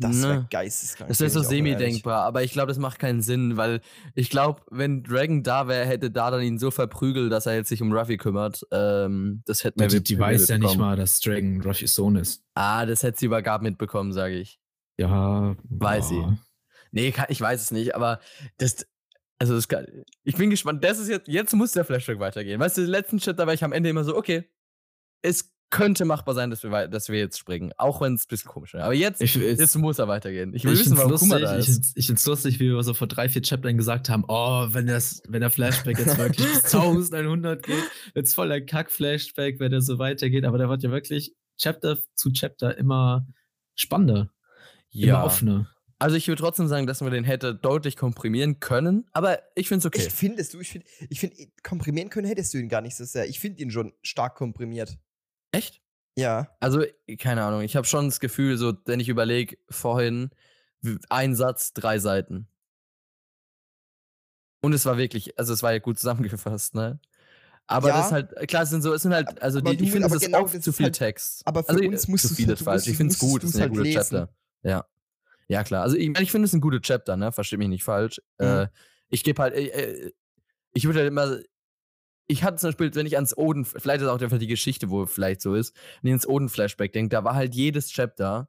Das 0.00 0.22
wäre 0.22 0.34
ne, 0.38 0.46
geisteskrank. 0.50 1.08
Das 1.08 1.20
wäre 1.20 1.30
so 1.30 1.42
semi-denkbar, 1.42 2.22
aber 2.24 2.42
ich 2.42 2.52
glaube, 2.52 2.68
das 2.68 2.78
macht 2.78 2.98
keinen 2.98 3.22
Sinn, 3.22 3.56
weil 3.56 3.80
ich 4.14 4.30
glaube, 4.30 4.62
wenn 4.70 5.02
Dragon 5.04 5.42
da 5.42 5.68
wäre, 5.68 5.86
hätte 5.86 6.10
da 6.10 6.30
dann 6.30 6.42
ihn 6.42 6.58
so 6.58 6.70
verprügelt, 6.70 7.30
dass 7.30 7.46
er 7.46 7.54
jetzt 7.54 7.68
sich 7.68 7.80
um 7.82 7.92
Ruffy 7.92 8.16
kümmert. 8.16 8.66
Ähm, 8.72 9.42
das 9.46 9.64
hätte 9.64 9.78
Ja, 9.80 9.86
man 9.86 9.90
die, 9.90 10.02
die 10.02 10.18
weiß 10.18 10.48
ja 10.48 10.58
nicht 10.58 10.76
mal, 10.76 10.96
dass 10.96 11.20
Dragon 11.20 11.60
Ruffys 11.62 11.94
Sohn 11.94 12.16
ist. 12.16 12.42
Ah, 12.54 12.86
das 12.86 13.02
hätte 13.02 13.18
sie 13.20 13.26
über 13.26 13.42
Gab 13.42 13.62
mitbekommen, 13.62 14.12
sage 14.12 14.34
ich. 14.36 14.58
Ja, 14.98 15.54
Weiß 15.68 16.08
sie. 16.08 16.16
boah. 16.16 16.38
Nee, 16.90 17.12
kann, 17.12 17.26
ich 17.28 17.40
weiß 17.40 17.60
es 17.62 17.70
nicht, 17.70 17.94
aber 17.94 18.20
das. 18.56 18.86
Also, 19.38 19.54
das 19.54 19.68
kann, 19.68 19.86
ich 20.24 20.34
bin 20.36 20.50
gespannt. 20.50 20.82
Das 20.82 20.98
ist 20.98 21.08
jetzt, 21.08 21.28
jetzt 21.28 21.54
muss 21.54 21.70
der 21.70 21.84
Flashback 21.84 22.18
weitergehen. 22.18 22.58
Weißt 22.58 22.76
du, 22.76 22.80
den 22.80 22.90
letzten 22.90 23.20
Schritt, 23.20 23.38
da 23.38 23.46
war 23.46 23.54
ich 23.54 23.62
am 23.62 23.72
Ende 23.72 23.88
immer 23.88 24.02
so, 24.02 24.16
okay, 24.16 24.50
es 25.22 25.52
könnte 25.70 26.04
machbar 26.04 26.34
sein, 26.34 26.50
dass 26.50 26.62
wir, 26.62 26.88
dass 26.88 27.08
wir 27.08 27.18
jetzt 27.18 27.38
springen. 27.38 27.72
Auch 27.76 28.00
wenn 28.00 28.14
es 28.14 28.24
ein 28.24 28.28
bisschen 28.28 28.50
komisch 28.50 28.74
ist. 28.74 28.80
Aber 28.80 28.94
jetzt, 28.94 29.20
Ich, 29.20 29.36
ich, 29.36 29.58
jetzt 29.58 29.76
muss 29.76 29.98
er 29.98 30.08
weitergehen. 30.08 30.54
Ich 30.54 30.64
will 30.64 30.72
ich 30.72 30.80
wissen, 30.80 30.96
warum 30.96 31.16
Kuma 31.16 31.36
lustig, 31.36 31.48
da 31.48 31.58
ich 31.58 31.68
ist. 31.68 31.74
find's, 31.74 31.92
ich 31.94 32.06
find's 32.06 32.26
lustig, 32.26 32.60
wie 32.60 32.70
wir 32.70 32.82
so 32.82 32.94
vor 32.94 33.06
drei, 33.06 33.28
vier 33.28 33.42
Chaptern 33.42 33.76
gesagt 33.76 34.08
haben, 34.08 34.24
oh, 34.28 34.66
wenn, 34.70 34.86
das, 34.86 35.22
wenn 35.28 35.40
der 35.40 35.50
Flashback 35.50 35.98
jetzt 35.98 36.16
wirklich 36.16 36.46
bis 36.46 36.64
1100 36.74 37.62
geht, 37.64 37.84
wird's 38.14 38.34
voller 38.34 38.60
Kack-Flashback, 38.60 39.60
wenn 39.60 39.72
er 39.72 39.82
so 39.82 39.98
weitergeht, 39.98 40.44
aber 40.44 40.58
der 40.58 40.68
wird 40.68 40.82
ja 40.82 40.90
wirklich 40.90 41.34
Chapter 41.58 41.98
zu 42.14 42.32
Chapter 42.32 42.76
immer 42.78 43.26
spannender, 43.74 44.30
immer 44.92 45.24
offener. 45.24 45.68
Also 46.00 46.14
ich 46.16 46.28
würde 46.28 46.40
trotzdem 46.40 46.68
sagen, 46.68 46.86
dass 46.86 47.00
man 47.00 47.10
den 47.10 47.24
hätte 47.24 47.54
deutlich 47.54 47.96
komprimieren 47.96 48.60
können, 48.60 49.06
aber 49.12 49.40
ich 49.56 49.66
finde 49.66 49.80
es 49.80 49.86
okay. 49.86 50.06
Ich 50.06 50.12
findest 50.12 50.54
du, 50.54 50.60
ich 50.60 50.70
finde, 50.70 50.86
ich 51.10 51.18
find, 51.18 51.34
komprimieren 51.64 52.08
können 52.08 52.28
hättest 52.28 52.54
du 52.54 52.58
ihn 52.58 52.68
gar 52.68 52.80
nicht 52.80 52.96
so 52.96 53.04
sehr. 53.04 53.28
Ich 53.28 53.40
finde 53.40 53.60
ihn 53.62 53.72
schon 53.72 53.92
stark 54.02 54.36
komprimiert. 54.36 54.96
Echt? 55.52 55.80
Ja. 56.16 56.48
Also, 56.60 56.84
keine 57.18 57.44
Ahnung, 57.44 57.62
ich 57.62 57.76
habe 57.76 57.86
schon 57.86 58.06
das 58.06 58.20
Gefühl, 58.20 58.56
so, 58.56 58.74
wenn 58.86 59.00
ich 59.00 59.08
überlege, 59.08 59.56
vorhin, 59.70 60.30
ein 61.08 61.34
Satz, 61.34 61.72
drei 61.72 61.98
Seiten. 61.98 62.48
Und 64.60 64.72
es 64.72 64.84
war 64.86 64.98
wirklich, 64.98 65.38
also 65.38 65.52
es 65.52 65.62
war 65.62 65.72
ja 65.72 65.78
gut 65.78 65.98
zusammengefasst, 65.98 66.74
ne? 66.74 66.98
Aber 67.66 67.88
Ja. 67.88 67.98
das 67.98 68.06
ist 68.06 68.12
halt, 68.12 68.48
klar, 68.48 68.62
es 68.62 68.70
sind 68.70 68.82
so, 68.82 68.92
es 68.94 69.02
sind 69.02 69.12
halt, 69.14 69.40
also 69.42 69.58
Aber 69.58 69.74
die, 69.74 69.84
ich 69.84 69.92
finde, 69.92 70.06
es 70.06 70.12
aber 70.12 70.16
ist 70.20 70.26
genau 70.26 70.42
oft 70.42 70.62
zu 70.62 70.72
viel 70.72 70.86
halt- 70.86 70.96
Text. 70.96 71.42
aber 71.46 71.62
für 71.62 71.70
also, 71.70 71.84
uns 71.84 72.04
äh, 72.06 72.10
musst 72.10 72.28
zu 72.28 72.34
viel 72.34 72.46
halt- 72.48 72.58
ist 72.58 72.64
falsch. 72.64 72.86
Ich 72.86 72.96
finde 72.96 73.12
es 73.12 73.18
gut, 73.18 73.44
es 73.44 73.52
sind 73.52 73.58
ja 73.60 73.62
halt 73.64 73.72
gute 73.72 73.82
lesen. 73.82 73.98
Chapter. 73.98 74.28
Ja. 74.62 74.84
Ja, 75.48 75.64
klar. 75.64 75.82
Also, 75.82 75.96
ich, 75.96 76.18
ich 76.18 76.30
finde, 76.30 76.46
es 76.46 76.50
sind 76.50 76.60
gute 76.60 76.80
Chapter, 76.80 77.16
ne? 77.16 77.30
Versteht 77.30 77.58
mich 77.58 77.68
nicht 77.68 77.84
falsch. 77.84 78.20
Mhm. 78.38 78.46
Äh, 78.46 78.68
ich 79.10 79.22
gebe 79.22 79.40
halt, 79.40 79.54
äh, 79.54 79.66
äh, 79.68 80.12
ich 80.72 80.84
würde 80.86 81.00
halt 81.00 81.08
immer, 81.08 81.38
ich 82.28 82.44
hatte 82.44 82.58
zum 82.58 82.68
Beispiel, 82.68 82.94
wenn 82.94 83.06
ich 83.06 83.16
ans 83.16 83.36
Oden, 83.36 83.64
vielleicht 83.64 84.02
ist 84.02 84.08
auch 84.08 84.20
einfach 84.20 84.38
die 84.38 84.46
Geschichte, 84.46 84.90
wo 84.90 85.06
vielleicht 85.06 85.40
so 85.40 85.54
ist, 85.54 85.74
wenn 86.02 86.10
ich 86.10 86.12
ans 86.12 86.28
Oden-Flashback 86.28 86.92
denke, 86.92 87.08
da 87.08 87.24
war 87.24 87.34
halt 87.34 87.54
jedes 87.54 87.88
Chapter 87.88 88.48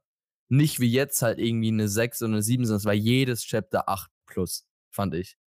nicht 0.49 0.79
wie 0.79 0.91
jetzt 0.91 1.21
halt 1.21 1.39
irgendwie 1.39 1.69
eine 1.69 1.87
6 1.87 2.21
oder 2.23 2.33
eine 2.33 2.41
7, 2.41 2.65
sondern 2.65 2.79
es 2.79 2.85
war 2.85 2.93
jedes 2.93 3.43
Chapter 3.43 3.87
8 3.87 4.11
plus, 4.25 4.67
fand 4.89 5.13
ich. 5.15 5.37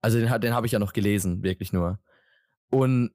Also 0.00 0.18
den, 0.18 0.40
den 0.40 0.54
habe 0.54 0.66
ich 0.66 0.72
ja 0.72 0.78
noch 0.78 0.92
gelesen, 0.92 1.42
wirklich 1.42 1.72
nur. 1.72 2.00
Und 2.70 3.14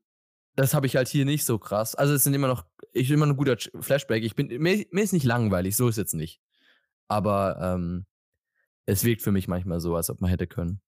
das 0.56 0.74
habe 0.74 0.86
ich 0.86 0.96
halt 0.96 1.08
hier 1.08 1.26
nicht 1.26 1.46
so 1.46 1.58
krass. 1.58 1.96
Also 1.96 2.14
es 2.14 2.24
sind 2.24 2.34
immer 2.34 2.48
noch, 2.48 2.66
ich 2.92 3.08
bin 3.08 3.16
immer 3.16 3.26
ein 3.26 3.36
guter 3.36 3.58
Flashback. 3.82 4.24
Ich 4.24 4.36
bin, 4.36 4.48
mir, 4.48 4.86
mir 4.92 5.04
ist 5.04 5.14
nicht 5.14 5.26
langweilig, 5.26 5.76
so 5.76 5.88
ist 5.88 5.98
jetzt 5.98 6.14
nicht. 6.14 6.40
Aber 7.08 7.58
ähm, 7.60 8.06
es 8.86 9.04
wirkt 9.04 9.24
für 9.24 9.32
mich 9.32 9.48
manchmal 9.48 9.80
so, 9.80 9.96
als 9.96 10.10
ob 10.12 10.22
man 10.22 10.30
hätte 10.30 10.46
können. 10.46 10.83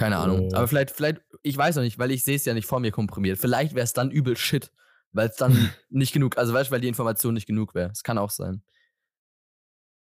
Keine 0.00 0.16
Ahnung. 0.16 0.48
Oh. 0.50 0.56
Aber 0.56 0.66
vielleicht, 0.66 0.90
vielleicht, 0.92 1.20
ich 1.42 1.56
weiß 1.56 1.76
noch 1.76 1.82
nicht, 1.82 1.98
weil 1.98 2.10
ich 2.10 2.24
sehe 2.24 2.36
es 2.36 2.44
ja 2.46 2.54
nicht 2.54 2.66
vor 2.66 2.80
mir 2.80 2.90
komprimiert. 2.90 3.38
Vielleicht 3.38 3.74
wäre 3.74 3.84
es 3.84 3.92
dann 3.92 4.10
übel 4.10 4.34
shit, 4.36 4.72
weil 5.12 5.28
es 5.28 5.36
dann 5.36 5.52
nicht 5.90 6.12
genug, 6.14 6.38
also 6.38 6.54
weißt 6.54 6.70
du, 6.70 6.72
weil 6.72 6.80
die 6.80 6.88
Information 6.88 7.34
nicht 7.34 7.46
genug 7.46 7.74
wäre. 7.74 7.90
Es 7.90 8.02
kann 8.02 8.16
auch 8.16 8.30
sein. 8.30 8.62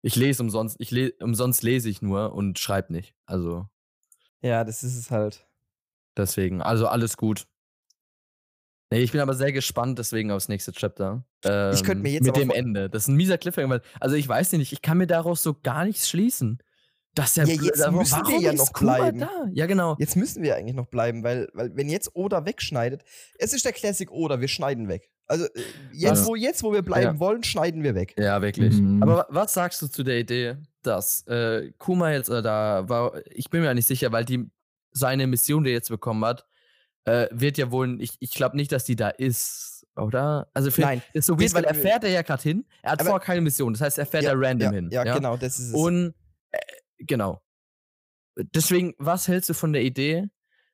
Ich 0.02 0.16
lese 0.16 0.44
umsonst, 0.44 0.76
ich 0.80 0.92
le 0.92 1.14
umsonst 1.22 1.64
lese 1.64 1.90
ich 1.90 2.02
nur 2.02 2.34
und 2.34 2.60
schreibe 2.60 2.92
nicht. 2.94 3.16
Also 3.26 3.68
Ja, 4.42 4.64
das 4.66 4.84
ist 4.84 4.98
es 4.98 5.10
halt. 5.10 5.48
deswegen, 6.18 6.62
also 6.62 6.88
alles 6.88 7.16
gut. 7.18 7.48
Nee, 8.92 9.00
ich 9.00 9.12
bin 9.12 9.22
aber 9.22 9.34
sehr 9.34 9.52
gespannt 9.52 10.00
deswegen 10.00 10.32
aufs 10.32 10.48
nächste 10.50 10.72
Chapter. 10.72 11.26
Ich 11.44 11.50
könnte 11.50 11.92
Ähm, 11.92 12.02
mir 12.04 12.12
jetzt 12.12 12.26
mit 12.26 12.36
dem 12.38 12.52
Ende. 12.52 12.90
Das 12.90 13.04
ist 13.04 13.08
ein 13.10 13.16
mieser 13.16 13.38
Cliffhanger, 13.38 13.70
weil, 13.70 13.82
also 14.00 14.16
ich 14.16 14.28
weiß 14.28 14.52
nicht, 14.54 14.72
ich 14.72 14.82
kann 14.82 14.98
mir 14.98 15.08
daraus 15.08 15.44
so 15.44 15.54
gar 15.62 15.84
nichts 15.86 16.10
schließen. 16.10 16.60
Dass 17.18 17.38
er 17.38 17.46
Ja, 17.48 17.56
bl- 17.56 17.66
jetzt 17.66 17.80
warum- 17.80 17.96
müssen 17.98 18.28
wir 18.28 18.40
ja 18.40 18.52
ist 18.52 18.60
noch 18.60 18.72
bleiben. 18.74 19.20
Da? 19.20 19.30
Ja, 19.54 19.66
genau. 19.66 19.96
Jetzt 20.00 20.16
müssen 20.16 20.44
wir 20.44 20.56
eigentlich 20.56 20.76
noch 20.76 20.88
bleiben, 20.88 21.24
weil, 21.24 21.48
weil 21.54 21.76
wenn 21.76 21.90
jetzt 21.90 22.12
Oda 22.16 22.46
wegschneidet, 22.46 23.04
es 23.40 23.54
ist 23.54 23.66
der 23.66 23.74
Classic 23.74 24.10
Oda, 24.12 24.40
wir 24.42 24.48
schneiden 24.48 24.88
weg. 24.88 25.10
Also 25.26 25.46
äh, 25.46 25.50
jetzt, 25.92 26.22
Ja. 26.22 26.26
wo, 26.28 26.36
jetzt, 26.36 26.64
wo 26.64 26.72
wir 26.72 26.82
bleiben 26.84 27.16
Ja. 27.16 27.20
wollen, 27.20 27.44
schneiden 27.44 27.84
wir 27.84 27.96
weg. 27.96 28.14
Ja, 28.18 28.42
wirklich. 28.42 28.76
Mhm. 28.76 29.02
Aber 29.04 29.18
wa- 29.18 29.28
was 29.30 29.54
sagst 29.54 29.82
du 29.82 29.88
zu 29.88 30.04
der 30.04 30.20
Idee, 30.20 30.56
dass 30.84 31.26
äh, 31.28 31.72
Kuma 31.78 32.12
jetzt 32.14 32.30
äh, 32.30 32.42
da 32.42 32.88
war? 32.88 33.14
Ich 33.32 33.50
bin 33.50 33.62
mir 33.62 33.68
ja 33.68 33.74
nicht 33.74 33.88
sicher, 33.88 34.12
weil 34.12 34.24
die 34.26 34.50
seine 34.94 35.28
Mission, 35.28 35.64
die 35.64 35.72
er 35.72 35.74
jetzt 35.74 35.90
bekommen 35.90 36.24
hat, 36.24 36.46
äh, 37.06 37.28
wird 37.32 37.58
ja 37.58 37.72
wohl, 37.72 38.02
ich, 38.02 38.12
ich 38.20 38.32
glaube 38.32 38.56
nicht, 38.58 38.72
dass 38.72 38.84
die 38.86 38.96
da 38.96 39.10
ist, 39.10 39.86
oder? 39.96 40.50
Also 40.54 40.72
für, 40.72 40.82
Nein. 40.82 41.02
ist 41.14 41.26
so 41.26 41.36
das 41.36 41.42
weird, 41.44 41.54
weil 41.56 41.64
er 41.66 41.74
fährt 41.76 42.04
er 42.04 42.10
ja 42.12 42.22
gerade 42.22 42.44
hin. 42.44 42.66
Er 42.82 42.92
hat 42.92 43.02
Aber- 43.02 43.10
vorher 43.10 43.26
keine 43.26 43.42
Mission. 43.42 43.74
Das 43.74 43.82
heißt, 43.82 43.98
er 43.98 44.06
fährt 44.06 44.26
da 44.26 44.34
random 44.36 44.70
ja, 44.70 44.72
hin. 44.72 44.90
Ja, 44.92 45.04
genau, 45.16 45.36
das 45.38 45.60
ist 45.60 45.70
es. 45.70 45.74
Und 45.74 46.14
genau. 47.00 47.42
Deswegen, 48.36 48.94
was 48.98 49.28
hältst 49.28 49.50
du 49.50 49.54
von 49.54 49.74
der 49.74 49.84
Idee, 49.84 50.30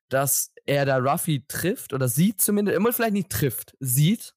dass 0.10 0.54
er 0.66 0.86
da 0.86 0.98
Ruffy 0.98 1.46
trifft 1.48 1.94
oder 1.94 2.08
sieht 2.08 2.42
zumindest, 2.42 2.76
immer 2.78 2.92
vielleicht 2.94 3.14
nicht 3.14 3.30
trifft, 3.30 3.76
sieht 3.80 4.36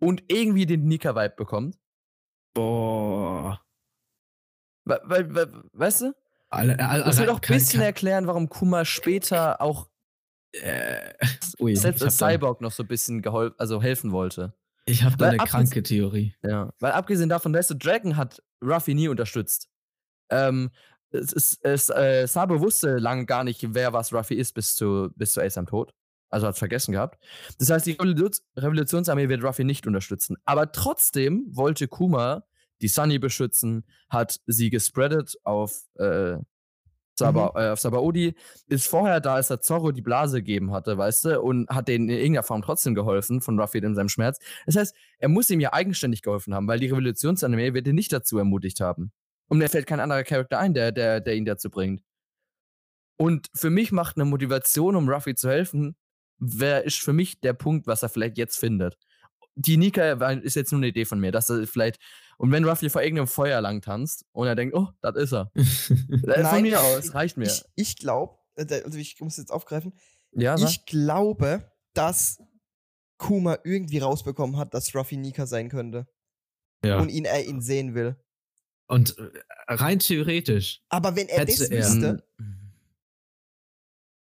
und 0.00 0.22
irgendwie 0.28 0.66
den 0.66 0.84
Nika-Vibe 0.86 1.34
bekommt? 1.36 1.78
Boah. 2.54 3.60
Weil, 4.86 5.00
weil, 5.04 5.34
weil, 5.34 5.62
weißt 5.72 6.00
du? 6.02 6.14
Alle, 6.50 6.78
alle, 6.78 7.04
Das 7.04 7.18
wird 7.18 7.28
auch 7.30 7.40
ein 7.40 7.48
bisschen 7.48 7.80
kein- 7.80 7.86
erklären, 7.86 8.26
warum 8.26 8.48
Kuma 8.48 8.84
später 8.84 9.60
auch 9.60 9.90
äh, 10.52 11.12
ui, 11.58 11.74
selbst 11.74 12.02
als 12.02 12.16
Cyborg 12.16 12.60
noch 12.60 12.70
so 12.70 12.84
ein 12.84 12.86
bisschen 12.88 13.24
also 13.58 13.82
helfen 13.82 14.12
wollte. 14.12 14.54
Ich 14.86 15.02
habe 15.02 15.16
da 15.16 15.26
Weil 15.26 15.40
eine 15.40 15.48
kranke 15.48 15.82
Theorie. 15.82 16.34
Ja. 16.42 16.72
Weil 16.78 16.92
abgesehen 16.92 17.28
davon, 17.28 17.52
weißt 17.52 17.70
du, 17.70 17.74
Dragon 17.74 18.16
hat 18.16 18.42
Ruffy 18.62 18.94
nie 18.94 19.08
unterstützt. 19.08 19.68
Ähm, 20.30 20.70
es 21.14 21.32
ist, 21.32 21.64
es, 21.64 21.88
äh, 21.90 22.26
Sabo 22.26 22.60
wusste 22.60 22.98
lange 22.98 23.26
gar 23.26 23.44
nicht, 23.44 23.74
wer 23.74 23.92
was 23.92 24.12
Ruffy 24.12 24.34
ist, 24.34 24.52
bis 24.54 24.74
zu, 24.74 25.10
bis 25.16 25.32
zu 25.32 25.40
Ace 25.40 25.58
am 25.58 25.66
Tod. 25.66 25.92
Also 26.30 26.46
hat 26.48 26.54
es 26.54 26.58
vergessen 26.58 26.92
gehabt. 26.92 27.22
Das 27.58 27.70
heißt, 27.70 27.86
die 27.86 27.94
Revolutions- 27.94 28.42
Revolutionsarmee 28.56 29.28
wird 29.28 29.44
Ruffy 29.44 29.62
nicht 29.64 29.86
unterstützen. 29.86 30.36
Aber 30.44 30.72
trotzdem 30.72 31.46
wollte 31.50 31.86
Kuma 31.86 32.44
die 32.80 32.88
Sunny 32.88 33.18
beschützen, 33.20 33.84
hat 34.10 34.40
sie 34.46 34.68
gespreadet 34.70 35.36
auf, 35.44 35.82
äh, 35.94 36.36
Saba, 37.16 37.52
äh, 37.54 37.70
auf 37.70 37.78
Sabaody, 37.78 38.34
ist 38.66 38.88
vorher 38.88 39.20
da, 39.20 39.36
als 39.36 39.48
er 39.48 39.60
Zorro 39.60 39.92
die 39.92 40.02
Blase 40.02 40.38
gegeben 40.38 40.72
hatte, 40.72 40.98
weißt 40.98 41.26
du, 41.26 41.40
und 41.40 41.68
hat 41.68 41.86
denen 41.86 42.08
in 42.08 42.16
irgendeiner 42.16 42.42
Form 42.42 42.62
trotzdem 42.62 42.96
geholfen 42.96 43.40
von 43.40 43.58
Ruffy 43.60 43.78
in 43.78 43.94
seinem 43.94 44.08
Schmerz. 44.08 44.40
Das 44.66 44.74
heißt, 44.74 44.96
er 45.18 45.28
muss 45.28 45.48
ihm 45.50 45.60
ja 45.60 45.72
eigenständig 45.72 46.22
geholfen 46.22 46.52
haben, 46.52 46.66
weil 46.66 46.80
die 46.80 46.86
Revolutionsarmee 46.86 47.72
wird 47.72 47.86
ihn 47.86 47.94
nicht 47.94 48.12
dazu 48.12 48.38
ermutigt 48.38 48.80
haben. 48.80 49.12
Und 49.48 49.58
mir 49.58 49.68
fällt 49.68 49.86
kein 49.86 50.00
anderer 50.00 50.24
Charakter 50.24 50.58
ein, 50.58 50.74
der, 50.74 50.92
der, 50.92 51.20
der 51.20 51.34
ihn 51.34 51.44
dazu 51.44 51.70
bringt. 51.70 52.02
Und 53.16 53.48
für 53.54 53.70
mich 53.70 53.92
macht 53.92 54.16
eine 54.16 54.24
Motivation, 54.24 54.96
um 54.96 55.08
Ruffy 55.08 55.34
zu 55.34 55.48
helfen, 55.48 55.96
wer 56.38 56.84
ist 56.84 56.98
für 56.98 57.12
mich 57.12 57.40
der 57.40 57.52
Punkt, 57.52 57.86
was 57.86 58.02
er 58.02 58.08
vielleicht 58.08 58.38
jetzt 58.38 58.58
findet. 58.58 58.98
Die 59.56 59.76
Nika 59.76 60.12
ist 60.32 60.56
jetzt 60.56 60.72
nur 60.72 60.80
eine 60.80 60.88
Idee 60.88 61.04
von 61.04 61.20
mir, 61.20 61.30
dass 61.30 61.48
er 61.48 61.66
vielleicht, 61.66 62.00
und 62.38 62.50
wenn 62.50 62.64
Ruffy 62.64 62.90
vor 62.90 63.02
irgendeinem 63.02 63.28
Feuer 63.28 63.60
lang 63.60 63.82
tanzt 63.82 64.24
und 64.32 64.48
er 64.48 64.56
denkt, 64.56 64.74
oh, 64.74 64.88
das 65.00 65.16
ist 65.16 65.32
er. 65.32 65.52
Äh, 65.54 66.44
von 66.44 66.62
mir 66.62 66.80
aus, 66.80 67.14
reicht 67.14 67.36
mir. 67.36 67.44
Ich, 67.44 67.64
ich 67.76 67.96
glaube, 67.96 68.36
also 68.56 68.98
ich 68.98 69.20
muss 69.20 69.36
jetzt 69.36 69.52
aufgreifen, 69.52 69.92
ja, 70.32 70.58
sag. 70.58 70.68
ich 70.68 70.86
glaube, 70.86 71.70
dass 71.92 72.38
Kuma 73.18 73.58
irgendwie 73.62 73.98
rausbekommen 73.98 74.56
hat, 74.56 74.74
dass 74.74 74.94
Ruffy 74.94 75.16
Nika 75.16 75.46
sein 75.46 75.68
könnte. 75.68 76.08
ja. 76.84 76.98
Und 76.98 77.08
ihn, 77.10 77.24
er 77.24 77.44
ihn 77.44 77.60
sehen 77.60 77.94
will. 77.94 78.16
Und 78.94 79.18
äh, 79.18 79.30
rein 79.68 79.98
theoretisch, 79.98 80.82
Aber 80.88 81.16
wenn 81.16 81.28
er 81.28 81.40
Hätte 81.40 81.52
das 81.58 81.68
er- 81.68 81.78
wüsste, 81.84 82.24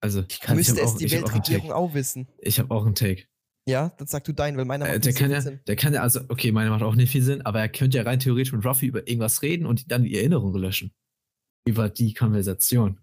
also 0.01 0.23
Ich 0.29 0.39
kann 0.39 0.55
ich 0.59 0.67
müsste 0.67 0.81
hab 0.81 0.87
es 0.87 0.93
auch- 0.93 0.97
die 0.97 1.05
ich 1.05 1.17
auch 1.17 1.21
Weltregierung 1.23 1.67
Take. 1.67 1.75
auch 1.75 1.93
wissen. 1.93 2.27
Ich 2.39 2.59
habe 2.59 2.73
auch 2.73 2.85
einen 2.85 2.95
Take. 2.95 3.25
Ja, 3.67 3.89
dann 3.97 4.07
sag 4.07 4.23
du 4.23 4.31
deinen, 4.33 4.57
weil 4.57 4.65
meiner 4.65 4.85
Äh, 4.87 4.93
macht 4.93 5.03
der 5.05 5.09
nicht 5.11 5.17
so 5.17 5.19
kann 5.23 5.27
viel 5.29 5.35
ja, 5.35 5.41
Sinn. 5.41 5.59
der 5.67 5.75
kann 5.75 5.93
ja, 5.93 6.01
also, 6.01 6.21
okay, 6.29 6.51
meine 6.51 6.69
macht 6.69 6.83
auch 6.83 6.95
nicht 6.95 7.11
viel 7.11 7.21
Sinn, 7.23 7.41
aber 7.43 7.59
er 7.59 7.69
könnte 7.69 7.97
ja 7.97 8.03
rein 8.03 8.19
theoretisch 8.19 8.53
mit 8.53 8.65
Ruffy 8.65 8.85
über 8.87 9.07
irgendwas 9.07 9.41
reden 9.41 9.65
und 9.65 9.91
dann 9.91 10.03
die 10.03 10.15
Erinnerung 10.15 10.55
löschen. 10.55 10.93
Über 11.67 11.89
die 11.89 12.13
Konversation. 12.13 12.99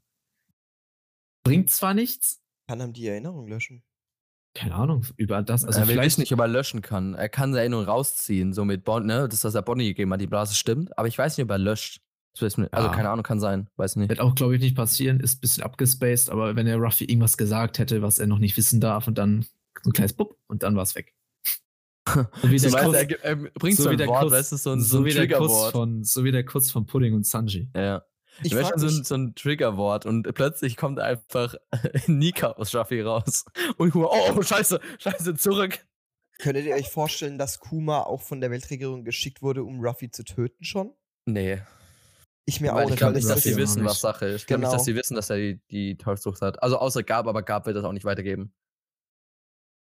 Bringt 1.45 1.71
zwar 1.71 1.93
nichts, 1.95 2.41
Kann 2.67 2.81
ihm 2.81 2.95
die 2.95 3.07
Erinnerung 3.07 3.47
löschen. 3.47 3.85
Keine 4.55 4.75
Ahnung, 4.75 5.05
über 5.17 5.43
das, 5.43 5.65
also 5.65 5.81
wir 5.81 5.87
vielleicht 5.87 6.19
nicht, 6.19 6.33
ob 6.33 6.39
er 6.41 6.47
löschen 6.49 6.81
kann. 6.81 7.15
Er 7.15 7.29
kann 7.29 7.51
seine 7.53 7.61
Erinnerung 7.63 7.85
rausziehen, 7.87 8.53
so 8.53 8.65
mit 8.65 8.85
Bond, 8.85 9.05
ne? 9.07 9.29
Das, 9.29 9.43
was 9.45 9.55
er 9.55 9.63
Bonnie 9.63 9.89
gegeben 9.89 10.13
hat, 10.13 10.21
die 10.21 10.27
Blase 10.29 10.55
stimmt. 10.55 10.97
Aber 10.97 11.09
ich 11.09 11.19
weiß 11.19 11.37
nicht, 11.37 11.45
ob 11.45 11.51
er 11.51 11.59
löscht. 11.59 12.01
Also 12.41 12.63
Ja. 12.63 12.89
keine 12.89 13.11
Ahnung, 13.11 13.23
kann 13.23 13.39
sein. 13.41 13.69
Weiß 13.77 13.95
nicht. 13.97 14.09
Wird 14.09 14.21
auch, 14.21 14.35
glaube 14.35 14.57
ich, 14.57 14.61
nicht 14.61 14.75
passieren, 14.75 15.21
ist 15.21 15.39
ein 15.39 15.41
bisschen 15.41 15.63
abgespaced, 15.63 16.31
aber 16.31 16.57
wenn 16.57 16.67
er 16.67 16.77
Ruffy 16.79 17.05
irgendwas 17.05 17.37
gesagt 17.37 17.79
hätte, 17.79 18.03
was 18.03 18.19
er 18.19 18.27
noch 18.27 18.39
nicht 18.41 18.57
wissen 18.57 18.81
darf 18.81 19.07
und 19.07 19.19
dann 19.19 19.43
so 19.83 19.91
ein 19.91 19.93
kleines 19.93 20.13
Bupp 20.15 20.37
und 20.49 20.63
dann 20.65 20.75
war 20.77 20.83
es 20.83 20.95
weg. 20.95 21.15
So 22.43 22.51
wie 22.51 22.57
der 22.59 22.71
Kuss, 22.73 22.95
er, 22.95 23.25
er 23.25 23.37
bringt 23.37 23.77
so, 23.77 23.85
so 23.85 23.89
wie 23.91 23.95
ein 23.95 23.99
der 23.99 24.09
Wort, 24.09 24.23
Kuss- 24.25 24.33
weißt 24.33 24.53
du, 24.53 24.57
so 24.57 24.73
ein, 24.73 24.81
so 24.81 24.87
so 24.87 24.99
ein 24.99 25.05
wie 25.07 25.15
der 25.15 25.27
Kuss 25.29 25.39
Triggerwort. 25.53 25.73
von, 25.73 26.05
so 26.05 26.25
wie 26.25 26.33
der 26.33 26.45
Kuss 26.45 26.71
von 26.71 26.87
Pudding 26.87 27.15
und 27.15 27.25
Sanji. 27.27 27.71
Ja. 27.75 28.03
Ich 28.43 28.53
Ich 28.53 28.55
frag 28.55 28.71
schon 28.71 28.79
so 28.79 28.87
ein, 28.89 29.05
so 29.05 29.15
ein 29.15 29.35
Triggerwort 29.35 30.07
und 30.07 30.33
plötzlich 30.35 30.77
kommt 30.77 30.99
einfach 30.99 31.55
Nika 32.07 32.53
aus 32.53 32.75
Ruffy 32.75 33.01
raus. 33.03 33.45
Und 33.77 33.95
Hua, 33.95 34.09
oh, 34.11 34.35
oh, 34.37 34.43
scheiße, 34.43 34.81
scheiße, 34.99 35.37
zurück. 35.37 35.87
könntet 36.39 36.67
ihr 36.67 36.75
euch 36.75 36.91
vorstellen, 36.91 37.39
dass 37.39 37.61
Kuma 37.61 38.01
auch 38.03 38.21
von 38.23 38.41
der 38.41 38.51
Weltregierung 38.51 39.05
geschickt 39.05 39.41
wurde, 39.43 39.63
um 39.65 39.81
Ruffy 39.81 40.11
zu 40.11 40.25
töten 40.25 40.65
schon? 40.65 40.93
Nee. 41.27 41.63
Ich 42.47 42.61
mir 42.61 42.75
Weil 42.75 42.81
auch 42.85 42.85
ich 42.85 42.91
nicht, 42.91 42.99
glaube 42.99 43.15
nicht, 43.15 43.25
das 43.25 43.37
dass 43.37 43.45
das 43.45 43.53
sie 43.53 43.57
wissen, 43.57 43.85
was 43.85 43.93
nicht. 43.95 44.01
Sache 44.03 44.27
ist. 44.27 44.43
Ich 44.43 44.47
glaube 44.47 44.61
nicht, 44.61 44.73
dass 44.73 44.85
Genau. 44.85 44.85
sie 44.85 44.95
wissen, 44.97 45.15
dass 45.15 45.31
er 45.31 45.37
die, 45.37 45.61
die 45.71 45.97
Teufelsfrucht 45.97 46.43
hat. 46.43 46.63
Also 46.63 46.77
außer 46.79 47.03
Gab, 47.03 47.27
aber 47.27 47.43
Gab 47.43 47.65
wird 47.67 47.77
das 47.77 47.85
auch 47.85 47.93
nicht 47.93 48.05
weitergeben. 48.05 48.53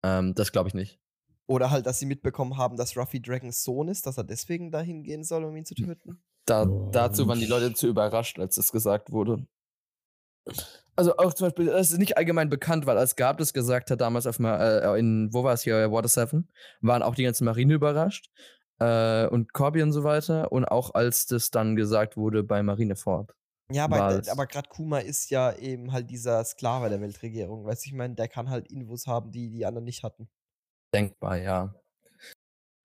Ähm, 0.04 0.34
das 0.36 0.52
glaube 0.52 0.70
ich 0.70 0.74
nicht. 0.74 1.00
Oder 1.48 1.72
halt, 1.72 1.86
dass 1.86 2.00
sie 2.00 2.06
mitbekommen 2.06 2.58
haben, 2.58 2.78
dass 2.78 2.96
Ruffy 2.96 3.22
Dragons 3.22 3.64
Sohn 3.64 3.88
ist, 3.88 4.06
dass 4.06 4.18
er 4.18 4.24
deswegen 4.24 4.72
dahin 4.72 5.04
gehen 5.04 5.24
soll, 5.24 5.44
um 5.44 5.56
ihn 5.56 5.66
zu 5.66 5.76
töten. 5.76 6.22
Da, 6.48 6.64
Oh. 6.64 6.90
Dazu 6.92 7.28
waren 7.28 7.40
die 7.40 7.46
Leute 7.46 7.74
zu 7.74 7.88
überrascht, 7.88 8.40
als 8.40 8.58
es 8.58 8.72
gesagt 8.72 9.12
wurde. 9.12 9.46
Also 10.96 11.18
auch 11.18 11.34
zum 11.34 11.48
Beispiel, 11.48 11.68
das 11.68 11.92
ist 11.92 12.00
nicht 12.00 12.18
allgemein 12.18 12.50
bekannt, 12.50 12.86
weil 12.86 12.98
als 12.98 13.16
Gab 13.16 13.38
das 13.38 13.54
gesagt 13.54 13.92
hat, 13.92 14.02
damals 14.02 14.26
auf 14.26 14.40
äh, 14.40 14.98
in, 14.98 15.30
wo 15.32 15.44
war 15.44 15.54
es 15.54 15.62
hier, 15.62 15.92
Water 15.92 16.08
7, 16.08 16.50
waren 16.82 17.04
auch 17.04 17.16
die 17.16 17.24
ganze 17.24 17.44
Marine 17.44 17.76
überrascht. 17.76 18.32
Äh, 18.80 19.28
und 19.28 19.54
Corby 19.54 19.84
und 19.84 19.92
so 19.92 20.04
weiter. 20.04 20.52
Und 20.52 20.66
auch 20.66 20.94
als 20.94 21.26
das 21.26 21.52
dann 21.52 21.76
gesagt 21.76 22.18
wurde 22.18 22.44
bei 22.44 22.64
Marineford. 22.64 23.36
Ja, 23.72 23.84
aber, 23.84 24.20
es. 24.20 24.30
aber 24.30 24.48
gerade 24.48 24.70
Kuma 24.70 25.00
ist 25.00 25.30
ja 25.30 25.52
eben 25.52 25.92
halt 25.92 26.10
dieser 26.10 26.44
Sklave 26.46 26.90
der 26.90 27.02
Weltregierung. 27.02 27.66
Weißt 27.66 27.86
du, 27.86 27.90
ich 27.90 27.94
meine, 27.94 28.16
der 28.16 28.30
kann 28.30 28.50
halt 28.50 28.72
Infos 28.72 29.08
haben, 29.08 29.32
die 29.32 29.50
die 29.50 29.66
anderen 29.66 29.84
nicht 29.84 30.04
hatten. 30.04 30.30
Denkbar, 30.94 31.38
ja. 31.38 31.76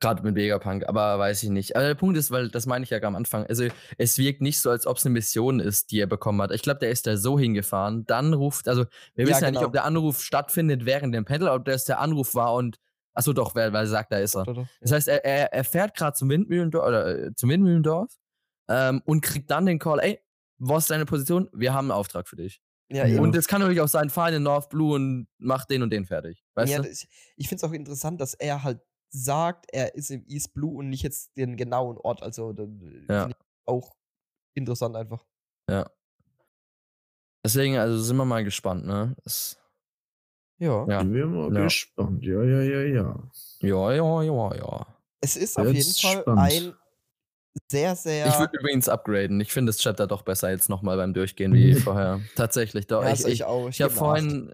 Gerade 0.03 0.23
mit 0.25 0.35
Vegapunk, 0.35 0.87
aber 0.89 1.19
weiß 1.19 1.43
ich 1.45 1.49
nicht. 1.51 1.77
Aber 1.77 1.87
der 1.87 1.95
Punkt 1.95 2.19
ist, 2.19 2.31
weil 2.31 2.49
das 2.49 2.67
meine 2.67 2.83
ich 2.83 2.91
ja 2.91 3.01
am 3.03 3.15
Anfang. 3.17 3.47
Also, 3.47 3.69
es 3.99 4.19
wirkt 4.19 4.41
nicht 4.43 4.61
so, 4.61 4.69
als 4.71 4.87
ob 4.87 4.97
es 4.97 5.07
eine 5.07 5.13
Mission 5.13 5.61
ist, 5.61 5.91
die 5.93 6.01
er 6.01 6.07
bekommen 6.07 6.43
hat. 6.43 6.51
Ich 6.51 6.63
glaube, 6.63 6.81
der 6.81 6.91
ist 6.91 7.07
da 7.07 7.17
so 7.17 7.39
hingefahren. 7.39 8.05
Dann 8.07 8.35
ruft, 8.35 8.67
also, 8.69 8.85
wir 9.15 9.25
Ja, 9.25 9.31
wissen 9.31 9.45
ja 9.45 9.51
nicht, 9.53 9.59
genau. 9.61 9.69
ob 9.69 9.73
der 9.73 9.85
Anruf 9.85 10.21
stattfindet 10.21 10.85
während 10.85 11.15
dem 11.15 11.25
Pendel, 11.25 11.49
ob 11.49 11.65
das 11.65 11.85
der 11.85 12.01
Anruf 12.01 12.35
war 12.35 12.53
und. 12.55 12.79
Achso, 13.15 13.33
doch, 13.33 13.55
weil, 13.55 13.75
er 13.75 13.87
sagt, 13.87 14.11
da 14.13 14.19
ist 14.19 14.35
er. 14.35 14.45
Das 14.81 14.91
heißt, 14.91 15.07
er, 15.09 15.25
er, 15.25 15.53
er 15.53 15.65
fährt 15.65 15.95
gerade 15.97 16.17
zum 16.17 16.29
Windmühlendorf, 16.31 16.87
oder, 16.87 17.27
äh, 17.27 17.35
zum 17.35 17.51
Windmühlendorf 17.51 18.13
ähm, 18.69 19.03
und 19.05 19.21
kriegt 19.21 19.51
dann 19.51 19.67
den 19.67 19.79
Call: 19.79 20.01
Ey, 20.01 20.19
was 20.59 20.85
ist 20.85 20.91
deine 20.91 21.05
Position? 21.07 21.49
Wir 21.53 21.75
haben 21.75 21.87
einen 21.91 21.99
Auftrag 21.99 22.27
für 22.27 22.37
dich. 22.37 22.61
Ja. 22.91 23.05
Und 23.21 23.35
es 23.37 23.49
kann 23.49 23.61
natürlich 23.61 23.81
auch 23.81 23.89
sein, 23.89 24.11
fahr 24.11 24.29
in 24.29 24.35
den 24.35 24.43
North 24.43 24.69
Blue 24.69 24.95
und 24.95 25.27
mach 25.39 25.65
den 25.65 25.83
und 25.83 25.91
den 25.91 26.05
fertig. 26.05 26.43
Weißt 26.55 26.73
ja, 26.73 26.79
du? 26.83 26.89
das- 26.89 27.07
ich 27.37 27.49
finde 27.49 27.65
es 27.65 27.71
auch 27.71 27.73
interessant, 27.73 28.21
dass 28.21 28.35
er 28.35 28.63
halt 28.65 28.81
sagt, 29.15 29.67
er 29.73 29.95
ist 29.95 30.11
im 30.11 30.25
East 30.27 30.55
Blue 30.55 30.79
und 30.79 30.89
nicht 30.89 31.03
jetzt 31.03 31.37
den 31.37 31.57
genauen 31.57 31.99
Ort. 31.99 32.23
Also, 32.23 32.53
da- 32.53 32.67
Ja. 33.09 33.29
ich 33.29 33.35
auch 33.67 33.95
interessant 34.55 34.97
einfach. 34.97 35.25
Ja. 35.71 35.91
Deswegen, 37.45 37.77
also 37.77 37.99
sind 37.99 38.17
wir 38.17 38.25
mal 38.25 38.45
gespannt, 38.45 38.87
ne? 38.87 39.15
Das, 39.25 39.59
Ja. 40.59 40.87
ja. 40.89 40.99
Bin 41.03 41.13
wir 41.15 41.27
mal 41.27 41.55
Ja. 41.55 41.65
gespannt. 41.65 42.25
Ja, 42.25 42.43
ja, 42.43 42.63
ja, 42.63 42.81
ja. 42.83 43.23
Ja, 43.61 43.93
ja, 43.93 44.23
ja, 44.23 44.55
ja. 44.55 44.87
Es 45.21 45.37
ist 45.37 45.59
auf 45.59 45.67
jeden 45.67 45.83
Fall 45.93 46.23
spannend. 46.23 46.39
ein 46.41 46.75
sehr, 47.71 47.95
sehr. 47.97 48.27
Ich 48.29 48.39
würde 48.39 48.57
übrigens 48.59 48.89
upgraden. 48.89 49.41
Ich 49.41 49.53
finde 49.53 49.71
das 49.71 49.79
Chapter 49.79 50.07
doch 50.07 50.23
besser 50.23 50.51
jetzt 50.51 50.69
nochmal 50.69 50.97
beim 50.97 51.13
Durchgehen 51.15 51.53
wie 51.55 51.75
vorher. 51.75 52.21
Tatsächlich, 52.37 52.87
doch. 52.87 53.03
ja, 53.03 53.13
ich 53.13 53.25
ich, 53.27 53.45
auch. 53.45 53.69
ich 53.69 53.83
habe 53.83 53.93
vorhin, 53.93 54.53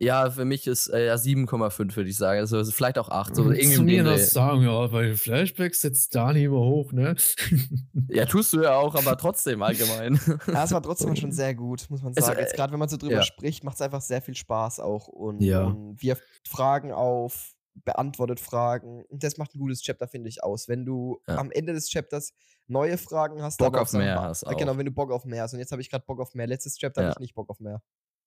ja, 0.00 0.30
für 0.30 0.44
mich 0.44 0.66
ist 0.66 0.88
äh, 0.88 1.06
ja 1.06 1.14
7,5, 1.14 1.96
würde 1.96 2.08
ich 2.10 2.16
sagen. 2.16 2.38
Also 2.40 2.64
vielleicht 2.66 2.98
auch 2.98 3.08
8. 3.08 3.34
So 3.34 3.50
irgendwie 3.50 3.74
Zu 3.74 3.80
um 3.80 3.86
mir 3.86 4.04
den 4.04 4.06
das 4.12 4.30
sagen, 4.30 4.62
ja, 4.62 4.86
bei 4.86 5.14
Flashbacks 5.16 5.80
setzt 5.80 6.14
Dani 6.14 6.44
immer 6.44 6.60
hoch, 6.60 6.92
ne? 6.92 7.16
Ja, 8.08 8.24
tust 8.26 8.52
du 8.52 8.62
ja 8.62 8.76
auch, 8.76 8.94
aber 8.94 9.16
trotzdem 9.18 9.62
allgemein. 9.62 10.20
Ja, 10.46 10.64
es 10.64 10.72
war 10.72 10.82
trotzdem 10.82 11.16
schon 11.16 11.32
sehr 11.32 11.54
gut, 11.54 11.86
muss 11.90 12.02
man 12.02 12.12
Es, 12.16 12.24
sagen. 12.24 12.38
äh, 12.38 12.42
Jetzt 12.42 12.54
gerade, 12.54 12.72
wenn 12.72 12.78
man 12.78 12.88
so 12.88 12.96
drüber 12.96 13.14
ja. 13.16 13.22
spricht, 13.22 13.64
macht 13.64 13.74
es 13.76 13.82
einfach 13.82 14.00
sehr 14.00 14.22
viel 14.22 14.34
Spaß 14.36 14.80
auch. 14.80 15.08
Und, 15.08 15.40
Ja. 15.42 15.64
und 15.64 16.00
wirft 16.02 16.22
Fragen 16.48 16.92
auf, 16.92 17.54
beantwortet 17.84 18.40
Fragen. 18.40 19.04
Und 19.08 19.22
das 19.22 19.36
macht 19.36 19.54
ein 19.54 19.58
gutes 19.58 19.82
Chapter, 19.82 20.08
finde 20.08 20.28
ich, 20.28 20.42
aus. 20.42 20.68
Wenn 20.68 20.84
du 20.84 21.20
Ja. 21.28 21.36
am 21.38 21.50
Ende 21.50 21.72
des 21.72 21.88
Chapters 21.90 22.32
neue 22.66 22.98
Fragen 22.98 23.42
hast, 23.42 23.58
Bock 23.58 23.76
auf 23.76 23.92
mehr 23.92 24.20
hast 24.22 24.42
äh, 24.44 24.54
Genau, 24.54 24.72
auch. 24.72 24.78
wenn 24.78 24.86
du 24.86 24.92
Bock 24.92 25.10
auf 25.10 25.24
mehr 25.24 25.42
hast. 25.42 25.52
Und 25.54 25.58
jetzt 25.60 25.72
habe 25.72 25.82
ich 25.82 25.90
gerade 25.90 26.04
Bock 26.06 26.20
auf 26.20 26.34
mehr. 26.34 26.46
Letztes 26.46 26.76
Chapter 26.76 27.02
Ja. 27.02 27.08
hatte 27.08 27.16
ich 27.18 27.22
nicht 27.22 27.34
Bock 27.34 27.50
auf 27.50 27.60
mehr. 27.60 27.82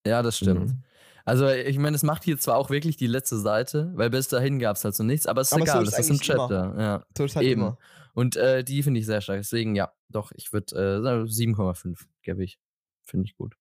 Ja, 0.06 0.22
das 0.22 0.38
stimmt. 0.38 0.70
Mhm. 0.70 0.84
Also, 1.24 1.48
ich 1.50 1.78
meine, 1.78 1.96
es 1.96 2.04
macht 2.04 2.24
hier 2.24 2.38
zwar 2.40 2.58
auch 2.58 2.70
wirklich 2.70 2.98
die 2.98 3.08
letzte 3.08 3.38
Seite, 3.38 3.92
weil 3.96 4.10
bis 4.10 4.28
dahin 4.28 4.60
gab 4.60 4.76
es 4.76 4.84
halt 4.84 4.96
so 4.96 5.04
nichts, 5.04 5.28
aber 5.28 5.42
es 5.42 5.50
ist 5.50 5.54
Aber 5.54 5.66
so 5.66 5.72
egal, 5.72 5.84
ist 5.84 5.92
das 5.94 6.00
ist 6.00 6.10
im 6.10 6.16
eigentlich 6.16 6.30
immer. 6.30 6.38
Chapter. 6.38 6.82
Ja. 6.82 7.06
So 7.18 7.26
ist 7.26 7.36
halt 7.36 7.46
Eben. 7.46 7.62
immer. 7.62 7.78
Und 8.14 8.36
äh, 8.36 8.64
die 8.64 8.84
finde 8.84 9.00
ich 9.00 9.06
sehr 9.06 9.22
stark. 9.22 9.40
Deswegen, 9.40 9.76
ja, 9.76 9.94
doch, 10.10 10.32
ich 10.36 10.52
würde 10.52 10.76
äh, 10.76 11.00
7,5 11.00 12.06
gebe 12.24 12.44
ich. 12.44 12.60
Finde 13.06 13.26
ich 13.26 13.36
gut. 13.36 13.56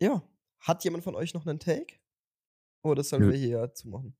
Ja. 0.00 0.22
Hat 0.60 0.84
jemand 0.84 1.02
von 1.02 1.16
euch 1.16 1.34
noch 1.34 1.46
einen 1.46 1.58
Take? 1.58 1.96
Oder 2.84 3.02
sollen 3.02 3.22
Nö. 3.22 3.32
wir 3.32 3.38
hier 3.38 3.74
zumachen? 3.74 4.16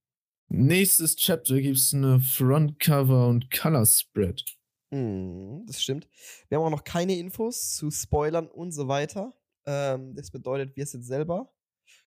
Nächstes 0.49 1.16
Chapter 1.16 1.61
gibt's 1.61 1.95
eine 1.95 2.20
Frontcover 2.20 3.29
und 3.29 3.51
Color 3.51 3.87
Spread. 3.87 4.45
Hm, 4.93 5.64
das 5.66 5.81
stimmt. 5.81 6.09
Wir 6.49 6.59
haben 6.59 6.64
auch 6.64 6.70
noch 6.70 6.85
keine 6.85 7.16
Infos 7.16 7.75
zu 7.75 7.91
Spoilern 7.91 8.49
und 8.49 8.73
so 8.73 8.89
weiter. 8.89 9.33
Ähm, 9.67 10.15
das 10.15 10.31
bedeutet, 10.31 10.77
wir 10.77 10.87
sind 10.87 11.03
selber 11.03 11.53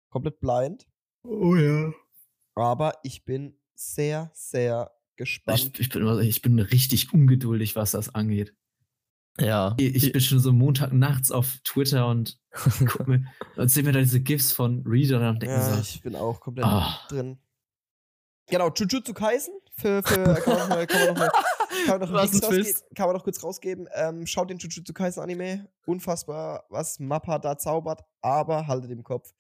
komplett 0.08 0.40
blind. 0.40 0.86
Oh 1.22 1.54
ja. 1.54 1.92
Aber 2.54 2.94
ich 3.02 3.24
bin 3.24 3.58
sehr, 3.74 4.30
sehr 4.34 4.90
Ich, 5.12 5.16
gespannt. 5.16 5.78
ich, 5.78 5.88
bin, 5.88 6.02
immer- 6.02 6.18
ich 6.20 6.42
bin 6.42 6.58
richtig 6.58 7.12
ungeduldig, 7.12 7.76
was 7.76 7.92
das 7.92 8.14
angeht. 8.14 8.54
Ja. 9.40 9.74
Ich, 9.78 9.96
ich 9.96 10.12
bin 10.12 10.20
schon 10.20 10.38
so 10.38 10.52
Montag 10.52 10.92
nachts 10.92 11.32
auf 11.32 11.58
Twitter 11.64 12.06
und 12.06 12.38
guck 12.86 13.08
mir, 13.08 13.24
und 13.56 13.68
sehe 13.68 13.82
mir 13.82 13.92
da 13.92 13.98
diese 13.98 14.20
GIFs 14.20 14.52
von 14.52 14.84
Reader 14.86 15.28
und 15.30 15.42
denke 15.42 15.56
ja, 15.56 15.74
so, 15.74 15.80
ich 15.80 16.00
bin 16.02 16.14
auch 16.14 16.40
komplett 16.40 16.66
ah, 16.66 17.00
drin. 17.08 17.38
Genau, 18.48 18.70
Jujutsu 18.72 19.14
Kaisen. 19.14 19.54
Für, 19.76 20.02
für, 20.04 20.34
kann, 20.34 20.68
man 20.68 20.86
kann 20.86 21.00
man 21.00 21.08
noch 21.08 21.16
mal, 21.16 21.30
kann 21.84 22.00
man 22.00 22.08
kann 22.94 23.06
man 23.06 23.16
noch 23.16 23.24
kurz 23.24 23.42
rausgeben. 23.42 23.88
Ähm, 23.94 24.26
schaut 24.26 24.50
den 24.50 24.58
Jujutsu 24.58 24.92
Kaisen 24.92 25.22
Anime. 25.22 25.68
Unfassbar, 25.86 26.64
was 26.68 26.98
Mappa 26.98 27.38
da 27.38 27.56
zaubert. 27.58 28.02
Aber 28.22 28.66
haltet 28.66 28.90
im 28.90 29.02
Kopf, 29.02 29.32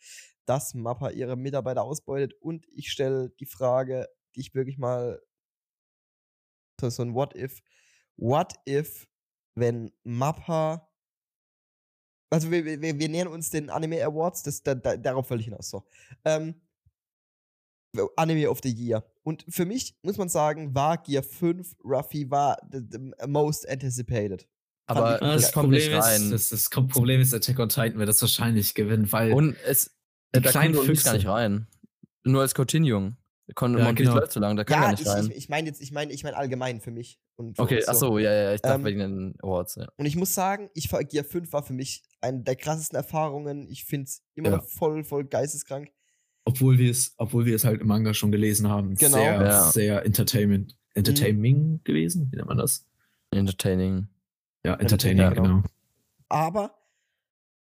dass 0.46 0.74
Mappa 0.74 1.10
ihre 1.10 1.36
Mitarbeiter 1.36 1.82
ausbeutet. 1.82 2.34
Und 2.40 2.66
ich 2.68 2.90
stelle 2.90 3.30
die 3.40 3.46
Frage, 3.46 4.08
die 4.34 4.40
ich 4.40 4.54
wirklich 4.54 4.78
mal 4.78 5.20
so, 6.80 7.02
ein 7.02 7.14
What 7.14 7.34
if. 7.34 7.62
What 8.16 8.54
if, 8.68 9.08
wenn 9.54 9.92
Mappa. 10.02 10.88
Also 12.30 12.50
wir, 12.50 12.64
wir, 12.64 12.80
wir 12.80 13.08
nähern 13.08 13.28
uns 13.28 13.50
den 13.50 13.70
Anime 13.70 14.04
Awards, 14.04 14.42
das, 14.42 14.62
da, 14.62 14.74
da, 14.74 14.96
darauf 14.96 15.30
ich 15.30 15.44
hinaus. 15.44 15.70
So. 15.70 15.86
Ähm, 16.24 16.60
Anime 18.16 18.50
of 18.50 18.60
the 18.62 18.70
Year. 18.70 19.04
Und 19.26 19.44
für 19.48 19.64
mich 19.64 19.96
muss 20.02 20.18
man 20.18 20.28
sagen, 20.28 20.74
war 20.74 20.98
Gear 21.02 21.22
5 21.22 21.76
Ruffy 21.84 22.30
war 22.30 22.58
the, 22.70 22.80
the 22.90 22.98
most 23.26 23.68
anticipated. 23.68 24.46
Aber 24.86 25.18
das, 25.18 25.42
nicht 25.42 25.52
Problem 25.54 25.92
rein. 25.98 26.22
ist, 26.22 26.30
das, 26.32 26.48
das 26.50 26.68
Problem 26.88 27.20
ist, 27.20 27.32
Attack 27.32 27.58
on 27.58 27.70
Titan 27.70 27.98
wird 27.98 28.08
das 28.08 28.20
wahrscheinlich 28.20 28.74
gewinnen, 28.74 29.10
weil 29.12 29.32
Und 29.32 29.56
es, 29.66 29.96
Die 30.34 30.38
äh, 30.38 30.42
da 30.42 30.50
kleinen 30.50 30.74
kommt 30.74 30.88
uns 30.90 31.02
gar 31.04 31.14
Füchse. 31.14 31.26
nicht 31.26 31.26
rein. 31.34 31.66
Nur 32.24 32.42
als 32.42 32.54
Continuing. 32.54 33.16
Kon 33.54 33.76
Ja, 33.78 33.92
Piece 33.92 33.96
genau. 34.06 34.16
läuft 34.18 34.32
so 34.32 34.40
lange, 34.40 34.56
da 34.56 34.64
kann 34.64 34.74
Ja, 34.76 34.82
gar 34.88 34.92
ich, 34.94 35.00
nicht 35.00 35.08
rein. 35.08 35.30
ich, 35.30 35.36
ich 35.36 35.48
meine 35.48 35.68
jetzt, 35.68 35.80
ich 35.82 35.92
meine, 35.92 36.12
ich 36.12 36.22
meine 36.24 36.36
allgemein 36.36 36.80
für 36.80 36.90
mich. 36.90 37.18
Und 37.36 37.56
für 37.56 37.62
okay, 37.62 37.80
so. 37.82 37.90
achso, 37.90 38.18
ja, 38.18 38.32
ja, 38.32 38.54
ich 38.54 38.60
dachte 38.62 38.76
Ähm, 38.80 38.84
wegen 38.84 38.98
den 39.00 39.34
Awards, 39.42 39.74
ja. 39.76 39.86
Und 39.96 40.06
ich 40.06 40.16
muss 40.16 40.34
sagen, 40.34 40.70
ich 40.74 40.88
Gear 41.10 41.24
5 41.24 41.52
war 41.52 41.62
für 41.62 41.72
mich 41.74 42.02
eine 42.20 42.42
der 42.42 42.56
krassesten 42.56 42.96
Erfahrungen. 42.96 43.68
Ich 43.68 43.84
finde 43.84 44.04
es 44.04 44.22
immer 44.34 44.50
Ja. 44.50 44.56
noch 44.56 44.64
voll, 44.64 45.02
voll 45.04 45.24
geisteskrank. 45.24 45.90
Obwohl 46.44 46.78
wir 46.78 46.90
es, 46.90 47.14
obwohl 47.16 47.46
wir 47.46 47.54
es 47.56 47.64
halt 47.64 47.80
im 47.80 47.86
Manga 47.88 48.14
schon 48.14 48.30
gelesen 48.32 48.68
haben, 48.68 48.94
Genau. 48.96 49.16
sehr, 49.16 49.42
Ja. 49.42 49.70
sehr 49.70 50.04
entertainment, 50.04 50.76
entertaining 50.94 51.80
gewesen, 51.84 52.28
wie 52.30 52.36
nennt 52.36 52.48
man 52.48 52.58
das? 52.58 52.86
Entertaining. 53.30 54.08
Ja, 54.64 54.74
entertaining, 54.74 55.22
Entertaining, 55.24 55.60
genau. 55.60 55.68
Aber 56.28 56.74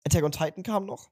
Attack 0.05 0.24
on 0.24 0.32
Titan 0.32 0.62
kam 0.62 0.86
noch. 0.86 1.10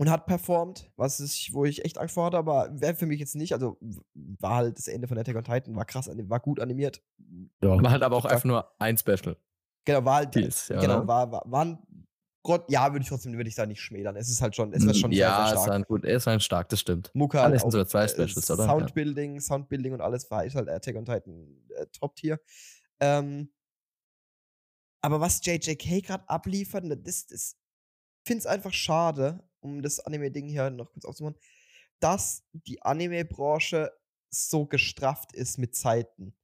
und 0.00 0.08
hat 0.10 0.26
performt, 0.26 0.92
was 0.94 1.18
ich, 1.18 1.52
wo 1.52 1.64
ich 1.64 1.84
echt 1.84 1.98
Angst 1.98 2.14
vor 2.14 2.26
hatte, 2.26 2.36
aber 2.38 2.68
wäre 2.72 2.94
für 2.94 3.06
mich 3.06 3.18
jetzt 3.18 3.34
nicht. 3.34 3.52
Also 3.52 3.78
war 4.14 4.54
halt 4.54 4.78
das 4.78 4.86
Ende 4.86 5.08
von 5.08 5.18
Attack 5.18 5.34
on 5.34 5.42
Titan, 5.42 5.74
war 5.74 5.84
krass, 5.86 6.08
war 6.08 6.38
gut 6.38 6.60
animiert. 6.60 7.02
Ja. 7.62 7.82
War 7.82 7.90
halt 7.90 8.04
aber 8.04 8.14
auch 8.16 8.24
einfach 8.24 8.44
nur 8.44 8.70
ein 8.78 8.96
Special. 8.96 9.36
Genau, 9.84 10.04
war 10.04 10.16
halt, 10.18 10.30
Piece, 10.30 10.68
ja, 10.68 10.80
genau, 10.80 11.04
war, 11.08 11.32
war, 11.32 11.42
war 11.46 11.64
ein 11.64 11.78
Gott, 12.42 12.70
ja, 12.70 12.92
würde 12.92 13.02
ich 13.02 13.08
trotzdem, 13.08 13.34
würde 13.34 13.48
ich 13.48 13.56
da 13.56 13.66
nicht 13.66 13.80
schmälern. 13.80 14.16
Es 14.16 14.28
ist 14.28 14.40
halt 14.40 14.54
schon, 14.54 14.72
es 14.72 14.86
war 14.86 14.94
schon 14.94 15.10
sehr, 15.10 15.20
ja, 15.20 15.36
sehr 15.36 15.44
es 15.44 15.50
stark. 15.50 15.68
war 15.68 15.74
ein 15.74 15.82
gut, 15.82 16.04
es 16.04 16.26
war 16.26 16.32
ein 16.32 16.40
stark, 16.40 16.68
das 16.68 16.80
stimmt. 16.80 17.10
Mucke 17.14 17.40
halt 17.40 17.54
das 17.54 17.62
sind 17.62 17.72
sogar 17.72 17.86
zwei 17.86 18.04
äh, 18.04 18.08
Specials, 18.08 18.50
oder? 18.50 18.64
Ja. 18.64 18.70
Soundbuilding, 18.70 19.40
Soundbuilding 19.40 19.92
und 19.92 20.00
alles 20.00 20.30
war 20.30 20.44
ist 20.44 20.54
halt 20.54 20.68
Attack 20.68 20.96
on 20.96 21.04
Titan 21.04 21.66
äh, 21.76 21.86
Top-Tier. 21.86 22.40
Ähm, 23.00 23.52
aber 25.00 25.20
was 25.20 25.44
JJK 25.44 26.02
gerade 26.02 26.28
abliefert, 26.28 26.84
ne, 26.84 26.96
das, 26.96 27.26
das 27.26 27.56
finde 28.24 28.40
es 28.40 28.46
einfach 28.46 28.72
schade, 28.72 29.42
um 29.60 29.82
das 29.82 30.00
Anime-Ding 30.00 30.46
hier 30.46 30.70
noch 30.70 30.92
kurz 30.92 31.04
aufzumachen, 31.04 31.38
dass 32.00 32.44
die 32.52 32.82
Anime-Branche 32.82 33.92
so 34.30 34.66
gestrafft 34.66 35.32
ist 35.32 35.58
mit 35.58 35.74
Zeiten. 35.74 36.34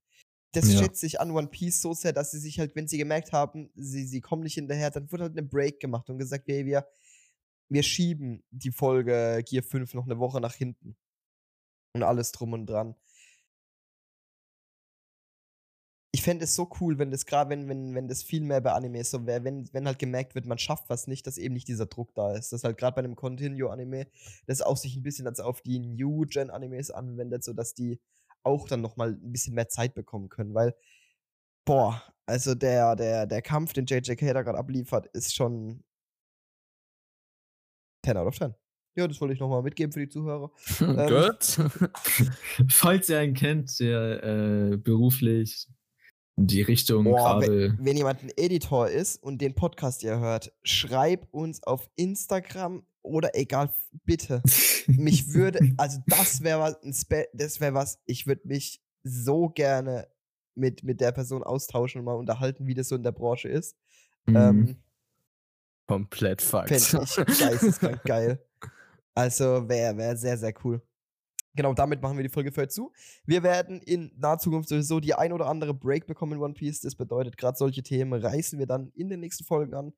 Das 0.54 0.72
Ja. 0.72 0.78
schätze 0.78 1.06
ich 1.06 1.20
an 1.20 1.30
One 1.32 1.48
Piece 1.48 1.82
so 1.82 1.94
sehr, 1.94 2.12
dass 2.12 2.30
sie 2.30 2.38
sich 2.38 2.58
halt, 2.60 2.74
wenn 2.76 2.86
sie 2.88 2.98
gemerkt 2.98 3.32
haben, 3.32 3.70
sie, 3.74 4.06
sie 4.06 4.20
kommen 4.20 4.42
nicht 4.42 4.54
hinterher, 4.54 4.90
dann 4.90 5.10
wurde 5.10 5.24
halt 5.24 5.32
eine 5.36 5.42
Break 5.46 5.80
gemacht 5.80 6.08
und 6.08 6.18
gesagt, 6.18 6.44
hey, 6.48 6.64
wir, 6.64 6.86
wir 7.68 7.82
schieben 7.82 8.44
die 8.50 8.70
Folge 8.70 9.42
Gear 9.48 9.62
5 9.64 9.94
noch 9.94 10.04
eine 10.04 10.18
Woche 10.18 10.40
nach 10.40 10.54
hinten. 10.54 10.96
Und 11.94 12.02
alles 12.02 12.32
drum 12.32 12.52
und 12.52 12.66
dran. 12.66 12.94
Ich 16.12 16.22
fände 16.22 16.44
es 16.44 16.54
so 16.54 16.70
cool, 16.80 16.98
wenn 16.98 17.10
das 17.10 17.26
gerade, 17.26 17.50
wenn, 17.50 17.68
wenn, 17.68 17.94
wenn 17.96 18.06
das 18.06 18.22
viel 18.22 18.40
mehr 18.42 18.60
bei 18.60 18.72
Anime 18.72 19.02
so 19.02 19.26
wäre, 19.26 19.42
wenn, 19.42 19.68
wenn 19.72 19.86
halt 19.86 19.98
gemerkt 19.98 20.36
wird, 20.36 20.46
man 20.46 20.58
schafft 20.58 20.88
was 20.88 21.08
nicht, 21.08 21.26
dass 21.26 21.38
eben 21.38 21.54
nicht 21.54 21.66
dieser 21.66 21.86
Druck 21.86 22.14
da 22.14 22.34
ist. 22.36 22.52
Dass 22.52 22.62
halt 22.62 22.78
gerade 22.78 22.94
bei 22.94 23.00
einem 23.00 23.16
Continue-Anime, 23.16 24.06
das 24.46 24.62
auch 24.62 24.76
sich 24.76 24.94
ein 24.94 25.02
bisschen 25.02 25.26
als 25.26 25.40
auf 25.40 25.60
die 25.62 25.80
New-Gen-Animes 25.80 26.92
anwendet, 26.92 27.42
sodass 27.42 27.74
die 27.74 27.98
auch 28.44 28.68
dann 28.68 28.80
nochmal 28.80 29.10
ein 29.10 29.32
bisschen 29.32 29.54
mehr 29.54 29.68
Zeit 29.68 29.94
bekommen 29.94 30.28
können, 30.28 30.54
weil, 30.54 30.74
boah, 31.64 32.02
also 32.26 32.54
der, 32.54 32.96
der, 32.96 33.26
der 33.26 33.42
Kampf, 33.42 33.72
den 33.72 33.86
JJK 33.86 34.32
da 34.32 34.42
gerade 34.42 34.58
abliefert, 34.58 35.06
ist 35.08 35.34
schon 35.34 35.82
10 38.04 38.16
out 38.16 38.26
of 38.26 38.38
10. 38.38 38.54
Ja, 38.96 39.08
das 39.08 39.20
wollte 39.20 39.34
ich 39.34 39.40
nochmal 39.40 39.62
mitgeben 39.62 39.92
für 39.92 40.00
die 40.00 40.08
Zuhörer. 40.08 40.50
Ähm, 40.80 41.08
Gut. 41.08 41.58
Falls 42.70 43.08
ihr 43.08 43.18
einen 43.18 43.34
kennt, 43.34 43.78
der 43.80 44.22
äh, 44.22 44.76
beruflich 44.76 45.66
in 46.36 46.46
die 46.46 46.62
Richtung 46.62 47.04
Boah, 47.04 47.40
gerade. 47.40 47.76
Wenn 47.80 47.96
jemand 47.96 48.22
ein 48.22 48.30
Editor 48.36 48.88
ist 48.88 49.22
und 49.22 49.40
den 49.40 49.54
Podcast 49.54 50.02
ihr 50.02 50.18
hört, 50.18 50.52
schreib 50.62 51.26
uns 51.32 51.62
auf 51.62 51.88
Instagram 51.96 52.86
oder 53.04 53.30
egal, 53.34 53.72
bitte. 54.04 54.42
Mich 54.88 55.32
würde, 55.32 55.60
also 55.76 56.00
das 56.06 56.42
wäre 56.42 56.60
was, 56.60 56.82
ein 56.82 56.92
Spe 56.92 57.28
das 57.32 57.60
wäre 57.60 57.74
was, 57.74 58.00
ich 58.06 58.26
würde 58.26 58.46
mich 58.46 58.82
so 59.02 59.48
gerne 59.48 60.08
mit, 60.54 60.82
mit 60.82 61.00
der 61.00 61.12
Person 61.12 61.42
austauschen 61.42 62.00
und 62.00 62.04
mal 62.04 62.16
unterhalten, 62.16 62.66
wie 62.66 62.74
das 62.74 62.88
so 62.88 62.96
in 62.96 63.02
der 63.02 63.12
Branche 63.12 63.48
ist. 63.48 63.76
Mhm. 64.26 64.36
Ähm, 64.36 64.76
Komplett 65.86 66.42
fucked. 66.42 66.68
Fände 66.68 67.04
ich 67.04 67.38
geisteskrank 67.38 68.02
geil. 68.04 68.44
Also 69.14 69.68
wäre 69.68 69.96
wär 69.96 70.16
sehr, 70.16 70.36
sehr 70.38 70.54
cool. 70.64 70.82
Genau, 71.56 71.72
damit 71.72 72.02
machen 72.02 72.16
wir 72.16 72.24
die 72.24 72.30
Folge 72.30 72.50
für 72.50 72.62
heute 72.62 72.74
zu. 72.74 72.92
Wir 73.26 73.44
werden 73.44 73.80
in 73.80 74.10
naher 74.16 74.38
Zukunft 74.38 74.68
sowieso 74.68 74.98
die 74.98 75.14
ein 75.14 75.32
oder 75.32 75.46
andere 75.46 75.72
Break 75.72 76.06
bekommen 76.06 76.32
in 76.32 76.38
One 76.40 76.54
Piece. 76.54 76.80
Das 76.80 76.96
bedeutet, 76.96 77.36
gerade 77.36 77.56
solche 77.56 77.82
Themen 77.82 78.20
reißen 78.20 78.58
wir 78.58 78.66
dann 78.66 78.90
in 78.96 79.08
den 79.08 79.20
nächsten 79.20 79.44
Folgen 79.44 79.72
an. 79.74 79.92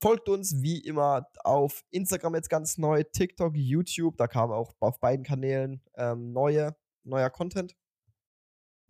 Folgt 0.00 0.28
uns 0.28 0.62
wie 0.62 0.78
immer 0.78 1.28
auf 1.42 1.84
Instagram 1.90 2.36
jetzt 2.36 2.50
ganz 2.50 2.78
neu, 2.78 3.02
TikTok, 3.02 3.56
YouTube. 3.56 4.16
Da 4.16 4.28
kam 4.28 4.52
auch 4.52 4.74
auf 4.78 5.00
beiden 5.00 5.24
Kanälen 5.24 5.82
ähm, 5.96 6.32
neue, 6.32 6.76
neuer 7.02 7.30
Content. 7.30 7.74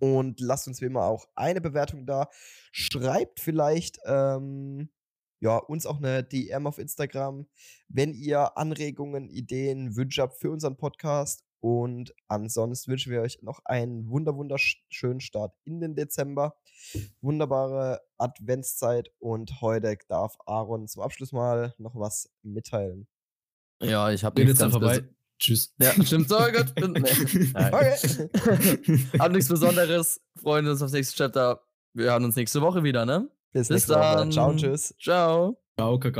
Und 0.00 0.38
lasst 0.40 0.68
uns 0.68 0.80
wie 0.80 0.86
immer 0.86 1.04
auch 1.04 1.26
eine 1.34 1.60
Bewertung 1.60 2.06
da. 2.06 2.28
Schreibt 2.72 3.40
vielleicht 3.40 3.98
ähm, 4.04 4.90
ja, 5.40 5.56
uns 5.56 5.86
auch 5.86 5.98
eine 5.98 6.24
DM 6.24 6.66
auf 6.66 6.78
Instagram, 6.78 7.46
wenn 7.88 8.12
ihr 8.12 8.56
Anregungen, 8.58 9.28
Ideen, 9.28 9.96
Wünsche 9.96 10.22
habt 10.22 10.38
für 10.38 10.50
unseren 10.50 10.76
Podcast. 10.76 11.44
Und 11.60 12.14
ansonsten 12.28 12.90
wünschen 12.92 13.10
wir 13.12 13.20
euch 13.20 13.42
noch 13.42 13.60
einen 13.64 14.08
wunder 14.10 14.36
wunderschönen 14.36 15.20
Start 15.20 15.54
in 15.64 15.80
den 15.80 15.96
Dezember. 15.96 16.56
Wunderbare 17.20 18.00
Adventszeit 18.18 19.10
und 19.18 19.60
heute 19.60 19.98
darf 20.08 20.36
Aaron 20.46 20.86
zum 20.86 21.02
Abschluss 21.02 21.32
mal 21.32 21.74
noch 21.78 21.96
was 21.96 22.30
mitteilen. 22.42 23.08
ja, 23.82 24.10
ich 24.12 24.22
habe 24.24 24.40
nichts 24.40 24.52
jetzt 24.52 24.60
ganz 24.60 24.72
vorbei. 24.72 24.98
Bes- 24.98 25.08
Tschüss. 25.40 25.72
Ja, 25.80 25.92
stimmt. 26.04 26.28
So, 26.28 26.36
gut. 26.38 26.74
Bin- 26.74 26.92
nee. 26.94 27.52
Okay. 27.54 28.28
Hab 29.18 29.30
nichts 29.32 29.48
Besonderes. 29.48 30.20
Freuen 30.40 30.66
uns 30.66 30.82
aufs 30.82 30.92
nächste 30.92 31.16
Chapter. 31.16 31.60
Wir 31.94 32.06
hören 32.12 32.24
uns 32.24 32.34
nächste 32.36 32.60
Woche 32.60 32.82
wieder, 32.82 33.04
ne? 33.06 33.28
Bis, 33.52 33.68
Bis 33.68 33.70
nächste 33.70 33.94
Woche. 33.94 34.16
dann. 34.16 34.32
Ciao, 34.32 34.54
tschüss. 34.54 34.94
Ciao. 35.00 35.60
Ciao, 35.76 35.98
Kakao. 35.98 36.12